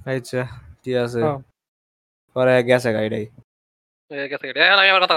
আচ্ছা 0.10 0.42
ঠিক 0.84 0.96
আছে। 0.96 1.20
হ্যাঁ। 1.22 1.40
পরে 2.36 2.64
গেছে 2.64 2.90
গাড়িটাই 2.94 3.26
কথা 5.04 5.16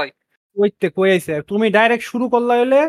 কই। 0.97 1.09
আইছে 1.15 1.35
তুমি 1.51 1.67
ডাইরেক্ট 1.77 2.05
শুরু 2.11 2.27
করলা 2.35 2.55
হইলে 2.61 2.81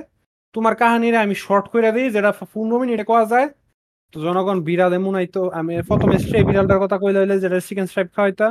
তোমার 0.55 0.73
কাহিনীরে 0.81 1.17
আমি 1.25 1.35
শর্ট 1.45 1.65
করে 1.73 1.89
দিই 1.95 2.07
যেটা 2.15 2.31
পনেরো 2.53 2.75
মিনিটে 2.81 3.05
কোয়া 3.09 3.23
যায়। 3.31 3.47
তো 4.13 4.17
জনগণ 4.25 4.57
বিড়াল 4.67 4.91
এমন 4.99 5.13
আইতো 5.19 5.41
আমি 5.59 5.73
প্রথমে 5.89 6.15
স্ট্রে 6.23 6.39
বিড়ালটার 6.49 6.79
কথা 6.83 6.97
কইলে 7.03 7.19
হইলে 7.21 7.35
যেটা 7.43 7.57
চিকেন 7.67 7.85
স্ট্রাইপ 7.89 8.09
খাওয়াইতা। 8.15 8.47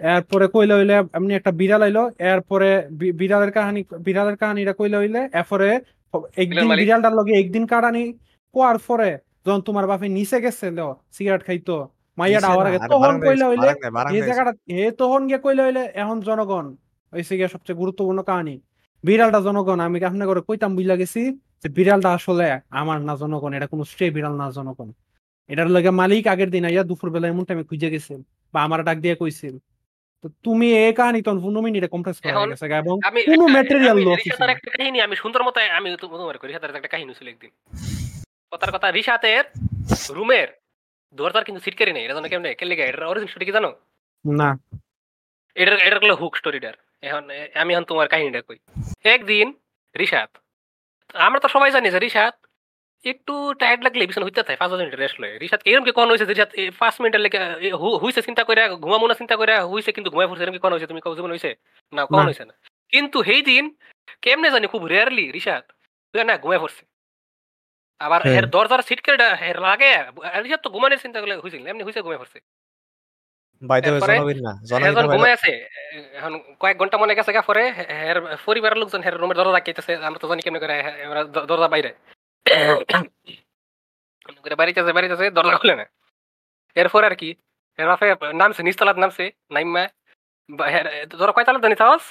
এরপরে 0.00 0.46
কইলে 0.54 0.74
হইলে 0.78 0.94
এমনি 1.16 1.32
একটা 1.34 1.52
বিড়াল 1.60 1.82
আইলো 1.86 2.02
এরপরে 2.32 2.68
বিড়ালের 3.20 3.52
কাহিনী 3.56 3.80
বিড়ালের 4.06 4.36
কাহিনীটা 4.42 4.72
কইলে 4.80 4.96
হইলে 5.02 5.20
এরপরে 5.40 5.68
একদিন। 6.42 6.64
বিড়ালটার 6.80 7.14
লগে 7.18 7.32
একদিন 7.42 7.64
কাটানি 7.72 8.04
কোয়ার 8.54 8.78
পরে 8.88 9.10
যখন 9.46 9.60
তোমার 9.68 9.84
বাপে 9.90 10.06
নিচে 10.18 10.38
গেছে 10.44 10.66
সিগারেট 11.16 11.42
খাইতো 11.48 11.76
মাইয়াটা 12.18 12.48
নিচে 12.48 12.68
আগে 12.68 12.78
তখন 12.94 13.14
কইলে 13.20 13.44
হইলে 13.44 13.66
বারান্দায়, 13.66 13.92
বারান্দায় 13.96 14.14
এই 14.16 14.22
জায়গাটা 14.28 14.52
এ 14.76 14.82
তখন 14.92 15.20
গিয়ে 15.28 15.40
কইলে 15.46 15.62
হইলে 15.62 15.82
এখন 15.94 16.16
জনগণ 16.20 16.66
হইছে 17.12 17.32
গিয়ে 17.36 17.48
সবচেয়ে 17.48 17.78
গুরুত্বপূর্ণ 17.78 18.20
কাহিনী 18.22 18.54
বিড়ালটা 19.04 19.40
জনগণ 19.40 19.78
আমি 19.80 19.96
আপনি 20.04 20.24
করে 20.26 20.40
কইতাম 20.48 20.70
বুঝলা 20.76 20.96
গেছি 20.96 21.22
যে 21.62 21.68
বিড়ালটা 21.68 22.10
আসলে 22.12 22.46
আমার 22.80 22.98
না 23.00 23.14
জনগণ 23.16 23.50
এটা 23.54 23.66
কোনো 23.66 23.82
স্ট্রে 23.84 24.06
বিড়াল 24.10 24.34
না 24.36 24.46
জনগণ। 24.50 24.88
এটার 25.50 25.68
লগে 25.70 25.90
মালিক 26.00 26.24
আগের 26.26 26.50
দিন 26.50 26.62
আইয়া 26.64 26.82
দুপুর 26.82 27.08
বেলা 27.10 27.26
এমন 27.28 27.44
টাইমে 27.44 27.64
খুঁজে 27.64 27.88
গেছিল 27.94 28.20
বা 28.54 28.58
আমার 28.66 28.80
ডাক 28.84 28.98
দিয়ে 28.98 29.16
কইছিল 29.16 29.54
তো 30.24 30.26
তুমি 30.44 30.68
এই 30.84 30.92
কাহিনী 30.92 31.20
তখন 31.22 31.38
পনেরো 31.44 31.60
মিনিটে 31.66 31.88
কমপ্রেস 31.94 32.18
করা 32.22 32.40
গেছে 32.50 32.66
এবং 32.82 32.96
আমি 33.08 33.20
কোনো 33.30 33.44
ম্যাটেরিয়াল 33.46 33.96
আমি 33.96 34.04
লো 34.06 34.10
একটা 34.54 34.70
কাহিনী 34.76 34.98
আমি 35.06 35.14
সুন্দর 35.22 35.40
মতো 35.46 35.58
আমি 35.78 35.88
তোমার 36.02 36.36
করি 36.38 36.50
একটা 36.54 36.90
কাহিনী 36.94 37.12
ছিল 37.18 37.26
একদিন। 37.28 37.50
কথার 38.52 38.70
কথা 38.74 38.88
রিশাতের 38.90 39.44
রুমের 40.10 40.48
দরজার 41.14 41.44
কিন্তু 41.44 41.60
সিটকারি 41.62 41.92
নেই 41.92 42.04
এটা 42.04 42.14
জানো 42.14 42.28
কেমনে 42.28 42.50
কেলে 42.54 42.74
গা 42.74 42.84
এটার 42.86 43.04
অরিজিন 43.04 43.28
স্টোরি 43.28 43.46
কি 43.48 43.52
জানো 43.52 43.70
না 44.24 44.48
এটার 45.56 45.76
এটারগুলো 45.80 46.14
হুক 46.20 46.34
স্টোরিটার 46.36 46.74
এখন 47.02 47.22
আমি 47.54 47.70
এখন 47.72 47.84
তোমার 47.90 48.06
কাহিনীটা 48.12 48.40
কই 48.42 48.58
একদিন 49.06 49.46
রিশাত 49.94 50.30
আমরা 51.18 51.38
তো 51.40 51.48
সবাই 51.48 51.70
জানি 51.70 51.88
যে 51.88 52.00
রিশাত 52.00 52.34
একটু 53.04 53.32
টায়ার্ড 53.60 53.80
লাগলে 53.84 54.02
বিছানা 54.02 54.26
হইতে 54.26 54.40
থাকে 54.40 54.58
পাঁচ 54.58 54.70
মিনিট 54.72 54.94
রেস্ট 54.94 55.16
লয় 55.20 55.34
রিশাত 55.34 55.60
এরকম 55.64 55.84
কি 55.86 55.92
কোন 55.92 56.06
হয়েছে 56.10 56.26
এ, 56.56 56.64
পাঁচ 56.80 56.94
মিনিটের 57.00 57.22
লেগে 57.24 57.38
হুইছে 58.02 58.20
চিন্তা 58.22 58.42
করে 58.44 58.60
ঘুমামো 58.84 59.06
না 59.08 59.14
চিন্তা 59.14 59.34
করে 59.36 59.52
হুইছে 59.70 59.90
কিন্তু 59.92 60.08
ঘুমাই 60.10 60.28
পড়ছে 60.28 60.42
এরকম 60.42 60.56
কি 60.56 60.62
কোন 60.64 60.72
হয়েছে 60.72 60.88
তুমি 60.88 61.00
কও 61.00 61.14
জীবন 61.18 61.30
হয়েছে 61.30 61.50
না 61.92 62.02
কোন। 62.08 62.24
হয়েছে 62.28 62.44
না 62.44 62.54
কিন্তু 62.92 63.18
সেই 63.22 63.42
দিন 63.42 63.64
কেমনে 64.22 64.48
জানি 64.50 64.66
খুব 64.66 64.82
রেয়ারলি 64.86 65.24
তুই 66.14 66.22
না 66.24 66.34
ঘুমাই 66.38 66.60
পড়ছে 66.62 66.82
আবার 68.02 68.20
হ্যাঁ। 68.22 68.36
এর 68.38 68.46
দরজার 68.54 68.82
সিটকারিটা 68.88 69.28
এর 69.50 69.58
লাগে 69.66 69.92
রিশাত 70.44 70.60
তো 70.64 70.68
ঘুমানোর 70.74 71.02
চিন্তা 71.04 71.18
করলে 71.20 71.34
হয়েছিল 71.42 71.62
এমনি 71.66 71.82
হয়েছে 71.86 72.04
ঘুমাই 72.04 72.20
পড়ছে। 72.22 72.38
বাইতে 73.62 73.88
হবে 73.90 74.34
না 74.46 74.52
এখন 74.88 74.94
জনগণ 74.98 75.24
আছে 75.36 75.52
এখন 76.18 76.32
কয়েক 76.60 76.76
ঘণ্টা 76.80 76.96
মনে 77.02 77.16
গেছে 77.18 77.30
গা 77.36 77.42
পরে 77.48 77.62
হের 78.00 78.18
পরিবারের 78.46 78.78
লোকজন 78.82 79.00
হের 79.06 79.16
রুমের 79.20 79.38
দরজা 79.40 79.60
কেটেছে 79.66 79.92
আমরা 80.06 80.18
তো 80.22 80.26
জানি 80.30 80.42
কেমনে 80.44 80.60
করে 80.62 80.74
আমরা 81.08 81.20
দরজা 81.50 81.68
বাইরে। 81.74 81.90
করে 84.44 84.54
বাড়িতে 84.60 84.78
আছে 84.82 84.92
বাড়িতে 84.96 85.14
আছে 85.16 85.26
দরজা 85.36 85.56
খুলে 85.62 85.74
না। 85.80 85.84
এরপর 86.76 87.02
আর 87.08 87.14
কি 87.20 87.30
এর 87.78 87.86
নামছে 88.40 88.60
নিচতলাত 88.66 88.96
নামছে 89.02 89.24
নাইমা 89.54 89.84
হের 90.74 90.86
কয় 91.36 91.44
তালা 91.46 91.60
জানি 91.66 91.76
সাহস? 91.82 92.04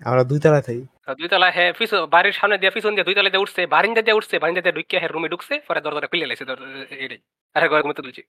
আমরা 0.00 0.22
দুই 0.30 0.40
তলায় 0.44 0.64
থাকি। 0.68 0.82
দুই 1.18 1.28
তলা 1.32 1.48
হে 1.56 1.64
পিছন 1.78 2.00
বাড়ির 2.14 2.34
সামনে 2.38 2.56
দিয়ে 2.60 2.72
পিছন 2.76 2.92
দিয়ে 2.94 3.06
দুই 3.08 3.16
তলা 3.16 3.30
দিয়ে 3.32 3.42
উঠছে 3.44 3.60
বারিন্দা 3.74 4.02
দিয়ে 4.06 4.16
উঠছে 4.18 4.34
বারিন্দা 4.42 4.62
দিয়ে 4.64 4.76
ঢুকিয়ে 4.78 5.00
হের 5.02 5.12
রুমে 5.14 5.28
ঢুকছে 5.32 5.54
পরে 5.68 5.80
দরজাটা 5.84 6.08
খুলে 6.10 6.26
লাইছে 6.30 6.44
এটাই। 7.04 7.20
আর 7.56 7.62
ঘরে 7.70 7.82
ঘুমতে 7.84 8.02
তুলছি। 8.06 8.22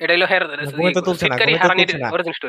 এটা 0.00 0.12
হলো 0.16 0.26
হের 0.32 0.42
ঘুমেতে 0.78 1.00
তুলছে 1.06 1.24
না, 1.30 1.36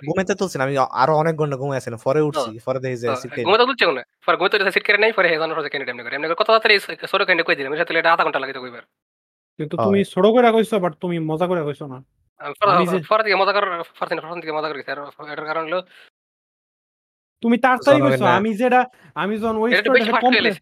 ঘুমেতে 0.08 0.34
তুলছে 0.40 0.58
না। 0.58 0.64
ঘুমেতে 0.64 0.64
আমি 0.66 0.74
আরও 1.02 1.14
অনেক 1.22 1.34
ঘণ্টা 1.42 1.58
আছিলাম 1.80 2.00
পরে 2.08 2.22
উঠছি 2.28 2.50
পরে 2.68 2.80
দেখি 2.84 2.98
যে 3.04 3.08
সিটকারি 3.22 3.44
তুলছে 3.70 3.86
না 3.98 4.04
পর 4.26 4.34
ঘুমে 4.40 4.50
তো 4.52 4.72
সিটকারি 4.76 5.00
নাই 5.04 5.12
পরে 5.18 5.28
হেজানো 5.32 5.54
রোজে 5.54 5.70
কেন 5.74 5.84
এমনি 5.90 6.00
করে? 6.06 6.14
এমনি 6.18 6.28
কত 6.42 6.50
তাড়াতাড়ি 6.50 6.76
সরো 7.12 7.24
কেন 7.30 7.40
কই 7.48 7.56
দিলাম? 7.58 7.72
সাথে 7.82 7.92
এটা 8.02 8.10
আধা 8.14 8.24
ঘণ্টা 8.26 8.40
লাগে 8.44 8.54
তো 8.58 8.62
কইবার। 8.64 8.84
কিন্তু 9.60 9.76
তুমি 9.86 10.00
করে 10.36 10.50
কইছো 10.56 10.76
বাট 10.84 10.94
তুমি 11.04 11.18
মজা 11.30 11.46
করে 11.52 11.62
কইছো 11.68 11.86
না। 11.94 12.00
মজা 13.42 13.54
করার 13.56 13.72
ফার্স্ট 13.98 14.42
দিকে 14.44 14.54
মজা 14.58 14.68
করে 14.70 14.80
এটার 14.84 15.48
কারণ 15.50 15.64
হলো 15.68 15.80
তুমি 17.42 17.58
তাড়াতাড়ি 17.58 17.98
না। 17.98 18.36
আমি 18.36 18.54
যেটা 18.54 18.86
আমি 19.16 19.38
যখন 19.38 19.58
ওই 19.58 19.70
স্টোরিটা 19.78 20.12
কমপ্লেক্স 20.22 20.58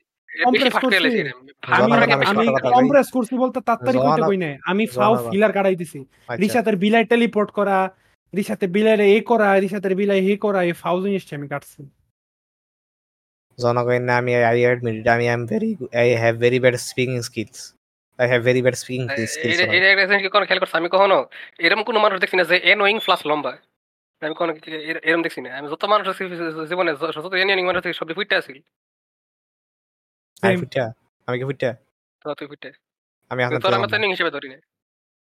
আমি 2.36 2.46
কম্প্রেস 2.74 3.08
করছি 3.12 3.38
বলতে 3.38 3.62
তাড়াতাড়ি 3.62 3.98
জনগণ- 3.98 4.30
কই 4.30 4.38
নাই। 4.38 4.58
আমি 4.66 4.88
ফাও 4.88 5.14
ফিলার 5.32 5.52
কাটাই 5.52 5.76
দিছি। 5.76 6.00
আচ্ছা। 6.00 6.36
রিসাতের 6.36 6.76
বিলাই 6.76 7.04
টেলিপোর্ট 7.06 7.52
করা 7.52 7.90
রিসাতে 8.38 8.68
বিলাইরে 8.68 9.06
এই 9.06 9.22
করা 9.22 9.60
রিসাতের 9.60 9.96
বিলাই 9.96 10.22
হে 10.22 10.38
করা 10.38 10.64
এই 10.64 10.72
ফাউ 10.72 11.02
জিনিসটা 11.02 11.36
আমি 11.36 11.48
কাটছি। 11.48 11.90
জনগণ 13.62 14.02
না 14.02 14.18
আমি 14.18 14.36
আই 14.36 14.62
অ্যাডমিট 14.62 15.08
আমি 15.08 15.30
I 15.30 15.34
am 15.34 15.46
very 15.46 15.76
I 15.96 16.16
have 16.16 16.36
very 16.36 16.60
bad 16.60 16.76
speaking 16.76 17.22
skills 17.22 17.74
I 18.18 18.28
have 18.28 18.42
very 18.44 18.62
bad 18.62 18.76
speaking 18.76 19.08
skills 19.28 19.60
এটা 19.60 19.74
এটা 19.74 20.02
একটা 20.02 20.18
কি 20.18 20.30
কোনো 20.30 20.46
খেয়াল 20.46 20.60
করছি? 20.60 20.78
আমি 20.78 20.90
কখনো 20.90 21.26
এরকম 21.60 21.84
কোনো 21.84 22.00
মানুষ 22.00 22.20
দেখছি 22.20 22.38
না 22.38 22.44
যে 22.44 22.56
এনোয়িং 22.64 23.00
প্লাস 23.06 23.28
লম্বা। 23.28 23.58
আমি 24.22 24.36
কোনো 24.36 24.52
এর- 24.84 25.04
এরম 25.04 25.22
দেখছি 25.22 25.40
না। 25.42 25.50
আমি 25.58 25.68
যত 25.70 25.84
মানুষ 25.86 26.06
দেখছি 26.08 26.24
জীবনে 26.68 26.92
য- 26.94 27.12
যত 27.16 27.34
এনোয়িং 27.34 27.66
মানুষ 27.66 27.82
আমি 30.44 30.54
Same. 30.54 30.60
ফুটা 30.60 30.84
আমি 31.28 31.38
কি 31.38 31.46
ফুটা 31.46 31.70
তো 32.22 32.34
তুই 32.34 32.48
আমি 33.32 33.40
এখন 33.44 33.60
তোর 33.60 33.74
আমি 33.74 33.88
তো 33.88 33.96
এনোয়িং 33.96 34.12
হিসেবে 34.12 34.32
ধরি 34.32 34.48
না। 34.50 34.58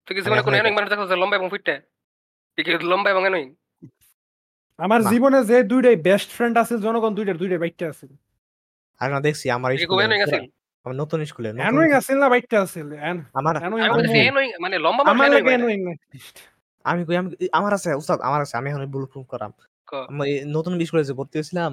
তুই 0.08 0.14
কি 0.16 0.22
জীবনে 0.22 0.42
কোনো 0.42 0.56
মানুষ 0.70 0.90
দেখছ 0.90 1.04
যে 1.10 1.16
লম্বা 1.16 1.36
এবং 1.38 1.48
তুই 2.58 2.64
কি 2.66 2.72
লম্বা 2.84 3.10
এবং 3.10 3.24
আমার। 4.80 5.02
জীবনে 5.04 5.40
যে 5.44 5.58
দুইটাই 5.64 5.96
বেস্ট 6.02 6.30
ফ্রেন্ড 6.32 6.56
আছে 6.58 6.74
জনগণ 6.78 7.12
দুইটার 7.16 7.38
দুইটাই 7.38 7.58
বাইকটা 7.58 7.86
আছে। 7.90 8.06
আমি 9.02 9.12
না 9.14 9.20
দেখছি 9.20 9.46
আমার 9.50 9.70
তুই 9.72 9.78
কি 9.78 9.86
খুব 9.86 9.98
স্কুলে 9.98 10.06
আছিল 10.24 10.44
আমার 10.86 10.96
নতুন 10.96 11.20
স্কুলে 11.26 11.50
নতুন- 11.50 11.62
অ্যানোয়িং 11.62 11.92
আছিল 11.94 12.18
না 12.20 12.28
বাইকটা 12.30 12.58
এন- 13.04 13.26
আমার 13.34 13.54
annoying 13.58 13.84
আমি 13.86 13.94
বলছি 13.98 14.18
এনোয়িং 14.22 14.50
মানে 14.60 14.76
লম্বা 14.78 15.04
মানুষ 15.04 15.12
আমার 15.16 15.30
লাগে 15.32 15.44
না। 15.50 15.66
না 15.86 15.94
আমি 16.86 17.02
কই 17.06 17.16
আমি 17.16 17.30
আমার 17.53 17.72
আছে 17.74 17.90
উস্তাদ 17.95 18.18
আমার 18.22 18.40
আছে 18.41 18.56
আমি 18.58 18.68
এখন 18.70 18.82
ব্লু 18.86 19.06
প্রুফ 19.06 19.26
করাম। 19.28 19.52
আমি 20.10 20.24
এই 20.26 20.38
নতুন 20.48 20.74
স্কুলে 20.82 21.03
যে 21.03 21.14
ভর্তি 21.14 21.36
হয়েছিলাম 21.38 21.72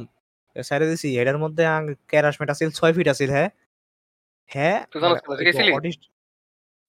সাইডে 0.57 0.87
দিছি 0.91 1.09
এটার 1.21 1.39
মধ্যে 1.39 1.63
ক্যারাসমেট 2.09 2.49
আছিল 2.51 2.69
ছয় 2.71 2.93
ফিট 2.93 3.09
আছিল 3.09 3.29
হ্যাঁ? 3.31 3.49
হ্যাঁ 4.51 4.79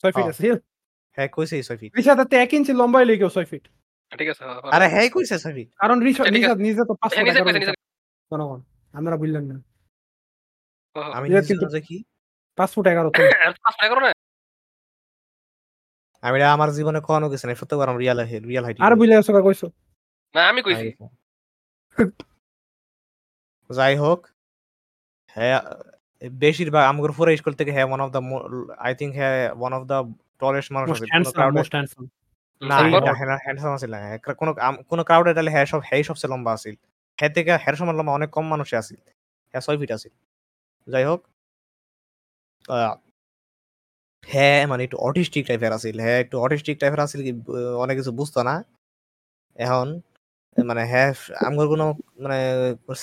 ছয় 0.04 0.12
ফিট। 0.14 0.26
আছিল? 0.34 0.54
হ্যাঁ 1.18 1.30
কইছে 1.36 1.56
ছয় 1.64 1.78
ফিট 1.78 1.92
রিসাতে 1.98 2.36
এক 2.38 2.52
ইঞ্চি 2.54 2.72
লম্বাই 2.74 3.04
ছয় 3.30 3.48
ফিট 3.52 3.64
ঠিক 4.12 4.28
আছে 4.30 4.42
হ্যাঁ। 4.44 4.60
আরে 4.76 4.88
কইছে 5.10 5.36
ছয় 5.40 5.54
ফিট 5.54 5.68
কারণ 5.76 5.98
রিসা 6.00 6.22
আচ্ছা, 6.22 6.34
ঠিক 6.34 6.44
রিসাত 6.44 6.58
নিজে 6.58 6.82
তো 6.86 6.94
পাঁচ 6.94 7.12
হ্যাঁ, 7.12 7.24
ফুট 7.26 7.56
জনগণ 8.32 8.60
বুঝলেন 9.18 9.44
না। 9.44 9.58
আমি 11.14 11.26
এটা 11.28 11.36
নিজে 11.36 11.50
কিন্তু- 11.50 11.68
কি? 11.88 11.98
পাঁচ 12.58 12.70
ফুট 12.76 12.86
এগারো 12.88 13.10
পাঁচ 13.60 13.76
না? 14.00 14.10
আমি 16.24 16.36
এটা 16.38 16.48
আমার 16.56 16.70
জীবনে 16.78 17.00
কখনো 17.02 17.28
গেছি 17.32 17.46
না 17.46 17.54
সত্যি 17.54 17.76
কথা 17.80 17.94
রিয়াল 17.96 18.20
রিয়াল 18.44 18.64
হাইট 18.66 18.78
আর 18.80 18.94
বুঝলে 19.00 19.16
আসো 19.20 19.32
কইছো? 19.40 19.68
না 20.36 20.42
আমি 20.52 20.62
কইছি। 20.66 20.88
যাই 23.70 23.94
হোক 23.96 24.20
হ্যাঁ 25.36 25.58
বেশিরভাগ 26.40 26.84
আমাদের 26.92 27.12
পুরো 27.18 27.30
স্কুল 27.40 27.54
থেকে 27.60 27.72
হ্যাঁ 27.76 27.88
one 27.90 28.00
of 28.02 28.10
the 28.12 28.22
I 28.80 28.92
think 29.00 29.12
হ্যাঁ 29.20 29.38
ওয়ান 29.54 29.72
অফ 29.74 29.84
দা 29.92 29.98
টলেস্ট 30.42 30.70
মানুষ 30.76 30.88
মোস্ট 30.90 30.98
আছে। 30.98 31.06
কোনো 31.06 31.14
হ্যান্ডসাম 31.14 31.50
মোস্ট 31.58 31.72
হ্যান্ডসাম 31.74 32.04
না 32.62 32.76
তারপর? 32.82 33.02
হ্যান্ডসাম 33.46 33.72
আছিল 33.78 33.92
না 33.96 34.00
কোনো 34.42 34.52
কোনো 34.90 35.02
ক্রাউডে 35.04 35.32
তাহলে 35.38 35.52
হ্যাঁ 35.56 35.68
সব 35.72 35.82
হ্যাঁ 35.88 36.02
সবচেয়ে 36.10 36.32
লম্বা 36.34 36.52
আছিল। 36.58 36.76
হ্যাঁ 37.18 37.32
থেকে 37.36 37.52
হ্যাঁ 37.64 37.76
সমান 37.80 37.96
লম্বা 38.00 38.14
অনেক 38.14 38.30
কম 38.36 38.46
মানুষই 38.54 38.78
আছিল। 38.82 38.98
হ্যাঁ 39.54 39.64
ছয় 39.66 39.78
ফিট 39.82 39.92
আছিল। 39.98 40.14
যাই 40.88 41.06
হোক 41.06 41.22
আহ, 42.70 42.94
হ্যাঁ 44.30 44.60
মানে 44.72 44.82
একটু 44.88 44.98
অটিস্টিক 45.08 45.44
টাইপের 45.50 45.72
আছিল। 45.78 45.96
হ্যাঁ 46.06 46.20
একটু 46.24 46.36
অটিস্টিক 46.46 46.76
টাইপের 46.82 47.02
আছিল 47.06 47.20
কি 47.28 47.32
অনেক 47.84 47.96
কিছু 48.00 48.12
বুঝতো 48.20 48.40
না। 48.50 48.56
এখন 49.58 49.88
মানে 50.58 50.84
হ্যাঁ 50.94 51.10
আমার 51.50 51.66
কোনো 51.74 51.86
মানে 52.24 52.38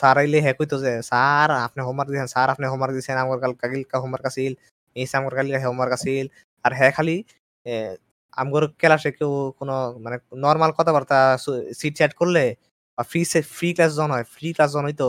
স্যার 0.01 0.16
আইলে 0.23 0.39
হ্যাঁ 0.44 0.57
কইতো 0.59 0.77
যে, 0.85 0.93
স্যার, 1.11 1.48
আপনি 1.66 1.81
হোমওয়ার্ক 1.89 2.11
দিয়েছেন 2.12 2.31
স্যার, 2.35 2.48
আপনি 2.55 2.65
হোমওয়ার্ক 2.73 2.94
দিয়েছেন 2.97 3.16
আমার 3.24 3.39
কাল 3.44 3.53
কাগিল 3.62 3.82
হোমওয়ার্ক 4.05 4.24
আছিল, 4.31 4.53
এই 4.97 5.07
আমার 5.20 5.32
কালি 5.39 5.51
হোমওয়ার্ক 5.70 5.93
আছিল। 5.98 6.27
আর 6.65 6.73
হ্যাঁ 6.81 6.93
খালি 6.97 7.16
আমগর 8.36 8.65
ক্লাসে 8.81 9.11
কেউ 9.19 9.32
কোনো 9.61 9.74
মানে 10.05 10.16
নর্মাল 10.47 10.70
কথাবার্তা 10.78 11.19
সিট 11.81 11.94
চ্যাট 11.98 12.12
করলে, 12.20 12.44
বা 12.98 13.03
ফ্রি 13.11 13.20
ফ্রি 13.57 13.69
ক্লাস 13.77 13.93
জন 14.01 14.09
হয় 14.15 14.24
ফ্রি 14.35 14.48
ক্লাস 14.57 14.70
জন 14.77 14.85
হইতো 14.89 15.09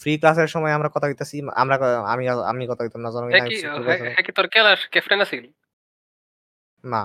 ফ্রি 0.00 0.12
ক্লাসের 0.18 0.48
সময় 0.48 0.72
আমরা 0.72 0.88
কথা 0.88 1.06
কইতাছি 1.06 1.36
আমরা 1.54 1.74
আমি 2.06 2.24
আমি 2.44 2.62
কথা 2.66 2.82
কইতাম 2.84 3.00
না 3.00 3.10
জন 3.10 3.22
হ্যাঁ 3.24 3.44
কি 3.46 3.56
কি 4.22 4.32
তোর 4.32 4.46
কেলাস 4.48 4.80
ক্যাপ্টেন 4.88 5.20
আছিল? 5.20 5.44
না। 6.84 7.02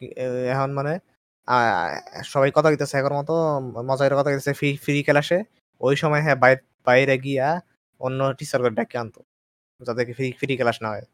কি- 0.00 0.14
এখন 0.52 0.70
মানে 0.72 0.92
আহ, 1.48 1.88
সবাই 2.24 2.50
কথা 2.54 2.68
কইতেছে 2.70 2.96
এখন 2.98 3.12
মতো 3.14 3.34
মজার 3.82 4.14
কথা 4.14 4.30
কইতেছে 4.30 4.52
ফ্রি 4.54 4.70
ফ্রি 4.76 4.98
ক্লাসে 5.02 5.38
ওই 5.80 5.94
সময় 5.96 6.22
হ্যাঁ 6.22 6.36
বাইরে 6.36 6.58
বাইরে 6.86 7.14
গিয়া 7.18 7.48
অন্য 8.00 8.20
টিচার 8.38 8.60
করে 8.60 8.72
ডেকে 8.72 8.96
আনতো 8.98 9.20
যাতে 9.80 10.02
ফ্রি 10.12 10.26
ফ্রি 10.32 10.54
ক্লাস 10.56 10.76
না 10.82 10.88
হয়। 10.88 11.04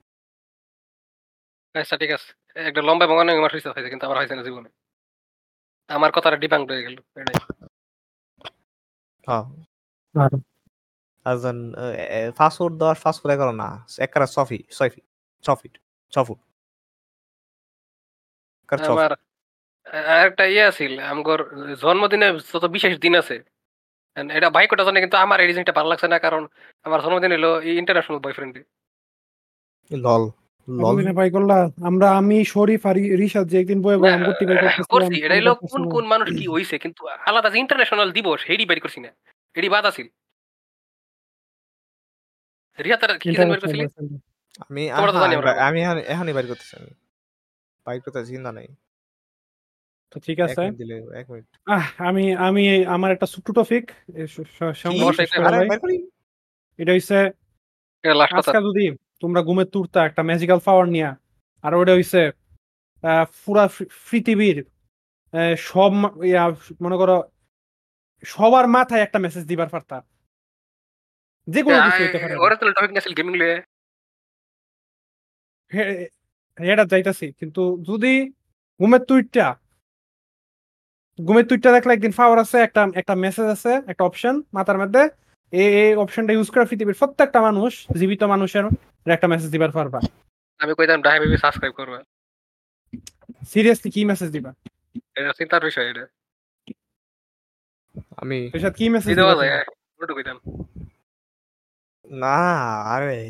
আচ্ছা 1.74 1.97
ঠিক 1.97 2.11
আছে। 2.11 2.28
একটা 2.57 2.82
লম্বা 2.82 3.05
এবং 3.05 3.16
অনেক 3.19 3.36
মাস 3.40 3.52
হয়েছে 3.55 3.90
কিন্তু 3.90 4.05
আমার 4.07 4.19
হয়েছে 4.19 4.35
না 4.35 4.43
জীবনে। 4.43 4.69
আমার 5.90 6.11
কথাটা 6.11 6.36
ডিবাঙ্ক 6.36 6.65
হয়ে 6.70 6.82
গেল 6.82 6.97
এটাই। 7.16 7.36
হ্যাঁ। 9.27 9.44
আর 10.15 10.32
একজন 11.27 11.57
ফাস্ট 12.37 12.59
ফুড 12.59 12.73
দশ 12.78 12.97
ফাস্ট 12.99 13.19
ফুড 13.23 13.31
এগারো 13.31 13.53
না 13.53 13.69
একবারে 13.99 14.27
ছফি 14.35 14.59
ছয় 14.77 14.91
ফিট 14.91 15.05
ছ 15.45 15.49
ফিট 15.61 15.74
ছ 16.12 16.19
ফুট। 16.27 16.39
একেবারে 18.62 18.87
ছ 18.87 18.89
আমার 18.91 19.12
আরেকটা 20.15 20.45
ইয়ে 20.45 20.65
আছিল 20.65 20.93
আমগর 21.01 21.41
জন্মদিনে 21.74 22.28
যত 22.53 22.65
বিশেষ 22.65 22.95
দিন 22.99 23.15
আছে 23.16 23.37
And 24.16 24.28
এটা 24.37 24.51
বাইকটা 24.51 24.85
জানে 24.85 25.01
কিন্তু 25.01 25.16
আমার 25.16 25.39
এই 25.41 25.49
জিনিসটা 25.53 25.73
ভালো 25.73 25.89
লাগছে 25.89 26.09
না 26.09 26.19
কারণ 26.19 26.43
আমার 26.82 27.01
জন্মদিন 27.03 27.32
হলো 27.32 27.51
ইন্টারন্যাশনাল 27.81 28.19
বয়ফ্রেন্ড 28.19 28.55
লল। 29.91 30.23
লল 30.70 31.12
ভাই 31.12 31.30
করলা 31.30 31.70
আমরা 31.86 32.10
আমি 32.10 32.44
শরীফ 32.44 32.86
আর 32.86 32.94
রিশাদ 32.94 33.48
যে 33.48 33.60
একদিন 33.60 33.82
বয়ে 33.82 33.98
বয়ে 33.98 34.12
আমগুটি 34.12 34.47
ভাই 34.47 34.82
করছি 34.88 35.24
এটা 35.24 35.34
হলো 35.34 35.55
কোন 35.55 35.90
কোন 35.90 36.06
মানুষ 36.06 36.28
কি 36.28 36.47
হইছে 36.47 36.78
কিন্তু 36.78 37.06
আলাদা 37.06 37.51
ইন্টারন্যাশনাল 37.55 38.12
দিবস 38.12 38.44
হেডি 38.48 38.66
বের 38.66 38.80
করছি 38.80 39.01
না 39.01 39.09
হেডি 39.56 39.68
বাদ 39.68 39.84
আছিল 39.84 40.06
রিহাতার 42.84 43.18
কি 43.18 43.32
জানি 43.32 43.51
বের 43.51 43.60
করছিলি? 43.60 43.86
আমি 44.68 44.90
আমি 44.90 45.34
আমরা। 45.34 45.52
বা- 45.52 45.62
আমি 45.62 45.82
এখন- 45.82 46.01
এখনই 46.01 46.32
বাইর 46.32 46.47
করতেছি 46.47 46.76
আমি। 46.76 48.01
করতে 48.01 48.26
চিন্তা 48.26 48.52
নাই। 48.52 48.66
তো 50.10 50.20
ঠিক 50.20 50.40
আছে। 50.40 50.62
এক 50.62 51.30
মিনিট 51.30 51.47
আহ, 51.66 51.90
আমি 51.98 52.34
আমি 52.34 52.86
আমার 52.86 53.12
একটা 53.12 53.26
ছোট্ট 53.26 53.51
টপিক। 53.51 53.90
এটা 56.78 56.92
হইছে 56.92 57.18
আজকে 58.34 58.59
যদি 58.59 58.97
তোমরা 59.22 59.40
ঘুমের 59.48 59.68
তুরতা 59.72 60.01
একটা 60.09 60.22
ম্যাজিক্যাল 60.28 60.60
পাওয়ার 60.66 60.86
নিয়া। 60.94 61.10
আর 61.64 61.72
ওটা 61.80 61.92
হইছে 61.97 62.22
পুরা 63.42 63.64
পৃথিবীর 64.09 64.59
সব 65.68 65.90
মনে 66.84 66.97
করো 67.01 67.16
সবার 68.22 68.66
মাথায় 68.76 69.02
একটা 69.06 69.18
মেসেজ 69.24 69.44
দিবার 69.51 69.70
পারতা। 69.74 69.97
যে 71.48 71.60
কোনো 71.64 71.78
কিছু 71.86 72.01
হইতে 72.05 72.18
পারে। 72.22 72.34
ওরা 72.44 72.55
তো 72.60 72.64
টপিক 72.76 72.92
নাছিল 72.94 73.12
গেমিং 73.18 73.34
লিয়ে 73.40 73.56
এটা 76.59 76.84
যাইতাছি 76.92 77.26
কিন্তু 77.40 77.62
যদি 77.88 78.12
ঘুমের 78.80 79.02
তুইটা 79.09 79.47
ঘুমের 81.18 81.47
তুইটা 81.48 81.70
দেখলে 81.76 81.92
একদিন 81.94 82.12
পাওয়ার 82.18 82.38
আছে 82.44 82.59
একটা 82.66 82.80
একটা 83.01 83.14
মেসেজ 83.24 83.47
আছে 83.55 83.72
একটা 83.90 84.02
অপশন 84.09 84.34
মাথার 84.56 84.78
মধ্যে 84.82 85.02
এই 85.52 85.93
অপশনটা 85.94 86.32
ইউজ 86.35 86.48
করে 86.52 86.64
পৃথিবীর 86.70 86.98
প্রত্যেকটা 87.01 87.40
মানুষ 87.48 87.72
জীবিত 87.98 88.22
মানুষের 88.35 88.64
একটা 89.06 89.27
মেসেজ 89.32 89.48
দিবার 89.55 89.72
পারবা। 89.78 89.98
আমি 90.60 90.72
কইতাম 90.78 90.98
ডাই 91.02 91.16
বেবি 91.22 91.36
সাবস্ক্রাইব 91.44 91.74
করবে। 91.81 91.98
সিরিয়াসলি 93.52 93.89
কি 93.94 94.01
মেসেজ 94.05 94.28
দিবা? 94.31 94.51
এটা 95.18 95.31
চিন্তার 95.39 95.62
বিষয় 95.68 95.86
এটা। 95.93 96.05
আমি 98.22 98.39
এসব 98.56 98.72
কি 98.78 98.85
মেসেজ 98.89 99.10
দিবা? 99.10 99.35
ওটু 100.02 100.12
কইতাম। 100.18 100.36
না 102.05 102.39
আরে 102.94 103.20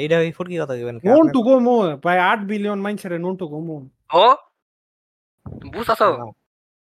এইটা 0.00 0.16
এই 0.26 0.32
ফুটকি 0.32 0.56
কথা 0.62 0.74
দিবেন 0.80 0.96
নোন 1.08 1.24
টু 1.34 1.40
গো 1.46 1.54
মো 1.66 1.74
প্রায় 1.96 2.20
আট 2.30 2.40
বিলিয়ন 2.50 2.78
মাইনছের 2.84 3.12
নোন 3.24 3.34
টু 3.40 3.46
গো 3.52 3.58
মো 3.68 3.76
ও? 4.24 4.26
বুঝাছো 5.74 6.08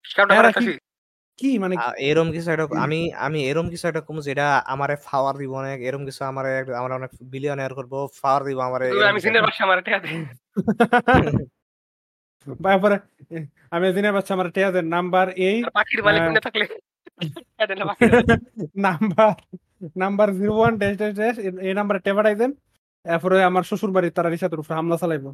স্ক্যামটা 0.05 0.35
এরা 0.35 0.51
করে 0.53 0.73
কি- 1.39 1.59
মানে 1.59 1.75
এরম 2.03 2.29
কিছু 2.33 2.49
একটা 2.51 2.67
আমি 2.79 2.99
আমি 3.19 3.39
এরম 3.51 3.67
কিছু 3.71 3.85
একটা 3.89 4.03
কম 4.03 4.17
যেটা 4.21 4.45
আমারে 4.67 4.95
ফাওয়ার 5.07 5.35
দিব 5.37 5.53
অনেক 5.55 5.79
এরম 5.83 6.03
কিছু 6.05 6.23
আমারে 6.25 6.51
আমার 6.75 6.93
অনেক 6.93 7.11
বিলিয়নার 7.25 7.73
করব 7.75 7.93
ফাওয়ার 8.19 8.43
দিব 8.45 8.59
আমারে 8.61 8.85
এরম 8.89 9.03
আমি 9.05 9.17
কিছু 9.17 9.25
সিনের 9.25 9.41
একটা- 9.41 9.49
বাসা 9.49 9.63
আমার 9.65 9.79
টিয়া 9.83 9.99
দে 9.99 10.09
আমি 13.73 13.87
দিনে 13.93 14.11
পাচ্ছি 14.13 14.31
আমার 14.33 14.49
টেয়াদের 14.51 14.87
নাম্বার 14.89 15.27
এই 15.41 15.57
আর 15.61 15.71
পাখির 15.71 16.01
মালিক 16.03 16.21
হ্যাঁ। 16.21 16.31
মনে 16.31 16.41
থাকলে 16.41 16.65
এটা 17.63 17.75
না 17.75 17.85
পাখির 17.85 18.09
মালিক। 18.11 18.29
Number 18.79 19.35
number 19.97 20.29
zero 20.39 20.55
one 20.55 20.73
dash 20.77 20.95
dash 20.97 21.13
dash 21.15 21.37
এই 21.63 21.75
নাম্বারে 21.75 22.01
দেন। 22.37 22.51
এরপরে 23.07 23.37
আমার 23.45 23.63
শ্বশুর 23.63 23.93
বাড়ির 23.93 24.13
তারা 24.13 24.29
রিসাতের 24.29 24.61
উপরে 24.61 24.75
হামলা 24.75 24.97
চালাইবো। 24.97 25.31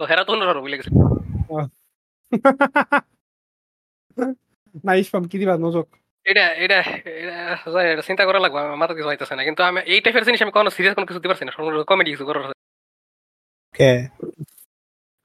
তো 0.00 0.06
হেরা 0.06 0.22
তো 0.24 0.32
বলে 0.60 0.76
গেছে। 0.78 0.90
না 4.18 4.92
কি 5.30 5.36
দিবা 5.40 5.54
নজক। 5.66 5.86
এটা 6.30 6.44
এটা 6.64 6.78
এটা 7.92 8.02
চিন্তা 8.08 8.22
করা 8.28 8.38
লাগবে 8.44 8.58
আমার 8.60 8.78
মাথা 8.82 8.94
কিছু 8.94 9.08
হইতেছে 9.08 9.34
না। 9.36 9.42
কিন্তু 9.48 9.62
আমি 9.68 9.78
এই 9.92 10.00
টাইপের 10.04 10.24
জিনিস 10.24 10.40
আমি 10.42 10.52
কোনো 10.58 10.70
সিরিয়াস 10.76 10.94
কোনো 10.94 11.06
কিছু 11.06 11.20
দিতে 11.20 11.30
পারছি 11.30 11.44
না। 11.44 11.52
কমেডি 11.90 12.10
কিছু 12.10 12.24
করার। 12.26 12.44
কে? 13.78 13.90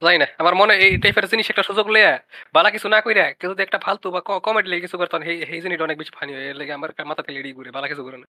যাই 0.02 0.18
না 0.22 0.28
আমার 0.38 0.56
মনে 0.56 0.74
এই 0.86 0.94
টাইপের 1.04 1.26
জিনিস 1.32 1.50
একটা 1.50 1.64
সুযোগ 1.70 1.86
লইয়া 1.88 2.14
বালা 2.54 2.70
কিছু 2.76 2.88
না 2.94 3.00
কইরা 3.02 3.26
কেউ 3.40 3.50
যদি 3.54 3.62
একটা 3.64 3.80
ফালতু 3.86 4.08
বা 4.16 4.22
কমেডি 4.46 4.68
লেগে 4.70 4.82
কিছু 4.82 4.98
করতাম 4.98 5.22
সেই 5.24 5.62
জিনিসটা 5.64 5.84
অনেক 5.84 5.98
বেশি 5.98 6.12
ফানি 6.18 6.32
হয়। 6.34 6.46
এর 6.50 6.56
লাগে 6.56 6.74
আমার 6.74 6.90
মাথা 7.06 7.22
তেলে 7.24 7.54
ঘুরে 7.58 7.72
বালা 7.72 7.88
কিছু 7.92 8.04
করে 8.04 8.18
না। 8.18 8.28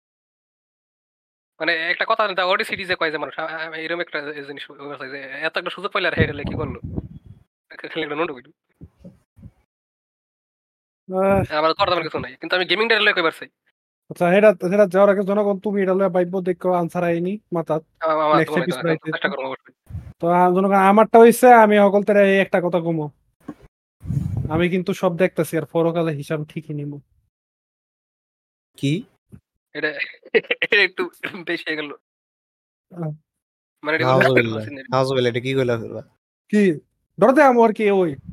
মানে 1.60 1.72
একটা 1.92 2.04
কথা 2.08 2.44
অডি 2.44 2.64
সিরিজে 2.64 2.94
কয় 3.00 3.12
যে 3.14 3.18
মানুষ 3.22 3.34
এরকম 3.76 4.00
একটা 4.00 4.18
জিনিস 4.48 4.64
এত 5.46 5.54
একটা 5.58 5.72
সুযোগ 5.76 5.90
পাইলে 5.92 6.08
আর 6.08 6.14
হেরে 6.14 6.44
কি 6.50 6.54
করল? 6.60 6.76
খালি 7.92 8.02
একটা 8.02 8.16
নন্ড 8.16 8.32
কিছু 12.06 12.18
নাই 12.24 12.32
কিন্তু 12.40 12.52
আমি 12.56 12.64
গেমিং 12.70 12.86
ডারে 12.90 13.04
লয়ে 13.04 13.16
কইবার 13.16 13.34
চাই। 13.38 13.48
আচ্ছা 14.10 14.24
এটা 14.38 14.50
এটা 14.74 14.86
যাওয়ার 14.94 15.10
আগে 15.12 15.22
জনগণ 15.30 15.56
তুমি 15.64 15.78
এটা 15.84 15.94
লয়ে 15.98 16.14
বাইব 16.16 16.34
দেখো 16.48 16.70
আনসার 16.80 17.04
আইনি 17.10 17.32
মাথাত 17.56 17.82
তো 20.20 20.26
জনগণ 20.56 20.80
আমারটা 20.90 21.16
হইছে 21.22 21.48
আমি 21.64 21.74
সকল 21.84 22.02
তেরা 22.08 22.22
এই 22.32 22.38
একটা 22.44 22.58
কথা 22.66 22.80
কমো। 22.86 23.06
আমি 24.54 24.66
কিন্তু 24.74 24.90
সব 25.00 25.12
দেখতেছি 25.22 25.54
আর 25.60 25.66
পরকালে 25.72 26.12
হিসাব 26.20 26.40
ঠিকই 26.50 26.74
নিব 26.78 26.92
কি? 28.78 28.92
এটা 29.74 29.90
এটা 30.72 30.82
একটু 30.88 31.02
বেশি 31.48 31.64
হয়ে 31.68 31.78
গেল। 31.80 31.90
মানে 33.84 33.94
এটা 35.30 35.40
কি 35.46 35.50
কইলা 35.56 35.74
ফেলবা? 35.82 36.02
কি? 36.52 36.62
ডরতে 37.18 37.42
আমার 37.52 37.70
কি 37.78 37.84
ওই 38.02 38.12
এটা 38.12 38.18
আর 38.18 38.18
কি 38.20 38.28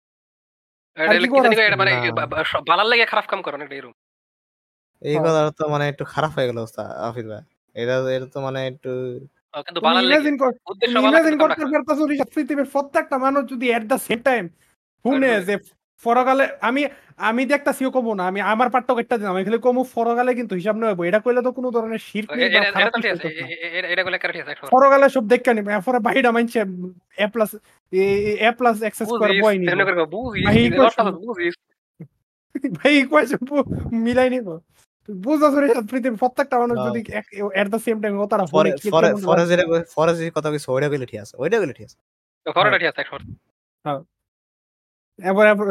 কি 0.00 0.18
জানি 0.52 0.58
করা 0.60 0.68
এটা 0.70 0.79
মানে 0.96 1.92
না। 1.92 2.12
বা- 2.12 2.26
বা- 2.26 2.44
সব 2.44 2.62
বালার 2.66 2.86
লাগে 2.86 3.04
খারাপ 3.06 3.26
কাম 3.26 3.40
করেন 3.42 3.60
এটা 3.62 3.74
এরকম 3.74 3.94
এই 5.02 5.14
হ্যাঁ। 5.14 5.24
কথা 5.24 5.40
তো 5.58 5.64
মানে 5.68 5.84
একটু 5.88 6.04
খারাপ 6.04 6.30
হয়ে 6.30 6.46
গেল 6.46 6.58
অবস্থা 6.58 6.82
আফিদ 7.08 7.26
ভাই 7.26 7.42
এটা 7.76 7.94
এটা 8.10 8.26
তো 8.26 8.38
মানে 8.40 8.60
একটু 8.66 8.90
কিন্তু 9.66 9.80
বালার 9.80 10.04
লাগে 10.04 10.30
উদ্দেশ্য 10.66 10.94
করতে 11.38 11.62
পারতাছো 11.64 12.02
পৃথিবীর 12.34 12.68
প্রত্যেকটা 12.72 13.16
মানুষ 13.18 13.42
যদি 13.50 13.66
এট 13.70 13.84
দা 13.86 13.96
সেম 13.98 14.18
টাইম 14.22 14.44
শুনে। 15.04 15.30
যে 15.40 15.54
ফরকালে 16.04 16.44
আমি 16.62 16.82
আমি 17.20 17.42
দেখতাছিও 17.52 17.90
কমু 17.90 18.10
না 18.14 18.24
আমি 18.30 18.40
আমার 18.52 18.68
পাঠ্য 18.74 18.88
একটা 18.98 19.14
দিন 19.18 19.26
আমি 19.32 19.40
খালি 19.46 19.58
কমু 19.60 19.82
ফরকালে 19.94 20.32
কিন্তু 20.38 20.54
হিসাব 20.54 20.76
নয় 20.76 20.94
এটা 21.04 21.20
কইলে 21.24 21.40
তো 21.42 21.50
কোনো 21.58 21.68
ধরনের 21.70 22.00
শির্ক 22.08 22.28
নেই 22.30 22.46
এটা- 22.48 22.56
না। 22.56 22.68
কইলে 22.68 22.88
একটা 22.88 22.98
ঠিক 22.98 23.12
আছে, 23.12 23.28
ফরকালে 24.72 25.06
সব 25.10 25.24
দেখা 25.32 25.50
নিবে 25.52 25.70
এরপরে 25.76 25.98
বাইরা 26.06 26.30
মানছে 26.32 26.58
A 27.18 27.26
plus 27.28 27.50
A 28.40 28.50
plus 28.58 28.76
access 28.82 29.08
করে 29.12 29.32
বুঝিস, 29.32 29.42
বই 29.44 29.54
নিব 29.56 29.68
করে 29.80 29.98
ভাই, 30.46 30.60
ভাই 32.78 32.92
ইকুয়েশন 33.00 33.40
মিলাই 33.98 34.28
নিব 34.30 34.48
বুঝাছো 35.08 35.58
রিসাত 35.60 35.84
পৃথিবীর 35.90 36.20
প্রত্যেকটা 36.22 36.56
মানুষ 36.62 36.76
না। 36.76 36.84
যদি 36.86 37.00
এট 37.54 37.66
দ্য 37.72 37.78
সেম 37.84 37.96
টাইম 38.02 38.14
তারা 38.26 38.44
ফরে 38.46 38.70
ফরে 38.86 39.06
কেমন 39.06 39.22
ফরে 39.22 39.38
লাগছে? 39.38 39.50
যেটা 39.52 39.64
কই- 39.70 39.86
ফরে 39.94 40.12
যে 40.18 40.24
কথা 40.36 40.48
কইছে 40.52 40.68
ওইটা 40.70 40.88
কইলে 40.92 41.06
ঠিক 41.06 41.20
আছে 41.24 41.34
ওইটা 41.38 41.56
কইলে 41.60 41.74
ঠিক 41.78 41.86
আছে 41.88 41.96
তো 42.46 42.50
ফরওয়ার্ড 42.52 42.76
ঠিক 42.78 42.88
আছে। 42.90 43.02
এবার 45.18 45.46
এবার 45.48 45.68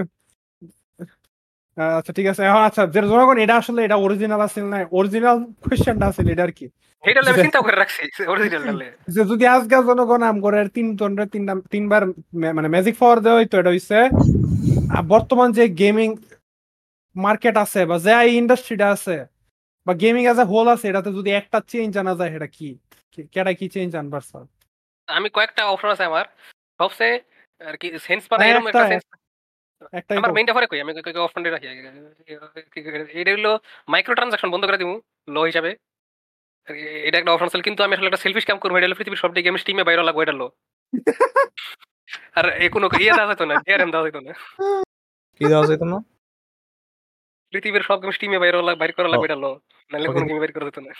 আচ্ছা 1.97 2.11
ঠিক 2.14 2.27
আছে। 2.27 2.41
এখন 2.43 2.61
আচ্ছা 2.61 2.81
যে 2.88 3.01
জনগণ 3.03 3.38
এটা 3.38 3.56
আসলে 3.56 3.80
এটা 3.84 3.97
অরিজিনাল 3.97 4.41
আছে 4.41 4.60
না? 4.64 4.77
অরিজিনাল 4.91 5.38
কোশ্চেনটা 5.64 6.06
আছে 6.07 6.22
এটা 6.34 6.43
আর 6.43 6.53
কি। 6.60 6.65
এইটা 7.03 7.19
আমি 7.23 7.41
চিন্তা 7.43 7.60
করে 7.61 7.76
রাখছি 7.76 8.01
original 8.34 8.64
যে 9.07 9.22
যদি 9.31 9.45
আজকে 9.47 9.76
জনগণ 9.89 10.22
আম 10.23 10.38
করে 10.41 10.60
তিন 10.69 10.88
জনের 10.99 11.27
তিন 11.34 11.43
তিনবার 11.73 12.01
মানে 12.57 12.68
ম্যাজিক 12.68 12.95
পাওয়ার 12.99 13.18
দেওয়া 13.19 13.38
হইতো 13.39 13.56
এটা 13.60 13.69
হইছে 13.69 13.97
বর্তমান 15.07 15.49
যে 15.51 15.64
গেমিং 15.81 16.10
মার্কেট 17.15 17.56
আছে 17.57 17.81
বা 17.85 17.97
যে 17.99 18.14
ইন্ডাস্ট্রিটা 18.41 18.88
আছে 18.91 19.15
বা 19.88 19.93
গেমিং 19.93 20.23
এজ 20.26 20.39
এ 20.39 20.45
হোল 20.51 20.68
আছে 20.68 20.85
এটাতে 20.89 21.10
যদি 21.14 21.30
একটা 21.31 21.57
চেঞ্জ 21.72 21.91
আনা 21.97 22.14
যায় 22.15 22.31
এটা 22.35 22.47
কি? 22.47 22.69
কি- 23.14 23.27
কেডা 23.34 23.51
কি 23.53 23.65
চেঞ্জ 23.69 23.91
আনবার 23.95 24.22
স্যার? 24.22 24.43
আমি 25.07 25.27
কয়েকটা 25.30 25.61
অপশন 25.65 25.89
আছে 25.89 26.03
আমার। 26.03 26.26
সবচেয়ে 26.80 27.15
আর 27.61 27.76
কি 27.81 27.88
সেন্স 28.07 28.23
এরকম 28.43 28.68
একটা- 28.68 28.89
সেন্স 28.91 29.03
একটাই 29.93 30.18
আমার 30.18 30.30
তো। 30.30 30.34
মেইনটা 30.34 30.53
পরে 30.53 30.68
কই? 30.68 30.80
আমি 30.81 30.91
অপশনটা 31.18 31.49
রাখি 31.49 31.68
আগে। 31.68 31.81
এটা 33.14 33.31
হলো 33.31 33.51
মাইক্রো 33.88 34.14
ট্রানজাকশন 34.15 34.49
বন্ধ 34.51 34.64
করে 34.65 34.77
দিমু 34.77 34.95
লো 35.27 35.41
হিসাবে। 35.41 35.72
এটা 37.03 37.18
একটা 37.18 37.31
অপশন 37.31 37.47
ছিল 37.47 37.61
কিন্তু 37.61 37.84
আমি 37.84 37.93
আসলে 37.93 38.07
একটা 38.07 38.18
সেলফিশ 38.18 38.45
কাম 38.45 38.57
করব 38.57 38.76
এটা 38.76 38.88
হলো 38.88 38.95
পৃথিবীর 38.95 39.18
সব 39.18 39.31
গেম 39.35 39.56
স্টিমে 39.57 39.84
বাইরে 39.84 40.03
লাগবো 40.03 40.22
এটা 40.22 40.31
লো 40.31 40.47
আর 42.35 42.45
এ 42.56 42.69
কোনো 42.69 42.88
ইয়ে 42.99 43.11
দেওয়া 43.14 43.34
যেত 43.34 43.41
না 43.41 43.56
ডিআরএম 43.56 43.91
দেওয়া 43.91 44.06
যেত 44.06 44.18
না। 44.18 44.34
কি 45.41 45.45
দেওয়া 45.47 45.65
যেত 45.65 45.81
না? 45.84 45.97
পৃথিবীর 47.53 47.81
সব 47.81 47.97
গেম 48.01 48.11
স্টিমে 48.11 48.39
বাইরে 48.39 48.61
লাগ- 48.61 48.77
বাইর 48.77 48.93
করা 48.93 49.07
লাগবে 49.07 49.26
ও। 49.26 49.26
এটা 49.26 49.35
লো 49.35 49.51
নাহলে 49.91 50.07
কোনো 50.07 50.26
গেম 50.26 50.38
বাইর 50.38 50.51
করা 50.51 50.65
যেত 50.65 50.80
না। 50.80 50.91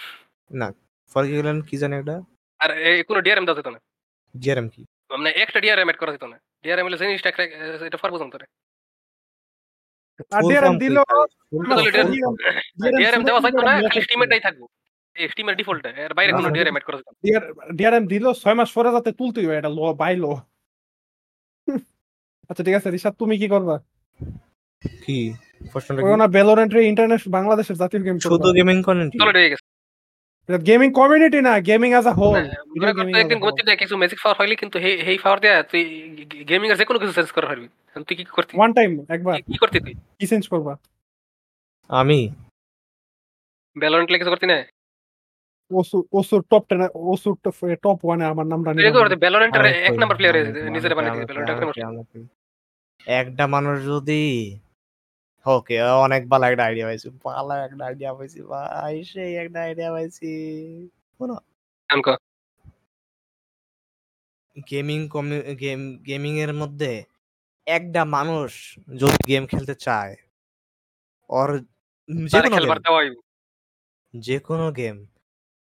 না 0.52 0.68
ফর 1.12 1.24
কি 1.26 1.32
গেলেন 1.32 1.62
কি 1.62 1.78
জানি 1.78 1.96
এটা? 1.96 2.16
আর 2.60 2.70
এ 2.80 3.04
কোনো 3.04 3.22
ডিআরএম 3.22 3.46
দেওয়া 3.46 3.60
যেত 3.62 3.68
না। 3.68 3.80
জিআরএম 4.36 4.70
কি? 4.70 4.82
মানে 5.10 5.30
একটা 5.36 5.60
ডিআরএম 5.60 5.90
এড 5.90 5.98
করা 5.98 6.12
যেত 6.12 6.24
না। 6.24 6.38
ডিআরএম 6.64 6.86
হলে 6.86 6.98
জিনিসটা 6.98 7.30
একটা 7.30 7.44
এটা 7.86 7.98
ফার 7.98 8.12
পর্যন্ত 8.12 8.36
রে। 8.36 8.46
Full 10.34 10.52
form। 10.62 10.76
ডিআরএম 12.94 13.24
দেওয়া 13.28 13.42
থাকতো 13.46 13.62
না 13.62 13.74
খালি 13.84 14.02
স্টিমেটাই 14.06 14.42
থাকব। 14.48 14.62
স্টিমের 15.16 15.56
ডিফল্ট 15.60 15.84
এর 15.98 16.12
বাইরে 16.18 16.32
কোনো 16.34 16.50
ডিআরএম 16.50 16.76
এড 16.78 16.84
করা 16.88 16.98
ডিআরএম 17.78 18.06
দিল 18.08 18.26
ছয় 18.42 18.56
মাস 18.60 18.70
পরে 18.76 18.90
যাতে 18.96 19.10
তুলতেই 19.20 19.46
হয় 19.48 19.60
এটা 19.62 19.72
ল 19.72 19.80
বাইলো 20.02 20.32
আচ্ছা 22.50 22.64
ঠিক 22.66 22.76
আছে 22.76 22.90
ঋষাদ 22.98 23.14
তুমি 23.22 23.36
কি 23.42 23.48
করবা? 23.56 23.76
কি? 25.04 25.20
প্রশ্নটা 25.72 26.00
ওই 26.00 26.06
কি 26.08 26.18
না 26.22 26.28
ভ্যালোরেন্টের 26.36 26.90
ইন্টারন্যাশনাল 26.92 27.32
বাংলাদেশের 27.38 27.78
জাতীয় 27.82 28.02
গেম 28.06 28.16
শুধু 28.24 28.50
গেমিং 28.58 28.78
করেন 28.88 29.08
চলে 29.22 29.52
গেছে 29.52 29.59
গেমিং 30.50 30.92
কমিউনিটি 30.94 31.42
না 31.42 31.60
গেমিং 31.60 31.92
অ্যাজ 31.92 32.08
আ 32.08 32.12
হোল 32.12 32.36
একদিন 33.16 33.40
ঘুরতে 33.40 33.64
যায় 33.66 33.78
কিছু 33.78 33.98
ম্যাজিক 33.98 34.20
পাওয়ার 34.24 34.38
হইলি 34.42 34.56
কিন্তু 34.56 34.80
এই 34.80 35.18
পাওয়ার 35.24 35.40
দেয়া 35.40 35.64
তুই 35.64 35.82
গেমিং 36.50 36.72
এর 36.72 36.78
যে 36.78 36.86
কোনো 36.86 37.00
কিছু 37.00 37.14
চেঞ্জ 37.14 37.32
করা 37.32 37.48
পারবি। 37.48 37.68
তুই 38.08 38.16
কি 38.16 38.24
করতি? 38.24 38.58
ওয়ান 38.58 38.74
টাইম 38.74 39.06
একবার। 39.10 39.42
কি- 39.42 39.58
করতি 39.58 39.80
তুই? 39.80 39.94
কি 40.20 40.28
চেঞ্জ 40.28 40.48
করবা? 40.48 40.74
আমি? 41.90 42.20
ভ্যালোরেন্ট 43.76 44.10
কিছু 44.18 44.30
করতি 44.30 44.46
না? 44.46 44.58
টপ 47.84 48.00
আমার 48.26 48.46
নামটা 48.46 48.70
এক 49.80 49.94
নাম্বার 49.98 50.18
প্লেয়ার 50.18 50.36
নিজের 50.72 50.96
বানিয়ে। 50.96 52.26
একটা 53.20 53.48
মানুষ 53.48 53.86
যদি 53.86 54.22
ওকে 55.46 55.82
অনেক 55.82 56.30
ভালো 56.30 56.46
একটা 56.46 56.64
আইডিয়া 56.66 56.88
পাইছি। 56.88 57.08
ভালো 57.26 57.54
একটা 57.54 57.86
আইডিয়া 57.86 58.14
পাইছি 58.14 58.42
ভাই 58.42 59.04
সেই 59.04 59.36
একটা 59.36 59.60
আইডিয়া 59.62 59.92
পাইছি। 59.92 60.32
আমকো 61.90 62.14
গেমিং 64.72 65.00
গেম 65.60 65.82
গেমিং 66.08 66.34
এর 66.40 66.54
মধ্যে 66.54 67.04
একটা 67.68 68.06
মানুষ 68.06 68.80
যদি 68.96 69.18
গেম 69.28 69.44
খেলতে 69.46 69.76
চায় 69.76 70.16
ওর 71.30 71.50
যে 72.30 72.40
কোনো 72.42 72.56
খেলবার 72.56 72.78
গেম 72.78 72.84
দেওয়া 72.84 73.02
হইব। 73.02 73.16
যে 74.14 74.40
কোনো 74.40 74.72
গেম 74.72 74.98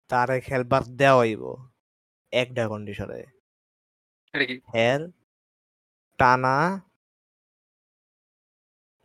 তারে 0.10 0.38
খেলবার 0.41 0.84
দেওয়া 0.84 1.19
হইব 1.19 1.43
একটা 2.34 2.64
কন্ডিশনে 2.68 3.22
টানা 6.19 6.56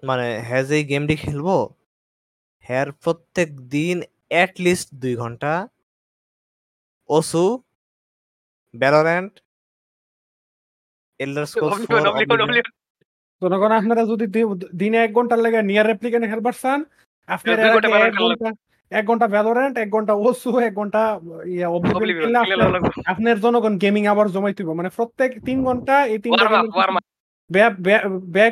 মানে 0.04 0.28
হ্যাঁ 0.48 0.64
যে 0.68 0.78
গেমটি 0.90 1.16
খেলব 1.24 1.48
হ্যার 2.64 2.88
প্রত্যেক 3.04 3.48
দিন 3.74 3.96
অ্যাট 4.32 4.52
লিস্ট 4.64 4.88
দুই 5.02 5.14
ঘণ্টা 5.16 5.52
ওসু 7.08 7.44
ভ্যালোরেন্ট 8.74 9.32
এল্ডার 11.20 11.44
স্ক্রোলস। 11.46 11.80
জনগণ 13.42 13.72
আপনারা 13.80 14.02
যদি 14.12 14.26
দিনে 14.80 14.98
এক 15.02 15.10
ঘণ্টার 15.12 15.38
লেগে 15.44 15.60
নিয়ার 15.62 15.86
রেপ্লিকেন্ট 15.86 16.24
খেলবার 16.30 16.54
চান 16.62 16.80
আপনারা 17.28 17.62
ঘণ্টা 17.74 17.88
এক 18.08 18.14
ঘণ্টা 18.22 18.48
এক 18.92 19.04
ঘণ্টা 19.10 19.26
ভ্যালোরেন্ট 19.34 19.74
এক 19.78 19.88
ঘণ্টা 19.90 20.12
ওসু 20.24 20.50
এক 20.68 20.74
ঘণ্টা 20.80 21.02
ইয়া 21.54 21.68
আপনার 23.12 23.36
জনগণ 23.44 23.74
গেমিং 23.78 24.02
আবার 24.12 24.26
জমাই 24.34 24.54
তুইব 24.56 24.70
মানে 24.72 24.90
প্রত্যেক 24.96 25.30
তিন 25.46 25.58
ঘণ্টা 25.64 25.94
এই 26.12 26.18
তিন 26.24 26.32
up। 26.32 27.13
ব্যয়- 27.50 27.72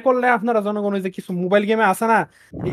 করলে 0.02 0.26
আপনারা 0.36 0.60
জনগণ 0.60 0.92
ওই 0.94 1.02
যে 1.02 1.10
কিছু 1.16 1.30
মোবাইল 1.42 1.64
গেমে 1.66 1.84
আছে 1.86 2.04
না 2.06 2.18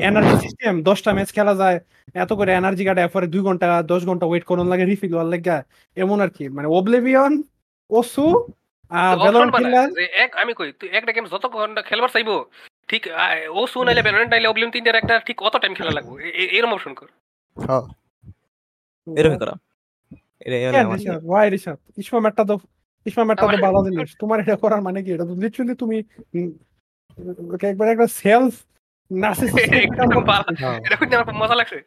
এনার্জি 0.02 0.36
সিস্টেম 0.44 0.74
দশটা 0.84 1.10
ম্যাচ 1.14 1.30
খেলা 1.32 1.54
যায় 1.56 1.78
এত 2.16 2.32
করে 2.34 2.52
এনার্জি 2.54 2.84
কাটে 2.86 3.02
এরপরে 3.02 3.26
দুই 3.34 3.41
ঘণ্টা 3.41 3.68
দশ 3.84 4.02
ঘণ্টা 4.06 4.26
ওয়েট 4.28 4.44
করার 4.46 4.68
লাগে 4.72 4.84
রিফিল 4.86 5.12
হওয়ার 5.12 5.30
লাগে 5.34 5.58
এমন 5.98 6.18
আর 6.22 6.30
কি 6.30 6.46
মানে 6.50 6.68
ওবলিভিয়ন 6.72 7.34
ওসু 7.90 8.26
আর 8.91 9.14
ভ্যালোরেন্ট 9.18 9.54
খেললে 9.56 9.80
এক 10.18 10.32
আমি 10.41 10.54
কই 10.54 10.70
তুই 10.80 10.88
একটা 10.91 11.12
গেম 11.12 11.26
যত 11.26 11.44
ঘণ্টা 11.54 11.82
খেলবার 11.82 12.12
চাইব 12.16 12.30
ঠিক 12.90 13.04
ও 13.52 13.62
সু 13.72 13.80
নাইলে 13.84 14.02
ভ্যালোরেন্ট 14.02 14.32
নাইলে 14.32 14.48
অবলিভিয়ন 14.50 14.74
তিনটার 14.76 15.00
একটা 15.02 15.16
ঠিক 15.28 15.38
কত 15.40 15.54
টাইম 15.58 15.74
খেলা 15.76 15.91
লাগবে 15.91 16.14
এরকম 16.50 16.72
অপশন 16.74 16.94
কর। 16.96 17.08
হ্যাঁ 17.58 17.84
এরকমই 19.08 19.40
করা। 19.44 19.54
এটাই 20.41 20.62
হলো 20.64 20.78
আমার 20.80 21.00
ওয়াই 21.24 21.48
রিশাদ 21.50 21.78
ইসমা 21.98 22.20
ম্যাটটা 22.20 22.44
তো 22.46 22.56
ইসমা 23.06 23.24
ম্যাটটা 23.24 23.42
তো 23.42 23.48
আমার- 23.48 23.62
ভালো 23.68 23.90
জিনিস 23.90 24.16
তোমার 24.20 24.40
এটা 24.40 24.56
করার 24.56 24.82
মানে 24.82 25.04
কি? 25.04 25.12
এটা 25.12 25.26
তো 25.26 25.34
লিটারালি 25.36 25.76
তুমি? 25.76 25.98
একবার 27.68 27.88
একটা 27.90 28.08
সেলফ 28.08 28.54
নার্সিসিস্টিক 29.12 29.90
কাম 29.90 30.08
একদম 30.08 30.22
করতেছো। 30.22 30.66
ভালো। 30.66 30.78
এটা 30.86 31.24
খুব 31.24 31.36
মজা 31.36 31.56
লাগছে। 31.56 31.80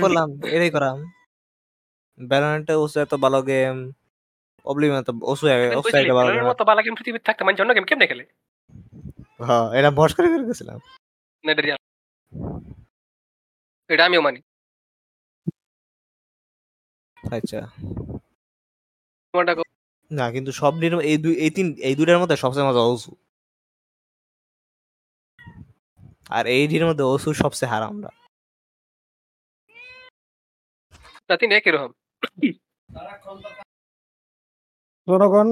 করলাম। 0.00 0.28
এটাই 0.46 0.70
করাম। 0.70 0.98
ব্যালেন্টে 2.20 2.74
ওসু 2.74 3.00
এত 3.00 3.14
ভালো 3.14 3.42
গেম 3.42 3.92
অবলিভিয়ন 4.64 5.02
তো 5.02 5.12
ওসু 5.22 5.46
ওসু 5.78 5.96
একটা 5.96 6.14
ভালো 6.14 6.30
গেম 6.34 6.46
মতো 6.46 6.64
ভালো 6.64 6.82
গেম 6.82 6.94
পৃথিবীতে 6.94 7.24
থাকতে 7.24 7.44
মানে 7.44 7.74
গেম 7.74 7.84
কেমনে 7.84 8.06
খেলে? 8.06 8.24
হ্যাঁ 9.38 9.72
এটা 9.72 9.90
বস 9.90 10.14
করে 10.14 10.28
করে 10.28 10.44
গেছিলাম 10.44 10.78
না 11.44 11.52
এটা 11.52 11.62
real। 11.62 11.78
এটা 13.90 14.04
আমিও 14.04 14.20
মানি। 14.20 14.40
আচ্ছা। 17.32 17.60
তোমারটা। 19.34 19.52
না 20.10 20.24
কিন্তু 20.34 20.50
সব 20.52 20.72
দিন 20.80 20.92
এই 21.02 21.16
দুই 21.18 21.34
এই 21.36 21.50
তিন 21.50 21.66
এই 21.80 21.94
দুইটার 21.98 22.20
মধ্যে 22.22 22.36
সবচেয়ে 22.36 22.66
মজা 22.68 22.82
ওসু। 22.84 23.12
আর 26.30 26.44
এই 26.54 26.64
দিনের 26.68 26.88
মধ্যে 26.90 27.04
ওসু 27.06 27.28
সবচেয়ে 27.42 27.70
হারাম 27.72 27.90
আমরা 27.92 28.10
না 31.28 31.34
তিন 31.40 31.50
একই 31.52 31.70
রকম 31.70 31.90
জনগণ 35.08 35.48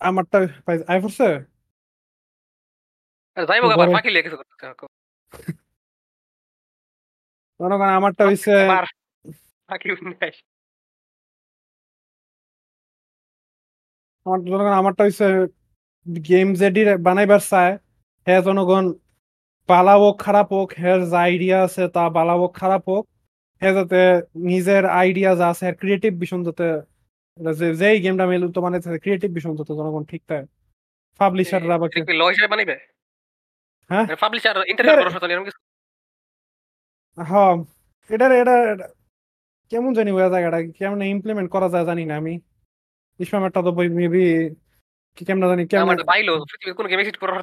আমারটা 0.00 0.38
পাই- 0.66 0.84
আই 0.88 0.98
যাইবো 3.36 3.66
আবার 3.66 3.88
ফাঁকি। 3.88 4.10
জনগণ 7.60 7.90
আমারটা 7.98 8.22
হইছে 8.28 8.52
আবার 8.64 8.84
ফাঁকি 9.68 9.88
নাই। 10.12 10.32
আমার 14.24 14.40
জনগণ 14.44 14.72
আমারটা 14.72 15.04
হইছে 15.04 15.46
গেম 16.28 16.54
যেডি 16.54 16.96
বানাইবার 16.96 17.40
চায়। 17.40 17.78
জনগণ 18.44 18.92
বালা 19.68 19.96
হোক 19.96 20.20
খারাপ 20.20 20.52
হোক 20.52 20.72
হের 20.78 21.06
যা 21.10 21.20
আইডিয়া 21.20 21.64
আছে 21.64 21.88
তা 21.88 22.10
বালা 22.10 22.32
হোক 22.32 22.56
খারাপ 22.56 22.88
হোক 22.88 23.08
হে 23.62 23.74
যাতে 23.74 24.22
নিজের 24.34 24.86
আইডিয়া 24.86 25.36
যা 25.36 25.48
আছে 25.48 25.72
ক্রিয়েটিভ 25.72 26.12
ভীষণ 26.14 26.44
যাতে 26.44 27.74
যেই 27.74 28.00
গেমটা 28.00 28.26
মেলু 28.26 28.52
তো 28.52 28.60
মানে 28.60 28.80
ক্রিয়েটিভ 28.80 29.34
যাতে 29.34 29.74
জনগণ 29.74 30.04
ঠিক 30.04 30.22
থাকে 30.28 30.46
পাবলিশাররা 31.18 31.78
বা 31.78 31.86
ল 32.08 32.22
হিসেবে 32.22 32.48
বানাইবে? 32.48 32.76
হ্যাঁ? 33.88 34.16
পাবলিশার 34.16 34.56
ইন্টারনেট 34.66 35.12
সাথে 35.12 35.26
এরকম 35.26 35.44
কিছু? 35.44 35.60
হ্যাঁ 37.22 37.64
এটা 38.14 38.34
এটা- 38.34 38.88
কেমন 39.70 39.94
জানি 39.94 40.10
ওই 40.10 40.30
জায়গাটা 40.30 40.62
কেমন 40.78 41.02
ইমপ্লিমেন্ট 41.02 41.50
করা 41.50 41.68
যায় 41.68 41.84
জানি 41.84 42.04
না 42.04 42.16
আমি। 42.16 42.40
তো 43.66 43.70
মেবি 44.00 44.24
কেমন 45.18 45.42
জানি 45.42 45.62
কেমন 45.66 45.84
আমার 45.86 45.98
বাইলো 46.12 46.32
পৃথিবীর 46.50 46.76
কোনো 46.78 46.88
গেম 46.88 46.98
এক্সিট 47.00 47.16
করার 47.20 47.34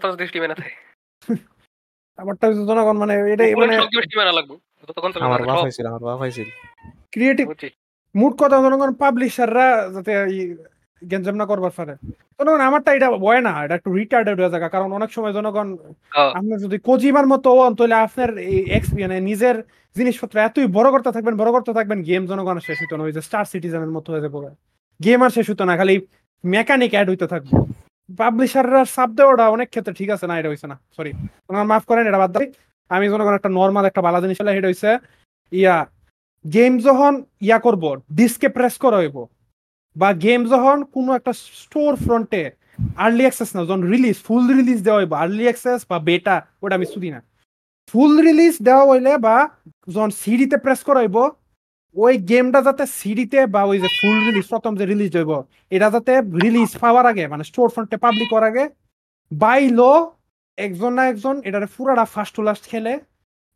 না 0.52 0.56
থাকে 0.56 0.76
আমারটা 2.20 2.46
জনগণ 2.70 2.96
মানে 2.98 3.14
এটাই 3.34 3.52
মানে 3.56 3.74
সব 3.80 3.90
না 4.22 4.34
লাগবে। 4.40 4.56
যতক্ষণ 4.80 5.12
চলবে 5.14 5.26
আমার 5.26 5.42
বাপ 5.42 5.58
সব। 5.58 5.66
হয়েছিল 5.66 5.86
আমার 5.88 6.04
বাপ 6.04 6.18
হয়েছিল। 6.20 6.48
ক্রিয়েটিভ 7.14 7.48
মুড 8.16 8.34
কথা 8.42 8.58
জনগণ 8.66 8.90
পাবলিশাররা 8.94 9.66
যাতে 9.96 10.12
গেঞ্জাম 11.02 11.36
না 11.36 11.46
করবার 11.46 11.74
পারে। 11.78 11.94
জনগণ 12.38 12.62
আমারটা 12.62 12.90
এটা 12.94 13.08
বয় 13.26 13.42
না 13.42 13.54
এটা 13.66 13.76
একটু 13.76 13.90
রিটার্ডেড 13.94 14.38
হয়ে 14.40 14.52
যায় 14.54 14.64
কারণ 14.70 14.90
অনেক 14.92 15.10
সময় 15.12 15.34
জনগণ। 15.34 15.68
আপনি 16.38 16.54
যদি 16.66 16.78
কোজিমার 16.80 17.28
মতো 17.28 17.50
হন 17.58 17.72
তাহলে 17.76 17.96
আপনার 17.96 18.30
এক্স 18.78 18.90
মানে 18.94 19.18
নিজের 19.20 19.56
জিনিসপত্র 19.96 20.36
এতই 20.40 20.68
বড় 20.68 20.88
করতে 20.92 21.10
থাকবেন 21.12 21.36
বড় 21.38 21.50
করতে 21.52 21.72
থাকবেন 21.74 22.00
গেম 22.04 22.24
জনগণ 22.26 22.58
শেষ 22.60 22.78
হইতো 22.82 22.96
না 22.98 23.04
ওই 23.04 23.14
যে 23.18 23.22
স্টার 23.22 23.46
সিটিজেনের 23.46 23.92
মতো 23.98 24.12
হয়ে 24.12 24.22
যাবে 24.22 24.38
গেম 25.06 25.20
আর 25.26 25.32
শেষ 25.38 25.48
হতো 25.52 25.64
না, 25.70 25.74
খালি 25.80 25.96
মেকানিক 26.44 26.92
অ্যাড 26.96 27.08
হইতে 27.12 27.28
থাকবে। 27.34 27.54
পাবলিশাররা 28.20 28.82
সাব 28.96 29.10
দেওয়াটা 29.18 29.46
অনেক 29.56 29.68
ক্ষেত্রে 29.74 29.94
ঠিক 30.00 30.10
আছে 30.16 30.26
না, 30.30 30.34
এটা 30.40 30.50
হইছে 30.52 30.68
না 30.72 30.76
সরি 30.98 31.12
ওনার 31.50 31.66
মাফ 31.72 31.84
করেন, 31.90 32.04
এটা 32.10 32.20
বাদ 32.24 32.32
দেয় 32.36 32.48
আমি 32.92 33.06
জনগণ 33.12 33.36
একটা 33.40 33.52
নর্মাল 33.60 33.84
একটা 33.90 34.02
ভালো 34.08 34.18
জিনিস 34.24 34.38
হলে 34.42 34.52
এটা 34.60 34.70
হইছে, 34.72 34.90
ইয়া 35.52 35.78
গেম 36.46 36.74
যখন 36.88 37.14
ইয়া 37.48 37.58
করব 37.66 37.84
ডিস্কে 38.20 38.48
প্রেস 38.56 38.76
করা 38.84 38.98
হইব, 39.02 39.18
বা 39.96 40.10
গেম 40.26 40.42
যখন 40.54 40.78
কোনো 40.96 41.12
একটা 41.20 41.32
স্টোর 41.62 41.92
ফ্রন্টে 42.06 42.44
আর্লি 43.06 43.24
অ্যাক্সেস 43.26 43.50
না, 43.56 43.60
যখন 43.68 43.82
রিলিজ 43.94 44.18
ফুল 44.28 44.44
রিলিজ 44.58 44.80
দেওয়া 44.88 45.00
হইব 45.02 45.14
আর্লি 45.24 45.46
অ্যাক্সেস 45.48 45.80
বা 45.90 45.98
বেটা 46.08 46.36
ওটা 46.64 46.74
আমি 46.78 46.88
শুধু 46.94 47.08
না। 47.16 47.20
ফুল 47.90 48.12
রিলিজ 48.28 48.56
দেওয়া 48.68 48.84
হইলে 48.92 49.12
বা 49.26 49.36
যখন 49.94 50.12
সিডিতে 50.22 50.58
প্রেস 50.64 50.80
করা 50.88 51.00
হইব 51.04 51.18
ওই 51.96 52.14
গেমটা 52.30 52.60
যাতে 52.68 52.84
সিডিতে 53.00 53.40
বা 53.54 53.62
ওই 53.72 53.78
যে 53.84 53.90
ফুল 54.00 54.18
রিলিজ 54.28 54.46
প্রথম 54.50 54.72
যে 54.80 54.86
রিলিজ 54.86 55.12
হইব 55.18 55.32
এটা 55.72 55.88
যাতে 55.96 56.14
রিলিজ 56.46 56.72
পাওয়ার 56.84 57.06
আগে 57.12 57.24
মানে 57.28 57.44
স্টোর 57.44 57.68
ফ্রন্টে 57.70 57.98
পাবলিক 57.98 58.28
করার 58.34 58.50
আগে 58.52 58.66
বাই 59.32 59.62
লো 59.80 59.92
একজন 60.58 60.92
না 60.94 61.04
একজন 61.08 61.36
এটার 61.46 61.66
পুরাটা 61.76 62.06
ফার্স্ট 62.14 62.34
টু 62.36 62.42
লাস্ট 62.42 62.64
খেলে 62.72 62.94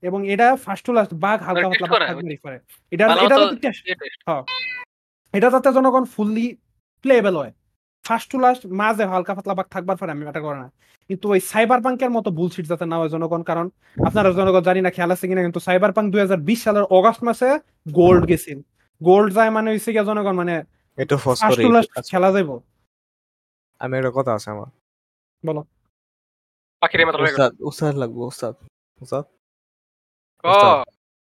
এবং 0.04 0.20
এটা 0.28 0.48
ফার্স্ট 0.56 0.84
টু 0.86 0.92
লাস্ট 0.94 1.12
বাঘ 1.24 1.38
হালকা 1.48 1.68
পাতলা 1.70 1.88
করে, 1.88 2.06
করে। 2.44 2.58
এটা 2.92 3.06
এটা 3.26 3.36
test। 3.64 3.82
এটা 5.34 5.48
যাতে 5.50 5.70
জনগণ 5.74 6.04
ফুললি 6.06 6.48
প্লেবেল 7.06 7.36
হয়। 7.38 7.54
ফার্স্ট 8.06 8.28
টু 8.32 8.38
লাস্ট 8.46 8.62
মাঝে 8.82 9.04
হালকা 9.12 9.32
পাতলা 9.38 9.54
বাগ 9.60 9.68
থাকবার 9.76 9.98
পরে 10.00 10.12
আমি 10.16 10.24
এটা 10.32 10.42
করে 10.46 10.58
না। 10.64 10.68
কিন্তু 11.10 11.26
ওই 11.34 11.40
সাইবার 11.52 11.80
পাঙ্কের 11.86 12.12
মতো 12.18 12.30
বুলশিট 12.40 12.66
যাতে 12.72 12.86
না 12.92 12.96
হয় 13.00 13.12
জনগণ 13.16 13.42
কারণ 13.50 13.66
আপনারা 13.98 14.30
জনগণ 14.40 14.62
জানি 14.68 14.80
না 14.86 14.92
খেয়াল 14.96 15.12
আছে 15.16 15.26
কিনা 15.30 15.42
কিন্তু 15.48 15.62
সাইবার 15.68 15.92
পাঙ্ক 15.96 16.08
দুই 16.14 16.22
সালের 16.64 16.86
অগস্ট 16.98 17.22
মাসে 17.28 17.50
গোল্ড 17.98 18.24
গেছিল। 18.32 18.58
গোল্ড 19.02 19.30
যায় 19.38 19.52
মানে 19.58 19.68
হইছে 19.74 19.90
গিয়া 19.96 20.06
জনগণ 20.10 20.36
মানে 20.42 20.54
একটু 20.98 21.16
ফস 21.24 21.38
ফার্স্ট 21.42 21.60
টু 21.66 21.70
লাস্ট 21.76 21.90
খেলা 22.12 22.30
যাইব। 22.36 22.50
আমি 23.82 23.94
একটা 24.00 24.12
কথা 24.18 24.32
আছে 24.38 24.48
আমার। 24.56 24.70
বলো। 25.44 25.62
পাখির 26.82 27.02
মতো। 27.08 27.18
উস্তাদ 27.26 27.52
উস্তাদ 27.70 27.94
লাগবো 28.02 28.22
উস্তাদ 28.32 28.54
উস্তাদ 29.00 29.24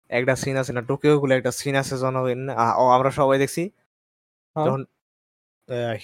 একটা 0.10 0.34
সিন 0.44 0.56
আছে 0.62 0.72
না 0.78 0.82
টোকিও 0.90 1.16
গুলো 1.22 1.34
একটা 1.40 1.52
সিন 1.60 1.76
আছে 1.82 1.96
জনগণ 2.04 2.40
আমরা 2.98 3.12
সবাই 3.20 3.38
দেখছি। 3.44 3.64
হ্যাঁ। 4.56 4.66
যখন 4.68 4.82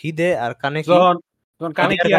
হিদে 0.04 0.38
আর 0.38 0.54
কানে 0.54 0.84
কি? 0.84 0.90
যখন 0.92 1.16
যখন 1.62 1.66
আর 1.66 1.74
কানে 1.74 1.98
কি 1.98 2.10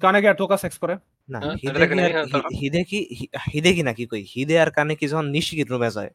কানে 0.00 0.20
কি 0.20 0.26
আর 0.28 0.34
টোকা 0.34 0.56
সেক্স 0.56 0.78
করে? 0.78 0.98
না 1.28 1.40
হ্যাঁ, 1.40 1.54
হিদে 1.54 1.86
কি? 1.86 2.56
হিদে 2.60 2.84
কি 2.84 2.98
হি- 3.20 3.52
হিদে 3.54 3.72
কি 3.72 3.82
নাকি 3.82 4.06
কই? 4.06 4.22
হিদে 4.22 4.60
আর 4.60 4.70
কানে 4.70 4.96
কি 4.96 5.08
যখন 5.08 5.26
নিশকির 5.26 5.68
রুমে 5.70 5.90
যায়। 5.90 6.10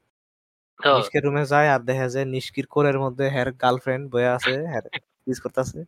নিষ্কির 0.98 1.24
রুমে 1.24 1.46
যায় 1.46 1.70
আর 1.70 1.80
দেখা 1.80 2.10
যায় 2.10 2.26
নিষ্কির 2.26 2.68
কোলের 2.68 3.00
মধ্যে 3.00 3.30
হ্যার 3.30 3.52
গার্লফ্রেন্ড 3.52 4.12
বয়ে 4.12 4.28
আছে 4.28 4.68
হ্যার 4.68 4.82
কিস 5.26 5.40
করতেছে। 5.40 5.86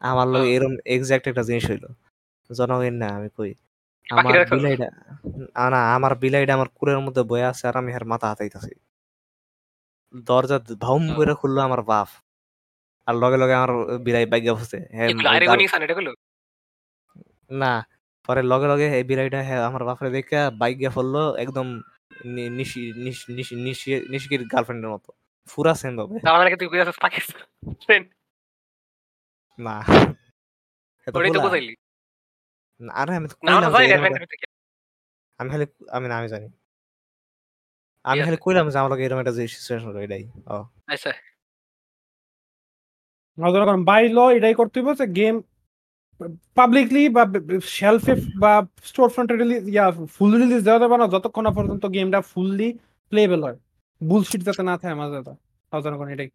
আমার 0.00 0.28
লোক। 0.28 0.44
এরকম 0.44 0.76
এক্সাক্ট 0.86 1.28
একটা 1.28 1.42
জিনিস 1.42 1.70
হইল। 1.70 1.86
জনগণ 2.52 2.92
না 2.92 3.06
আমি 3.06 3.28
কই? 3.36 3.54
আমার 4.10 4.38
আ, 5.54 5.70
না 5.70 5.94
আমার 5.94 6.14
বিলাইটা 6.14 6.54
আমার 6.54 6.66
কুলের 6.74 7.00
মধ্যে 7.00 7.22
বয়ে 7.22 7.44
আছে 7.44 7.68
আর 7.68 7.76
আমি 7.76 7.90
হ্যার 7.90 8.04
মাথা 8.04 8.28
হাতাইতাছি। 8.28 8.70
দরজা 10.16 10.60
ভাউম। 10.80 11.14
করে 11.14 11.34
খুললো 11.34 11.60
আমার 11.60 11.82
বাপ। 11.82 12.08
আর 13.06 13.14
লগে 13.14 13.36
লগে 13.36 13.54
আমার 13.54 13.70
বিলাই 13.98 14.24
বাইকে 14.26 14.50
বসে 14.52 14.78
হ্যাঁ? 14.90 15.10
না 17.54 17.72
পরে 18.28 18.40
লগে 18.42 18.66
লগে 18.68 18.86
এই 18.98 19.04
বিলাইটা 19.04 19.40
হ্যাঁ 19.42 19.62
আমার 19.68 19.82
বাপরে 19.84 20.08
দেখে 20.10 20.36
বাইক 20.60 20.74
গিয়ে 20.78 20.90
ফেলল 20.90 21.16
একদম 21.36 21.66
নিশিকির 24.08 24.42
গার্লফ্রেন্ডের 24.52 24.90
মতো। 24.90 25.10
ফুরা 25.48 25.72
সেম 25.74 25.92
ভাবে 25.96 26.16
না। 29.58 29.74
আরে 32.94 33.12
আমি 33.16 33.26
তো। 33.28 33.34
আমি 35.40 35.48
খালি 35.50 35.64
আমি 35.88 36.06
না 36.08 36.14
আমি 36.16 36.28
জানি। 36.28 36.46
আমি 38.04 38.20
খালি। 38.22 38.36
কইলাম 38.40 38.66
যে 38.70 38.76
আমার 38.78 38.90
লগে 38.92 39.02
এরকম 39.04 39.20
একটা 39.20 39.32
সিচুয়েশন 39.32 39.90
এটাই। 39.96 40.24
ও। 40.46 40.56
আচ্ছা, 40.86 41.10
জনগণ 43.38 43.84
বাই 43.84 44.08
ল 44.08 44.18
এটাই 44.30 44.54
করতে 44.54 44.80
হইব 44.80 44.94
যে 44.94 45.06
গেম 45.06 45.42
পাবলিকলি 46.54 47.08
বা 47.08 47.26
শেলফে 47.62 48.14
বা 48.38 48.66
স্টোর 48.84 49.08
ফ্রন্টে 49.08 49.36
রিলিজ 49.36 49.68
ইয়া 49.68 49.90
ফুল 49.90 50.40
রিলিজ 50.40 50.64
দেওয়া 50.64 50.80
যাবে 50.80 50.98
না 50.98 51.06
যতক্ষণ 51.06 51.42
না 51.42 51.50
পর্যন্ত 51.50 51.86
গেমটা 51.86 52.20
ফুললি 52.20 52.78
প্লেবেল 53.08 53.42
হয়। 53.44 53.56
বুলশিট 54.04 54.40
যাতে 54.40 54.62
না 54.62 54.78
থাকে 54.78 54.94
মাঝে 54.94 55.82
জনগণ 55.82 56.08
এটাই। 56.08 56.28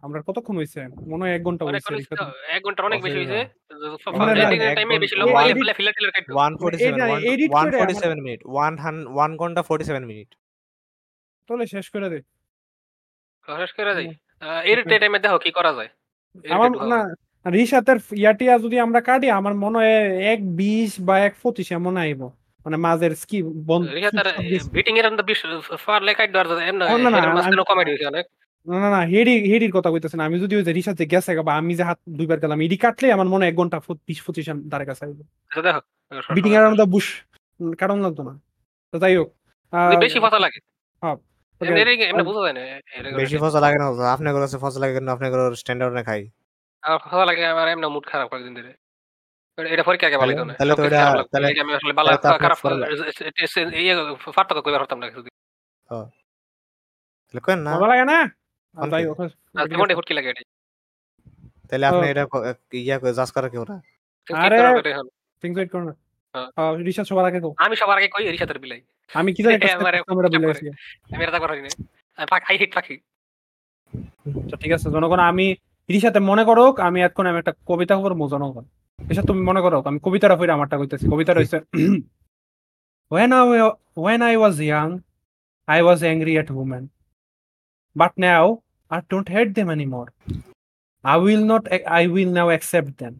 আমরা 0.00 0.22
কতক্ষণ 0.26 0.56
হইছে? 0.56 0.88
মনে 0.88 1.24
হয় 1.24 1.34
এক 1.34 1.44
ঘণ্টা 1.44 1.64
হইছে 1.64 2.14
এক 2.48 2.64
ঘণ্টা 2.64 2.82
অনেক 2.82 3.02
বেশি 3.02 3.18
হইছে। 3.18 3.38
এক 3.38 4.98
বেশি 4.98 5.16
লম্বা 5.16 5.42
ফেলে 5.42 5.72
ফিলার 5.72 5.92
টিলার 5.98 6.56
ফোর্টি 6.60 6.84
আমার- 7.00 7.94
সেভেন 7.94 8.22
মিনিট 8.22 8.40
ওয়ান 8.44 9.06
ওয়ান 9.06 9.36
ঘণ্টা 9.36 9.62
ফোর্টি 9.62 9.84
সেভেন 9.84 10.04
মিনিট 10.06 10.34
তাহলে 11.48 11.66
শেষ 11.66 11.90
করে 11.90 12.10
দে। 12.10 12.22
শেষ 13.46 13.72
করে 13.72 13.94
যাই। 13.94 14.14
এর 14.70 14.78
টাইমে 15.02 15.18
দেখো 15.24 15.38
কি 15.44 15.50
করা 15.58 15.72
যায়। 15.78 15.90
আমার 16.54 16.70
না 16.92 17.00
রিসাতের 17.46 17.98
ইয়াটিয়া 18.22 18.54
যদি 18.64 18.76
আমরা 18.86 19.00
কাটি 19.08 19.28
আমার 19.38 19.54
মনে 19.64 19.76
হয় 19.80 19.96
এক 20.32 20.40
বিশ 20.60 20.90
বা 21.06 21.14
এক 21.28 21.34
পঁচিশ 21.42 21.68
এমন 21.78 21.94
আইব। 22.04 22.20
মানে 22.66 22.76
মাঝের 22.86 23.12
স্কি 23.22 23.38
বন্ধ 23.68 23.84
বিটিং 24.76 24.94
এর 25.00 25.06
বিশ 25.30 25.40
ফার 25.84 26.00
না, 26.04 26.10
কমেডি 27.70 27.90
হইছে 27.92 28.06
অনেক। 28.12 28.24
না 28.66 28.76
না 28.84 28.88
না 28.94 29.00
হেডি 29.12 29.34
হেডির 29.50 29.72
কথা 29.76 29.88
কইতেছে 29.92 30.16
না। 30.18 30.24
আমি 30.28 30.36
যদি 30.44 30.54
ওই 30.58 30.64
যে 30.66 30.72
রিসাতে 30.78 31.04
গেছে 31.12 31.30
বা 31.48 31.52
আমি 31.60 31.72
যে 31.78 31.84
হাত 31.88 31.98
দুইবার 32.18 32.38
গেলাম 32.44 32.58
এডি 32.66 32.76
কাটলে 32.84 33.06
আমার 33.16 33.28
মনে 33.34 33.44
এক 33.50 33.54
ঘণ্টা 33.60 33.76
বিশ 34.08 34.18
পঁচিশ 34.26 34.46
দ্বারে 34.70 34.84
কাছে 34.90 35.02
আইব। 35.06 35.18
আচ্ছা 35.50 35.72
বিটিং 36.36 36.52
এর 36.56 36.64
বুশ 36.94 37.06
কারণ 37.80 37.98
লাগতো 38.04 38.22
না। 38.28 38.32
তো 38.92 38.96
যাই 39.02 39.14
হোক 39.18 39.28
বেশি 40.04 40.18
ফসা 40.24 40.38
লাগে। 40.44 40.58
হ্যাঁ, 41.02 41.16
okay. 41.60 41.68
এমনি 41.68 41.80
এমনি- 41.82 42.04
এমনি 42.04 42.22
বোঝা 42.22 42.42
যায় 42.42 42.54
না 42.54 42.62
এর- 42.64 43.16
বেশি 43.16 43.36
ফসল 43.38 43.60
লাগে 43.60 43.78
না 43.78 43.86
আপনার 44.12 44.34
কাছে 44.34 44.58
ফসল 44.58 44.80
লাগে 44.80 45.00
না 45.00 45.10
আপনার 45.12 45.30
স্ট্যান্ডার্ড 45.54 45.94
না 45.94 46.02
খাই। 46.02 46.22
আমার 46.82 46.98
ফসা 47.04 47.24
লাগে 47.24 47.42
আমার 47.46 47.66
এমনি 47.68 47.86
মুড 47.86 48.04
খারাপ 48.06 48.26
কয়েকদিন 48.30 48.54
ধরে। 48.54 48.72
এটা- 49.58 49.84
পরীক্ষা 49.84 50.06
আগে 50.06 50.18
ভালো 50.18 50.44
না। 50.44 50.54
তাহলে 50.54 50.74
তো 50.74 50.82
এটা- 50.84 51.24
তাহলে- 51.32 51.60
আমি 51.60 51.72
আসলে 51.74 51.92
ভালো 51.92 52.08
খারাপ 52.38 52.58
ফরলা- 52.58 52.88
ইয়ে 53.76 53.94
কইবার 54.62 54.80
পারতাম 54.80 54.98
না 54.98 55.06
কিছু 55.08 55.20
তাহলে 55.90 57.40
কেন 57.40 57.58
না। 57.58 57.70
ভালো 57.74 57.86
লাগে 57.86 58.04
না? 58.04 58.18
হোক 59.06 59.18
আজকে 59.56 59.76
মনে 59.76 59.94
হুটকি 59.94 60.14
লাগে 60.14 60.30
এটা 60.30 60.42
তাহলে 61.68 61.86
আপনি 61.86 62.06
এটা 62.08 62.24
ইয়া 62.78 62.96
করে 62.98 63.12
জাজ 63.12 63.30
করে 63.30 63.48
কেউ 63.50 63.64
না 63.68 63.76
আরে! 64.28 64.58
থিংস 65.42 65.56
ওয়েট 65.56 65.70
করো 65.72 65.84
না। 65.84 65.94
হ্যাঁ। 66.38 66.70
সবার 67.04 67.24
আগে। 67.24 67.38
আমি 67.56 67.74
সবার 67.76 67.96
আগে 67.98 68.08
কই 68.08 68.22
রিসাতের 68.28 68.58
বিলাই। 68.58 68.80
আমি 69.14 69.30
কি 69.34 69.40
জানি 69.42 69.54
একটা 69.58 69.68
এবারে 69.76 69.98
step 69.98 70.12
আমরা 70.12 70.28
চাপ 70.28 70.40
বলে 70.40 70.46
করে। 70.46 70.54
গেছি 70.54 70.66
আমি 71.14 71.22
এটা 71.24 71.32
না 71.32 71.70
আই 72.50 72.56
হিট 72.58 72.72
পাখি। 72.74 72.96
আচ্ছা, 74.42 74.56
ঠিক 74.56 74.72
আছে 74.72 74.90
জনগণ 74.90 75.20
আমি 75.30 75.46
রিসাতে 75.88 76.20
মনে 76.20 76.44
করো 76.44 76.64
আমি 76.78 76.98
এখন 77.02 77.24
আমি 77.26 77.38
একটা 77.38 77.52
কবিতা 77.66 77.94
খবর 77.96 78.12
জনগণ। 78.28 78.64
এসব 78.98 79.24
তুমি 79.26 79.40
মনে 79.40 79.60
করো 79.60 79.78
আমি 79.84 79.98
কবিতাটা 80.02 80.36
ফিরে 80.36 80.52
আমারটা 80.52 80.76
কইতেছি। 80.78 81.04
কবিতা 81.12 81.32
রয়েছে 81.34 81.58
when 83.10 83.30
I 83.32 83.42
wa- 83.50 83.76
when 83.96 84.20
I 84.22 84.34
was 84.44 84.56
young 84.72 84.92
I 85.68 85.78
was 85.88 85.98
angry 86.12 86.34
at 86.42 86.48
women. 86.58 86.82
But 87.96 88.12
now 88.18 88.44
I 88.90 88.98
don't 89.10 89.28
hate 89.28 89.52
them 89.54 89.68
anymore. 89.76 90.08
I 91.04 91.16
will 91.16 91.44
not 91.52 91.62
I 92.00 92.02
will 92.06 92.30
now 92.30 92.48
accept 92.50 92.92
them. 93.02 93.14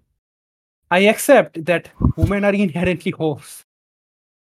I 0.91 1.01
accept 1.01 1.65
that 1.67 1.91
women 2.17 2.45
are 2.45 2.55
inherently 2.55 3.13
whores 3.13 3.65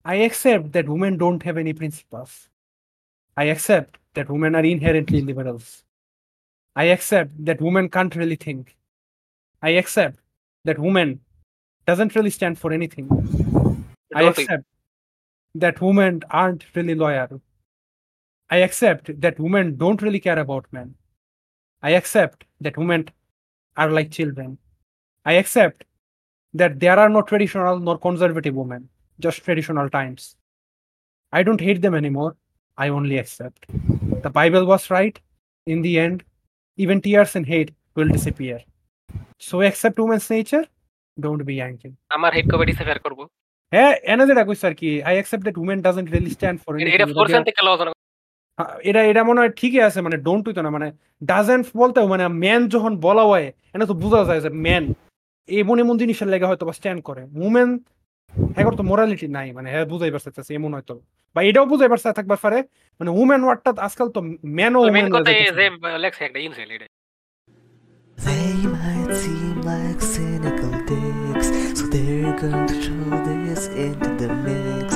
I 0.04 0.16
accept 0.16 0.72
that 0.72 0.88
women 0.88 1.16
don't 1.18 1.42
have 1.42 1.58
any 1.58 1.72
principles 1.72 2.48
I 3.36 3.44
accept 3.44 3.98
that 4.14 4.30
women 4.30 4.54
are 4.54 4.64
inherently 4.64 5.20
liberals 5.22 5.84
I 6.74 6.84
accept 6.84 7.44
that 7.44 7.60
women 7.60 7.88
can't 7.90 8.14
really 8.16 8.36
think. 8.36 8.76
I 9.60 9.70
accept 9.70 10.20
that 10.64 10.78
women 10.78 11.20
doesn't 11.86 12.14
really 12.14 12.30
stand 12.30 12.58
for 12.58 12.72
anything. 12.72 13.08
I 14.14 14.32
think. 14.32 14.48
accept 14.48 14.64
that 15.54 15.80
women 15.80 16.22
aren't 16.30 16.64
really 16.74 16.94
loyal. 16.94 17.42
I 18.48 18.56
accept 18.56 19.20
that 19.20 19.38
women 19.38 19.76
don't 19.76 20.00
really 20.00 20.20
care 20.20 20.38
about 20.38 20.66
men. 20.72 20.94
I 21.82 21.90
accept 21.90 22.44
that 22.60 22.76
women 22.76 23.08
are 23.76 23.90
like 23.90 24.10
children. 24.10 24.58
I 25.24 25.34
accept 25.34 25.84
that 26.53 26.79
there 26.79 26.97
are 26.99 27.09
no 27.09 27.21
traditional 27.21 27.79
nor 27.79 27.97
conservative 27.97 28.55
women, 28.55 28.89
just 29.19 29.43
traditional 29.43 29.89
times. 29.89 30.35
I 31.33 31.43
don't 31.43 31.61
hate 31.61 31.81
them 31.81 31.95
anymore. 31.95 32.35
I 32.77 32.89
only 32.89 33.17
accept. 33.17 33.65
The 34.23 34.29
Bible 34.29 34.65
was 34.65 34.89
right. 34.89 35.19
In 35.67 35.81
the 35.81 35.99
end, 35.99 36.23
even 36.79 37.01
tears 37.01 37.35
and 37.35 37.45
hate 37.45 37.71
will 37.95 38.07
disappear. 38.07 38.59
So 39.39 39.61
accept 39.61 39.99
woman's 39.99 40.29
nature. 40.29 40.65
Don't 41.17 41.43
be 41.45 41.55
angry. 41.61 41.91
আমার 42.15 42.31
head 42.35 42.45
comedy 42.53 42.73
safer 42.79 42.97
করব 43.05 43.19
হ্যাঁ 43.71 43.93
এনে 44.11 44.23
যেটা 44.29 44.43
কইছে 44.47 44.65
আর 44.69 44.75
কি 44.81 44.89
I 45.09 45.13
accept 45.17 45.43
that 45.45 45.57
women 45.63 45.79
doesn't 45.87 46.07
really 46.13 46.31
stand 46.37 46.57
for 46.63 46.71
এটা 46.95 47.07
ফোরসেন 47.17 47.43
থেকে 47.49 47.61
loss 47.67 47.79
এটা 48.89 49.01
এটা 49.11 49.21
মনে 49.29 49.39
হয় 49.41 49.51
ঠিকই 49.59 49.81
আছে 49.87 49.99
মানে 50.05 50.17
ডোন্ট 50.27 50.43
হইতো 50.47 50.61
না 50.65 50.71
মানে 50.75 50.87
ডাজেন্ট 51.31 51.65
বলতে 51.81 51.97
মানে 52.13 52.23
ম্যান 52.43 52.61
যখন 52.73 52.93
বলা 53.07 53.23
হয় 53.29 53.47
এটা 53.75 53.85
তো 53.91 53.95
বোঝা 54.03 54.21
যায় 54.29 54.41
যে 54.45 54.51
ম্যান 54.65 54.83
এমন 55.48 55.76
এমন 55.84 55.96
জিনিসের 56.02 56.28
লেগে 56.32 56.46
হয়তো 56.50 56.64
বা 56.68 56.74
স্ট্যান্ড 56.78 57.00
করে 57.08 57.22
উমেন 57.46 57.70
হ্যাঁ 58.54 58.64
তো 58.80 58.84
মোরালিটি 58.90 59.26
নাই 59.36 59.48
মানে 59.56 59.68
হ্যাঁ 59.72 59.86
বুঝাই 59.92 60.10
পারছে 60.14 60.52
এমন 60.58 60.70
হয়তো 60.76 60.94
বা 61.36 61.40
এটাও 61.48 61.66
বুঝাই 61.72 61.88
পারছে 61.92 62.06
থাকবার 62.18 62.40
পারে 62.44 62.58
মানে 63.00 63.10
উমেন 63.20 63.42
ওয়ার্ডটা 63.46 63.70
আজকাল 63.88 64.08
তো 64.16 64.20
ম্যান 64.58 64.72
ও 64.78 64.80
মেন 64.96 65.06
উমেন 65.10 65.24
এই 65.32 66.78
They 68.18 68.50
might 68.68 69.12
seem 69.14 69.56
like 69.62 70.00
cynical 70.14 70.72
dicks, 70.88 71.48
so 71.78 71.84
they're 71.92 72.36
going 72.42 72.66
to 72.70 72.76
throw 72.84 73.10
this 73.28 73.62
into 73.86 74.10
the 74.20 74.28
mix. 74.46 74.88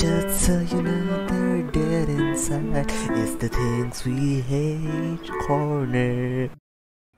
Just 0.00 0.32
so 0.44 0.54
you 0.70 0.80
know 0.86 1.04
they're 1.28 1.64
dead 1.72 2.08
inside. 2.08 2.88
It's 3.20 3.34
the 3.42 3.50
things 3.50 3.94
we 4.06 4.40
hate 4.52 5.26
corner. 5.46 6.48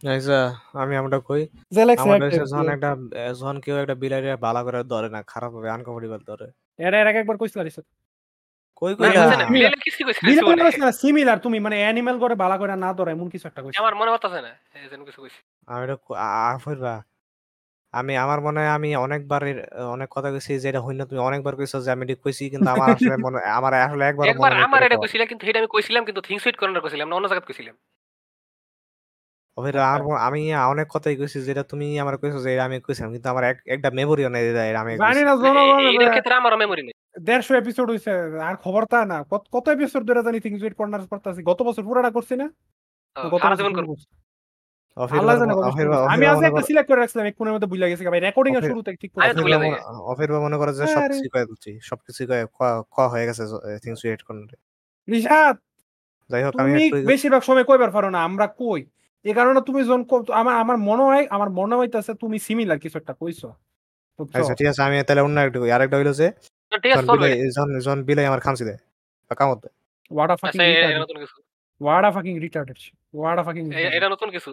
আচ্ছা 0.02 0.38
আমি 0.74 0.94
আমরা 0.96 1.18
কই। 1.20 1.42
জেলেক্স 1.72 2.02
আমাদের 2.02 2.28
দেশে 2.30 2.44
যখন 2.44 2.66
একটা 2.68 2.90
যখন 3.32 3.56
কেউ 3.60 3.76
একটা 3.76 3.94
বিলাইরে 3.94 4.30
বালা 4.36 4.60
করে 4.62 4.78
ধরে 4.84 5.08
না 5.08 5.20
খারাপ 5.22 5.50
হবে 5.52 5.68
আনকমফোর্টেবল 5.70 6.20
ধরে। 6.26 6.46
এর 6.78 6.92
এর 6.94 7.06
আগে 7.06 7.18
একবার 7.18 7.36
কইছিল 7.36 7.60
রিসেট 7.62 7.86
কই 8.82 8.92
কই 8.94 9.08
না, 9.08 9.22
মিলা- 9.50 9.70
কিছু 9.78 10.00
কইছে 10.04 10.20
না, 10.22 10.28
কিছু 10.28 10.44
বলে। 10.46 10.92
সিমিলার 10.92 11.38
তুমি 11.38 11.58
মানে 11.60 11.76
অ্যানিমাল 11.76 12.16
করে 12.18 12.34
বালা 12.34 12.56
করে 12.58 12.74
না 12.76 12.90
ধরে 12.92 13.10
এমন 13.10 13.26
কিছু 13.28 13.44
একটা 13.48 13.60
কইছো 13.62 13.78
আমার 13.78 13.94
মনে 13.94 14.10
পড়তেছে 14.10 14.40
না 14.40 14.52
এই 14.74 15.04
কিছু 15.04 15.20
কইছে। 15.22 15.40
আমি 17.94 18.12
আমার 18.16 18.38
মনে 18.40 18.58
হয় 18.60 18.68
আমি 18.68 18.88
অনেকবার 18.96 19.42
অনেক 19.88 20.08
কথা 20.10 20.28
কইছি 20.30 20.52
যেটা 20.58 20.80
হইন 20.80 21.04
তুমি 21.04 21.20
অনেকবার 21.20 21.54
কইছো 21.56 21.76
যে 21.80 21.90
আমি 21.90 22.02
এটা 22.04 22.14
কইছি 22.24 22.44
কিন্তু 22.50 22.68
আমার 22.70 22.88
আসলে 22.90 23.16
মনে 23.16 23.38
আমার 23.50 23.72
আসলে 23.86 24.04
একবার 24.04 24.24
একবার 24.28 24.52
আমার 24.64 24.80
এটা 24.82 24.96
কইছিলাম 24.96 25.26
কিন্তু 25.26 25.44
এটা 25.46 25.58
আমি 25.58 25.68
কইছিলাম 25.70 26.02
কিন্তু 26.04 26.20
থিংস 26.20 26.42
সুইট 26.42 26.56
কর্নার 26.56 26.80
কইছিলাম 26.80 27.06
না 27.08 27.14
অন্য 27.16 27.26
জায়গায় 27.28 27.46
কইছিলাম। 27.48 27.76
আমার 29.56 30.02
মনে- 30.02 30.18
আমি 30.18 30.54
অনেক 30.54 30.86
কথাই 30.88 31.16
কইছি 31.16 31.42
যেটা 31.42 31.62
তুমি 31.62 31.98
আমার 31.98 32.18
কইছো 32.18 32.38
যে 32.38 32.60
আমি 32.60 32.80
কইছিলাম 32.80 33.12
কিন্তু 33.12 33.28
আমার 33.28 33.44
এক- 33.44 33.62
একটা 33.66 33.90
মেমোরিও 33.90 34.28
নেই 34.28 34.42
যে 34.42 34.68
এটা 34.68 34.80
আমি 34.80 34.96
জানি 34.96 35.14
কইছি। 35.14 35.24
না 35.24 35.36
জনগণ 35.36 35.78
এটার 35.80 36.10
ক্ষেত্রে 36.10 36.34
আমারও 36.34 36.56
মেমোরি 36.56 36.82
নেই। 36.82 36.92
দেড়শো 37.20 37.54
এপিসোড 37.54 37.90
হইছে 37.90 38.10
আর 38.42 38.56
খবর 38.56 38.84
তা 38.84 39.06
না। 39.06 39.24
কত 39.30 39.42
কত 39.52 39.68
এপিসোড 39.68 40.02
ধরে 40.04 40.22
জানি 40.22 40.40
থিংস 40.40 40.62
উইট 40.62 40.74
কর্নার 40.74 41.06
করতেছি। 41.06 41.42
গত 41.42 41.62
বছর 41.62 41.82
পুরাটা 41.82 42.10
করছি 42.10 42.36
না? 42.36 42.50
গত 43.30 43.40
সারা 43.40 43.54
বছর 43.54 43.62
জীবন 43.62 43.74
করব। 43.74 43.86
করছি। 43.86 44.06
আল্লাহ 45.18 45.38
জানে 45.38 45.52
কত 45.52 45.58
অফির 45.58 45.70
শুরু 45.72 45.88
বার- 45.88 45.98
করছি। 45.98 46.14
অফির 46.14 46.26
আমি 46.26 46.36
বার 46.36 46.36
আজ 46.36 46.52
একটা 46.52 46.66
সিলেক্ট 46.66 46.88
করে 46.90 47.00
রাখছিলাম 47.00 47.26
এক 47.26 47.36
কোণের 47.36 47.54
মধ্যে 47.54 47.66
ভুলে 47.66 47.90
গেছি। 47.90 48.06
ভাই 48.06 48.20
রেকর্ডিং 48.20 48.54
এর 48.54 48.58
অফির- 48.58 48.70
শুরুতে 48.70 48.96
ঠিক 49.00 49.12
আমি 49.18 49.28
তো 49.28 49.34
করে 49.34 49.42
ভুলে 49.42 49.58
যাই। 49.58 49.70
বার- 49.70 49.82
অফির 49.84 50.32
মনে 50.32 50.56
করে 50.56 50.74
যে 50.74 50.82
আরে। 50.82 50.92
সবকিছু 50.92 51.28
কয়ে 51.32 51.44
দিচ্ছি 51.44 51.78
সবকিছু 51.82 52.26
কয়ে 52.26 52.46
ক- 52.58 52.82
ক 52.90 53.00
হয়ে 53.00 53.26
গেছে 53.26 53.42
থিংস 53.82 54.00
করতে 54.26 54.56
যাই 56.30 56.44
হোক 56.44 56.56
আমি 56.56 56.72
তুমি 56.72 56.86
একটু 56.86 57.02
বেশিরভাগ 57.06 57.42
সময় 57.42 57.64
কইবার 57.64 57.90
পারো 57.90 58.10
না 58.10 58.24
আমরা 58.24 58.46
কই? 58.46 58.86
এই 59.24 59.34
কারণে 59.34 59.60
তুমি 59.66 59.84
যখন 59.84 60.32
আমার 60.32 60.54
আমার 60.54 60.76
মনে 60.76 61.02
হয় 61.02 61.26
আমার 61.30 61.50
মনে 61.50 61.76
হইতাছে 61.76 62.14
তুমি 62.14 62.38
সিমিলার 62.38 62.78
কিছু 62.78 62.98
একটা 62.98 63.14
কইছো। 63.14 63.48
আচ্ছা 64.34 64.54
ঠিক 64.54 64.66
আছে 64.66 64.82
আমি 64.82 65.02
তাহলে 65.02 65.20
অন্য 65.20 65.40
একটা। 65.40 65.74
আরেকটা 65.74 65.96
হইল 65.96 66.12
যে 66.12 66.30
তো 66.70 66.78
ঠিক 66.78 66.92
আছে 66.92 67.06
যখন 67.50 67.80
চলবে 67.80 68.02
বিলাই 68.02 68.26
আমার 68.26 68.40
খামছি 68.40 68.64
দেয় 68.64 68.76
বা 69.30 69.34
এ- 69.34 70.84
a 72.04 72.10
fucking 72.12 72.36
retarded 72.40 72.76
shit. 72.76 72.94
What 73.14 73.38
a 73.38 73.44
fucking 73.44 73.66
A- 73.66 73.68
retarded. 73.68 73.96
এটা 73.96 74.08
নতুন 74.08 74.30
কিছু। 74.30 74.52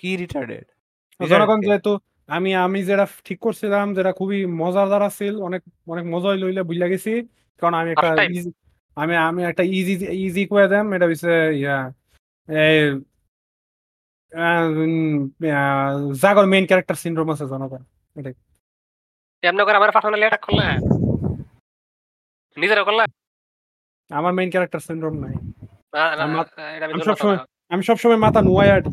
কি 0.00 0.16
রিটার্ডেড 0.16 0.64
জনগণ 1.28 1.60
যেহেতু 1.60 1.98
আমি 2.26 2.54
আমি 2.54 2.84
যেটা 2.84 3.06
ঠিক 3.24 3.40
করছিলাম 3.40 3.94
যেটা 3.94 4.12
খুবই 4.12 4.46
মজাদার 4.46 5.02
আছিল 5.02 5.40
অনেক 5.40 5.62
অনেক 5.88 6.04
মজাই 6.04 6.38
লইলে 6.38 6.62
বুঝলা 6.62 6.88
গেছি। 6.88 7.28
কারণ 7.60 7.74
আমি 7.74 7.90
একটা 7.90 8.08
আমি 8.96 9.16
আমি 9.16 9.44
একটা 9.44 9.62
ইজি 9.62 9.94
ইজি 10.26 10.46
করে 10.46 10.68
দেম 10.68 10.92
এটা 10.92 11.06
হচ্ছে 11.06 11.32
ইয়া 11.56 11.78
এই 12.48 12.78
জাগর 16.14 16.46
মেইন 16.46 16.66
ক্যারেক্টার 16.66 16.94
সিনড্রোম 16.94 17.30
আছে 17.32 17.46
জনগণ 17.46 17.82
এমনি 19.42 19.64
করে 19.64 19.76
আমার 19.76 19.92
পাঠানো 19.92 20.16
লেটা 20.16 20.36
করলা 20.36 20.64
নিজেরা 22.56 22.84
করলা 22.84 23.04
আমার 24.10 24.32
মেইন 24.32 24.50
ক্যারেক্টার 24.50 24.80
সিনড্রোম 24.80 25.14
নাই। 25.18 25.34
এটা 26.76 26.86
আমি 26.86 27.04
সবসময়- 27.04 27.38
আমি 27.68 27.82
সবসময় 27.82 28.16
মাথা 28.16 28.38
আডি 28.38 28.90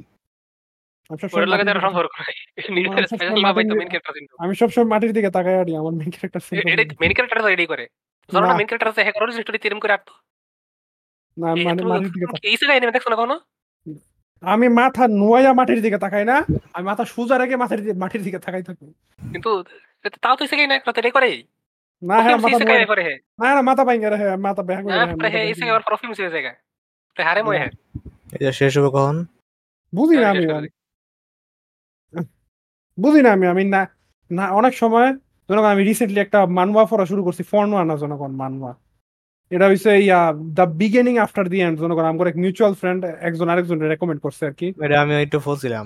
আমি 4.39 4.55
সবসময় 4.55 4.85
মাটির 4.85 5.13
দিকে- 5.13 5.31
তাকাই 5.31 5.59
আডি 5.59 5.75
আমার 5.75 5.93
মেইন 5.93 6.11
ক্যারেক্টার 6.11 6.41
এটা 6.71 6.95
মেইন 6.99 7.13
ক্যারেক্টার 7.13 7.41
তো 7.41 7.47
এটাই 7.47 7.65
করে। 7.65 7.87
না। 8.33 8.57
মেইন 8.57 8.67
ক্যারেক্টার 8.69 8.91
আছে 8.91 9.01
হ্যাঁ 9.05 9.15
অরিজিন 9.23 9.41
স্টোরি 9.45 9.59
তিরম 9.65 9.79
করে 9.83 9.93
আটতো 9.97 10.13
না 11.37 11.45
আমি 11.53 11.61
মানে 11.67 11.81
মাটির 11.91 12.11
দিকে 12.15 12.27
তাকাই। 12.31 12.47
এই 12.49 12.55
জায়গায় 12.59 12.77
এনে 12.79 12.95
দেখছ 12.95 13.07
না 13.11 13.17
কখনো? 13.19 13.37
আমি 14.43 14.67
মাথা 14.79 15.03
নুয়াইয়া 15.21 15.51
মাটির 15.59 15.79
দিকে 15.85 15.97
তাকাই 16.03 16.25
না 16.31 16.37
আমি 16.75 16.85
মাথা 16.91 17.03
সোজা 17.13 17.35
রেখে 17.41 17.55
মাটির 17.61 17.79
দিকে 17.83 17.95
মাটির 18.03 18.21
দিকে 18.27 18.39
তাকাই 18.45 18.63
থাকি। 18.69 18.87
কিন্তু 19.33 19.51
তাও 20.23 20.35
তো 20.39 20.43
জায়গায় 20.51 20.69
না 20.71 20.75
তো 20.95 20.99
এটাই 21.01 21.15
করে। 21.17 21.29
না 22.01 22.15
হ্যাঁ 22.25 22.37
মাথা 22.45 22.57
এই 22.83 22.89
করে 22.91 23.01
হে 23.07 23.15
না 23.41 23.47
না 23.57 23.61
মাথা 23.69 23.83
বাইঙ্গা 23.87 24.09
রে 24.09 24.17
হ্যাঁ 24.21 24.37
মাথা 24.47 24.63
ব্যাগ 24.69 24.83
না 24.89 24.93
পরে 25.19 25.29
হে 25.35 25.39
এই 25.49 25.55
জায়গায় 25.59 25.75
আর 25.77 25.83
ফিল্ম 26.01 26.13
এই 26.27 26.33
জায়গায়। 26.35 26.57
তো 27.15 27.19
হারে 27.27 27.41
মই 27.47 27.57
হে 27.61 27.67
এই 28.35 28.43
যে 28.45 28.51
শেষ 28.59 28.73
হবে 28.77 28.89
কখন? 28.95 29.17
বুঝি 29.93 30.15
না 30.23 30.27
আমি 30.33 30.43
করে। 30.51 30.69
বুঝি 32.97 33.21
না 33.25 33.29
আমি 33.35 33.45
আমি 33.53 33.63
না 33.75 33.81
না 34.31 34.43
অনেক 34.59 34.73
সময় 34.81 35.09
জনগণ 35.49 35.69
আমি 35.75 35.83
রিসেন্টলি 35.89 36.19
একটা 36.25 36.39
মানওয়া 36.57 36.83
পড়া 36.91 37.05
শুরু 37.11 37.21
করছি 37.27 37.43
ফর্নওয়া 37.51 37.83
না 37.89 37.95
জনগণ 38.03 38.31
মানওয়া। 38.41 38.71
এটা 39.51 39.65
হচ্ছে 39.69 39.91
yeah 40.07 40.19
the 40.57 40.65
beginning 40.81 41.13
after 41.25 41.45
the 41.51 41.57
end 41.65 41.77
জনগণ 41.83 42.05
আমার 42.11 42.27
এক 42.31 42.37
মিউচুয়াল 42.43 42.73
ফ্রেন্ড 42.81 43.01
একজন 43.27 43.47
আরেকজন 43.53 43.77
রেকমেন্ড 43.93 44.19
করছে 44.25 44.43
আর 44.49 44.53
কি। 44.59 44.67
এটা 44.85 44.95
আমি 45.03 45.13
একটু 45.25 45.37
ফলছিলাম 45.47 45.85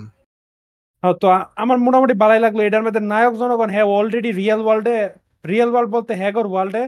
হ্যাঁ, 1.03 1.15
তো 1.21 1.27
আমার 1.63 1.77
মোটামুটি 1.85 2.13
ভালোই 2.23 2.41
লাগল 2.45 2.59
এটার 2.67 2.83
মধ্যে 2.85 3.01
নায়ক 3.11 3.33
জনগণ 3.41 3.69
হ্যাঁ 3.75 3.87
অলরেডি 3.97 4.29
রিয়েল 4.41 4.61
ওয়ার্ল্ডে 4.65 4.97
রিয়েল 5.45 5.69
ওয়ার্ল্ড 5.71 5.89
বলতে 5.95 6.11
হ্যাগর 6.21 6.45
ওয়ার্ল্ডে 6.51 6.83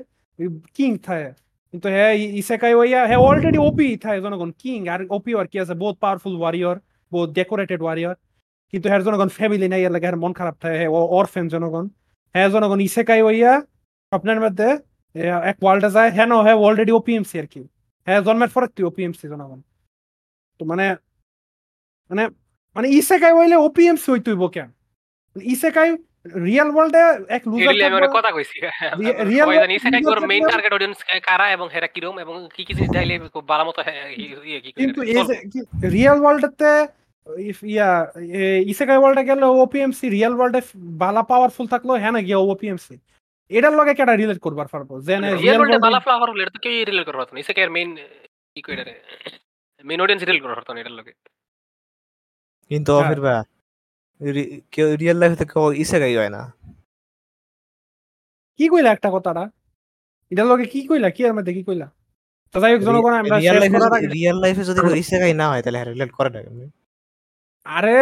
কিং 0.75 0.91
থাকে 1.07 1.29
কিন্তু 1.73 1.87
হ্যাঁ 1.95 2.13
ইসেকাই 2.41 2.73
ওইয়া 2.81 2.99
হ্যাঁ 3.09 3.21
অলরেডি 3.27 3.59
ওপি 3.69 3.87
থাকে 4.03 4.19
জনগণ 4.25 4.49
কিং 4.61 4.79
আর 4.93 4.99
ওপি 5.17 5.31
আর 5.41 5.47
কি 5.51 5.57
আছে 5.63 5.73
বহুত 5.83 5.95
পাওয়ারফুল 6.03 6.35
ওয়ারিয়র 6.41 6.75
বহুত 7.11 7.29
ডেকোরেটেড 7.39 7.79
ওয়ারিয়র 7.83 8.15
কিন্তু 8.73 8.85
হ্যাঁ 8.89 9.01
জনগণ 9.07 9.29
ফ্যামিলি 9.37 9.67
নাই 9.73 9.81
এর 9.87 9.91
লাগে 9.95 10.05
হ্যাঁ 10.07 10.21
মন 10.23 10.33
খারাপ 10.39 10.55
থাকে 10.61 10.75
হ্যাঁ 10.79 10.91
অরফেন 11.17 11.45
জনগণ। 11.55 11.85
হ্যাঁ 12.35 12.49
জনগণ 12.53 12.79
ইসেকাই 12.87 13.21
ওইয়া 13.27 13.51
স্বপ্নের 14.11 14.39
মধ্যে 14.43 14.67
এক 15.51 15.57
ওয়ার্ল্ডে 15.63 15.89
যায়। 15.95 16.09
হ্যাঁ 16.15 16.29
নো 16.31 16.37
হ্যাঁ 16.45 16.57
অলরেডি 16.65 16.91
ওপিএমসি 16.99 17.35
আর 17.41 17.47
কি। 17.53 17.61
হ্যাঁ 18.07 18.19
জন্মের 18.27 18.51
পরে 18.55 18.67
তুই 18.75 18.83
ওপিএমসি 18.91 19.25
জনগণ। 19.33 19.59
তো 20.59 20.63
মানে 20.71 20.85
মানে 22.11 22.23
মানে 22.75 22.87
ইসেকাই 22.99 23.33
হইলে 23.39 23.55
ওপিএমসি 23.67 24.07
হইতুইব 24.13 24.41
কেন? 24.55 24.69
ইসেকাই 25.35 25.89
রিয়েল 26.45 26.69
ওয়ার্ল্ডে 26.73 27.03
এক 27.37 27.43
লুজার 27.49 28.15
কথা 28.17 28.31
কইছি। 28.35 28.57
Isekai 29.77 30.01
video 30.01 30.27
main 30.31 30.43
target 30.51 30.73
audience 30.75 30.97
কারা 31.27 31.45
এবং 31.55 31.65
হেরা 31.73 31.89
কিরম 31.95 32.15
এবং 32.23 32.35
কি 32.55 32.61
কি 32.67 32.73
জিনিস 32.77 32.91
চাইলে 32.95 33.13
খুব 33.35 33.45
ভালো 33.51 33.63
মতো 33.69 33.79
ইয়ে 34.49 34.59
কিন্তু 34.79 34.99
solve 35.15 35.31
রিয়েল 35.95 36.17
ওয়ার্ল্ডতে 36.21 36.71
ইয়া 37.75 37.89
ইসেকাই 38.71 38.99
ওয়ার্ল্ডে 39.01 39.23
গেলে 39.29 39.45
ওপিএমসি 39.65 40.05
রিয়েল 40.15 40.33
ওয়ার্ল্ডে 40.37 40.61
বালা 41.01 41.21
পাওয়ারফুল 41.31 41.65
থাকল 41.73 41.89
হ্যাঁ 42.03 42.13
না 42.15 42.21
গিয়া 42.27 42.39
ওপিএমসি 42.53 42.95
এটার 43.51 43.73
লগে 43.79 43.93
কেটা 43.99 44.13
রিলেট 44.21 44.39
করবার 44.45 44.67
পারব? 44.73 44.89
যে 45.07 45.15
না 45.21 45.27
রিয়েল 45.43 45.57
ওয়ার্ল্ডে 45.59 45.79
বালা 45.85 45.99
হলে 46.21 46.41
এটা 46.43 46.53
তো 46.55 46.59
কেউ 46.63 46.73
রিলেট 46.89 47.05
করতে 47.07 47.19
পারতো 47.19 47.33
না। 47.35 47.39
ইসেকাই 47.43 47.65
মেইন 47.77 47.89
কি 48.53 48.59
কইরা 48.65 48.83
মেইন 49.89 49.99
অডিয়েন্স 50.03 50.21
রিলেট 50.29 50.43
পারতো 50.57 50.71
না 50.73 50.79
এটার 50.81 50.95
লগে। 50.99 51.13
কিন্তু 52.71 52.91
হ্যাঁ। 52.93 53.05
অফির 53.07 53.19
ভাই 53.25 53.37
কেউ 54.73 54.87
রিয়েল 55.01 55.17
লাইফে 55.21 55.37
তো 55.41 55.45
কেউ 55.51 55.65
ইসেগাই 55.83 56.13
হয় 56.19 56.31
না। 56.35 56.41
কি 58.57 58.65
কইলা 58.71 58.89
একটা 58.95 59.09
কথাটা? 59.15 59.43
এটার 60.31 60.47
লগে 60.51 60.65
কি 60.73 60.79
কইলা? 60.89 61.07
কি 61.15 61.21
এর 61.27 61.33
মধ্যে 61.37 61.53
কি 61.57 61.63
কইলা? 61.67 61.87
তো 62.53 62.57
যাই 62.61 62.71
হোক 62.73 62.81
জনগণ 62.87 63.13
আমরা 63.21 63.37
রিয়েল 64.15 64.37
লাইফে 64.43 64.63
যদি 64.69 64.79
কেউ 64.85 64.95
ইসেগাই 65.03 65.33
না 65.41 65.45
হয় 65.51 65.61
তাহলে 65.65 65.79
রিলেট 65.91 66.11
করে 66.17 66.29
না? 66.33 66.39
আরে 67.65 67.99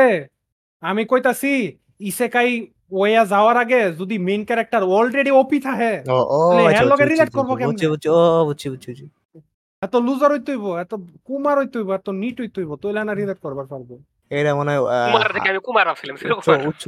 আমি 0.84 1.04
কইতাছি 1.12 1.52
ইসেকাই 2.10 2.50
ওয়া 2.98 3.24
যাওয়ার 3.34 3.58
আগে 3.64 3.82
যদি 4.00 4.16
মেইন 4.28 4.42
ক্যারেক্টার 4.50 4.82
অলরেডি 4.96 5.32
ওপি 5.42 5.58
থাকে 5.68 5.92
ও 6.16 6.20
ও 6.36 6.40
তাহলে 6.52 6.64
আচ্ছা 6.70 6.84
এর 6.84 6.88
লগে 6.92 7.06
বুঝছি, 7.06 7.22
বুঝছি, 7.22 7.36
করব 7.38 7.50
বুঝছি 7.50 7.60
কেমনে? 7.60 7.92
বুঝছি 7.94 8.08
ও 8.18 8.20
বুঝছি 8.48 8.68
বুঝছি 8.72 8.90
বুঝছি। 8.92 9.06
এত 9.82 9.94
লুজার 10.08 10.32
হইতেইব 10.36 10.66
এত 10.84 10.94
কুমার 11.28 11.56
হইতেইব 11.62 11.88
এত 12.00 12.08
নিট 12.22 12.36
হইতেইব 12.42 12.70
তইলে 12.82 13.02
না 13.08 13.14
রিলেট 13.20 13.40
করবার 13.46 13.68
পারব। 13.72 13.90
এটা 14.38 14.52
মনে 14.60 14.72
হয় 14.74 14.82
কুমার 15.08 15.32
থেকে 15.36 15.48
আমি 15.52 15.62
কুমার 15.68 15.86
ভাবছিলাম 15.90 16.16
সিরো 16.22 16.34
উচ্চ 16.38 16.48
কুমার 16.48 16.68
উচ্চ 16.72 16.86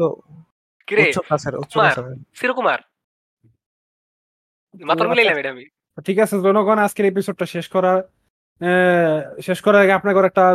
কি 0.87 0.93
উচ্চ 1.03 1.17
ক্লাসের 1.27 1.53
উচ্চ 1.63 1.73
কুমার। 1.75 1.95
সিরো 2.39 2.53
কুমার 2.57 2.79
মাত্র 4.89 5.05
মিলাইলাম 5.11 5.37
এটা 5.41 5.51
আমি। 5.55 5.65
ঠিক 6.07 6.17
আছে 6.23 6.35
জনগণ 6.45 6.77
আজকের 6.85 7.05
এপিসোডটা 7.11 7.45
শেষ 7.55 7.65
করার 7.75 7.97
শেষ 9.41 9.59
করার 9.61 9.81
আগে 9.81 9.93
আপনাকে 9.93 10.19
একটা 10.25 10.45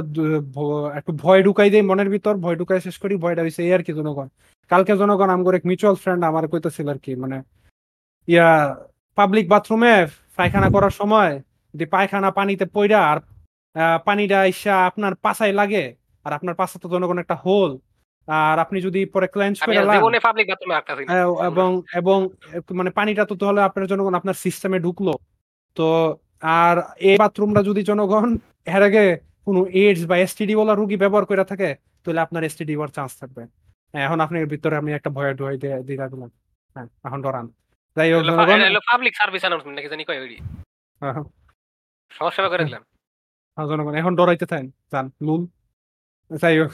একটু 0.99 1.13
ভয় 1.23 1.41
ঢুকাই 1.43 1.69
দেই 1.71 1.83
মনের 1.83 2.09
ভিতর 2.09 2.35
ভয় 2.37 2.57
ঢুকাই 2.57 2.81
শেষ 2.81 2.97
করি 2.99 3.15
ভয়টা 3.17 3.43
হইছে 3.43 3.61
এই 3.67 3.73
আর 3.73 3.83
কি 3.87 3.93
জনগণ। 3.93 4.29
কালকে 4.71 4.93
জনগণ 4.97 5.29
আমার 5.31 5.55
এক 5.55 5.65
মিউচুয়াল 5.67 5.97
ফ্রেন্ড 6.03 6.23
আমার 6.25 6.45
কইতেছিল 6.53 6.87
আর 6.89 6.99
কি 6.99 7.13
মানে 7.17 7.37
ইয়া 8.29 8.49
পাবলিক 9.19 9.47
বাথরুমে 9.49 9.95
পায়খানা 10.39 10.69
করার 10.75 10.95
সময় 11.01 11.33
যদি 11.75 11.85
পায়খানা 11.87 12.31
পানিতে 12.31 12.65
পইরা 12.75 13.01
আর 13.11 13.19
পানিটা 14.07 14.39
ইসা 14.47 14.75
আপনার 14.87 15.13
পাছায় 15.15 15.55
লাগে 15.55 15.85
আর 16.27 16.33
আপনার 16.33 16.55
পাশে 16.55 16.77
তো 16.79 16.87
জনগণ 16.89 17.19
একটা 17.19 17.37
হোল 17.45 17.71
আর 18.29 18.57
আপনি 18.59 18.79
যদি 18.81 19.01
পরে 19.15 19.27
ক্লেন্স 19.27 19.57
করে 19.59 19.77
এবং 21.51 21.69
এবং 22.01 22.19
মানে 22.71 22.91
পানিটা 22.91 23.23
তো 23.25 23.35
তাহলে 23.41 23.61
আপনার 23.63 23.85
জনগণ 23.87 24.15
আপনার 24.15 24.37
সিস্টেমে 24.45 24.79
ঢুকলো 24.79 25.13
তো 25.77 25.87
আর 26.43 26.77
এই 27.09 27.17
বাথরুমটা 27.23 27.61
যদি 27.69 27.83
জনগণ 27.91 28.29
এর 28.75 28.83
আগে 28.89 29.05
কোনো 29.47 29.61
এইডস 29.81 30.03
বা 30.11 30.17
এসটিডি 30.25 30.55
বলা 30.61 30.73
রুগী 30.75 30.97
ব্যবহার 31.03 31.25
করে 31.31 31.45
থাকে 31.51 31.71
তাহলে 32.03 32.21
আপনার 32.27 32.43
এসটিডি 32.49 32.73
হওয়ার 32.77 32.91
চান্স 32.97 33.13
থাকবে। 33.21 33.43
হ্যাঁ, 33.95 34.05
এখন 34.07 34.19
আপনার 34.25 34.51
ভিতরে 34.53 34.75
আমি 34.83 34.91
একটা 34.99 35.11
ভয় 35.17 35.31
ঢুকাই 35.39 35.57
দিয়ে 35.63 35.77
দিলাম 35.89 36.11
হ্যাঁ 36.77 36.87
এখন 37.07 37.19
ডরান 37.25 37.47
যাই 37.97 38.09
হোক 38.13 38.23
জনগণ। 38.29 38.61
পাবলিক 38.91 39.15
সার্ভিস 39.21 39.43
অ্যানাউন্সমেন্ট 39.45 39.77
নাকি 39.79 39.89
জানি 39.93 40.03
কই 40.09 40.19
ওইডি 40.25 40.39
হ্যাঁ, 41.01 41.15
সমাজ 42.13 42.33
সেবা 42.37 42.49
করে 42.53 42.63
দিলাম। 42.69 42.83
হ্যাঁ, 43.57 43.67
জনগণ 43.71 43.95
এখন 44.01 44.13
ডরাইতে 44.19 44.47
থাকেন। 44.51 44.69
যান 44.93 45.07
লুল 45.27 45.43
যাই 46.31 46.55
হোক 46.61 46.71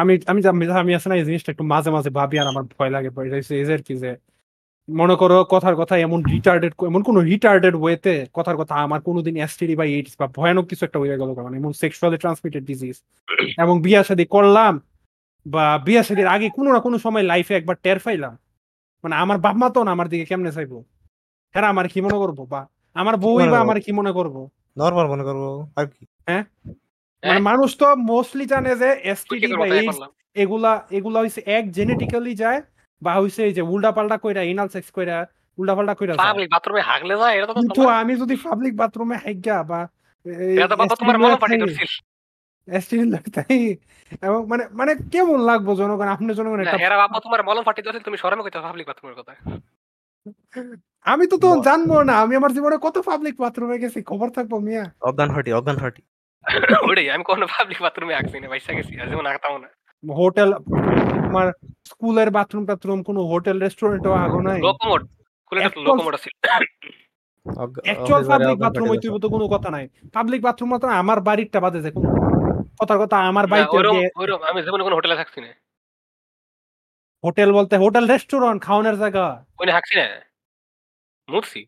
আমি 0.00 0.14
আমি 0.30 0.40
আমি 0.82 0.92
আছে 0.98 1.08
না 1.10 1.14
এই 1.20 1.24
জিনিসটা 1.28 1.50
একটু 1.54 1.64
মাঝে 1.72 1.90
মাঝে 1.96 2.10
ভাবি 2.18 2.36
আর 2.42 2.46
আমার 2.52 2.64
ভয় 2.74 2.90
লাগে। 2.94 3.08
এটা 3.26 3.36
হচ্ছে 3.40 3.54
এজের 3.62 3.80
কি 3.86 3.94
যে 4.02 4.10
মনে 4.88 5.14
করো 5.16 5.36
কথার 5.44 5.76
কথা 5.76 5.94
এমন 5.98 6.20
রিটার্ডেড 6.34 6.72
এমন 6.90 7.02
কোন 7.02 7.16
রিটার্ডেড 7.30 7.74
ওয়েতে 7.74 8.26
কথার 8.34 8.56
কথা 8.56 8.74
আমার 8.74 9.00
কোনোদিন 9.00 9.36
এসটিডি 9.36 9.74
বা 9.76 9.84
এইডস 9.84 10.12
বা 10.20 10.26
ভয়ানক 10.26 10.64
কিছু 10.70 10.82
একটা 10.84 10.98
হয়ে 10.98 11.18
গেল 11.20 11.30
মানে 11.46 11.56
এমন 11.56 11.72
সেক্সুয়ালি 11.72 12.18
ট্রান্সমিটেড 12.18 12.62
ডিজিজ 12.64 12.96
এবং 13.62 13.74
বিয়া 13.82 14.02
শাদী 14.02 14.24
করলাম 14.24 14.72
বা 15.46 15.64
বিয়া 15.78 16.02
শাদীর 16.02 16.26
আগে 16.26 16.46
কোনো 16.50 16.68
না 16.72 16.80
কোনো 16.80 16.96
সময় 16.98 17.22
লাইফে 17.22 17.54
একবার 17.54 17.76
টের 17.82 17.98
পাইলাম। 17.98 18.32
মানে 19.04 19.14
আমার 19.16 19.38
বাপ 19.38 19.56
মা 19.56 19.68
তো 19.70 19.80
না 19.84 19.90
আমার 19.92 20.08
দিকে 20.08 20.24
কেমনে 20.24 20.52
চাইব? 20.52 20.72
হ্যাঁ 21.54 21.68
আমার 21.68 21.86
কি 21.88 21.98
মনে 22.00 22.18
করব? 22.18 22.38
বা 22.44 22.60
আমার 22.94 23.16
বউই 23.16 23.46
বা 23.48 23.58
আমার 23.60 23.78
কি 23.80 23.90
মনে 23.92 24.12
করব? 24.12 24.36
নরমাল 24.78 25.06
মনে 25.06 25.24
করব 25.24 25.44
আর 25.76 25.86
কি? 25.86 26.02
হ্যাঁ? 26.28 26.44
মানে 27.22 27.40
মানুষ 27.40 27.70
তো 27.76 27.86
মোস্টলি 27.96 28.44
জানে 28.46 28.70
যে 28.76 28.90
এসটিডি 29.12 29.46
বা 29.60 29.66
এইডস 29.66 29.98
এগুলা 30.36 30.72
এগুলা 30.90 31.18
হইছে 31.20 31.40
এক 31.46 31.64
জেনেটিক্যালি 31.70 32.34
যায় 32.34 32.60
বা 33.02 33.12
হইছে 33.20 33.40
এই 33.48 33.54
যে 33.58 33.62
উল্টা 33.72 33.90
পাল্টা 33.96 34.16
কইরা 34.24 34.42
এনাল 34.50 34.68
সেক্স 34.74 34.88
কইরা 34.96 35.16
উল্টা 35.58 35.74
পাল্টা 35.76 35.94
কইরা 35.98 36.12
পাবলিক 36.26 36.48
বাথরুমে 36.54 36.82
হাগলে 36.90 37.14
যায় 37.22 37.34
এটা 37.36 37.46
তো 37.48 37.54
কিন্তু 37.60 37.82
আমি 38.00 38.12
যদি 38.22 38.34
পাবলিক 38.46 38.74
বাথরুমে 38.80 39.16
হাইগা 39.24 39.58
বা 39.70 39.80
এটা 40.54 40.66
তো 40.70 40.96
তোমার 41.00 41.16
মলম 41.22 41.38
পাটি 41.42 41.56
লাগতাই। 43.14 43.58
এবং 44.26 44.40
মানে 44.50 44.64
মানে 44.80 44.92
কেমন 45.14 45.38
লাগবো 45.50 45.72
জনগণ 45.80 46.08
আপনি 46.14 46.30
জনগণ 46.38 46.58
না, 46.58 46.64
একটা 46.64 46.80
এরা 46.86 46.96
বাবা 47.02 47.18
তোমার 47.26 47.40
মলম 47.48 47.62
ফাটি 47.68 47.80
করছিল 47.84 48.02
তুমি 48.08 48.18
শরমে 48.22 48.42
কইতে 48.44 48.58
পাবলিক 48.66 48.86
বাথরুমের 48.90 49.16
কথা। 49.20 49.32
আমি 51.12 51.24
তো 51.32 51.36
তখন 51.42 51.58
জানব 51.68 51.90
না 52.08 52.14
আমি 52.24 52.34
আমার 52.40 52.52
জীবনে 52.56 52.76
কত 52.86 52.96
পাবলিক 53.08 53.34
বাথরুমে 53.42 53.76
গেছি 53.82 53.98
খবর 54.10 54.28
থাকব 54.36 54.52
মিয়া। 54.66 54.84
অজ্ঞান 55.08 55.30
হার্টি 55.34 55.50
অজ্ঞান 55.58 55.78
ওটাই 56.88 57.06
আমি 57.14 57.24
কোনো 57.30 57.44
পাবলিক 57.54 57.78
বাথরুমে 57.84 58.14
আঁকছি 58.18 58.36
না 58.42 58.46
বাইসা 58.52 58.72
গেছি 58.78 58.92
যেমন 59.10 59.26
আঁকতাম 59.30 59.52
না। 59.64 59.68
হোটেল 60.20 60.50
তোমার 61.24 61.46
স্কুলের 61.90 62.28
বাথরুম 62.36 62.64
টাথরুম 62.66 62.98
কোনো 63.08 63.20
হোটেল 63.32 63.56
রেস্টুরেন্টও 63.64 64.12
আগো 64.24 64.40
নাই? 64.48 64.58
লোকোমোট 64.68 65.02
অ্যাকচুয়াল 67.86 68.22
পাবলিক 68.30 68.58
বাথরুম 68.64 68.86
হইতে 68.90 69.06
তো 69.24 69.28
কোনো 69.34 69.46
কথা 69.54 69.68
নাই। 69.70 69.84
পাবলিক 70.14 70.40
বাথরুম 70.46 70.70
আমার 71.00 71.18
বাড়িরটা 71.28 71.58
বাদে 71.64 71.78
যে 71.84 71.90
কোনো 71.96 72.08
কথার 72.80 72.98
কথা 73.02 73.16
আমার 73.30 73.46
বাড়িতে 73.52 73.76
আমি 74.50 74.60
জীবনে 74.66 74.82
কোনো 74.86 74.96
হোটেলে 74.98 75.16
থাকছি 75.20 75.38
না। 75.44 75.50
হোটেল 77.24 77.50
বলতে 77.58 77.74
হোটেল 77.84 78.04
রেস্টুরেন্ট 78.12 78.58
খাওয়ানোর 78.66 78.96
জায়গা। 79.02 79.26
ওইনে 79.60 79.72
থাকছি 79.72 79.94
না? 80.00 80.06
মুরছি। 81.28 81.60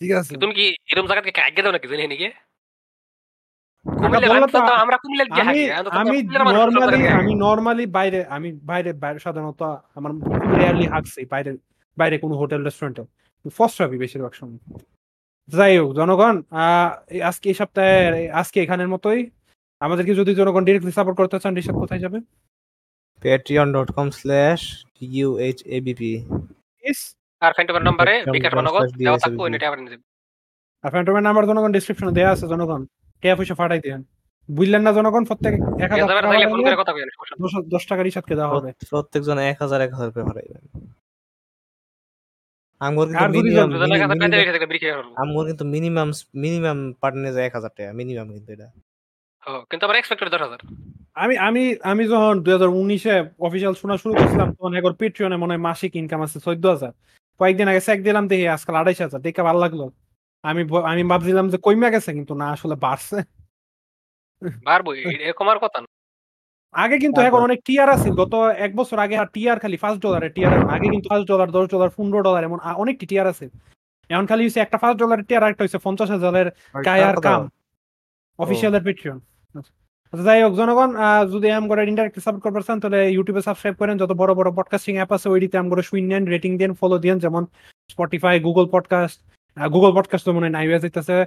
ঠিক 0.00 0.10
আছে। 0.18 0.32
তুমি 0.42 0.54
কি 0.58 0.66
এরকম 0.90 1.06
দাও 1.06 1.72
নাকি 1.76 1.88
জানি 1.92 2.06
নাকি 2.12 2.28
আমি 7.20 7.32
নরমালি 7.36 7.84
বাইরে 7.88 8.20
আমি 8.30 8.48
বাইরে 8.62 8.90
বাইরে 8.94 9.18
সাধারণত 9.20 9.62
আমার 9.96 10.10
রেয়ারলি 10.56 10.86
হাঁকছি 10.86 11.20
বাইরে 11.32 11.50
বাইরে 11.98 12.16
কোনো 12.18 12.34
হোটেল 12.36 12.60
রেস্টুরেন্টে 12.62 13.02
ফার্স্ট 13.50 13.78
হবি 13.82 13.96
বেশিরভাগ 13.98 14.32
সময় 14.32 14.60
যাই 15.48 15.74
হোক 15.78 15.90
জনগণ 15.94 16.36
আহ, 16.54 16.88
আজকে 17.22 17.46
এই 17.48 17.56
সপ্তাহে 17.60 17.94
আজকে 18.32 18.58
এখানের 18.62 18.88
মতোই 18.88 19.20
আমাদেরকে 19.80 20.12
যদি 20.14 20.32
জনগণ 20.34 20.62
ডিরেক্টলি 20.64 20.92
সাপোর্ট 20.92 21.16
করতে 21.20 21.36
চান 21.38 21.52
ঋষভ 21.56 21.76
কোথায় 21.82 22.02
যাবে 22.04 22.18
Patreon 23.22 23.68
dot 23.74 23.88
com 23.96 24.08
slash 24.12 24.60
UH 25.08 25.58
ABP 25.70 26.12
Yes. 26.84 27.00
আর 27.42 27.52
ফ্যান্টমের 27.56 27.84
নম্বরে 27.88 28.14
বিকাশ 28.34 28.52
দিয়ে 28.90 29.06
দেওয়া 29.06 29.18
থাকব। 29.24 29.38
আবার 29.62 29.78
নিয়ে। 29.80 29.98
আর 30.84 30.90
ফ্যান্টমের 30.92 31.24
নাম্বার 31.26 31.44
জনগণ 31.50 31.70
ডিসক্রিপশনে 31.76 32.12
দেওয়া 32.18 32.32
আছে 32.34 32.46
জনগণ 32.52 32.82
টিয়া 33.20 33.36
পয়সা 33.36 33.54
ফাটাই 33.54 33.80
দেন 33.80 34.04
বুঝলেন 34.50 34.82
না 34.82 34.92
জনগণ 34.92 35.24
প্রত্যেক 35.24 35.54
এক 35.54 35.90
হাজার। 35.90 36.24
দশ- 37.68 37.88
টাকা 37.88 38.34
দেওয়া 38.34 38.48
হবে। 38.48 38.72
প্রত্যেকজন 38.90 39.38
এক 39.38 39.62
হাজার 39.62 39.80
এক 39.80 39.94
হাজার 39.94 40.10
করে 40.10 40.42
আমগর 42.80 43.06
কিন্তু 45.46 45.64
মিনিমাম 45.64 46.06
মিনিমাম 46.06 46.12
মিনিমাম 46.34 46.92
পার্টনে 46.92 47.32
যায় 47.32 47.46
এক 47.46 47.54
হাজার 47.54 47.70
টাকা 47.76 47.92
মিনিমাম 47.92 48.32
কিন্তু 48.32 48.52
এটা। 48.52 48.70
হ্যাঁ, 49.40 49.60
কিন্তু 49.70 49.86
আবার 49.86 49.96
এক্সপেক্টেড 49.96 50.28
দশ 50.28 50.40
হাজার। 50.40 50.58
আমি 51.14 51.38
আমি 51.38 51.76
আমি 51.82 52.04
যখন 52.04 52.42
দুই 52.42 52.52
হাজার 52.52 52.68
উনিশে 52.68 53.24
অফিসিয়াল 53.40 53.74
শোনা 53.74 53.96
শুরু 53.96 54.14
করছিলাম 54.14 54.52
তখন 54.52 54.74
এখন 54.74 54.92
পেট্রিয়নে 54.92 55.36
মনে 55.36 55.54
হয় 55.54 55.62
মাসিক 55.62 55.96
ইনকাম 55.96 56.22
আছে 56.22 56.40
চোদ্দ 56.40 56.66
হাজার। 56.66 56.92
কয়েকদিন 57.38 57.68
আগে 57.68 57.80
চেক 57.80 58.02
দিলাম 58.02 58.28
দেখি 58.28 58.48
আজকাল 58.48 58.76
আড়াইশ 58.76 59.00
হাজার 59.00 59.20
দেখে 59.20 59.42
ভালো 59.42 59.58
লাগল। 59.58 59.88
আমি 60.44 60.60
আমি 60.84 61.02
ভাবছিলাম 61.04 61.48
যে 61.48 61.58
কইমা 61.62 61.90
গেছে 61.90 62.12
কিন্তু 62.12 62.34
না 62.34 62.46
আসলে 62.50 62.74
বাড়ছে। 62.76 63.16
বাড়বো 64.64 64.94
এরকম 64.94 65.48
আর 65.48 65.58
কথা 65.58 65.80
না। 65.80 65.86
আগে 66.74 66.98
কিন্তু 66.98 67.20
এখন 67.20 67.40
অনেক 67.40 67.58
টিয়ার 67.64 67.88
আছে। 67.90 68.10
গত 68.10 68.34
এক 68.56 68.76
বছর 68.76 68.98
আগে 68.98 69.16
আর 69.16 69.26
টিয়ার 69.26 69.58
খালি 69.58 69.76
পাঁচ 69.76 69.98
ডলারে 69.98 70.28
টিয়ার 70.28 70.70
আগে 70.70 70.88
কিন্তু 70.90 71.08
পাঁচ 71.08 71.22
ডলার 71.24 71.50
দশ 71.50 71.68
ডলার 71.68 71.90
পনেরো 71.96 72.22
ডলার 72.22 72.44
এমন 72.44 72.58
অনেকটি 72.76 73.06
টিয়ার 73.06 73.26
আছে। 73.26 73.50
এখন 74.10 74.26
খালি 74.26 74.44
হচ্ছে 74.44 74.60
একটা 74.60 74.78
পাঁচ 74.78 74.96
ডলারের 74.96 75.24
টিয়ার 75.24 75.50
একটা 75.50 75.64
হচ্ছে 75.64 75.78
পঞ্চাশ 75.78 76.10
হাজারের 76.10 76.50
গায়ে 76.86 77.04
আর 77.04 77.16
কাম। 77.20 77.48
অফিসিয়ালের 78.38 78.82
পেট্রিয়ন 78.84 79.18
আচ্ছা 80.12 80.24
যাই 80.24 80.42
হোক 80.42 80.52
জনগণ 80.54 80.96
আহ, 80.96 81.24
যদি 81.26 81.50
আম 81.50 81.68
করে 81.68 81.86
ইন্টারেক্টে 81.86 82.20
সাপোর্ট 82.20 82.42
করতে 82.42 82.62
চান 82.62 82.80
তাহলে 82.80 83.10
ইউটিউবে 83.10 83.42
সাবস্ক্রাইব 83.42 83.76
করেন। 83.76 83.98
যত 83.98 84.12
বড় 84.12 84.34
বড় 84.34 84.52
পডকাস্টিং 84.56 84.94
অ্যাপ 84.96 85.12
আছে 85.12 85.28
ওইটিতে 85.28 85.58
আম 85.58 85.70
করে 85.70 85.82
শুনেন 85.82 86.24
রেটিং 86.24 86.56
দেন 86.58 86.72
ফলো 86.74 86.98
দেন 86.98 87.18
যেমন 87.18 87.42
Spotify 87.88 88.40
Google 88.40 88.66
podcast 88.66 89.18
Google 89.56 89.92
podcast 89.92 90.24
তো 90.24 90.32
মনে 90.32 90.40
হয় 90.40 90.50
নাই 90.50 90.66
হয়ে 90.66 90.80
যাইতেছে 90.80 91.26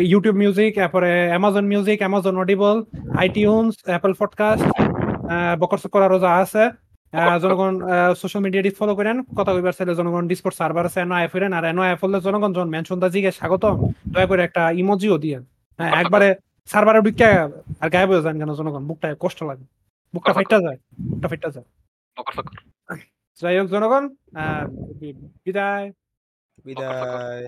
ইউটিউব 0.00 0.36
মিউজিক 0.36 0.74
তারপরে 0.74 1.26
Amazon 1.28 1.64
music 1.66 1.98
Amazon 1.98 2.36
Audible 2.36 2.84
iTunes 3.18 3.74
Apple 3.84 4.12
podcast 4.18 4.64
Bakr 5.58 5.78
সকর 5.78 6.02
আরও 6.02 6.18
যা 6.18 6.32
আছে। 6.34 6.70
জনগণ 7.42 7.74
সোশ্যাল 8.16 8.42
মিডিয়াটি 8.42 8.70
ফলো 8.70 8.94
করেন 8.96 9.22
কথা 9.22 9.50
কইবার 9.54 9.72
চাইলে 9.72 9.94
জনগণ 9.94 10.28
ডিসকর্ড 10.28 10.56
সার্ভার 10.56 10.86
আছে 10.86 11.00
এনো 11.00 11.14
আই 11.14 11.28
ফেরেন 11.28 11.52
আর 11.52 11.64
আই 11.64 11.96
ফেললে 12.00 12.20
জনগণ 12.20 12.52
জন 12.52 12.68
মেনশন 12.68 12.98
দা 13.00 13.08
জিগে 13.08 13.30
স্বাগত 13.32 13.64
দয়া 14.12 14.26
করে 14.26 14.42
একটা 14.42 14.70
ইমোজিও 14.70 15.18
দিয়ে 15.18 15.38
হ্যাঁ 15.78 15.92
একবারে 16.00 16.34
সার্ভারের 16.66 17.02
বিকা 17.02 17.50
আর 17.80 17.88
গায়েব 17.90 18.10
হয়ে 18.10 18.22
যান 18.22 18.38
কেন 18.38 18.54
জনগণ? 18.54 18.82
বুকটা 18.86 19.16
কষ্ট 19.20 19.42
লাগে। 19.42 19.64
বুকটা 20.14 20.32
ফাইটা 20.32 20.58
যায় 20.60 20.78
বুকটা 21.10 21.28
ফাইটা 21.28 21.48
যায়। 21.50 21.66
যাই 23.42 23.58
হোক 23.58 23.68
জনগণ 23.68 24.04
বিদায়। 25.44 25.92
বিদায় 26.66 27.44